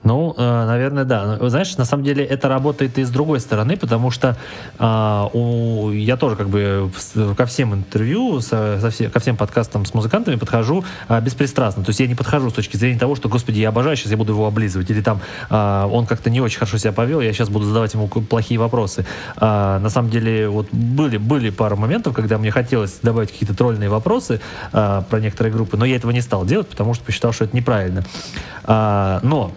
Ну, 0.07 0.33
э, 0.37 0.65
наверное, 0.65 1.03
да. 1.03 1.37
Но, 1.37 1.49
Знаешь, 1.49 1.75
на 1.75 1.83
самом 1.83 2.05
деле 2.05 2.23
это 2.23 2.47
работает 2.47 2.97
и 2.97 3.03
с 3.03 3.09
другой 3.09 3.41
стороны, 3.41 3.75
потому 3.75 4.09
что 4.09 4.37
а, 4.79 5.29
у, 5.33 5.91
я 5.91 6.15
тоже 6.15 6.37
как 6.37 6.47
бы 6.47 6.89
ко 7.35 7.45
всем 7.45 7.73
интервью, 7.73 8.39
со, 8.39 8.79
со 8.79 8.89
все- 8.89 9.09
ко 9.09 9.19
всем 9.19 9.35
подкастам 9.35 9.85
с 9.85 9.93
музыкантами 9.93 10.37
подхожу 10.37 10.85
а, 11.09 11.19
беспристрастно. 11.19 11.83
То 11.83 11.89
есть 11.89 11.99
я 11.99 12.07
не 12.07 12.15
подхожу 12.15 12.49
с 12.49 12.53
точки 12.53 12.77
зрения 12.77 12.97
того, 12.97 13.15
что, 13.15 13.27
господи, 13.27 13.59
я 13.59 13.67
обожаю, 13.69 13.97
сейчас 13.97 14.11
я 14.11 14.17
буду 14.17 14.31
его 14.31 14.47
облизывать, 14.47 14.89
или 14.89 15.01
там 15.01 15.19
а, 15.49 15.87
он 15.87 16.05
как-то 16.05 16.29
не 16.29 16.39
очень 16.39 16.59
хорошо 16.59 16.77
себя 16.77 16.93
повел, 16.93 17.19
я 17.19 17.33
сейчас 17.33 17.49
буду 17.49 17.65
задавать 17.65 17.93
ему 17.93 18.07
плохие 18.07 18.61
вопросы. 18.61 19.05
А, 19.35 19.77
на 19.79 19.89
самом 19.89 20.09
деле, 20.09 20.47
вот 20.47 20.69
были, 20.71 21.17
были 21.17 21.49
пару 21.49 21.75
моментов, 21.75 22.15
когда 22.15 22.37
мне 22.37 22.51
хотелось 22.51 22.99
добавить 23.03 23.33
какие-то 23.33 23.55
тролльные 23.55 23.89
вопросы 23.89 24.39
а, 24.71 25.01
про 25.01 25.19
некоторые 25.19 25.51
группы, 25.51 25.75
но 25.75 25.83
я 25.83 25.97
этого 25.97 26.11
не 26.11 26.21
стал 26.21 26.45
делать, 26.45 26.69
потому 26.69 26.93
что 26.93 27.03
посчитал, 27.03 27.33
что 27.33 27.43
это 27.43 27.57
неправильно. 27.57 28.05
А, 28.63 29.19
но 29.21 29.51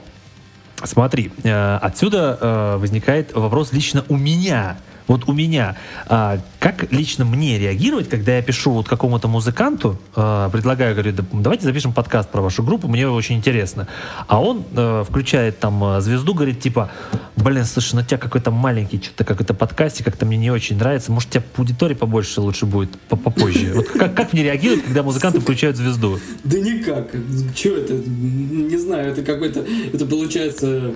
Смотри, 0.85 1.31
э, 1.43 1.77
отсюда 1.77 2.39
э, 2.41 2.77
возникает 2.79 3.35
вопрос 3.35 3.73
лично 3.73 4.05
у 4.09 4.17
меня. 4.17 4.79
Вот 5.11 5.29
у 5.29 5.33
меня, 5.33 5.77
а, 6.07 6.39
как 6.61 6.93
лично 6.93 7.25
мне 7.25 7.59
реагировать, 7.59 8.09
когда 8.09 8.37
я 8.37 8.43
пишу 8.43 8.71
вот 8.71 8.89
какому-то 8.89 9.27
музыканту, 9.27 9.99
а, 10.15 10.49
предлагаю, 10.51 10.95
говорю, 10.95 11.13
да, 11.13 11.25
давайте 11.33 11.65
запишем 11.65 11.93
подкаст 11.93 12.31
про 12.31 12.41
вашу 12.41 12.63
группу, 12.63 12.87
мне 12.87 13.09
очень 13.09 13.35
интересно. 13.35 13.89
А 14.29 14.41
он 14.41 14.65
а, 14.77 15.03
включает 15.03 15.59
там 15.59 15.83
а, 15.83 16.01
звезду, 16.01 16.33
говорит, 16.33 16.61
типа, 16.61 16.93
блин, 17.35 17.65
слушай, 17.65 17.97
ну 17.97 18.03
у 18.03 18.05
тебя 18.05 18.19
какой-то 18.19 18.53
маленький, 18.53 19.03
что-то 19.03 19.25
какой-то 19.25 19.53
подкасте, 19.53 20.05
как-то 20.05 20.27
мне 20.27 20.37
не 20.37 20.53
очень 20.53 20.77
нравится, 20.79 21.11
может, 21.11 21.31
у 21.31 21.33
тебя 21.33 21.43
аудитории 21.57 21.95
побольше 21.95 22.41
лучше 22.41 22.67
будет 22.67 22.97
попозже. 23.01 23.73
Вот 23.75 23.89
как, 23.89 24.15
как 24.15 24.33
мне 24.33 24.45
реагировать, 24.45 24.85
когда 24.85 25.03
музыканты 25.03 25.41
включают 25.41 25.77
звезду? 25.77 26.21
Да 26.45 26.57
никак. 26.61 27.09
Что 27.57 27.71
это? 27.71 27.95
Не 27.95 28.77
знаю, 28.77 29.11
это 29.11 29.23
какой-то... 29.23 29.65
Это 29.93 30.07
получается... 30.07 30.95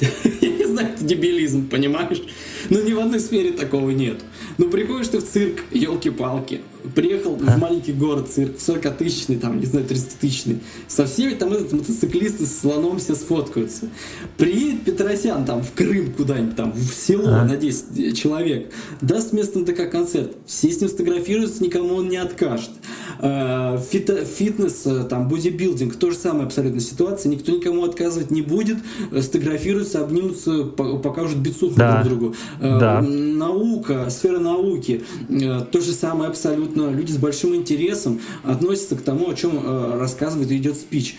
Я 0.40 0.48
не 0.48 0.64
знаю, 0.66 0.94
это 0.94 1.04
дебилизм, 1.04 1.68
понимаешь? 1.68 2.22
Но 2.68 2.80
ни 2.80 2.92
в 2.92 3.00
одной 3.00 3.20
сфере 3.20 3.52
такого 3.52 3.90
нет. 3.90 4.20
Ну, 4.58 4.68
приходишь 4.68 5.08
ты 5.08 5.18
в 5.18 5.24
цирк, 5.24 5.60
елки-палки, 5.70 6.60
приехал 6.94 7.38
а? 7.46 7.56
в 7.56 7.58
маленький 7.58 7.92
город, 7.92 8.28
цирк, 8.30 8.56
40-тысячный, 8.56 9.36
там, 9.36 9.60
не 9.60 9.66
знаю, 9.66 9.86
30-тысячный, 9.86 10.60
со 10.88 11.06
всеми 11.06 11.34
там 11.34 11.52
этот 11.52 11.72
мотоциклисты 11.72 12.46
с 12.46 12.60
слоном 12.60 12.98
все 12.98 13.14
сфоткаются. 13.14 13.88
Приедет 14.36 14.84
Петросян 14.84 15.44
там 15.44 15.62
в 15.62 15.72
Крым 15.72 16.12
куда-нибудь, 16.12 16.56
там, 16.56 16.72
в 16.72 16.92
село 16.92 17.28
а? 17.28 17.44
на 17.44 17.56
10 17.56 18.16
человек, 18.16 18.72
даст 19.00 19.32
местным 19.32 19.64
ТК 19.64 19.86
концерт, 19.86 20.36
все 20.46 20.70
с 20.70 20.80
ним 20.80 20.88
сфотографируются, 20.88 21.62
никому 21.62 21.94
он 21.94 22.08
не 22.08 22.16
откажет. 22.16 22.70
А, 23.22 23.78
фито, 23.78 24.24
фитнес, 24.24 24.86
э, 24.86 25.04
там, 25.04 25.28
бодибилдинг, 25.28 25.96
то 25.96 26.10
же 26.10 26.16
самое 26.16 26.46
абсолютно 26.46 26.80
ситуация, 26.80 27.28
никто 27.28 27.52
никому 27.52 27.84
отказывать 27.84 28.30
не 28.30 28.40
будет, 28.40 28.78
э, 29.12 29.20
сфотографируются, 29.20 30.02
обнимутся, 30.02 30.64
покажут 30.64 31.36
бицуху 31.38 31.74
да. 31.76 32.02
друг 32.02 32.18
другу. 32.18 32.34
А, 32.58 32.78
да. 32.78 33.00
Наука, 33.02 34.08
сфера 34.10 34.38
науки, 34.38 35.02
э, 35.28 35.60
то 35.70 35.80
же 35.80 35.92
самое 35.92 36.30
абсолютно. 36.30 36.90
Люди 36.90 37.12
с 37.12 37.16
большим 37.16 37.54
интересом 37.54 38.20
относятся 38.44 38.96
к 38.96 39.02
тому, 39.02 39.30
о 39.30 39.34
чем 39.34 39.60
э, 39.62 39.98
рассказывает 39.98 40.50
и 40.50 40.56
идет 40.56 40.76
спич. 40.76 41.16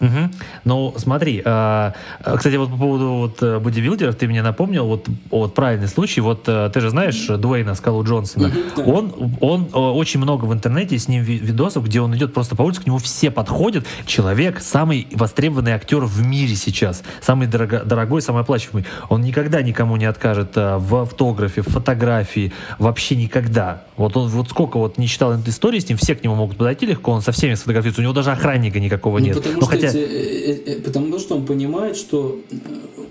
Угу. 0.00 0.30
Ну, 0.64 0.94
смотри, 0.96 1.42
э, 1.44 1.92
кстати, 2.36 2.56
вот 2.56 2.70
по 2.70 2.76
поводу 2.76 3.08
вот 3.14 3.42
э, 3.42 3.58
бодибилдеров 3.58 4.14
ты 4.14 4.28
мне 4.28 4.42
напомнил 4.42 4.86
вот, 4.86 5.08
вот 5.30 5.54
правильный 5.54 5.88
случай. 5.88 6.20
Вот 6.20 6.44
э, 6.46 6.70
ты 6.72 6.80
же 6.80 6.90
знаешь 6.90 7.26
Дуэйна 7.26 7.74
Скалу 7.74 8.04
Джонсона. 8.04 8.52
Угу, 8.76 8.90
Он, 8.90 9.12
он 9.40 9.64
э, 9.64 9.76
очень 9.76 10.20
много 10.20 10.44
в 10.44 10.52
интернете 10.52 10.98
с 10.98 11.08
ним 11.08 11.22
видосов, 11.22 11.84
где 11.84 12.00
он 12.00 12.14
идет 12.14 12.32
просто 12.32 12.54
по 12.54 12.62
улице, 12.62 12.82
к 12.82 12.86
нему 12.86 12.98
все 12.98 13.30
подходят. 13.30 13.86
Человек 14.06 14.60
самый 14.60 15.08
востребованный 15.12 15.72
актер 15.72 16.00
в 16.00 16.24
мире 16.24 16.54
сейчас, 16.54 17.02
самый 17.20 17.46
дорого, 17.48 17.82
дорогой, 17.84 18.22
самый 18.22 18.42
оплачиваемый. 18.42 18.86
Он 19.08 19.22
никогда 19.22 19.62
никому 19.62 19.96
не 19.96 20.04
откажет 20.04 20.56
э, 20.56 20.76
в 20.78 20.96
автографе, 20.96 21.62
в 21.62 21.68
фотографии, 21.68 22.52
вообще 22.78 23.16
никогда. 23.16 23.82
Вот 23.98 24.16
он 24.16 24.28
вот 24.28 24.48
сколько 24.48 24.78
вот 24.78 24.96
не 24.96 25.08
читал 25.08 25.34
истории 25.44 25.80
с 25.80 25.88
ним, 25.88 25.98
все 25.98 26.14
к 26.14 26.22
нему 26.22 26.36
могут 26.36 26.56
подойти 26.56 26.86
легко, 26.86 27.10
он 27.10 27.20
со 27.20 27.32
всеми 27.32 27.54
сфотографируется. 27.54 28.00
У 28.00 28.04
него 28.04 28.14
даже 28.14 28.30
охранника 28.30 28.78
никакого 28.78 29.18
ну, 29.18 29.26
нет. 29.26 29.36
Потому, 29.36 29.56
ну, 29.56 29.62
что 29.62 29.70
хотя... 29.70 29.88
эти, 29.88 29.96
э, 29.96 30.62
э, 30.66 30.80
потому 30.82 31.18
что 31.18 31.36
он 31.36 31.44
понимает, 31.44 31.96
что 31.96 32.40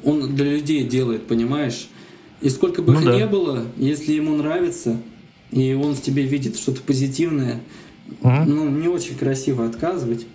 он 0.06 0.34
для 0.34 0.46
людей 0.46 0.86
делает, 0.86 1.28
понимаешь? 1.28 1.90
И 2.40 2.50
сколько 2.50 2.82
бы 2.82 2.94
ну, 2.94 3.00
их 3.00 3.06
да. 3.06 3.18
не 3.18 3.26
было, 3.26 3.66
если 3.76 4.14
ему 4.14 4.36
нравится, 4.38 4.98
и 5.52 5.74
он 5.74 5.94
в 5.94 6.02
тебе 6.02 6.24
видит 6.24 6.58
что-то 6.58 6.82
позитивное, 6.82 7.60
угу. 8.22 8.32
ну, 8.46 8.70
не 8.70 8.88
очень 8.88 9.18
красиво 9.18 9.66
отказывать. 9.66 10.26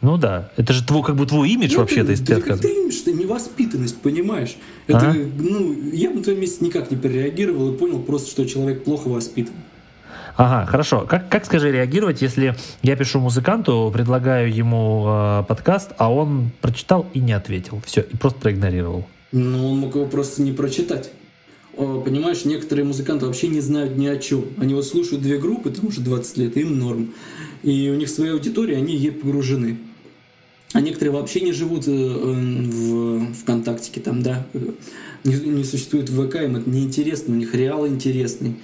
Ну 0.00 0.18
да, 0.18 0.50
это 0.56 0.72
же 0.72 0.84
твой, 0.84 1.04
как 1.04 1.14
бы 1.14 1.26
твой 1.26 1.50
имидж 1.50 1.74
ну, 1.74 1.80
вообще-то, 1.80 2.10
если 2.10 2.24
ты 2.24 2.34
отказываешь. 2.34 2.72
Это 2.72 2.80
имидж, 2.80 3.00
это 3.02 3.12
невоспитанность, 3.12 3.96
понимаешь? 3.98 4.56
Это, 4.88 5.10
а? 5.10 5.14
ну, 5.14 5.90
я 5.92 6.10
бы 6.10 6.16
на 6.16 6.22
твоем 6.22 6.40
месте 6.40 6.64
никак 6.64 6.90
не 6.90 6.96
перереагировал 6.96 7.72
и 7.72 7.76
понял 7.76 8.00
просто, 8.00 8.30
что 8.30 8.44
человек 8.46 8.82
плохо 8.82 9.08
воспитан. 9.08 9.54
Ага, 10.36 10.66
хорошо. 10.66 11.06
Как, 11.08 11.30
как 11.30 11.46
скажи, 11.46 11.72
реагировать, 11.72 12.20
если 12.20 12.54
я 12.82 12.96
пишу 12.96 13.20
музыканту, 13.20 13.90
предлагаю 13.92 14.54
ему 14.54 15.06
э, 15.08 15.44
подкаст, 15.48 15.92
а 15.96 16.12
он 16.12 16.50
прочитал 16.60 17.06
и 17.14 17.20
не 17.20 17.32
ответил? 17.32 17.80
Все, 17.86 18.02
и 18.02 18.16
просто 18.16 18.40
проигнорировал. 18.40 19.06
Ну, 19.32 19.72
он 19.72 19.78
мог 19.78 19.94
его 19.94 20.04
просто 20.06 20.42
не 20.42 20.52
прочитать. 20.52 21.10
Понимаешь, 21.74 22.44
некоторые 22.44 22.84
музыканты 22.84 23.26
вообще 23.26 23.48
не 23.48 23.60
знают 23.60 23.96
ни 23.96 24.06
о 24.06 24.16
чем. 24.16 24.46
Они 24.58 24.74
вот 24.74 24.86
слушают 24.86 25.22
две 25.22 25.38
группы, 25.38 25.70
там 25.70 25.86
уже 25.86 26.00
20 26.00 26.36
лет, 26.38 26.56
им 26.56 26.78
норм. 26.78 27.14
И 27.62 27.90
у 27.90 27.94
них 27.94 28.08
своя 28.08 28.32
аудитория, 28.32 28.76
они 28.76 28.94
ей 28.94 29.12
погружены. 29.12 29.78
А 30.72 30.80
некоторые 30.80 31.12
вообще 31.12 31.40
не 31.40 31.52
живут 31.52 31.86
э, 31.86 31.90
в 31.90 33.32
ВКонтактике, 33.42 34.00
там, 34.00 34.22
да, 34.22 34.46
не, 35.24 35.34
не 35.34 35.64
существует 35.64 36.10
ВК, 36.10 36.36
им 36.36 36.56
это 36.56 36.68
неинтересно, 36.68 37.34
у 37.34 37.36
них 37.36 37.54
реал 37.54 37.86
интересный. 37.86 38.56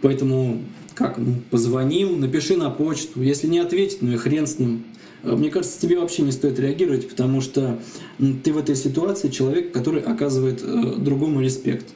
Поэтому 0.00 0.62
как, 1.00 1.16
ну, 1.16 1.36
позвонил, 1.50 2.14
напиши 2.14 2.58
на 2.58 2.68
почту. 2.68 3.22
Если 3.22 3.46
не 3.46 3.58
ответит, 3.58 4.02
ну 4.02 4.12
и 4.12 4.16
хрен 4.16 4.46
с 4.46 4.58
ним. 4.58 4.84
А, 5.22 5.34
мне 5.34 5.48
кажется, 5.48 5.80
тебе 5.80 5.98
вообще 5.98 6.20
не 6.20 6.30
стоит 6.30 6.58
реагировать, 6.58 7.08
потому 7.08 7.40
что 7.40 7.80
ты 8.18 8.52
в 8.52 8.58
этой 8.58 8.76
ситуации 8.76 9.30
человек, 9.30 9.72
который 9.72 10.02
оказывает 10.02 10.60
э, 10.62 10.96
другому 10.98 11.40
респект. 11.40 11.86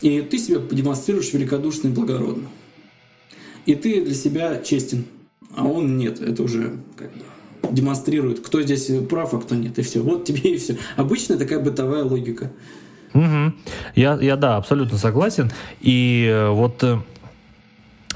И 0.00 0.22
ты 0.22 0.38
себя 0.38 0.62
демонстрируешь 0.70 1.30
великодушно 1.34 1.88
и 1.88 1.90
благородно. 1.90 2.48
И 3.66 3.74
ты 3.74 4.02
для 4.02 4.14
себя 4.14 4.62
честен, 4.62 5.04
а 5.54 5.66
он 5.66 5.98
нет. 5.98 6.22
Это 6.22 6.42
уже 6.44 6.78
как 6.96 7.12
бы 7.12 7.20
демонстрирует, 7.70 8.40
кто 8.40 8.62
здесь 8.62 8.90
прав, 9.10 9.34
а 9.34 9.40
кто 9.40 9.56
нет. 9.56 9.78
И 9.78 9.82
все. 9.82 10.00
Вот 10.00 10.24
тебе 10.24 10.54
и 10.54 10.56
все. 10.56 10.78
Обычная 10.96 11.36
такая 11.36 11.60
бытовая 11.60 12.04
логика. 12.04 12.50
Угу. 13.12 13.52
Я, 13.94 14.18
я, 14.22 14.36
да, 14.36 14.56
абсолютно 14.56 14.96
согласен. 14.96 15.50
И 15.82 16.26
э, 16.30 16.48
вот 16.48 16.82
э, 16.82 16.98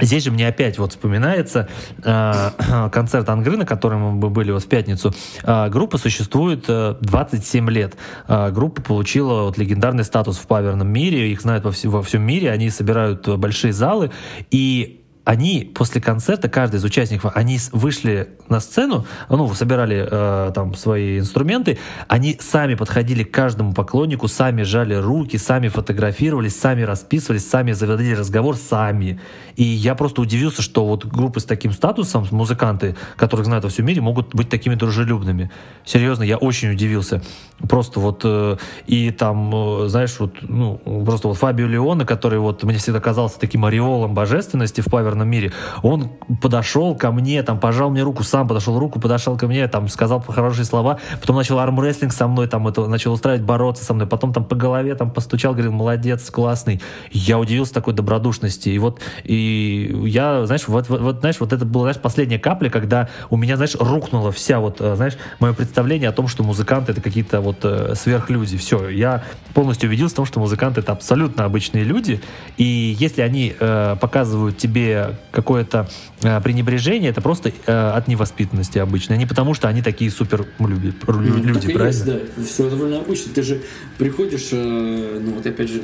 Здесь 0.00 0.24
же 0.24 0.30
мне 0.30 0.48
опять 0.48 0.78
вот 0.78 0.92
вспоминается 0.92 1.68
э, 2.02 2.50
концерт 2.92 3.28
Ангры, 3.28 3.58
на 3.58 3.66
котором 3.66 4.00
мы 4.16 4.30
были 4.30 4.50
вот 4.50 4.64
в 4.64 4.66
пятницу. 4.66 5.12
Э, 5.42 5.68
группа 5.68 5.98
существует 5.98 6.64
э, 6.68 6.96
27 7.00 7.70
лет. 7.70 7.96
Э, 8.26 8.50
группа 8.50 8.80
получила 8.80 9.42
вот 9.42 9.58
легендарный 9.58 10.04
статус 10.04 10.38
в 10.38 10.46
паверном 10.46 10.88
мире, 10.88 11.30
их 11.30 11.42
знают 11.42 11.64
во, 11.64 11.70
вс- 11.70 11.88
во 11.88 12.02
всем 12.02 12.22
мире, 12.22 12.50
они 12.50 12.70
собирают 12.70 13.28
большие 13.38 13.74
залы, 13.74 14.10
и 14.50 15.01
они 15.24 15.70
после 15.72 16.00
концерта, 16.00 16.48
каждый 16.48 16.76
из 16.76 16.84
участников, 16.84 17.32
они 17.36 17.58
вышли 17.70 18.30
на 18.48 18.58
сцену, 18.60 19.06
ну, 19.28 19.52
собирали 19.54 20.06
э, 20.10 20.52
там 20.52 20.74
свои 20.74 21.20
инструменты, 21.20 21.78
они 22.08 22.36
сами 22.40 22.74
подходили 22.74 23.22
к 23.22 23.30
каждому 23.30 23.72
поклоннику, 23.72 24.26
сами 24.26 24.62
жали 24.62 24.94
руки, 24.94 25.36
сами 25.36 25.68
фотографировались, 25.68 26.58
сами 26.58 26.82
расписывались, 26.82 27.48
сами 27.48 27.72
заводили 27.72 28.14
разговор, 28.14 28.56
сами. 28.56 29.20
И 29.54 29.62
я 29.62 29.94
просто 29.94 30.22
удивился, 30.22 30.60
что 30.60 30.84
вот 30.86 31.04
группы 31.04 31.38
с 31.38 31.44
таким 31.44 31.72
статусом, 31.72 32.26
музыканты, 32.32 32.96
которых 33.16 33.46
знают 33.46 33.64
во 33.64 33.70
всем 33.70 33.86
мире, 33.86 34.00
могут 34.00 34.34
быть 34.34 34.48
такими 34.48 34.74
дружелюбными. 34.74 35.50
Серьезно, 35.84 36.24
я 36.24 36.36
очень 36.36 36.72
удивился. 36.72 37.22
Просто 37.68 38.00
вот, 38.00 38.22
э, 38.24 38.56
и 38.86 39.12
там, 39.12 39.84
э, 39.84 39.88
знаешь, 39.88 40.16
вот, 40.18 40.34
ну, 40.42 40.78
просто 41.06 41.28
вот 41.28 41.36
Фабио 41.36 41.66
Леоне, 41.66 42.04
который 42.04 42.40
вот 42.40 42.64
мне 42.64 42.78
всегда 42.78 42.98
казался 42.98 43.38
таким 43.38 43.64
ореолом 43.64 44.14
божественности 44.14 44.80
в 44.80 44.86
Павер 44.86 45.11
северном 45.12 45.28
мире. 45.28 45.52
Он 45.82 46.10
подошел 46.40 46.94
ко 46.94 47.12
мне, 47.12 47.42
там, 47.42 47.58
пожал 47.58 47.90
мне 47.90 48.02
руку, 48.02 48.22
сам 48.22 48.48
подошел 48.48 48.78
руку, 48.78 49.00
подошел 49.00 49.36
ко 49.36 49.46
мне, 49.46 49.68
там, 49.68 49.88
сказал 49.88 50.20
хорошие 50.20 50.64
слова, 50.64 50.98
потом 51.20 51.36
начал 51.36 51.58
армрестлинг 51.58 52.12
со 52.12 52.26
мной, 52.26 52.48
там, 52.48 52.66
это, 52.68 52.86
начал 52.86 53.12
устраивать, 53.12 53.44
бороться 53.44 53.84
со 53.84 53.94
мной, 53.94 54.06
потом 54.06 54.32
там 54.32 54.44
по 54.44 54.56
голове 54.56 54.94
там 54.94 55.10
постучал, 55.10 55.52
говорил, 55.52 55.72
молодец, 55.72 56.30
классный. 56.30 56.80
Я 57.10 57.38
удивился 57.38 57.74
такой 57.74 57.94
добродушности. 57.94 58.70
И 58.70 58.78
вот, 58.78 59.00
и 59.24 59.92
я, 60.06 60.46
знаешь, 60.46 60.68
вот, 60.68 60.88
вот, 60.88 61.00
вот 61.00 61.20
знаешь, 61.20 61.36
вот 61.40 61.52
это 61.52 61.64
была, 61.64 61.84
знаешь, 61.84 61.98
последняя 61.98 62.38
капля, 62.38 62.70
когда 62.70 63.08
у 63.30 63.36
меня, 63.36 63.56
знаешь, 63.56 63.76
рухнула 63.78 64.32
вся 64.32 64.60
вот, 64.60 64.80
э, 64.80 64.96
знаешь, 64.96 65.16
мое 65.40 65.52
представление 65.52 66.08
о 66.08 66.12
том, 66.12 66.28
что 66.28 66.42
музыканты 66.42 66.92
это 66.92 67.00
какие-то 67.00 67.40
вот 67.40 67.58
э, 67.62 67.94
сверхлюди. 67.94 68.56
Все, 68.56 68.88
я 68.88 69.22
полностью 69.54 69.88
убедился 69.88 70.14
в 70.14 70.16
том, 70.16 70.26
что 70.26 70.40
музыканты 70.40 70.80
это 70.80 70.92
абсолютно 70.92 71.44
обычные 71.44 71.84
люди, 71.84 72.20
и 72.56 72.96
если 72.98 73.22
они 73.22 73.54
э, 73.58 73.96
показывают 74.00 74.58
тебе 74.58 75.01
какое-то 75.30 75.88
э, 76.22 76.40
пренебрежение, 76.40 77.10
это 77.10 77.20
просто 77.20 77.52
э, 77.66 77.72
от 77.72 78.08
невоспитанности 78.08 78.78
обычно, 78.78 79.14
а 79.14 79.18
не 79.18 79.26
потому, 79.26 79.54
что 79.54 79.68
они 79.68 79.82
такие 79.82 80.10
супер 80.10 80.46
люди, 80.58 80.94
ну, 81.06 81.20
люди 81.20 81.66
так 81.66 81.72
правильно? 81.74 81.86
Есть, 81.86 82.04
да, 82.04 82.18
все 82.44 82.70
довольно 82.70 82.98
обычно. 82.98 83.32
Ты 83.32 83.42
же 83.42 83.62
приходишь, 83.98 84.48
э, 84.52 85.20
ну 85.22 85.34
вот 85.34 85.46
опять 85.46 85.70
же, 85.70 85.82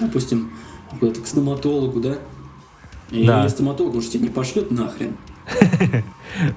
допустим, 0.00 0.52
куда-то 0.98 1.20
к 1.20 1.26
стоматологу, 1.26 2.00
да? 2.00 2.18
И 3.10 3.26
да. 3.26 3.48
стоматолог, 3.48 4.02
же 4.02 4.08
тебя 4.08 4.24
не 4.24 4.30
пошлет 4.30 4.70
нахрен. 4.70 5.16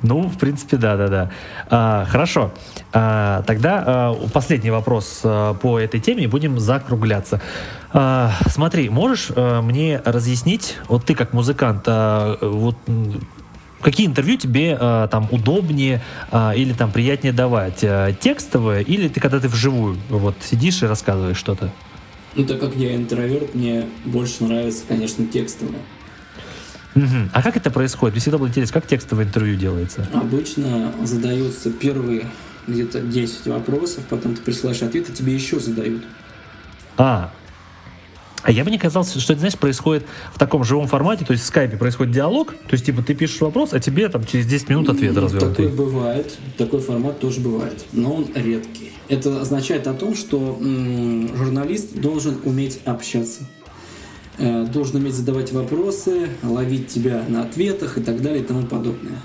Ну, 0.03 0.23
в 0.23 0.37
принципе, 0.37 0.77
да, 0.77 0.97
да, 0.97 1.07
да. 1.07 1.31
А, 1.69 2.05
хорошо. 2.05 2.51
А, 2.91 3.43
тогда 3.43 3.83
а, 3.85 4.27
последний 4.33 4.71
вопрос 4.71 5.21
а, 5.23 5.53
по 5.53 5.79
этой 5.79 5.99
теме, 5.99 6.23
и 6.23 6.27
будем 6.27 6.59
закругляться. 6.59 7.41
А, 7.91 8.31
смотри, 8.47 8.89
можешь 8.89 9.31
а, 9.35 9.61
мне 9.61 10.01
разъяснить, 10.05 10.77
вот 10.87 11.05
ты 11.05 11.15
как 11.15 11.33
музыкант, 11.33 11.83
а, 11.87 12.37
вот 12.41 12.75
какие 13.81 14.05
интервью 14.05 14.37
тебе 14.37 14.77
а, 14.79 15.07
там 15.07 15.27
удобнее 15.31 16.03
а, 16.31 16.53
или 16.55 16.73
там 16.73 16.91
приятнее 16.91 17.33
давать? 17.33 17.79
А, 17.83 18.13
текстовые 18.13 18.83
или 18.83 19.07
ты 19.07 19.19
когда 19.19 19.39
ты 19.39 19.47
вживую 19.47 19.97
вот 20.09 20.35
сидишь 20.41 20.83
и 20.83 20.85
рассказываешь 20.85 21.37
что-то? 21.37 21.71
Ну, 22.35 22.45
так 22.45 22.59
как 22.59 22.75
я 22.75 22.95
интроверт, 22.95 23.55
мне 23.55 23.85
больше 24.05 24.43
нравится, 24.43 24.83
конечно, 24.87 25.25
текстовое. 25.25 25.79
Мгм. 26.93 27.31
А 27.33 27.41
как 27.41 27.57
это 27.57 27.71
происходит? 27.71 28.13
Мне 28.13 28.21
всегда 28.21 28.37
было 28.37 28.47
интересно, 28.47 28.73
как 28.73 28.87
текстовое 28.87 29.25
интервью 29.25 29.55
делается? 29.55 30.07
Обычно 30.13 30.91
задаются 31.03 31.71
первые 31.71 32.25
где-то 32.67 33.01
10 33.01 33.47
вопросов, 33.47 34.03
потом 34.09 34.35
ты 34.35 34.41
присылаешь 34.41 34.81
ответы, 34.83 35.11
тебе 35.11 35.33
еще 35.33 35.59
задают. 35.59 36.03
А, 36.97 37.31
а 38.43 38.51
я 38.51 38.63
бы 38.63 38.71
не 38.71 38.77
казалось, 38.77 39.13
что 39.13 39.33
это, 39.33 39.39
знаешь, 39.39 39.57
происходит 39.57 40.05
в 40.33 40.39
таком 40.39 40.63
живом 40.63 40.87
формате, 40.87 41.25
то 41.25 41.31
есть 41.31 41.43
в 41.43 41.47
скайпе 41.47 41.77
происходит 41.77 42.13
диалог, 42.13 42.53
то 42.53 42.73
есть, 42.73 42.85
типа, 42.85 43.01
ты 43.01 43.13
пишешь 43.13 43.41
вопрос, 43.41 43.73
а 43.73 43.79
тебе 43.79 44.07
там 44.09 44.25
через 44.25 44.45
10 44.45 44.69
минут 44.69 44.89
ответ 44.89 45.13
Ну, 45.13 45.21
развернутый. 45.21 45.65
Такой 45.65 45.85
бывает, 45.85 46.37
такой 46.57 46.79
формат 46.79 47.19
тоже 47.19 47.41
бывает, 47.41 47.85
но 47.91 48.13
он 48.13 48.27
редкий. 48.33 48.91
Это 49.07 49.41
означает 49.41 49.87
о 49.87 49.93
том, 49.93 50.15
что 50.15 50.57
м, 50.59 51.35
журналист 51.35 51.95
должен 51.99 52.37
уметь 52.43 52.79
общаться, 52.85 53.43
Э, 54.39 54.65
должен 54.65 54.95
уметь 54.95 55.15
задавать 55.15 55.51
вопросы, 55.51 56.29
ловить 56.43 56.87
тебя 56.87 57.25
на 57.27 57.43
ответах 57.43 57.97
и 57.97 58.01
так 58.01 58.21
далее 58.21 58.41
и 58.41 58.45
тому 58.45 58.65
подобное. 58.65 59.19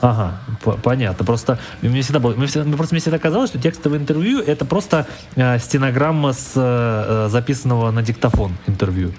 Ага, 0.00 0.40
по- 0.62 0.76
понятно. 0.76 1.24
Просто 1.24 1.58
мне 1.82 2.02
всегда 2.02 2.20
было, 2.20 2.34
мне 2.34 2.46
всегда, 2.46 2.64
мне 2.64 2.76
просто 2.76 2.94
мне 2.94 3.00
всегда 3.00 3.18
казалось, 3.18 3.50
что 3.50 3.58
текстовое 3.60 3.98
интервью 3.98 4.40
это 4.40 4.64
просто 4.64 5.06
э, 5.34 5.58
стенограмма 5.58 6.32
с 6.32 6.52
э, 6.54 7.26
э, 7.26 7.28
записанного 7.30 7.90
на 7.90 8.02
диктофон 8.02 8.52
интервью. 8.66 9.12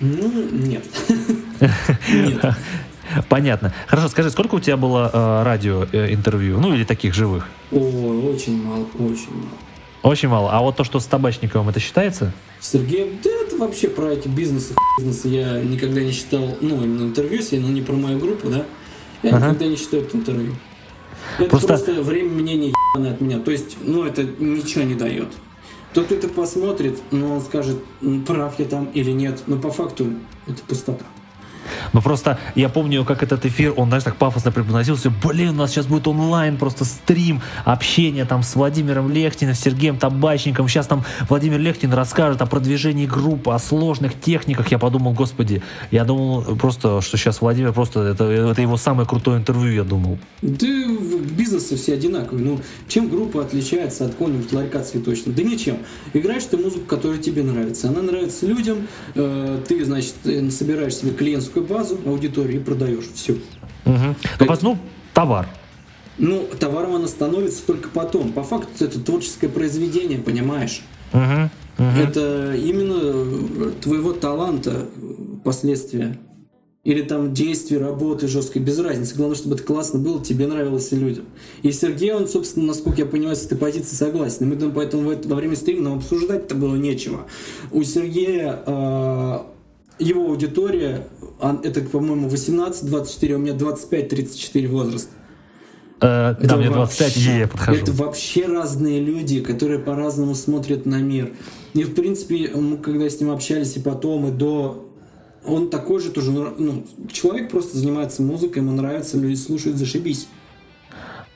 Ну, 0.00 0.48
нет. 0.50 0.84
Нет. 2.12 2.44
Понятно. 3.28 3.72
Хорошо, 3.86 4.08
скажи, 4.08 4.30
сколько 4.30 4.56
у 4.56 4.60
тебя 4.60 4.76
было 4.76 5.08
э, 5.12 5.42
радио 5.44 5.86
э, 5.92 6.12
интервью, 6.12 6.58
ну 6.58 6.74
или 6.74 6.84
таких 6.84 7.14
живых? 7.14 7.46
О, 7.70 7.78
очень 7.78 8.60
мало, 8.62 8.86
очень 8.98 9.30
мало. 9.30 9.48
Очень 10.02 10.28
мало. 10.28 10.50
А 10.52 10.60
вот 10.60 10.76
то, 10.76 10.84
что 10.84 11.00
с 11.00 11.06
табачниковым, 11.06 11.68
это 11.68 11.80
считается? 11.80 12.32
Сергей, 12.60 13.18
да 13.22 13.30
это 13.46 13.56
вообще 13.56 13.88
про 13.88 14.10
эти 14.12 14.26
бизнесы, 14.28 14.74
бизнесы 14.98 15.28
я 15.28 15.60
никогда 15.60 16.02
не 16.02 16.12
считал, 16.12 16.56
ну, 16.60 16.82
именно 16.82 17.04
интервью, 17.04 17.36
если, 17.36 17.58
ну, 17.58 17.68
не 17.68 17.82
про 17.82 17.94
мою 17.94 18.18
группу, 18.18 18.48
да, 18.48 18.64
я 19.24 19.36
Ага. 19.36 19.48
никогда 19.48 19.66
не 19.66 19.76
считаю 19.76 20.02
это 20.04 20.16
интервью. 20.16 20.54
Это 21.38 21.50
Просто- 21.50 21.68
просто, 21.68 22.02
время 22.02 22.30
мнения 22.30 22.72
ебаное 22.94 23.12
от 23.14 23.20
меня, 23.20 23.38
то 23.40 23.50
есть, 23.50 23.76
ну, 23.84 24.04
это 24.04 24.22
ничего 24.24 24.84
не 24.84 24.94
дает. 24.94 25.28
Тот, 25.92 26.06
кто 26.06 26.14
это 26.16 26.28
посмотрит, 26.28 26.98
ну, 27.10 27.34
он 27.36 27.40
скажет, 27.40 27.78
прав 28.26 28.58
я 28.58 28.64
там 28.66 28.86
или 28.94 29.10
нет, 29.12 29.42
но 29.46 29.56
по 29.58 29.70
факту 29.70 30.06
это 30.46 30.62
пустота. 30.66 31.04
Ну 31.92 32.02
просто 32.02 32.38
я 32.54 32.68
помню, 32.68 33.04
как 33.04 33.22
этот 33.22 33.44
эфир, 33.46 33.72
он, 33.76 33.88
знаешь, 33.88 34.04
так 34.04 34.16
пафосно 34.16 34.52
преподносился. 34.52 35.10
Блин, 35.10 35.50
у 35.50 35.52
нас 35.54 35.70
сейчас 35.70 35.86
будет 35.86 36.06
онлайн, 36.06 36.56
просто 36.56 36.84
стрим, 36.84 37.40
общение 37.64 38.24
там 38.24 38.42
с 38.42 38.54
Владимиром 38.54 39.10
Лехтиным, 39.10 39.54
Сергеем 39.54 39.96
Табачником. 39.98 40.68
Сейчас 40.68 40.86
там 40.86 41.04
Владимир 41.28 41.58
Лехтин 41.58 41.92
расскажет 41.92 42.42
о 42.42 42.46
продвижении 42.46 43.06
группы, 43.06 43.52
о 43.52 43.58
сложных 43.58 44.18
техниках. 44.20 44.70
Я 44.70 44.78
подумал, 44.78 45.12
господи, 45.12 45.62
я 45.90 46.04
думал 46.04 46.42
просто, 46.56 47.00
что 47.00 47.16
сейчас 47.16 47.40
Владимир 47.40 47.72
просто, 47.72 48.00
это, 48.00 48.24
это 48.24 48.60
его 48.60 48.76
самое 48.76 49.06
крутое 49.08 49.38
интервью, 49.38 49.72
я 49.72 49.84
думал. 49.84 50.18
Да 50.42 50.66
в 50.66 51.32
бизнесе 51.32 51.76
все 51.76 51.94
одинаковые. 51.94 52.44
Ну, 52.44 52.60
чем 52.88 53.08
группа 53.08 53.42
отличается 53.42 54.06
от 54.06 54.12
какого-нибудь 54.12 54.52
ларька 54.52 54.80
цветочного? 54.82 55.36
Да 55.36 55.42
ничем. 55.42 55.78
Играешь 56.12 56.44
ты 56.44 56.56
музыку, 56.56 56.86
которая 56.86 57.18
тебе 57.18 57.42
нравится. 57.42 57.88
Она 57.88 58.02
нравится 58.02 58.46
людям. 58.46 58.86
э, 59.14 59.60
ты, 59.66 59.84
значит, 59.84 60.14
э, 60.24 60.50
собираешь 60.50 60.96
себе 60.96 61.12
клиентскую 61.12 61.53
базу, 61.62 61.98
аудиторию 62.06 62.60
и 62.60 62.64
продаешь. 62.64 63.04
Все. 63.14 63.34
Мгм. 63.84 64.16
Ну, 64.40 64.46
пос- 64.46 64.58
ну, 64.62 64.78
товар. 65.12 65.48
Ну, 66.18 66.46
товаром 66.58 66.94
она 66.96 67.08
становится 67.08 67.66
только 67.66 67.88
потом. 67.88 68.32
По 68.32 68.42
факту 68.42 68.84
это 68.84 69.00
творческое 69.00 69.48
произведение, 69.48 70.18
понимаешь? 70.18 70.82
Мгм. 71.12 71.50
Мгм. 71.78 71.98
Это 72.00 72.54
именно 72.54 73.00
э, 73.02 73.72
твоего 73.80 74.12
таланта 74.12 74.86
э, 74.96 75.14
последствия. 75.42 76.18
Или 76.84 77.00
там 77.00 77.32
действия, 77.32 77.78
работы 77.78 78.28
жесткой, 78.28 78.60
без 78.60 78.78
разницы. 78.78 79.14
Главное, 79.16 79.36
чтобы 79.36 79.54
это 79.56 79.64
классно 79.64 79.98
было, 79.98 80.22
тебе 80.22 80.46
нравилось 80.46 80.92
и 80.92 80.96
людям. 80.96 81.24
И 81.62 81.72
Сергей, 81.72 82.12
он, 82.12 82.28
собственно, 82.28 82.66
насколько 82.66 82.98
я 83.00 83.06
понимаю, 83.06 83.36
с 83.36 83.46
этой 83.46 83.56
позиции 83.56 83.96
согласен. 83.96 84.44
И 84.44 84.48
мы 84.50 84.54
думаем, 84.56 84.74
поэтому 84.76 85.08
в 85.08 85.10
это- 85.10 85.26
во 85.28 85.34
время 85.36 85.56
стрима 85.56 85.82
нам 85.82 85.98
обсуждать-то 85.98 86.54
было 86.54 86.76
нечего. 86.76 87.26
У 87.72 87.82
Сергея 87.82 88.62
э, 88.66 89.38
его 89.98 90.26
аудитория, 90.26 91.08
это, 91.40 91.80
по-моему, 91.82 92.28
18-24, 92.28 93.34
у 93.34 93.38
меня 93.38 93.52
25-34 93.52 94.68
возраст. 94.68 95.10
Э, 96.00 96.34
да, 96.40 96.56
мне 96.56 96.70
вообще- 96.70 97.04
25, 97.04 97.16
и 97.16 97.38
я 97.38 97.48
подхожу. 97.48 97.82
Это 97.82 97.92
вообще 97.92 98.46
разные 98.46 99.00
люди, 99.00 99.40
которые 99.40 99.78
по-разному 99.78 100.34
смотрят 100.34 100.86
на 100.86 100.96
мир. 100.96 101.32
И, 101.72 101.82
в 101.84 101.94
принципе, 101.94 102.50
мы 102.54 102.76
когда 102.78 103.08
с 103.08 103.20
ним 103.20 103.30
общались 103.30 103.76
и 103.76 103.80
потом, 103.80 104.28
и 104.28 104.30
до... 104.30 104.86
Он 105.46 105.68
такой 105.68 106.00
же 106.00 106.10
тоже, 106.10 106.30
ну, 106.30 106.84
человек 107.12 107.50
просто 107.50 107.76
занимается 107.76 108.22
музыкой, 108.22 108.62
ему 108.62 108.72
нравится, 108.72 109.18
люди 109.18 109.34
слушают, 109.34 109.76
зашибись. 109.76 110.26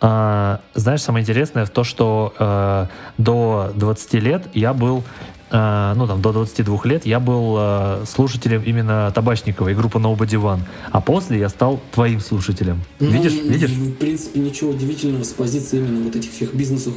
А, 0.01 0.61
знаешь, 0.75 1.03
самое 1.03 1.23
интересное 1.23 1.67
в 1.67 1.71
то, 1.71 1.85
что 1.85 2.33
э, 2.39 2.87
до 3.19 3.73
20 3.75 4.15
лет 4.15 4.49
я 4.55 4.73
был, 4.73 5.03
э, 5.51 5.95
ну 5.97 6.07
там 6.07 6.23
до 6.23 6.33
22 6.33 6.81
лет 6.85 7.07
я 7.07 7.21
был 7.21 7.57
э, 7.59 8.05
слушателем 8.07 8.63
именно 8.63 9.11
Табачникова 9.15 9.69
и 9.69 9.75
группы 9.75 9.99
Nobody 9.99 10.41
One, 10.41 10.61
а 10.91 11.01
после 11.01 11.39
я 11.39 11.49
стал 11.49 11.81
твоим 11.93 12.21
слушателем. 12.21 12.83
Ну, 13.01 13.11
Видишь, 13.11 13.33
видишь? 13.33 13.71
В 13.71 13.95
принципе, 13.95 14.41
ничего 14.41 14.71
удивительного 14.71 15.25
с 15.25 15.33
позиции 15.33 15.79
именно 15.79 16.05
вот 16.05 16.17
этих 16.17 16.31
всех 16.33 16.55
бизнесов 16.55 16.95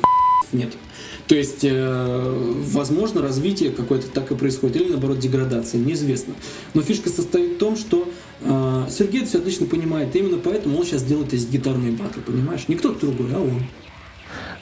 нет. 0.54 0.74
То 1.28 1.36
есть, 1.36 1.64
э, 1.64 2.54
возможно, 2.74 3.22
развитие 3.22 3.72
какое-то 3.72 4.08
так 4.08 4.32
и 4.32 4.36
происходит, 4.36 4.76
или 4.76 4.90
наоборот 4.90 5.20
деградация, 5.20 5.80
неизвестно. 5.80 6.34
Но 6.74 6.82
фишка 6.82 7.10
состоит 7.10 7.54
в 7.54 7.58
том, 7.58 7.78
что 7.78 8.10
э, 8.42 8.86
Сергей 8.90 9.22
это 9.22 9.30
все 9.30 9.38
отлично 9.38 9.66
понимает, 9.66 10.16
и 10.16 10.20
именно 10.20 10.38
поэтому 10.38 10.78
он 10.78 10.86
сейчас 10.86 11.04
делает 11.04 11.34
эти 11.34 11.46
гитарные 11.46 11.92
батлы, 11.94 12.22
понимаешь? 12.22 12.68
Не 12.68 12.76
кто-то 12.76 13.00
другой, 13.06 13.34
а 13.34 13.40
он. 13.40 13.64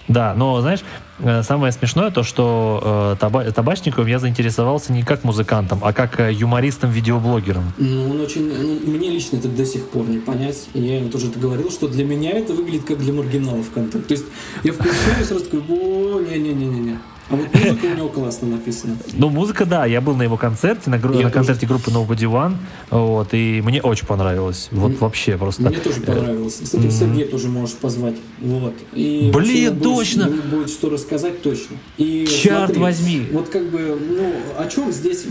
Да, 0.09 0.33
но 0.35 0.59
знаешь, 0.59 0.79
э, 1.19 1.43
самое 1.43 1.71
смешное 1.71 2.09
то, 2.09 2.23
что 2.23 3.15
э, 3.21 3.23
таба- 3.23 3.51
Табачниковым 3.51 4.07
я 4.07 4.17
заинтересовался 4.17 4.91
не 4.91 5.03
как 5.03 5.23
музыкантом, 5.23 5.79
а 5.83 5.93
как 5.93 6.19
э, 6.19 6.33
юмористом-видеоблогером. 6.33 7.71
Ну, 7.77 8.09
он 8.09 8.19
очень... 8.19 8.51
ну, 8.51 8.91
мне 8.91 9.11
лично 9.11 9.37
это 9.37 9.47
до 9.47 9.65
сих 9.65 9.87
пор 9.89 10.07
не 10.09 10.17
понять. 10.17 10.67
Я 10.73 10.97
ему 10.97 11.09
тоже 11.09 11.27
это 11.27 11.37
говорил, 11.39 11.69
что 11.69 11.87
для 11.87 12.03
меня 12.03 12.31
это 12.31 12.53
выглядит 12.53 12.85
как 12.85 12.97
для 12.97 13.13
маргиналов 13.13 13.69
контент. 13.71 14.07
То 14.07 14.13
есть 14.13 14.25
я 14.63 14.73
включаю 14.73 15.21
и 15.21 15.23
сразу 15.23 15.45
такой, 15.45 15.59
о, 15.69 16.19
не-не-не-не-не. 16.21 16.97
А 17.29 17.35
вот 17.35 17.53
музыка 17.53 17.85
у 17.85 17.95
него 17.95 18.09
классно 18.09 18.47
написана. 18.47 18.97
Ну, 19.13 19.29
музыка, 19.29 19.65
да, 19.65 19.85
я 19.85 20.01
был 20.01 20.15
на 20.15 20.23
его 20.23 20.35
концерте, 20.37 20.89
на, 20.89 20.97
гру- 20.97 21.13
на 21.13 21.21
тоже. 21.21 21.33
концерте 21.33 21.67
группы 21.67 21.91
Nobody 21.91 22.23
One, 22.25 22.55
вот, 22.89 23.29
и 23.33 23.61
мне 23.63 23.81
очень 23.81 24.07
понравилось. 24.07 24.69
Вот 24.71 24.91
М, 24.93 24.97
вообще 24.97 25.37
просто. 25.37 25.61
Мне 25.63 25.77
тоже 25.77 26.01
понравилось. 26.01 26.59
Кстати, 26.63 26.81
Мгм. 26.83 26.91
Сергей 26.91 27.25
тоже 27.25 27.47
можешь 27.49 27.75
позвать. 27.75 28.15
Вот. 28.39 28.73
И 28.93 29.29
Блин, 29.33 29.73
будет- 29.75 29.83
точно! 29.83 30.23
ему 30.23 30.41
будет 30.43 30.69
что 30.69 30.89
рассказать 30.89 31.41
точно. 31.43 31.77
И 31.97 32.25
Черт 32.25 32.65
смотри, 32.65 32.79
возьми! 32.81 33.27
Вот 33.31 33.49
как 33.49 33.69
бы, 33.69 33.99
ну, 34.09 34.33
о 34.57 34.67
чем 34.67 34.91
здесь 34.91 35.25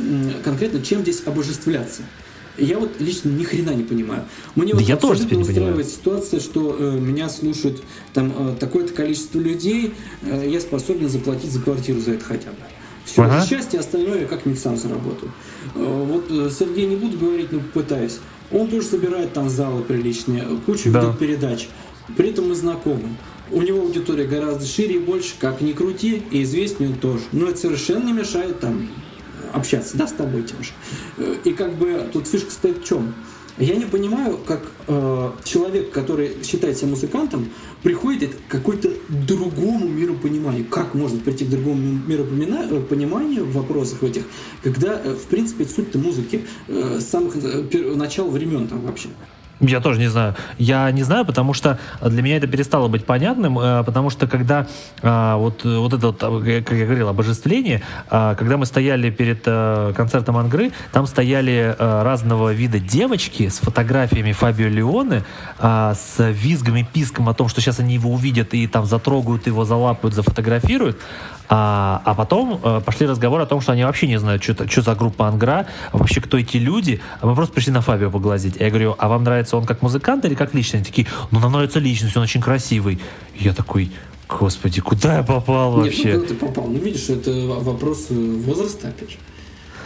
конкретно, 0.44 0.80
чем 0.82 1.02
здесь 1.02 1.22
обожествляться? 1.26 2.02
Я 2.58 2.78
вот 2.78 3.00
лично 3.00 3.28
ни 3.30 3.44
хрена 3.44 3.70
не 3.70 3.84
понимаю. 3.84 4.24
Мне 4.56 4.72
Да 4.72 4.78
вот 4.80 4.88
я 4.88 4.96
тоже 4.96 5.24
не 5.24 5.44
понимаю. 5.44 5.84
ситуация, 5.84 6.40
что 6.40 6.76
э, 6.78 6.98
меня 6.98 7.28
слушают 7.28 7.82
там 8.12 8.32
э, 8.36 8.54
такое-то 8.58 8.92
количество 8.92 9.38
людей, 9.38 9.94
э, 10.22 10.48
я 10.50 10.60
способен 10.60 11.08
заплатить 11.08 11.52
за 11.52 11.60
квартиру 11.60 12.00
за 12.00 12.12
это 12.12 12.24
хотя 12.24 12.50
бы. 12.50 12.56
Все, 13.04 13.22
Ага. 13.22 13.46
счастье, 13.46 13.80
остальное 13.80 14.20
я 14.22 14.26
как-нибудь 14.26 14.60
сам 14.60 14.76
заработаю. 14.76 15.32
Э, 15.74 16.04
Вот 16.06 16.26
э, 16.30 16.50
Сергей 16.56 16.86
не 16.86 16.96
буду 16.96 17.16
говорить, 17.18 17.52
но 17.52 17.60
попытаюсь. 17.60 18.18
Он 18.50 18.68
тоже 18.68 18.86
собирает 18.86 19.32
там 19.32 19.48
залы 19.50 19.82
приличные, 19.82 20.44
кучу 20.66 20.90
Да. 20.90 21.00
ведет 21.02 21.18
передач. 21.18 21.68
При 22.16 22.30
этом 22.30 22.48
мы 22.48 22.54
знакомы. 22.54 23.16
У 23.50 23.62
него 23.62 23.80
аудитория 23.82 24.24
гораздо 24.24 24.66
шире 24.66 24.96
и 24.96 24.98
больше, 24.98 25.34
как 25.38 25.60
ни 25.60 25.72
крути, 25.72 26.22
и 26.30 26.42
известнее 26.42 26.90
он 26.90 26.96
тоже. 26.96 27.22
Но 27.32 27.46
это 27.48 27.58
совершенно 27.58 28.04
не 28.06 28.12
мешает 28.12 28.60
там 28.60 28.88
общаться, 29.52 29.96
да, 29.96 30.06
с 30.06 30.12
тобой 30.12 30.42
тем 30.42 30.62
же. 30.62 30.72
Э, 31.16 31.36
И 31.44 31.52
как 31.52 31.74
бы 31.74 32.08
тут 32.12 32.26
фишка 32.26 32.50
стоит 32.50 32.78
в 32.78 32.84
чем? 32.84 33.14
Я 33.58 33.74
не 33.74 33.86
понимаю, 33.86 34.38
как 34.46 34.62
э, 34.86 35.30
человек, 35.42 35.90
который 35.90 36.44
считает 36.44 36.78
себя 36.78 36.90
музыкантом, 36.90 37.48
приходит 37.82 38.36
к 38.46 38.52
какой-то 38.52 38.90
другому 39.08 39.88
миропониманию. 39.88 40.64
Как 40.64 40.94
можно 40.94 41.18
прийти 41.18 41.44
к 41.44 41.50
другому 41.50 42.00
миропониманию 42.06 43.44
в 43.44 43.52
вопросах 43.52 44.04
этих, 44.04 44.22
когда, 44.62 45.00
э, 45.02 45.14
в 45.14 45.26
принципе, 45.26 45.64
суть-то 45.64 45.98
музыки 45.98 46.44
э, 46.68 47.00
с 47.00 47.06
самых 47.08 47.34
э, 47.36 47.94
начала 47.96 48.30
времен 48.30 48.68
там 48.68 48.80
вообще. 48.82 49.08
Я 49.60 49.80
тоже 49.80 49.98
не 49.98 50.08
знаю. 50.08 50.34
Я 50.58 50.90
не 50.92 51.02
знаю, 51.02 51.24
потому 51.24 51.52
что 51.52 51.78
для 52.00 52.22
меня 52.22 52.36
это 52.36 52.46
перестало 52.46 52.88
быть 52.88 53.04
понятным, 53.04 53.58
э, 53.58 53.82
потому 53.82 54.08
что 54.10 54.28
когда 54.28 54.66
а, 55.02 55.36
вот, 55.36 55.64
э, 55.64 55.78
вот 55.78 55.92
это, 55.92 56.14
э, 56.46 56.62
как 56.62 56.78
я 56.78 56.84
говорил, 56.84 57.08
обожествление, 57.08 57.82
когда 58.08 58.56
мы 58.56 58.66
стояли 58.66 59.10
перед 59.10 59.42
э, 59.46 59.92
концертом 59.96 60.36
Ангры, 60.36 60.72
там 60.92 61.06
стояли 61.06 61.74
э, 61.76 62.02
разного 62.02 62.52
вида 62.52 62.78
девочки 62.78 63.48
с 63.48 63.58
фотографиями 63.58 64.32
Фабио 64.32 64.68
Леоне, 64.68 65.24
с 65.60 66.16
визгом 66.18 66.76
и 66.76 66.84
писком 66.84 67.28
о 67.28 67.34
том, 67.34 67.48
что 67.48 67.60
сейчас 67.60 67.80
они 67.80 67.94
его 67.94 68.12
увидят 68.12 68.54
и 68.54 68.66
там 68.66 68.86
затрогают 68.86 69.46
его, 69.46 69.64
залапают, 69.64 70.14
зафотографируют. 70.14 70.98
А, 71.50 72.02
а 72.04 72.14
потом 72.14 72.60
э, 72.62 72.80
пошли 72.84 73.06
разговоры 73.06 73.44
о 73.44 73.46
том, 73.46 73.60
что 73.60 73.72
они 73.72 73.82
вообще 73.82 74.06
не 74.06 74.18
знают, 74.18 74.42
что, 74.42 74.68
что 74.68 74.82
за 74.82 74.94
группа 74.94 75.28
Ангра, 75.28 75.66
вообще 75.92 76.20
кто 76.20 76.38
эти 76.38 76.58
люди. 76.58 77.00
А 77.20 77.26
мы 77.26 77.34
просто 77.34 77.54
пришли 77.54 77.72
на 77.72 77.80
Фабио 77.80 78.10
поглазить. 78.10 78.56
Я 78.60 78.68
говорю, 78.68 78.94
а 78.98 79.08
вам 79.08 79.24
нравится 79.24 79.56
он 79.56 79.64
как 79.64 79.80
музыкант 79.80 80.24
или 80.26 80.34
как 80.34 80.54
личность? 80.54 80.74
Они 80.74 80.84
такие, 80.84 81.06
ну 81.30 81.40
нам 81.40 81.52
нравится 81.52 81.78
личность, 81.78 82.16
он 82.16 82.22
очень 82.22 82.42
красивый. 82.42 82.98
И 83.34 83.44
я 83.44 83.54
такой, 83.54 83.90
господи, 84.28 84.82
куда 84.82 85.18
я 85.18 85.22
попал 85.22 85.72
вообще? 85.72 86.12
Нет, 86.12 86.20
ну, 86.20 86.26
ты 86.26 86.34
попал? 86.34 86.66
Ну, 86.66 86.78
видишь, 86.78 87.08
это 87.08 87.30
вопрос 87.30 88.08
возраста, 88.10 88.88
опять 88.88 89.12
же. 89.12 89.16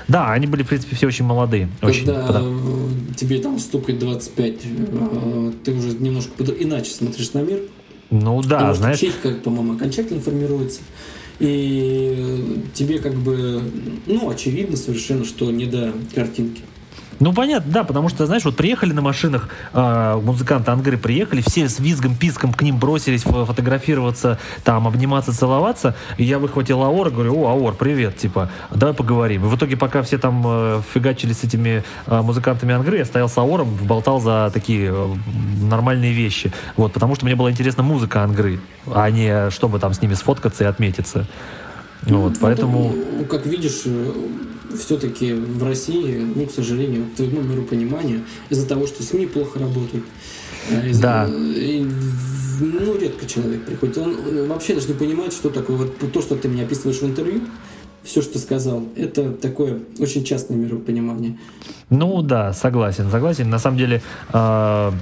Да, 0.09 0.33
они 0.33 0.49
были, 0.49 0.65
в 0.65 0.69
принципе, 0.69 0.97
все 0.97 1.07
очень 1.07 1.25
молодые. 1.25 1.69
Очень, 1.81 2.07
Когда 2.07 2.27
потому... 2.27 2.91
тебе 3.17 3.39
там 3.39 3.59
стукает 3.61 4.01
25, 4.01 4.55
э, 4.65 5.53
ты 5.65 5.73
уже 5.73 5.97
немножко 5.97 6.33
иначе 6.43 6.91
смотришь 6.91 7.33
на 7.35 7.39
мир. 7.39 7.61
Ну 8.11 8.43
да, 8.43 8.59
Потому 8.59 8.75
знаешь... 8.75 8.99
Что 8.99 9.13
как, 9.23 9.43
по-моему, 9.43 9.75
окончательно 9.75 10.21
формируется. 10.21 10.81
И 11.43 12.63
тебе 12.73 13.01
как 13.01 13.15
бы, 13.15 13.61
ну, 14.07 14.31
очевидно 14.31 14.77
совершенно, 14.77 15.25
что 15.25 15.51
не 15.51 15.67
до 15.67 15.93
картинки. 16.15 16.63
Ну, 17.23 17.33
понятно, 17.33 17.71
да, 17.71 17.85
потому 17.85 18.09
что, 18.09 18.27
знаешь, 18.27 18.45
вот 18.45 18.57
приехали 18.57 18.93
на 18.93 19.01
машинах 19.01 19.49
э, 19.73 20.21
музыканты 20.25 20.73
Ангры, 20.73 20.97
приехали, 20.99 21.41
все 21.41 21.69
с 21.69 21.79
визгом, 21.79 22.17
писком 22.17 22.53
к 22.53 22.63
ним 22.63 22.79
бросились 22.79 23.23
фотографироваться, 23.23 24.41
там, 24.65 24.89
обниматься, 24.89 25.33
целоваться, 25.33 25.95
и 26.19 26.25
я 26.25 26.41
выхватил 26.41 26.83
Аор 26.83 27.11
говорю, 27.11 27.41
о, 27.45 27.51
Аор, 27.51 27.75
привет, 27.75 28.17
типа, 28.17 28.51
давай 28.73 28.93
поговорим. 28.93 29.45
И 29.45 29.49
в 29.49 29.57
итоге, 29.57 29.77
пока 29.77 30.03
все 30.03 30.19
там 30.19 30.43
э, 30.45 30.83
фигачили 30.93 31.33
с 31.33 31.45
этими 31.45 31.85
э, 32.07 32.23
музыкантами 32.23 32.75
Ангры, 32.75 32.99
я 32.99 33.05
стоял 33.05 33.29
с 33.29 33.39
Аором, 33.39 33.73
болтал 33.73 34.21
за 34.21 34.51
такие 34.53 34.91
э, 34.93 35.15
нормальные 35.63 36.15
вещи, 36.15 36.53
вот, 36.77 36.93
потому 36.93 37.15
что 37.15 37.25
мне 37.25 37.37
была 37.37 37.53
интересна 37.53 37.85
музыка 37.85 38.25
Ангры, 38.25 38.59
а 38.93 39.09
не 39.11 39.49
чтобы 39.51 39.79
там 39.79 39.95
с 39.95 40.03
ними 40.03 40.15
сфоткаться 40.15 40.65
и 40.65 40.67
отметиться. 40.67 41.29
Ну, 42.05 42.23
вот, 42.23 42.39
поэтому... 42.41 42.93
Ну, 43.19 43.25
как 43.27 43.47
видишь, 43.47 43.83
э, 43.85 44.13
все-таки 44.79 45.33
в 45.33 45.63
России, 45.63 46.27
ну, 46.35 46.47
к 46.47 46.53
сожалению, 46.53 47.07
к 47.07 47.17
твоему 47.17 47.43
миропониманию, 47.43 48.23
из-за 48.51 48.67
того, 48.67 48.87
что 48.87 49.03
СМИ 49.03 49.27
плохо 49.27 49.59
работают, 49.59 50.05
э, 50.71 50.93
да. 51.01 51.29
И, 51.29 51.87
ну, 52.61 52.97
редко 52.99 53.27
человек 53.27 53.65
приходит. 53.65 53.99
Он 53.99 54.49
вообще 54.49 54.75
даже 54.75 54.89
не 54.89 54.95
понимает, 54.95 55.33
что 55.33 55.51
такое. 55.51 55.77
Вот 55.77 56.13
то, 56.13 56.23
что 56.23 56.37
ты 56.37 56.49
мне 56.49 56.63
описываешь 56.63 57.01
в 57.01 57.05
интервью, 57.05 57.43
все, 58.03 58.21
что 58.23 58.39
сказал, 58.39 58.85
это 58.97 59.33
такое 59.33 59.81
очень 59.99 60.25
частное 60.25 60.57
миропонимание. 60.57 61.39
Ну 61.91 62.23
да, 62.23 62.53
согласен, 62.53 63.11
согласен. 63.11 63.49
На 63.49 63.59
самом 63.59 63.79
деле, 63.79 64.03
э, 64.33 64.93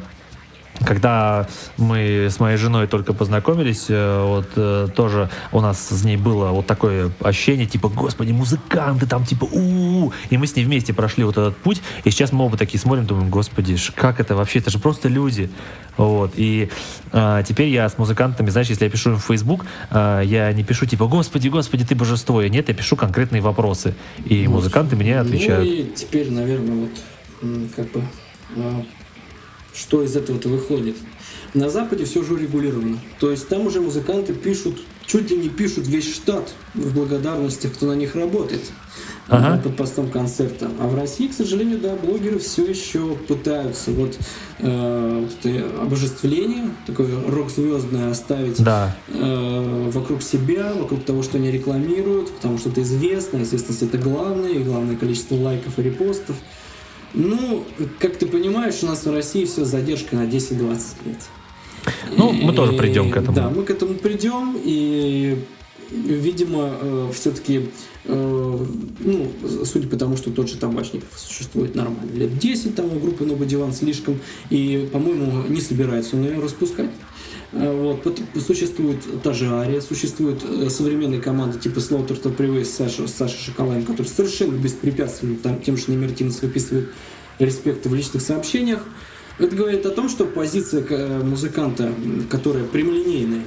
когда 0.85 1.47
мы 1.77 2.29
с 2.31 2.41
моей 2.41 2.57
женой 2.57 2.87
только 2.87 3.13
познакомились, 3.13 3.87
э, 3.89 4.25
вот 4.25 4.49
э, 4.57 4.89
тоже 4.95 5.31
у 5.53 5.61
нас 5.61 5.89
с 5.89 6.05
ней 6.05 6.17
было 6.17 6.51
вот 6.51 6.67
такое 6.67 7.11
ощущение, 7.21 7.67
типа, 7.67 7.89
господи, 7.89 8.33
музыканты 8.33 9.07
там, 9.07 9.25
типа, 9.25 9.45
у, 9.45 9.59
-у, 9.59 10.09
-у. 10.09 10.13
и 10.31 10.37
мы 10.37 10.47
с 10.47 10.57
ней 10.57 10.65
вместе 10.65 10.95
прошли 10.95 11.25
вот 11.25 11.37
этот 11.37 11.57
путь, 11.59 11.83
и 12.05 12.11
сейчас 12.11 12.33
мы 12.33 12.45
оба 12.45 12.57
такие 12.57 12.81
смотрим, 12.81 13.07
думаем, 13.07 13.31
господи, 13.31 13.77
как 13.95 14.21
это 14.21 14.35
вообще, 14.35 14.61
это 14.61 14.71
же 14.71 14.79
просто 14.79 15.09
люди, 15.09 15.51
вот, 15.97 16.33
и 16.37 16.71
а, 17.13 17.43
теперь 17.43 17.69
я 17.69 17.89
с 17.89 17.99
музыкантами, 17.99 18.49
знаешь, 18.49 18.69
если 18.69 18.85
я 18.85 18.91
пишу 18.91 19.11
им 19.11 19.17
в 19.17 19.25
Facebook, 19.25 19.67
а, 19.91 20.23
я 20.23 20.53
не 20.53 20.65
пишу 20.65 20.87
типа, 20.87 21.07
господи, 21.07 21.49
господи, 21.49 21.85
ты 21.85 21.95
божество, 21.95 22.43
нет, 22.43 22.69
я 22.69 22.75
пишу 22.75 22.97
конкретные 22.97 23.43
вопросы, 23.43 23.95
и 24.25 24.49
музыканты 24.49 24.97
мне 24.97 25.21
отвечают. 25.21 25.69
Ну 25.69 25.75
и 25.75 25.85
теперь, 25.95 26.31
наверное, 26.31 26.89
вот, 27.43 27.71
как 27.77 27.91
бы 27.93 28.03
а, 28.57 28.83
что 29.75 30.03
из 30.03 30.17
этого-то 30.17 30.49
выходит? 30.49 30.97
На 31.55 31.69
Западе 31.69 32.05
все 32.05 32.23
же 32.23 32.35
урегулировано. 32.35 32.99
То 33.19 33.31
есть 33.31 33.49
там 33.49 33.67
уже 33.67 33.81
музыканты 33.81 34.35
пишут, 34.35 34.79
чуть 35.07 35.31
ли 35.31 35.37
не 35.37 35.49
пишут 35.49 35.87
весь 35.89 36.13
штат 36.15 36.53
в 36.75 36.95
благодарностях, 36.95 37.73
кто 37.73 37.87
на 37.87 37.95
них 37.95 38.15
работает 38.15 38.63
ага. 39.31 39.61
под 39.63 39.77
постом 39.77 40.11
концерта. 40.11 40.71
А 40.79 40.87
в 40.87 40.95
России, 40.95 41.29
к 41.29 41.33
сожалению, 41.33 41.79
да, 41.79 41.97
блогеры 41.97 42.39
все 42.39 42.65
еще 42.65 43.17
пытаются 43.29 43.91
вот, 43.91 44.17
э, 44.59 45.25
вот 45.25 45.45
это 45.45 45.83
обожествление, 45.83 46.71
такое 46.87 47.09
рок-звездное 47.29 48.11
оставить 48.11 48.63
да. 48.63 48.97
э, 49.09 49.91
вокруг 49.91 50.23
себя, 50.23 50.73
вокруг 50.75 51.05
того, 51.05 51.23
что 51.23 51.39
они 51.39 51.51
рекламируют, 51.51 52.31
потому 52.33 52.59
что 52.59 52.71
это 52.71 52.83
известно, 52.83 53.43
известность 53.43 53.83
это 53.83 53.99
главное, 53.99 54.51
и 54.51 54.63
главное 54.63 54.97
количество 54.97 55.35
лайков 55.37 55.79
и 55.79 55.83
репостов. 55.83 56.37
Ну, 57.15 57.65
как 57.99 58.17
ты 58.17 58.27
понимаешь, 58.27 58.83
у 58.83 58.87
нас 58.87 59.05
в 59.05 59.13
России 59.13 59.45
все 59.45 59.65
задержка 59.65 60.17
на 60.17 60.27
10-20 60.27 60.81
лет. 61.07 61.19
Ну, 62.17 62.33
мы 62.33 62.53
тоже 62.53 62.73
придем 62.73 63.11
к 63.11 63.17
этому. 63.17 63.35
Да, 63.35 63.51
мы 63.51 63.65
к 63.65 63.71
этому 63.71 63.95
придем, 63.95 64.57
и, 64.63 65.39
видимо, 65.91 66.73
э, 66.81 67.11
все-таки, 67.15 67.71
э, 68.05 68.67
ну, 69.01 69.33
судя 69.65 69.89
по 69.89 69.97
тому, 69.97 70.17
что 70.17 70.31
тот 70.31 70.49
же 70.49 70.57
Табачников 70.57 71.09
существует 71.17 71.75
нормально, 71.75 72.11
лет 72.15 72.39
10, 72.39 72.75
там 72.75 72.95
у 72.95 73.01
группы 73.01 73.25
Новый 73.25 73.49
Диван 73.49 73.73
слишком, 73.73 74.21
и, 74.51 74.89
по-моему, 74.93 75.45
не 75.49 75.61
собирается 75.61 76.17
он 76.17 76.25
ее 76.25 76.39
распускать. 76.39 76.91
Э, 77.53 77.73
вот, 77.73 78.07
существует 78.47 78.99
та 79.23 79.33
же 79.33 79.53
Ария, 79.53 79.81
существует 79.81 80.41
э, 80.45 80.71
современные 80.71 81.21
команды 81.21 81.59
типа 81.59 81.79
Slaughter 81.79 82.21
to 82.21 82.35
Prevail 82.37 82.65
с 82.65 82.71
Сашей, 82.71 83.09
с 83.09 83.15
Сашей 83.15 83.39
Шоколадом, 83.39 83.85
которые 83.85 84.09
совершенно 84.09 84.53
беспрепятственно 84.53 85.37
там, 85.37 85.61
тем, 85.61 85.77
что 85.77 85.91
Немертинец 85.91 86.41
выписывает 86.43 86.91
респекты 87.41 87.89
в 87.89 87.95
личных 87.95 88.23
сообщениях. 88.23 88.81
Это 89.39 89.57
говорит 89.57 89.85
о 89.87 89.91
том, 89.91 90.09
что 90.09 90.27
позиция 90.27 90.85
э, 90.89 91.23
музыканта, 91.25 91.93
которая 92.31 92.65
прямолинейная, 92.65 93.43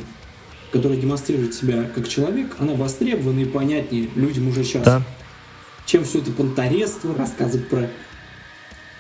которая 0.74 0.98
демонстрирует 0.98 1.54
себя 1.54 1.90
как 1.96 2.10
человек, 2.10 2.56
она 2.60 2.74
востребована 2.74 3.40
и 3.40 3.46
понятнее 3.46 4.10
людям 4.16 4.50
уже 4.50 4.66
сейчас. 4.66 4.84
Да. 4.84 5.02
Чем 5.86 6.04
все 6.04 6.20
это 6.20 6.32
понторезство, 6.32 7.16
рассказывать 7.16 7.70
про 7.70 7.90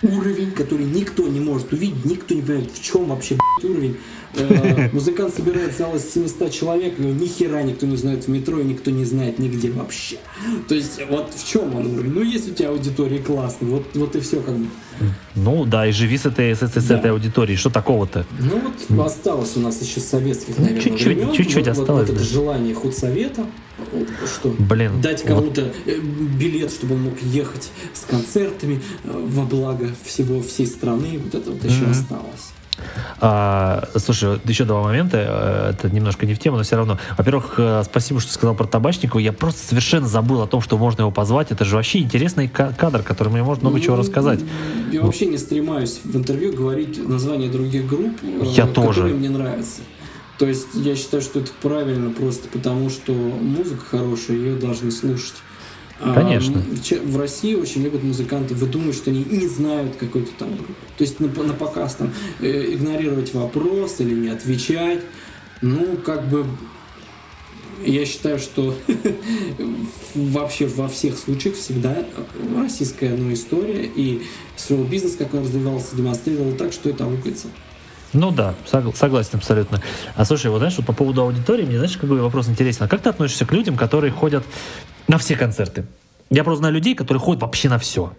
уровень, 0.03 0.51
который 0.51 0.85
никто 0.85 1.27
не 1.27 1.39
может 1.39 1.71
увидеть, 1.73 2.05
никто 2.05 2.35
не 2.35 2.41
понимает, 2.41 2.71
в 2.71 2.84
чем 2.84 3.05
вообще 3.05 3.38
уровень. 3.63 3.97
Э, 4.35 4.89
музыкант 4.91 5.34
собирает 5.35 5.75
зал 5.77 5.95
из 5.95 6.11
700 6.11 6.51
человек, 6.51 6.95
но 6.97 7.09
ни 7.09 7.27
хера 7.27 7.61
никто 7.61 7.85
не 7.85 7.97
знает 7.97 8.25
в 8.25 8.27
метро, 8.27 8.59
и 8.59 8.63
никто 8.63 8.91
не 8.91 9.05
знает 9.05 9.39
нигде 9.39 9.71
вообще. 9.71 10.17
То 10.67 10.75
есть 10.75 10.99
вот 11.09 11.34
в 11.34 11.47
чем 11.47 11.75
он 11.75 11.88
уровень? 11.88 12.11
Ну, 12.11 12.23
есть 12.23 12.49
у 12.49 12.53
тебя 12.53 12.69
аудитория 12.69 13.19
классная, 13.19 13.69
вот, 13.69 13.85
вот 13.93 14.15
и 14.15 14.19
все 14.19 14.41
как 14.41 14.57
бы. 14.57 14.67
Ну 15.35 15.65
да, 15.65 15.88
и 15.88 15.91
живи 15.91 16.17
с 16.17 16.25
этой, 16.25 16.55
с, 16.55 16.59
с, 16.59 16.71
с 16.71 16.91
этой 16.91 17.11
аудиторией, 17.11 17.57
что 17.57 17.69
такого-то? 17.69 18.25
Ну 18.39 18.61
вот 18.89 19.05
осталось 19.05 19.55
у 19.55 19.59
нас 19.59 19.81
еще 19.81 19.99
советских, 19.99 20.57
ну, 20.57 20.65
наверное, 20.65 20.84
чуть-чуть, 20.84 21.17
времен. 21.17 21.34
чуть-чуть 21.34 21.67
вот, 21.67 21.77
осталось. 21.80 22.09
Вот, 22.09 22.17
вот 22.17 22.21
это 22.21 22.23
желание 22.23 22.73
худсовета, 22.73 23.45
что 24.26 24.49
Блин, 24.57 25.02
дать 25.02 25.24
кому-то 25.24 25.64
вот. 25.86 26.03
билет, 26.38 26.72
чтобы 26.72 26.95
он 26.95 27.03
мог 27.03 27.22
ехать 27.22 27.72
с 27.94 28.06
концертами 28.06 28.82
э, 29.03 29.10
во 29.11 29.44
благо 29.44 29.90
всего 30.03 30.41
всей 30.41 30.68
страны, 30.68 31.20
вот 31.24 31.36
это 31.36 31.52
вот 31.52 31.64
еще 31.64 31.84
mm-hmm. 31.84 31.91
осталось. 31.91 32.53
А, 33.20 33.88
слушай, 33.95 34.40
еще 34.45 34.65
два 34.65 34.82
момента. 34.82 35.18
Э, 35.18 35.72
это 35.72 35.94
немножко 35.94 36.26
не 36.26 36.34
в 36.34 36.40
тему, 36.40 36.57
но 36.57 36.64
все 36.64 36.76
равно. 36.76 36.98
Во-первых, 37.18 37.56
э, 37.57 37.84
спасибо, 37.86 38.20
что 38.20 38.32
сказал 38.32 38.56
про 38.56 38.65
Табачникова. 38.65 39.20
Я 39.20 39.34
просто 39.34 39.65
совершенно 39.65 40.07
забыл 40.07 40.41
о 40.41 40.48
том, 40.48 40.61
что 40.61 40.78
можно 40.78 41.02
его 41.02 41.11
позвать. 41.11 41.52
Это 41.52 41.65
же 41.65 41.76
вообще 41.76 41.99
интересный 41.99 42.48
кадр, 42.48 43.03
который 43.03 43.30
мне 43.30 43.44
может 43.44 43.61
много 43.61 43.78
ну, 43.78 43.84
чего 43.84 43.95
рассказать. 43.95 44.40
Я 44.91 45.02
вообще 45.02 45.28
не 45.28 45.38
стремаюсь 45.38 46.02
в 46.03 46.15
интервью 46.15 46.53
говорить 46.53 47.07
названия 47.07 47.49
других 47.49 47.88
групп, 47.88 48.14
я 48.44 48.68
которые 48.68 48.94
тоже. 48.94 49.03
мне 49.03 49.30
нравятся. 49.30 49.82
То 50.38 50.47
есть 50.47 50.69
я 50.73 50.95
считаю, 50.95 51.22
что 51.22 51.39
это 51.39 51.51
правильно 51.61 52.10
просто 52.10 52.47
потому, 52.47 52.89
что 52.89 53.14
музыка 53.14 53.84
хорошая, 53.84 54.38
ее 54.38 54.55
должны 54.55 54.91
слушать. 54.91 55.35
А, 55.99 56.15
Конечно. 56.15 56.61
В 57.03 57.18
России 57.18 57.53
очень 57.55 57.84
любят 57.84 58.03
музыканты 58.03 58.55
выдумывать, 58.55 58.95
что 58.95 59.11
они 59.11 59.23
не 59.23 59.47
знают 59.47 59.95
какой-то 59.95 60.31
там 60.38 60.55
группы. 60.55 60.73
То 60.97 61.03
есть 61.03 61.19
на, 61.19 61.27
на 61.27 61.53
показ 61.53 61.95
там 61.95 62.11
э, 62.39 62.73
игнорировать 62.73 63.34
вопрос 63.34 63.99
или 63.99 64.14
не 64.14 64.30
отвечать. 64.30 65.01
Ну, 65.61 65.97
как 65.97 66.27
бы 66.27 66.45
я 67.85 68.05
считаю, 68.05 68.39
что 68.39 68.76
вообще 70.15 70.65
во 70.68 70.88
всех 70.88 71.18
случаях 71.18 71.55
всегда 71.55 72.05
российская 72.55 73.15
ну, 73.15 73.31
история 73.31 73.85
и 73.85 74.23
своего 74.55 74.84
бизнес, 74.84 75.15
как 75.15 75.34
он 75.34 75.41
развивался, 75.41 75.95
демонстрировал 75.95 76.53
так, 76.53 76.73
что 76.73 76.89
это 76.89 77.05
аукается. 77.05 77.47
Ну 78.14 78.31
да, 78.31 78.53
согласен 78.65 79.31
абсолютно. 79.34 79.81
А 80.15 80.26
слушай, 80.26 80.52
вот 80.52 80.60
знаешь, 80.60 80.76
вот 80.77 80.85
по 80.85 80.94
поводу 80.94 81.22
аудитории, 81.22 81.64
мне 81.64 81.77
знаешь, 81.77 81.98
какой 81.98 82.22
вопрос 82.22 82.48
интересен. 82.48 82.84
А 82.84 82.88
как 82.88 83.02
ты 83.02 83.10
относишься 83.10 83.45
к 83.45 83.52
людям, 83.52 83.76
которые 83.76 84.11
ходят 84.11 84.44
на 85.07 85.18
все 85.18 85.35
концерты? 85.35 85.85
Я 86.30 86.44
просто 86.44 86.60
знаю 86.60 86.73
людей, 86.73 86.95
которые 86.95 87.19
ходят 87.19 87.41
вообще 87.41 87.69
на 87.69 87.80
все. 87.80 88.14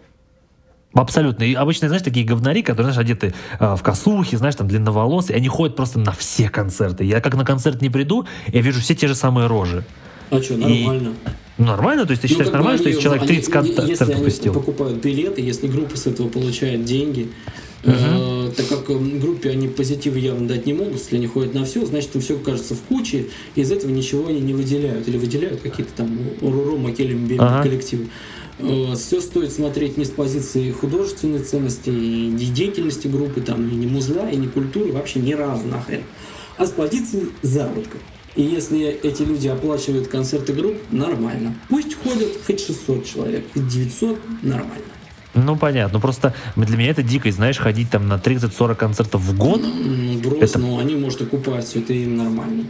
Абсолютно. 0.93 1.43
И 1.43 1.55
обычно, 1.55 1.89
знаешь, 1.89 2.05
такие 2.05 2.25
говнари, 2.25 2.63
которые, 2.63 2.93
знаешь, 2.93 3.05
одеты 3.05 3.35
э, 3.59 3.75
в 3.77 3.83
косухи, 3.83 4.37
знаешь, 4.37 4.55
там 4.55 4.69
длинноволосые, 4.69 5.37
они 5.37 5.49
ходят 5.49 5.75
просто 5.75 5.99
на 5.99 6.13
все 6.13 6.49
концерты. 6.49 7.05
Я 7.05 7.21
как 7.21 7.35
на 7.35 7.45
концерт 7.45 7.83
не 7.83 7.91
приду, 7.91 8.27
я 8.47 8.61
вижу 8.61 8.81
все 8.81 8.95
те 8.95 9.09
же 9.09 9.17
самые 9.17 9.49
рожи. 9.49 9.85
А 10.31 10.41
что, 10.41 10.57
нормально? 10.57 11.15
И... 11.59 11.63
Нормально? 11.63 12.05
То 12.07 12.13
есть 12.13 12.23
ты 12.23 12.29
ну, 12.29 12.33
считаешь 12.33 12.53
нормально, 12.53 12.79
что 12.79 12.89
если 12.89 13.03
человек 13.03 13.27
30 13.27 13.53
концертов 13.53 13.97
посетил? 13.99 14.25
Если 14.25 14.49
они 14.49 14.55
покупают 14.55 14.99
билеты, 14.99 15.41
если 15.41 15.67
группа 15.67 15.97
с 15.97 16.07
этого 16.07 16.29
получает 16.29 16.85
деньги, 16.85 17.33
Э, 17.85 18.51
так 18.57 18.69
как 18.69 18.91
э, 18.91 18.95
группе 18.95 19.51
они 19.51 19.69
позитивы 19.69 20.19
явно 20.19 20.49
дать 20.49 20.67
не 20.67 20.73
могут, 20.73 20.95
если 20.95 21.17
они 21.17 21.27
ходят 21.27 21.55
на 21.55 21.65
все, 21.65 21.85
значит 21.85 22.15
им 22.15 22.21
все 22.21 22.39
кажется 22.39 22.75
в 22.75 22.81
куче, 22.83 23.27
и 23.55 23.61
из 23.61 23.71
этого 23.71 23.91
ничего 23.91 24.29
они 24.29 24.41
не 24.41 24.55
выделяют. 24.55 25.07
Или 25.09 25.19
выделяют 25.19 25.61
какие-то 25.61 25.93
там 25.95 26.19
Руро, 26.41 26.77
Макелем, 26.77 27.29
Ага. 27.39 27.63
коллективы. 27.63 28.09
Все 28.97 29.21
стоит 29.21 29.53
смотреть 29.53 29.97
не 29.97 30.05
с 30.05 30.11
позиции 30.11 30.71
художественной 30.71 31.41
ценности 31.41 31.91
и 31.91 32.29
не 32.29 32.47
деятельности 32.47 33.09
группы, 33.09 33.41
там, 33.41 33.69
и 33.69 33.75
не 33.75 33.87
музла, 33.89 34.31
и 34.31 34.37
не 34.37 34.47
культуры, 34.47 34.93
вообще 34.93 35.19
ни 35.19 35.33
разу 35.33 35.67
нахрен, 35.67 36.03
а 36.57 36.65
с 36.65 36.71
позиции 36.71 37.27
заработка. 37.43 37.99
И 38.37 38.43
если 38.43 38.87
эти 39.03 39.23
люди 39.23 39.49
оплачивают 39.49 40.07
концерты 40.09 40.53
групп, 40.53 40.77
нормально. 40.93 41.55
Пусть 41.69 41.95
ходят 41.95 42.31
хоть 42.47 42.61
600 42.61 43.05
человек, 43.05 43.45
хоть 43.53 43.67
900, 43.69 44.19
нормально. 44.43 44.85
Ну, 45.35 45.57
понятно. 45.57 45.95
Ну, 45.99 46.01
просто 46.01 46.35
для 46.57 46.77
меня 46.77 46.91
это 46.91 47.03
дикость, 47.03 47.37
знаешь, 47.37 47.59
ходить 47.59 47.91
там 47.91 48.09
на 48.09 48.15
30-40 48.15 48.75
концертов 48.77 49.21
в 49.23 49.37
год. 49.37 49.61
Ну, 49.63 50.19
брось, 50.19 50.51
Это- 50.51 50.59
ну 50.59 50.79
они, 50.79 50.95
может, 50.97 51.23
все, 51.63 51.79
это 51.81 51.93
им 51.93 52.17
нормально. 52.17 52.65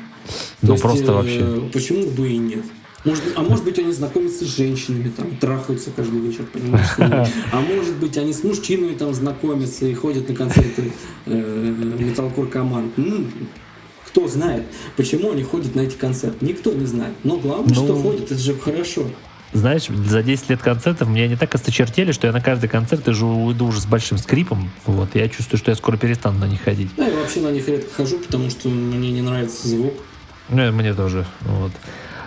Ну, 0.63 0.67
То 0.69 0.73
есть, 0.73 0.83
просто 0.83 1.13
э, 1.13 1.15
вообще. 1.15 1.71
Почему 1.73 2.07
бы 2.11 2.29
и 2.29 2.39
нет? 2.39 2.65
Может, 3.05 3.23
а 3.37 3.43
может 3.43 3.65
быть, 3.65 3.79
они 3.79 3.93
знакомятся 3.93 4.47
с 4.47 4.57
женщинами, 4.57 5.11
там, 5.15 5.37
трахаются 5.37 5.91
каждый 5.95 6.21
вечер, 6.21 6.45
понимаешь? 6.51 6.89
А 7.53 7.61
может 7.61 7.97
быть, 7.97 8.17
они 8.17 8.33
с 8.33 8.43
мужчинами 8.43 8.95
там 8.95 9.13
знакомятся 9.13 9.85
и 9.85 9.93
ходят 9.93 10.27
на 10.29 10.35
концерты 10.35 10.91
э, 11.27 11.75
металкор 11.99 12.47
команд. 12.47 12.93
Ну, 12.97 13.27
кто 14.07 14.27
знает, 14.27 14.65
почему 14.97 15.33
они 15.33 15.43
ходят 15.43 15.75
на 15.75 15.81
эти 15.83 15.97
концерты? 15.97 16.47
Никто 16.47 16.73
не 16.73 16.87
знает. 16.87 17.13
Но 17.25 17.37
главное, 17.37 17.75
Ну, 17.75 17.85
что 17.85 17.97
ходят, 17.97 18.31
это 18.31 18.39
же 18.39 18.55
хорошо. 18.55 19.11
Знаешь, 19.55 19.87
за 19.87 20.23
10 20.23 20.51
лет 20.51 20.61
концертов 20.61 21.09
мне 21.09 21.25
они 21.25 21.37
так 21.37 21.55
осточертели, 21.55 22.11
что 22.13 22.27
я 22.27 22.33
на 22.33 22.41
каждый 22.41 22.69
концерт 22.69 23.07
уже 23.09 23.25
уйду 23.25 23.67
уже 23.67 23.81
с 23.81 23.87
большим 23.87 24.19
скрипом. 24.19 24.71
Вот, 24.85 25.15
я 25.15 25.29
чувствую, 25.29 25.59
что 25.59 25.71
я 25.71 25.77
скоро 25.77 25.97
перестану 25.97 26.41
на 26.41 26.47
них 26.47 26.61
ходить. 26.63 26.91
Да, 26.97 27.07
я 27.07 27.17
вообще 27.17 27.41
на 27.41 27.53
них 27.53 27.67
редко 27.69 27.95
хожу, 27.95 28.19
потому 28.19 28.51
что 28.51 28.69
мне 28.69 29.13
не 29.13 29.23
нравится 29.23 29.69
звук. 29.69 29.95
Ну, 30.49 30.73
мне 30.73 30.93
тоже. 30.93 31.25
Вот. 31.43 31.73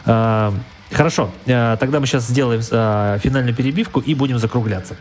А, 0.06 0.54
Хорошо, 0.92 1.32
а, 1.48 1.76
тогда 1.78 2.00
мы 2.00 2.08
сейчас 2.08 2.28
сделаем 2.28 2.62
а, 2.72 3.18
финальную 3.20 3.56
перебивку 3.56 4.00
и 4.00 4.14
будем 4.14 4.40
закругляться. 4.40 4.96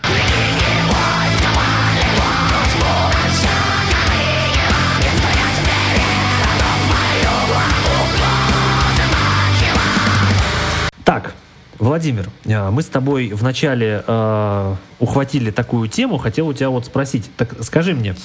Владимир, 11.87 12.31
а, 12.47 12.73
мы 12.73 12.83
с 12.83 12.87
тобой 12.87 13.29
вначале 13.29 14.03
э, 14.05 14.75
ухватили 14.99 15.53
такую 15.53 15.89
тему, 15.89 16.19
хотел 16.19 16.49
у 16.49 16.53
тебя 16.53 16.69
вот 16.69 16.87
спросить. 16.87 17.31
Так 17.37 17.55
скажи 17.63 17.95
мне, 17.95 18.17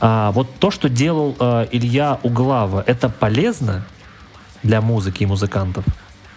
а, 0.00 0.32
вот 0.32 0.48
то, 0.58 0.70
что 0.70 0.90
делал 0.90 1.34
э, 1.40 1.66
Илья 1.72 2.20
Углава, 2.22 2.84
это 2.86 3.08
полезно 3.08 3.86
для 4.62 4.82
музыки 4.82 5.22
и 5.22 5.26
музыкантов? 5.26 5.86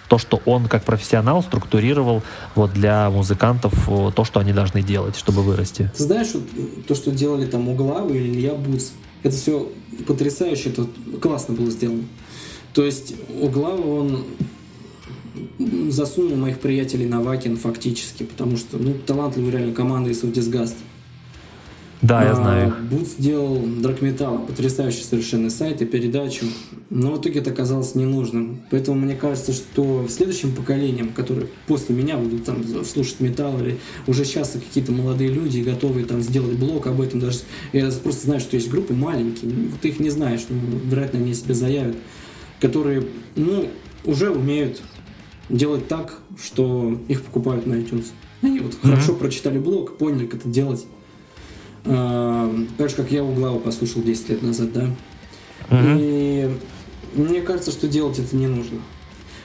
То, 0.08 0.18
что 0.18 0.42
он 0.46 0.70
как 0.70 0.86
профессионал 0.86 1.44
структурировал 1.44 2.24
вот 2.56 2.72
для 2.72 3.10
музыкантов 3.10 3.74
э, 3.90 4.12
то, 4.16 4.24
что 4.24 4.40
они 4.40 4.54
должны 4.54 4.82
делать, 4.82 5.18
чтобы 5.18 5.44
вырасти. 5.44 5.92
Ты 5.98 6.04
знаешь, 6.04 6.30
вот, 6.34 6.86
то, 6.88 6.96
что 6.96 7.12
делали 7.12 7.46
там 7.46 7.68
Углавы 7.68 8.16
или 8.16 8.30
Илья 8.30 8.54
Буц, 8.54 8.92
это 9.22 9.36
все 9.36 9.70
потрясающе, 10.08 10.70
это 10.70 10.88
классно 11.22 11.56
было 11.56 11.70
сделано. 11.72 12.06
То 12.74 12.86
есть 12.86 13.16
Углава, 13.42 13.86
он 13.86 14.24
засунул 15.90 16.36
моих 16.36 16.60
приятелей 16.60 17.08
на 17.08 17.22
Вакин 17.22 17.58
фактически, 17.58 18.24
потому 18.24 18.58
что, 18.58 18.78
ну, 18.78 18.94
талантливая 19.06 19.52
реально 19.52 19.74
команда 19.74 20.10
из 20.10 20.22
Disgust. 20.24 20.76
Да, 22.02 22.24
я 22.24 22.32
А, 22.32 22.36
знаю. 22.36 22.74
Бут 22.90 23.08
сделал 23.08 23.60
Драгметалл, 23.60 24.40
потрясающий 24.40 25.04
совершенно 25.04 25.50
сайт 25.50 25.82
и 25.82 25.86
передачу, 25.86 26.46
но 26.90 27.12
в 27.12 27.22
итоге 27.22 27.42
это 27.42 27.52
оказалось 27.52 27.94
ненужным. 27.94 28.62
Поэтому 28.72 28.98
мне 28.98 29.16
кажется, 29.16 29.52
что 29.52 30.08
следующим 30.08 30.54
поколением, 30.54 31.10
которые 31.10 31.48
после 31.68 31.94
меня 31.94 32.16
будут 32.16 32.46
там 32.46 32.64
слушать 32.86 33.20
металл, 33.20 33.60
или 33.60 33.80
уже 34.08 34.24
сейчас 34.24 34.52
какие-то 34.52 34.94
молодые 34.94 35.30
люди 35.30 35.60
готовые 35.60 36.06
там 36.06 36.22
сделать 36.22 36.58
блог 36.58 36.88
об 36.88 37.02
этом, 37.02 37.20
даже 37.20 37.40
я 37.74 37.92
просто 37.92 38.28
знаю, 38.28 38.40
что 38.40 38.56
есть 38.56 38.70
группы 38.70 38.94
маленькие, 38.94 39.52
ну, 39.52 39.68
ты 39.82 39.90
их 39.90 40.00
не 40.00 40.10
знаешь, 40.10 40.46
ну, 40.48 40.58
вероятно, 40.86 41.20
они 41.20 41.34
себя 41.34 41.54
заявят, 41.54 41.98
которые, 42.62 43.04
ну, 43.36 43.68
уже 44.06 44.30
умеют 44.30 44.82
делать 45.50 45.88
так, 45.88 46.20
что 46.42 46.98
их 47.08 47.24
покупают 47.24 47.66
на 47.66 47.74
iTunes. 47.74 48.08
Они 48.42 48.60
вот 48.60 48.76
хорошо 48.82 49.14
прочитали 49.14 49.60
блог, 49.60 49.98
поняли, 49.98 50.26
как 50.26 50.42
это 50.42 50.50
делать. 50.50 50.86
А, 51.86 52.54
Так 52.78 52.90
же, 52.90 52.96
как 52.96 53.12
я 53.12 53.24
Углава 53.24 53.60
послушал 53.60 54.02
10 54.02 54.30
лет 54.30 54.42
назад, 54.44 54.72
да? 54.74 54.86
Мгм. 55.70 55.98
И 56.00 56.50
мне 57.16 57.42
кажется, 57.42 57.72
что 57.72 57.88
делать 57.88 58.20
это 58.20 58.36
не 58.36 58.48
нужно. 58.48 58.80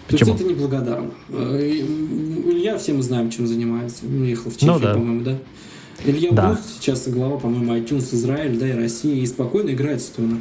То 0.07 0.13
Почему? 0.13 0.31
есть 0.33 0.43
это 0.43 0.51
неблагодарно. 0.51 1.11
М, 1.31 2.51
Илья, 2.51 2.77
все 2.77 2.93
мы 2.93 3.03
знаем, 3.03 3.31
чем 3.31 3.47
занимается. 3.47 4.05
Он 4.07 4.21
уехал 4.23 4.51
в 4.51 4.55
Ну 4.55 4.59
Чехию, 4.75 4.81
да. 4.81 4.95
по-моему, 4.95 5.23
да? 5.23 5.39
Илья 6.05 6.33
Да. 6.33 6.51
Бус 6.51 6.59
сейчас 6.79 7.09
глава, 7.09 7.39
по-моему, 7.39 7.75
iTunes 7.75 8.15
Израиль, 8.15 8.59
да, 8.59 8.69
и 8.69 8.73
России, 8.73 9.23
и 9.23 9.27
спокойно 9.27 9.71
играет 9.71 10.01
в 10.03 10.05
стонер. 10.05 10.39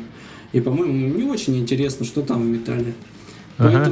И, 0.52 0.60
по-моему, 0.60 1.15
не 1.15 1.23
очень 1.23 1.57
интересно, 1.57 2.06
что 2.06 2.22
там 2.22 2.41
в 2.44 2.45
металле. 2.45 2.94
Ага. 3.57 3.85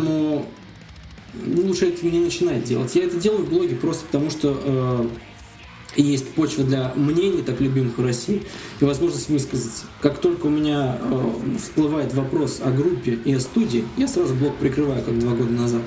Поэтому 1.34 1.68
лучше 1.68 1.88
это 1.88 2.06
не 2.06 2.20
начинать 2.20 2.64
делать. 2.64 2.96
Я 2.96 3.06
это 3.06 3.18
делаю 3.18 3.44
в 3.44 3.50
блоге 3.50 3.76
просто 3.76 4.06
потому, 4.06 4.30
что 4.30 4.60
э, 4.64 5.08
есть 5.96 6.30
почва 6.30 6.64
для 6.64 6.94
мнений, 6.96 7.42
так 7.42 7.62
любимых 7.62 7.98
в 7.98 8.04
России, 8.04 8.44
и 8.80 8.86
возможность 8.86 9.30
высказаться. 9.30 9.86
Как 10.02 10.20
только 10.20 10.48
у 10.48 10.50
меня 10.50 10.98
э, 11.02 11.58
всплывает 11.58 12.14
вопрос 12.14 12.62
о 12.64 12.72
группе 12.72 13.18
и 13.26 13.34
о 13.34 13.40
студии, 13.40 13.84
я 13.98 14.08
сразу 14.08 14.34
блог 14.36 14.56
прикрываю, 14.56 15.04
как 15.04 15.18
два 15.20 15.34
года 15.34 15.52
назад. 15.52 15.82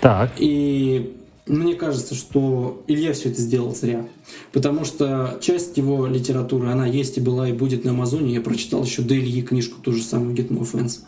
Так, 0.00 0.32
И 0.36 1.14
мне 1.46 1.74
кажется, 1.74 2.14
что 2.14 2.82
Илья 2.86 3.12
все 3.14 3.30
это 3.30 3.40
сделал 3.40 3.74
зря. 3.74 4.06
Потому 4.52 4.84
что 4.84 5.38
часть 5.40 5.76
его 5.78 6.06
литературы, 6.06 6.68
она 6.68 6.86
есть 6.86 7.16
и 7.16 7.20
была, 7.20 7.48
и 7.48 7.52
будет 7.52 7.84
на 7.84 7.92
Амазоне. 7.92 8.34
Я 8.34 8.40
прочитал 8.40 8.84
еще 8.84 9.02
до 9.02 9.14
Ильи 9.14 9.42
книжку, 9.42 9.80
ту 9.82 9.92
же 9.92 10.02
самую 10.02 10.34
Get 10.34 10.48
No 10.48 10.60
Offense. 10.60 11.00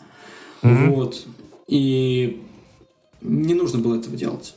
Мгм. 0.63 0.93
Вот. 0.93 1.25
И 1.67 2.41
не 3.21 3.53
нужно 3.53 3.79
было 3.79 3.95
этого 3.99 4.15
делать. 4.15 4.55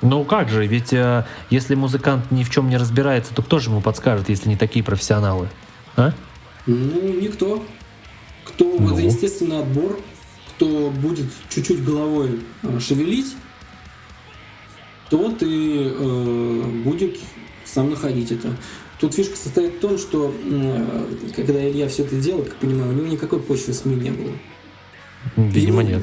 ну 0.00 0.24
как 0.24 0.48
же, 0.48 0.66
ведь 0.66 0.92
э, 0.92 1.24
если 1.50 1.74
музыкант 1.74 2.30
ни 2.30 2.42
в 2.44 2.50
чем 2.50 2.68
не 2.68 2.76
разбирается, 2.76 3.34
то 3.34 3.42
кто 3.42 3.58
же 3.58 3.70
ему 3.70 3.80
подскажет, 3.80 4.28
если 4.28 4.48
не 4.48 4.56
такие 4.56 4.84
профессионалы? 4.84 5.48
А? 5.96 6.12
Ну, 6.66 7.20
никто. 7.20 7.62
Кто, 8.44 8.76
Ну. 8.78 8.92
это 8.92 9.02
естественный 9.02 9.60
отбор, 9.60 10.00
кто 10.48 10.90
будет 10.90 11.26
чуть-чуть 11.48 11.84
головой 11.84 12.40
э, 12.62 12.80
шевелить, 12.80 13.34
тот 15.10 15.42
и 15.42 15.92
э, 15.94 16.62
будет 16.84 17.18
сам 17.64 17.90
находить 17.90 18.32
это. 18.32 18.56
Тут 18.98 19.14
фишка 19.14 19.36
состоит 19.36 19.74
в 19.74 19.80
том, 19.80 19.98
что 19.98 20.32
э, 20.44 21.06
когда 21.36 21.68
Илья 21.68 21.88
все 21.88 22.04
это 22.04 22.16
делал, 22.16 22.42
как 22.44 22.54
понимаю, 22.56 22.90
у 22.90 22.94
него 22.94 23.06
никакой 23.06 23.40
почвы 23.40 23.72
СМИ 23.74 23.96
не 23.96 24.10
было. 24.10 24.32
Видимо, 25.36 25.82
Ну, 25.82 25.88
нет. 25.88 26.02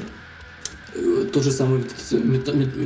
Тот 1.33 1.43
же 1.43 1.51
самый 1.51 1.83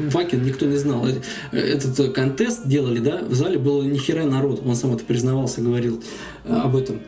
Вакин 0.09 0.43
никто 0.43 0.65
не 0.65 0.77
знал. 0.77 1.07
Этот 1.51 2.13
контест 2.13 2.67
делали, 2.67 2.99
да, 2.99 3.23
в 3.23 3.34
зале 3.34 3.57
было 3.57 3.84
ни 3.84 3.97
хера 3.97 4.25
народ, 4.25 4.61
он 4.65 4.75
сам 4.75 4.93
это 4.93 5.05
признавался, 5.05 5.61
говорил 5.61 6.03
э, 6.43 6.53
об 6.53 6.75
этом. 6.75 6.99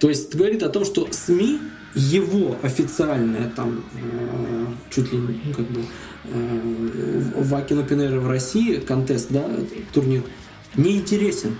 То 0.00 0.08
есть 0.08 0.34
говорит 0.34 0.62
о 0.62 0.68
том, 0.68 0.84
что 0.84 1.06
СМИ, 1.10 1.60
его 1.94 2.56
официальная 2.62 3.48
там, 3.54 3.84
э, 3.94 4.66
чуть 4.90 5.12
ли 5.12 5.18
не, 5.18 5.40
ну, 5.44 5.54
как 5.54 5.66
бы, 5.66 5.80
э, 6.24 7.22
Вакин 7.36 7.78
Опенера 7.78 8.18
в 8.18 8.28
России, 8.28 8.78
контест, 8.78 9.28
да, 9.30 9.44
турнир, 9.92 10.22
не 10.76 10.96
интересен. 10.96 11.56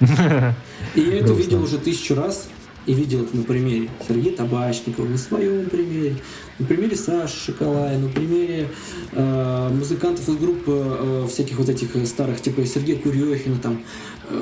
И 0.00 1.00
я 1.00 1.20
это 1.20 1.32
видел 1.32 1.62
уже 1.62 1.78
тысячу 1.78 2.14
раз, 2.14 2.48
и 2.86 2.94
видел 2.94 3.22
это 3.22 3.36
на 3.36 3.44
примере 3.44 3.90
Сергея 4.06 4.36
Табачникова, 4.36 5.06
на 5.06 5.18
своем 5.18 5.68
примере, 5.68 6.16
на 6.58 6.66
примере 6.66 6.96
Саши 6.96 7.52
Шоколая, 7.52 7.98
на 7.98 8.08
примере 8.08 8.68
э, 9.12 9.68
музыкантов 9.72 10.28
из 10.28 10.36
группы 10.36 10.82
э, 10.84 11.26
всяких 11.30 11.58
вот 11.58 11.68
этих 11.68 11.94
э, 11.94 12.06
старых, 12.06 12.40
типа 12.40 12.64
Сергея 12.66 12.98
Курехина, 12.98 13.58
там. 13.58 13.82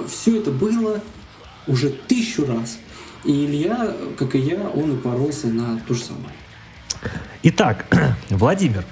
все 0.09 0.39
это 0.39 0.51
было 0.51 1.03
уже 1.67 1.91
тысячу 1.91 2.47
раз. 2.47 2.79
И 3.25 3.45
Илья, 3.45 3.95
как 4.19 4.35
и 4.35 4.39
я, 4.39 4.71
он 4.75 4.93
упоролся 4.93 5.49
на 5.49 5.79
то 5.87 5.93
же 5.93 6.01
самое. 6.01 6.35
Итак, 7.43 7.87
Владимир, 8.31 8.85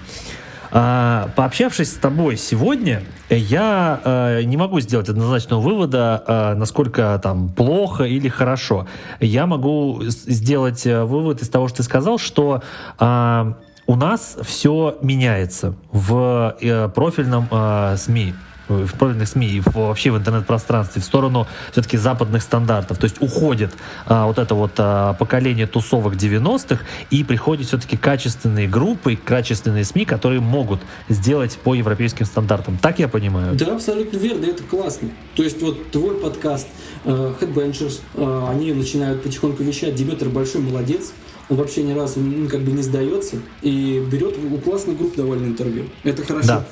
а, 0.70 1.30
пообщавшись 1.36 1.92
с 1.92 1.96
тобой 1.96 2.36
сегодня, 2.36 3.02
я 3.30 4.00
а, 4.04 4.42
не 4.42 4.56
могу 4.56 4.80
сделать 4.80 5.08
однозначного 5.08 5.60
вывода, 5.60 6.22
а, 6.26 6.54
насколько 6.54 7.18
там 7.22 7.48
плохо 7.48 8.04
или 8.04 8.28
хорошо. 8.28 8.86
Я 9.20 9.46
могу 9.46 10.02
сделать 10.04 10.86
а, 10.86 11.04
вывод 11.04 11.42
из 11.42 11.48
того, 11.48 11.68
что 11.68 11.78
ты 11.78 11.82
сказал, 11.84 12.18
что 12.18 12.62
а, 12.98 13.54
у 13.88 13.96
нас 13.96 14.36
все 14.42 14.98
меняется 15.00 15.74
в 15.92 16.56
э, 16.60 16.88
профильном 16.94 17.48
а, 17.50 17.96
СМИ. 17.96 18.34
В 18.68 18.92
профильных 18.94 19.28
СМИ 19.28 19.46
и 19.48 19.62
вообще 19.64 20.10
в 20.10 20.18
интернет-пространстве 20.18 21.02
в 21.02 21.04
сторону 21.04 21.46
все-таки 21.72 21.96
западных 21.96 22.42
стандартов. 22.42 22.98
То 22.98 23.04
есть 23.04 23.16
уходит 23.20 23.72
а, 24.06 24.26
вот 24.26 24.38
это 24.38 24.54
вот 24.54 24.72
а, 24.78 25.14
поколение 25.14 25.66
тусовок 25.66 26.14
90-х 26.14 26.84
и 27.10 27.24
приходят 27.24 27.66
все-таки 27.66 27.96
качественные 27.96 28.68
группы, 28.68 29.16
качественные 29.16 29.84
СМИ, 29.84 30.04
которые 30.04 30.40
могут 30.40 30.80
сделать 31.08 31.58
по 31.62 31.74
европейским 31.74 32.26
стандартам. 32.26 32.78
Так 32.78 32.98
я 32.98 33.08
понимаю? 33.08 33.54
Да, 33.54 33.74
абсолютно 33.74 34.16
верно, 34.18 34.46
это 34.46 34.62
классно. 34.62 35.10
То 35.34 35.42
есть 35.42 35.60
вот 35.62 35.90
твой 35.90 36.16
подкаст 36.16 36.68
э, 37.04 37.32
Headbangers, 37.40 38.00
э, 38.14 38.46
они 38.50 38.72
начинают 38.72 39.22
потихоньку 39.22 39.62
вещать, 39.62 39.94
Диметр 39.94 40.28
большой 40.28 40.60
молодец, 40.60 41.12
он 41.48 41.56
вообще 41.56 41.82
ни 41.82 41.92
разу 41.92 42.20
ну, 42.20 42.48
как 42.48 42.60
бы 42.60 42.72
не 42.72 42.82
сдается 42.82 43.36
и 43.62 44.04
берет 44.10 44.36
у 44.38 44.58
классных 44.58 44.98
групп 44.98 45.16
довольно 45.16 45.46
интервью. 45.46 45.86
Это 46.04 46.22
хорошо. 46.22 46.48
Да. 46.48 46.66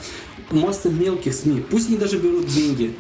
Масса 0.51 0.91
мелких 0.91 1.35
СМИ, 1.35 1.63
пусть 1.69 1.89
они 1.89 1.99
даже 1.99 2.19
берут 2.19 2.47
деньги, 2.47 2.95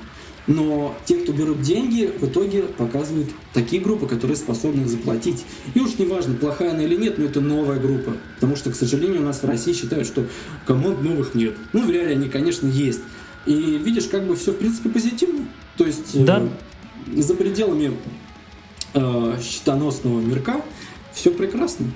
но 0.46 0.96
те, 1.04 1.16
кто 1.16 1.32
берут 1.32 1.62
деньги, 1.62 2.12
в 2.18 2.24
итоге 2.24 2.62
показывают 2.62 3.28
такие 3.52 3.82
группы, 3.82 4.06
которые 4.06 4.36
способны 4.36 4.82
их 4.82 4.88
заплатить. 4.88 5.44
И 5.74 5.80
уж 5.80 5.98
неважно, 5.98 6.34
плохая 6.34 6.70
она 6.70 6.84
или 6.84 6.96
нет, 6.96 7.18
но 7.18 7.24
это 7.24 7.40
новая 7.40 7.80
группа. 7.80 8.16
Потому 8.36 8.54
что, 8.54 8.70
к 8.70 8.76
сожалению, 8.76 9.22
у 9.22 9.24
нас 9.24 9.42
в 9.42 9.46
России 9.46 9.72
считают, 9.72 10.06
что 10.06 10.26
команд 10.64 11.02
новых 11.02 11.34
нет. 11.34 11.56
Ну, 11.72 11.84
в 11.84 11.90
реале 11.90 12.12
они, 12.12 12.28
конечно, 12.28 12.68
есть. 12.68 13.00
И 13.44 13.52
видишь, 13.54 14.06
как 14.06 14.26
бы 14.26 14.36
все, 14.36 14.52
в 14.52 14.56
принципе, 14.56 14.88
позитивно. 14.88 15.46
То 15.76 15.84
есть 15.84 16.14
э, 16.14 16.24
да. 16.24 16.42
э, 17.12 17.20
за 17.20 17.34
пределами 17.34 17.96
э, 18.94 19.38
щитоносного 19.42 20.20
мирка 20.20 20.60
все 21.12 21.30
прекрасно. 21.30 21.86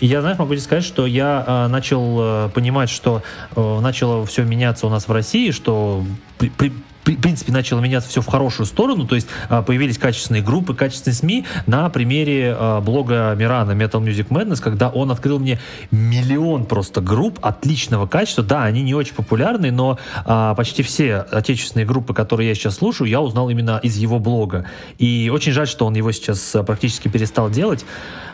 Я, 0.00 0.20
знаешь, 0.20 0.38
могу 0.38 0.52
тебе 0.52 0.62
сказать, 0.62 0.84
что 0.84 1.06
я 1.06 1.44
э, 1.46 1.66
начал 1.68 2.18
э, 2.20 2.48
понимать, 2.50 2.90
что 2.90 3.22
э, 3.54 3.80
начало 3.80 4.26
все 4.26 4.44
меняться 4.44 4.86
у 4.86 4.90
нас 4.90 5.08
в 5.08 5.12
России, 5.12 5.50
что 5.52 6.04
при, 6.38 6.50
при, 6.50 6.72
в 7.14 7.20
принципе, 7.20 7.52
начало 7.52 7.80
меняться 7.80 8.10
все 8.10 8.20
в 8.20 8.26
хорошую 8.26 8.66
сторону, 8.66 9.06
то 9.06 9.14
есть 9.14 9.28
а, 9.48 9.62
появились 9.62 9.96
качественные 9.96 10.42
группы, 10.42 10.74
качественные 10.74 11.14
СМИ 11.14 11.44
на 11.66 11.88
примере 11.88 12.56
а, 12.58 12.80
блога 12.80 13.34
Мирана 13.38 13.72
Metal 13.72 14.02
Music 14.02 14.28
Madness, 14.28 14.60
когда 14.60 14.88
он 14.88 15.12
открыл 15.12 15.38
мне 15.38 15.60
миллион 15.92 16.66
просто 16.66 17.00
групп 17.00 17.38
отличного 17.42 18.06
качества. 18.06 18.42
Да, 18.42 18.64
они 18.64 18.82
не 18.82 18.94
очень 18.94 19.14
популярны, 19.14 19.70
но 19.70 19.98
а, 20.24 20.54
почти 20.56 20.82
все 20.82 21.18
отечественные 21.18 21.86
группы, 21.86 22.12
которые 22.12 22.48
я 22.48 22.54
сейчас 22.56 22.76
слушаю, 22.76 23.08
я 23.08 23.20
узнал 23.20 23.50
именно 23.50 23.78
из 23.82 23.96
его 23.96 24.18
блога. 24.18 24.66
И 24.98 25.30
очень 25.32 25.52
жаль, 25.52 25.68
что 25.68 25.86
он 25.86 25.94
его 25.94 26.10
сейчас 26.10 26.56
практически 26.66 27.06
перестал 27.06 27.50
делать, 27.50 27.84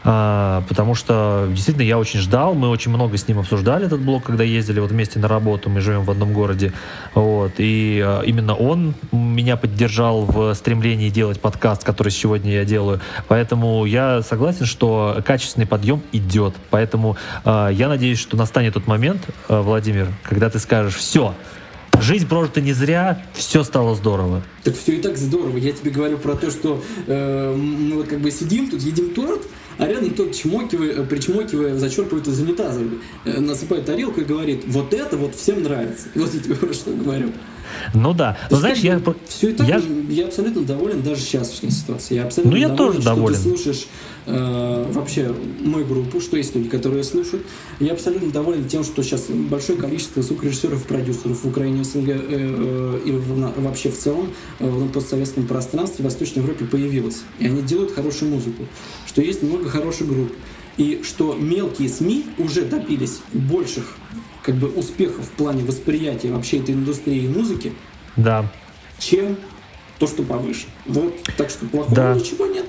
потому 0.02 0.94
что 0.94 1.46
действительно 1.50 1.84
я 1.84 1.98
очень 1.98 2.20
ждал, 2.20 2.54
мы 2.54 2.68
очень 2.68 2.90
много 2.90 3.16
с 3.16 3.28
ним 3.28 3.38
обсуждали 3.38 3.86
этот 3.86 4.00
блог, 4.00 4.24
когда 4.24 4.42
ездили 4.42 4.80
вот 4.80 4.90
вместе 4.90 5.18
на 5.18 5.28
работу, 5.28 5.70
мы 5.70 5.80
живем 5.80 6.04
в 6.04 6.10
одном 6.10 6.32
городе, 6.32 6.72
вот, 7.14 7.52
и 7.58 7.98
именно 8.26 8.54
он 8.62 8.94
меня 9.10 9.56
поддержал 9.56 10.24
в 10.24 10.54
стремлении 10.54 11.10
делать 11.10 11.40
подкаст, 11.40 11.84
который 11.84 12.10
сегодня 12.10 12.52
я 12.52 12.64
делаю. 12.64 13.00
Поэтому 13.28 13.84
я 13.84 14.22
согласен, 14.22 14.66
что 14.66 15.22
качественный 15.24 15.66
подъем 15.66 16.02
идет. 16.12 16.54
Поэтому 16.70 17.16
э, 17.44 17.70
я 17.72 17.88
надеюсь, 17.88 18.18
что 18.18 18.36
настанет 18.36 18.74
тот 18.74 18.86
момент, 18.86 19.22
э, 19.48 19.60
Владимир, 19.60 20.08
когда 20.22 20.48
ты 20.50 20.58
скажешь, 20.58 20.96
все, 20.96 21.34
жизнь 22.00 22.26
прожита 22.26 22.60
не 22.60 22.72
зря, 22.72 23.22
все 23.34 23.64
стало 23.64 23.94
здорово. 23.94 24.42
Так 24.64 24.76
все 24.76 24.92
и 24.92 25.02
так 25.02 25.16
здорово. 25.16 25.56
Я 25.56 25.72
тебе 25.72 25.90
говорю 25.90 26.18
про 26.18 26.34
то, 26.34 26.50
что 26.50 26.82
э, 27.06 27.54
мы 27.54 27.96
вот 27.96 28.08
как 28.08 28.20
бы 28.20 28.30
сидим 28.30 28.68
тут, 28.68 28.80
едим 28.82 29.10
торт, 29.10 29.42
а 29.78 29.86
рядом 29.86 30.10
тот 30.10 30.34
чмокивая, 30.34 31.02
причмокивая, 31.04 31.76
зачерпывает 31.76 32.26
из 32.28 32.40
унитаза, 32.40 32.82
э, 33.24 33.40
насыпает 33.40 33.86
тарелку 33.86 34.20
и 34.20 34.24
говорит, 34.24 34.64
вот 34.66 34.92
это 34.94 35.16
вот 35.16 35.34
всем 35.34 35.62
нравится. 35.62 36.08
Вот 36.14 36.32
я 36.34 36.40
тебе 36.40 36.54
про 36.54 36.72
что 36.72 36.90
говорю. 36.92 37.32
Ну 37.94 38.12
да. 38.14 38.36
Но 38.50 38.56
знаешь, 38.56 38.78
я... 38.78 39.00
Все 39.28 39.50
и 39.50 39.52
так, 39.52 39.68
я... 39.68 39.80
я 40.08 40.26
абсолютно 40.26 40.62
доволен 40.62 41.02
даже 41.02 41.20
сейчас 41.20 41.50
в 41.50 41.70
ситуации. 41.70 42.14
Я 42.14 42.24
абсолютно 42.24 42.52
ну, 42.52 42.58
я 42.58 42.68
доволен, 42.68 42.92
тоже 42.92 43.04
доволен. 43.04 43.36
Ты 43.36 43.42
слушаешь 43.42 43.86
э, 44.26 44.86
вообще 44.92 45.34
мою 45.60 45.86
группу, 45.86 46.20
что 46.20 46.36
есть 46.36 46.54
люди, 46.54 46.68
которые 46.68 47.04
слушают. 47.04 47.44
Я 47.80 47.92
абсолютно 47.92 48.30
доволен 48.30 48.68
тем, 48.68 48.84
что 48.84 49.02
сейчас 49.02 49.26
большое 49.28 49.78
количество 49.78 50.22
звукорежиссеров, 50.22 50.84
продюсеров 50.84 51.42
в 51.42 51.48
Украине, 51.48 51.84
СНГ 51.84 52.08
э, 52.08 52.20
э, 52.28 53.00
и 53.04 53.10
в, 53.12 53.62
вообще 53.62 53.90
в 53.90 53.98
целом 53.98 54.28
э, 54.58 54.68
в 54.68 54.88
постсоветском 54.92 55.46
пространстве 55.46 56.02
в 56.02 56.04
Восточной 56.04 56.42
Европе 56.42 56.64
появилось. 56.64 57.22
И 57.38 57.46
они 57.46 57.62
делают 57.62 57.92
хорошую 57.92 58.30
музыку. 58.30 58.64
Что 59.06 59.22
есть 59.22 59.42
много 59.42 59.68
хороших 59.68 60.08
групп. 60.08 60.32
И 60.76 61.02
что 61.04 61.34
мелкие 61.34 61.88
СМИ 61.88 62.26
уже 62.38 62.62
добились 62.62 63.20
больших 63.32 63.96
как 64.42 64.56
бы 64.56 64.68
успехов 64.68 65.26
в 65.26 65.30
плане 65.30 65.64
восприятия 65.64 66.30
вообще 66.32 66.58
этой 66.58 66.74
индустрии 66.74 67.26
музыки, 67.28 67.72
да. 68.16 68.50
чем 68.98 69.36
то, 69.98 70.06
что 70.06 70.22
повыше. 70.22 70.66
Вот, 70.86 71.14
так 71.36 71.50
что 71.50 71.66
плохого 71.66 71.94
да. 71.94 72.14
ничего 72.14 72.46
нет. 72.46 72.66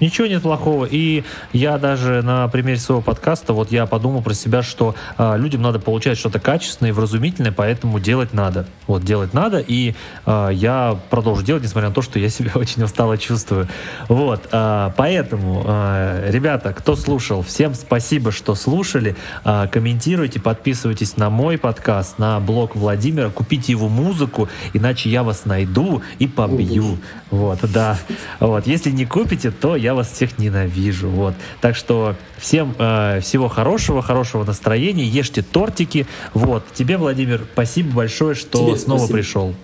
Ничего 0.00 0.26
нет 0.26 0.42
плохого. 0.42 0.86
И 0.90 1.24
я 1.52 1.78
даже 1.78 2.22
на 2.22 2.48
примере 2.48 2.78
своего 2.78 3.02
подкаста, 3.02 3.52
вот 3.52 3.70
я 3.70 3.86
подумал 3.86 4.22
про 4.22 4.34
себя, 4.34 4.62
что 4.62 4.94
э, 5.18 5.36
людям 5.36 5.62
надо 5.62 5.78
получать 5.78 6.18
что-то 6.18 6.40
качественное 6.40 6.90
и 6.90 6.92
вразумительное, 6.92 7.52
поэтому 7.52 8.00
делать 8.00 8.32
надо. 8.32 8.66
Вот 8.86 9.04
делать 9.04 9.34
надо, 9.34 9.58
и 9.58 9.94
э, 10.26 10.48
я 10.52 10.98
продолжу 11.10 11.42
делать, 11.42 11.62
несмотря 11.62 11.90
на 11.90 11.94
то, 11.94 12.02
что 12.02 12.18
я 12.18 12.30
себя 12.30 12.52
очень 12.54 12.82
устало 12.82 13.18
чувствую. 13.18 13.68
Вот, 14.08 14.48
э, 14.50 14.90
поэтому, 14.96 15.64
э, 15.66 16.30
ребята, 16.30 16.72
кто 16.72 16.96
слушал, 16.96 17.42
всем 17.42 17.74
спасибо, 17.74 18.32
что 18.32 18.54
слушали. 18.54 19.16
Э, 19.44 19.66
комментируйте, 19.70 20.40
подписывайтесь 20.40 21.16
на 21.18 21.28
мой 21.28 21.58
подкаст, 21.58 22.18
на 22.18 22.40
блог 22.40 22.74
Владимира, 22.74 23.28
купите 23.28 23.72
его 23.72 23.88
музыку, 23.88 24.48
иначе 24.72 25.10
я 25.10 25.22
вас 25.22 25.44
найду 25.44 26.02
и 26.18 26.26
побью. 26.26 26.98
Вот, 27.30 27.58
да. 27.72 27.98
Вот, 28.40 28.66
если 28.66 28.90
не 28.90 29.04
купите, 29.04 29.50
то 29.50 29.76
я 29.76 29.89
я 29.90 29.94
вас 29.94 30.10
всех 30.10 30.38
ненавижу. 30.38 31.08
Вот. 31.08 31.34
Так 31.60 31.74
что 31.74 32.14
всем 32.38 32.74
э, 32.78 33.20
всего 33.20 33.48
хорошего, 33.48 34.02
хорошего 34.02 34.44
настроения, 34.44 35.04
ешьте 35.04 35.42
тортики. 35.42 36.06
Вот. 36.32 36.64
Тебе, 36.74 36.96
Владимир, 36.96 37.44
спасибо 37.52 37.96
большое, 37.96 38.34
что 38.34 38.66
Тебе 38.68 38.78
снова 38.78 38.98
спасибо. 39.00 39.18
пришел. 39.18 39.54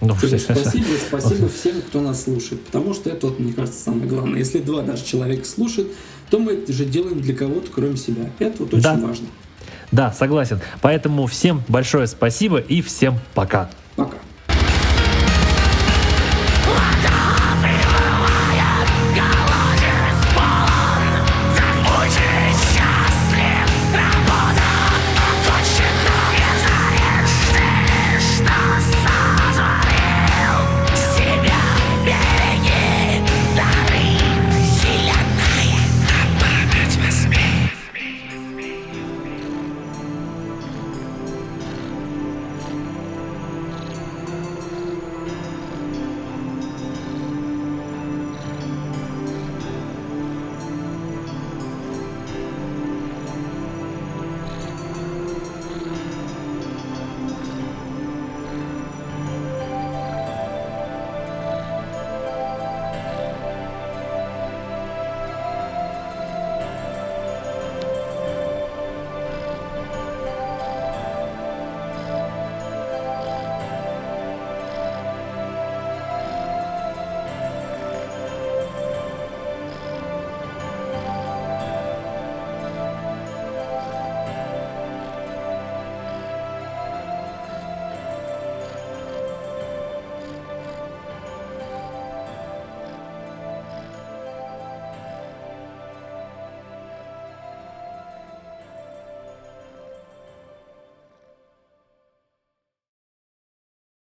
Ну, 0.00 0.16
Тебе 0.20 0.38
спасибо, 0.38 0.86
спасибо 1.08 1.48
всем, 1.60 1.80
кто 1.82 2.00
нас 2.00 2.24
слушает, 2.24 2.64
потому 2.64 2.94
что 2.94 3.10
это, 3.10 3.28
вот, 3.28 3.38
мне 3.38 3.52
кажется, 3.52 3.80
самое 3.80 4.06
главное. 4.08 4.38
Если 4.38 4.58
два 4.58 4.82
даже 4.82 5.04
человека 5.04 5.44
слушают, 5.44 5.88
то 6.30 6.38
мы 6.38 6.54
это 6.54 6.72
же 6.72 6.84
делаем 6.84 7.20
для 7.20 7.34
кого-то, 7.34 7.70
кроме 7.72 7.96
себя. 7.96 8.30
Это 8.40 8.64
вот 8.64 8.74
очень 8.74 8.82
да. 8.82 8.96
важно. 8.96 9.28
Да, 9.92 10.12
согласен. 10.12 10.60
Поэтому 10.82 11.26
всем 11.26 11.62
большое 11.68 12.08
спасибо 12.08 12.58
и 12.58 12.82
всем 12.82 13.18
пока. 13.34 13.70
Пока. 13.94 14.18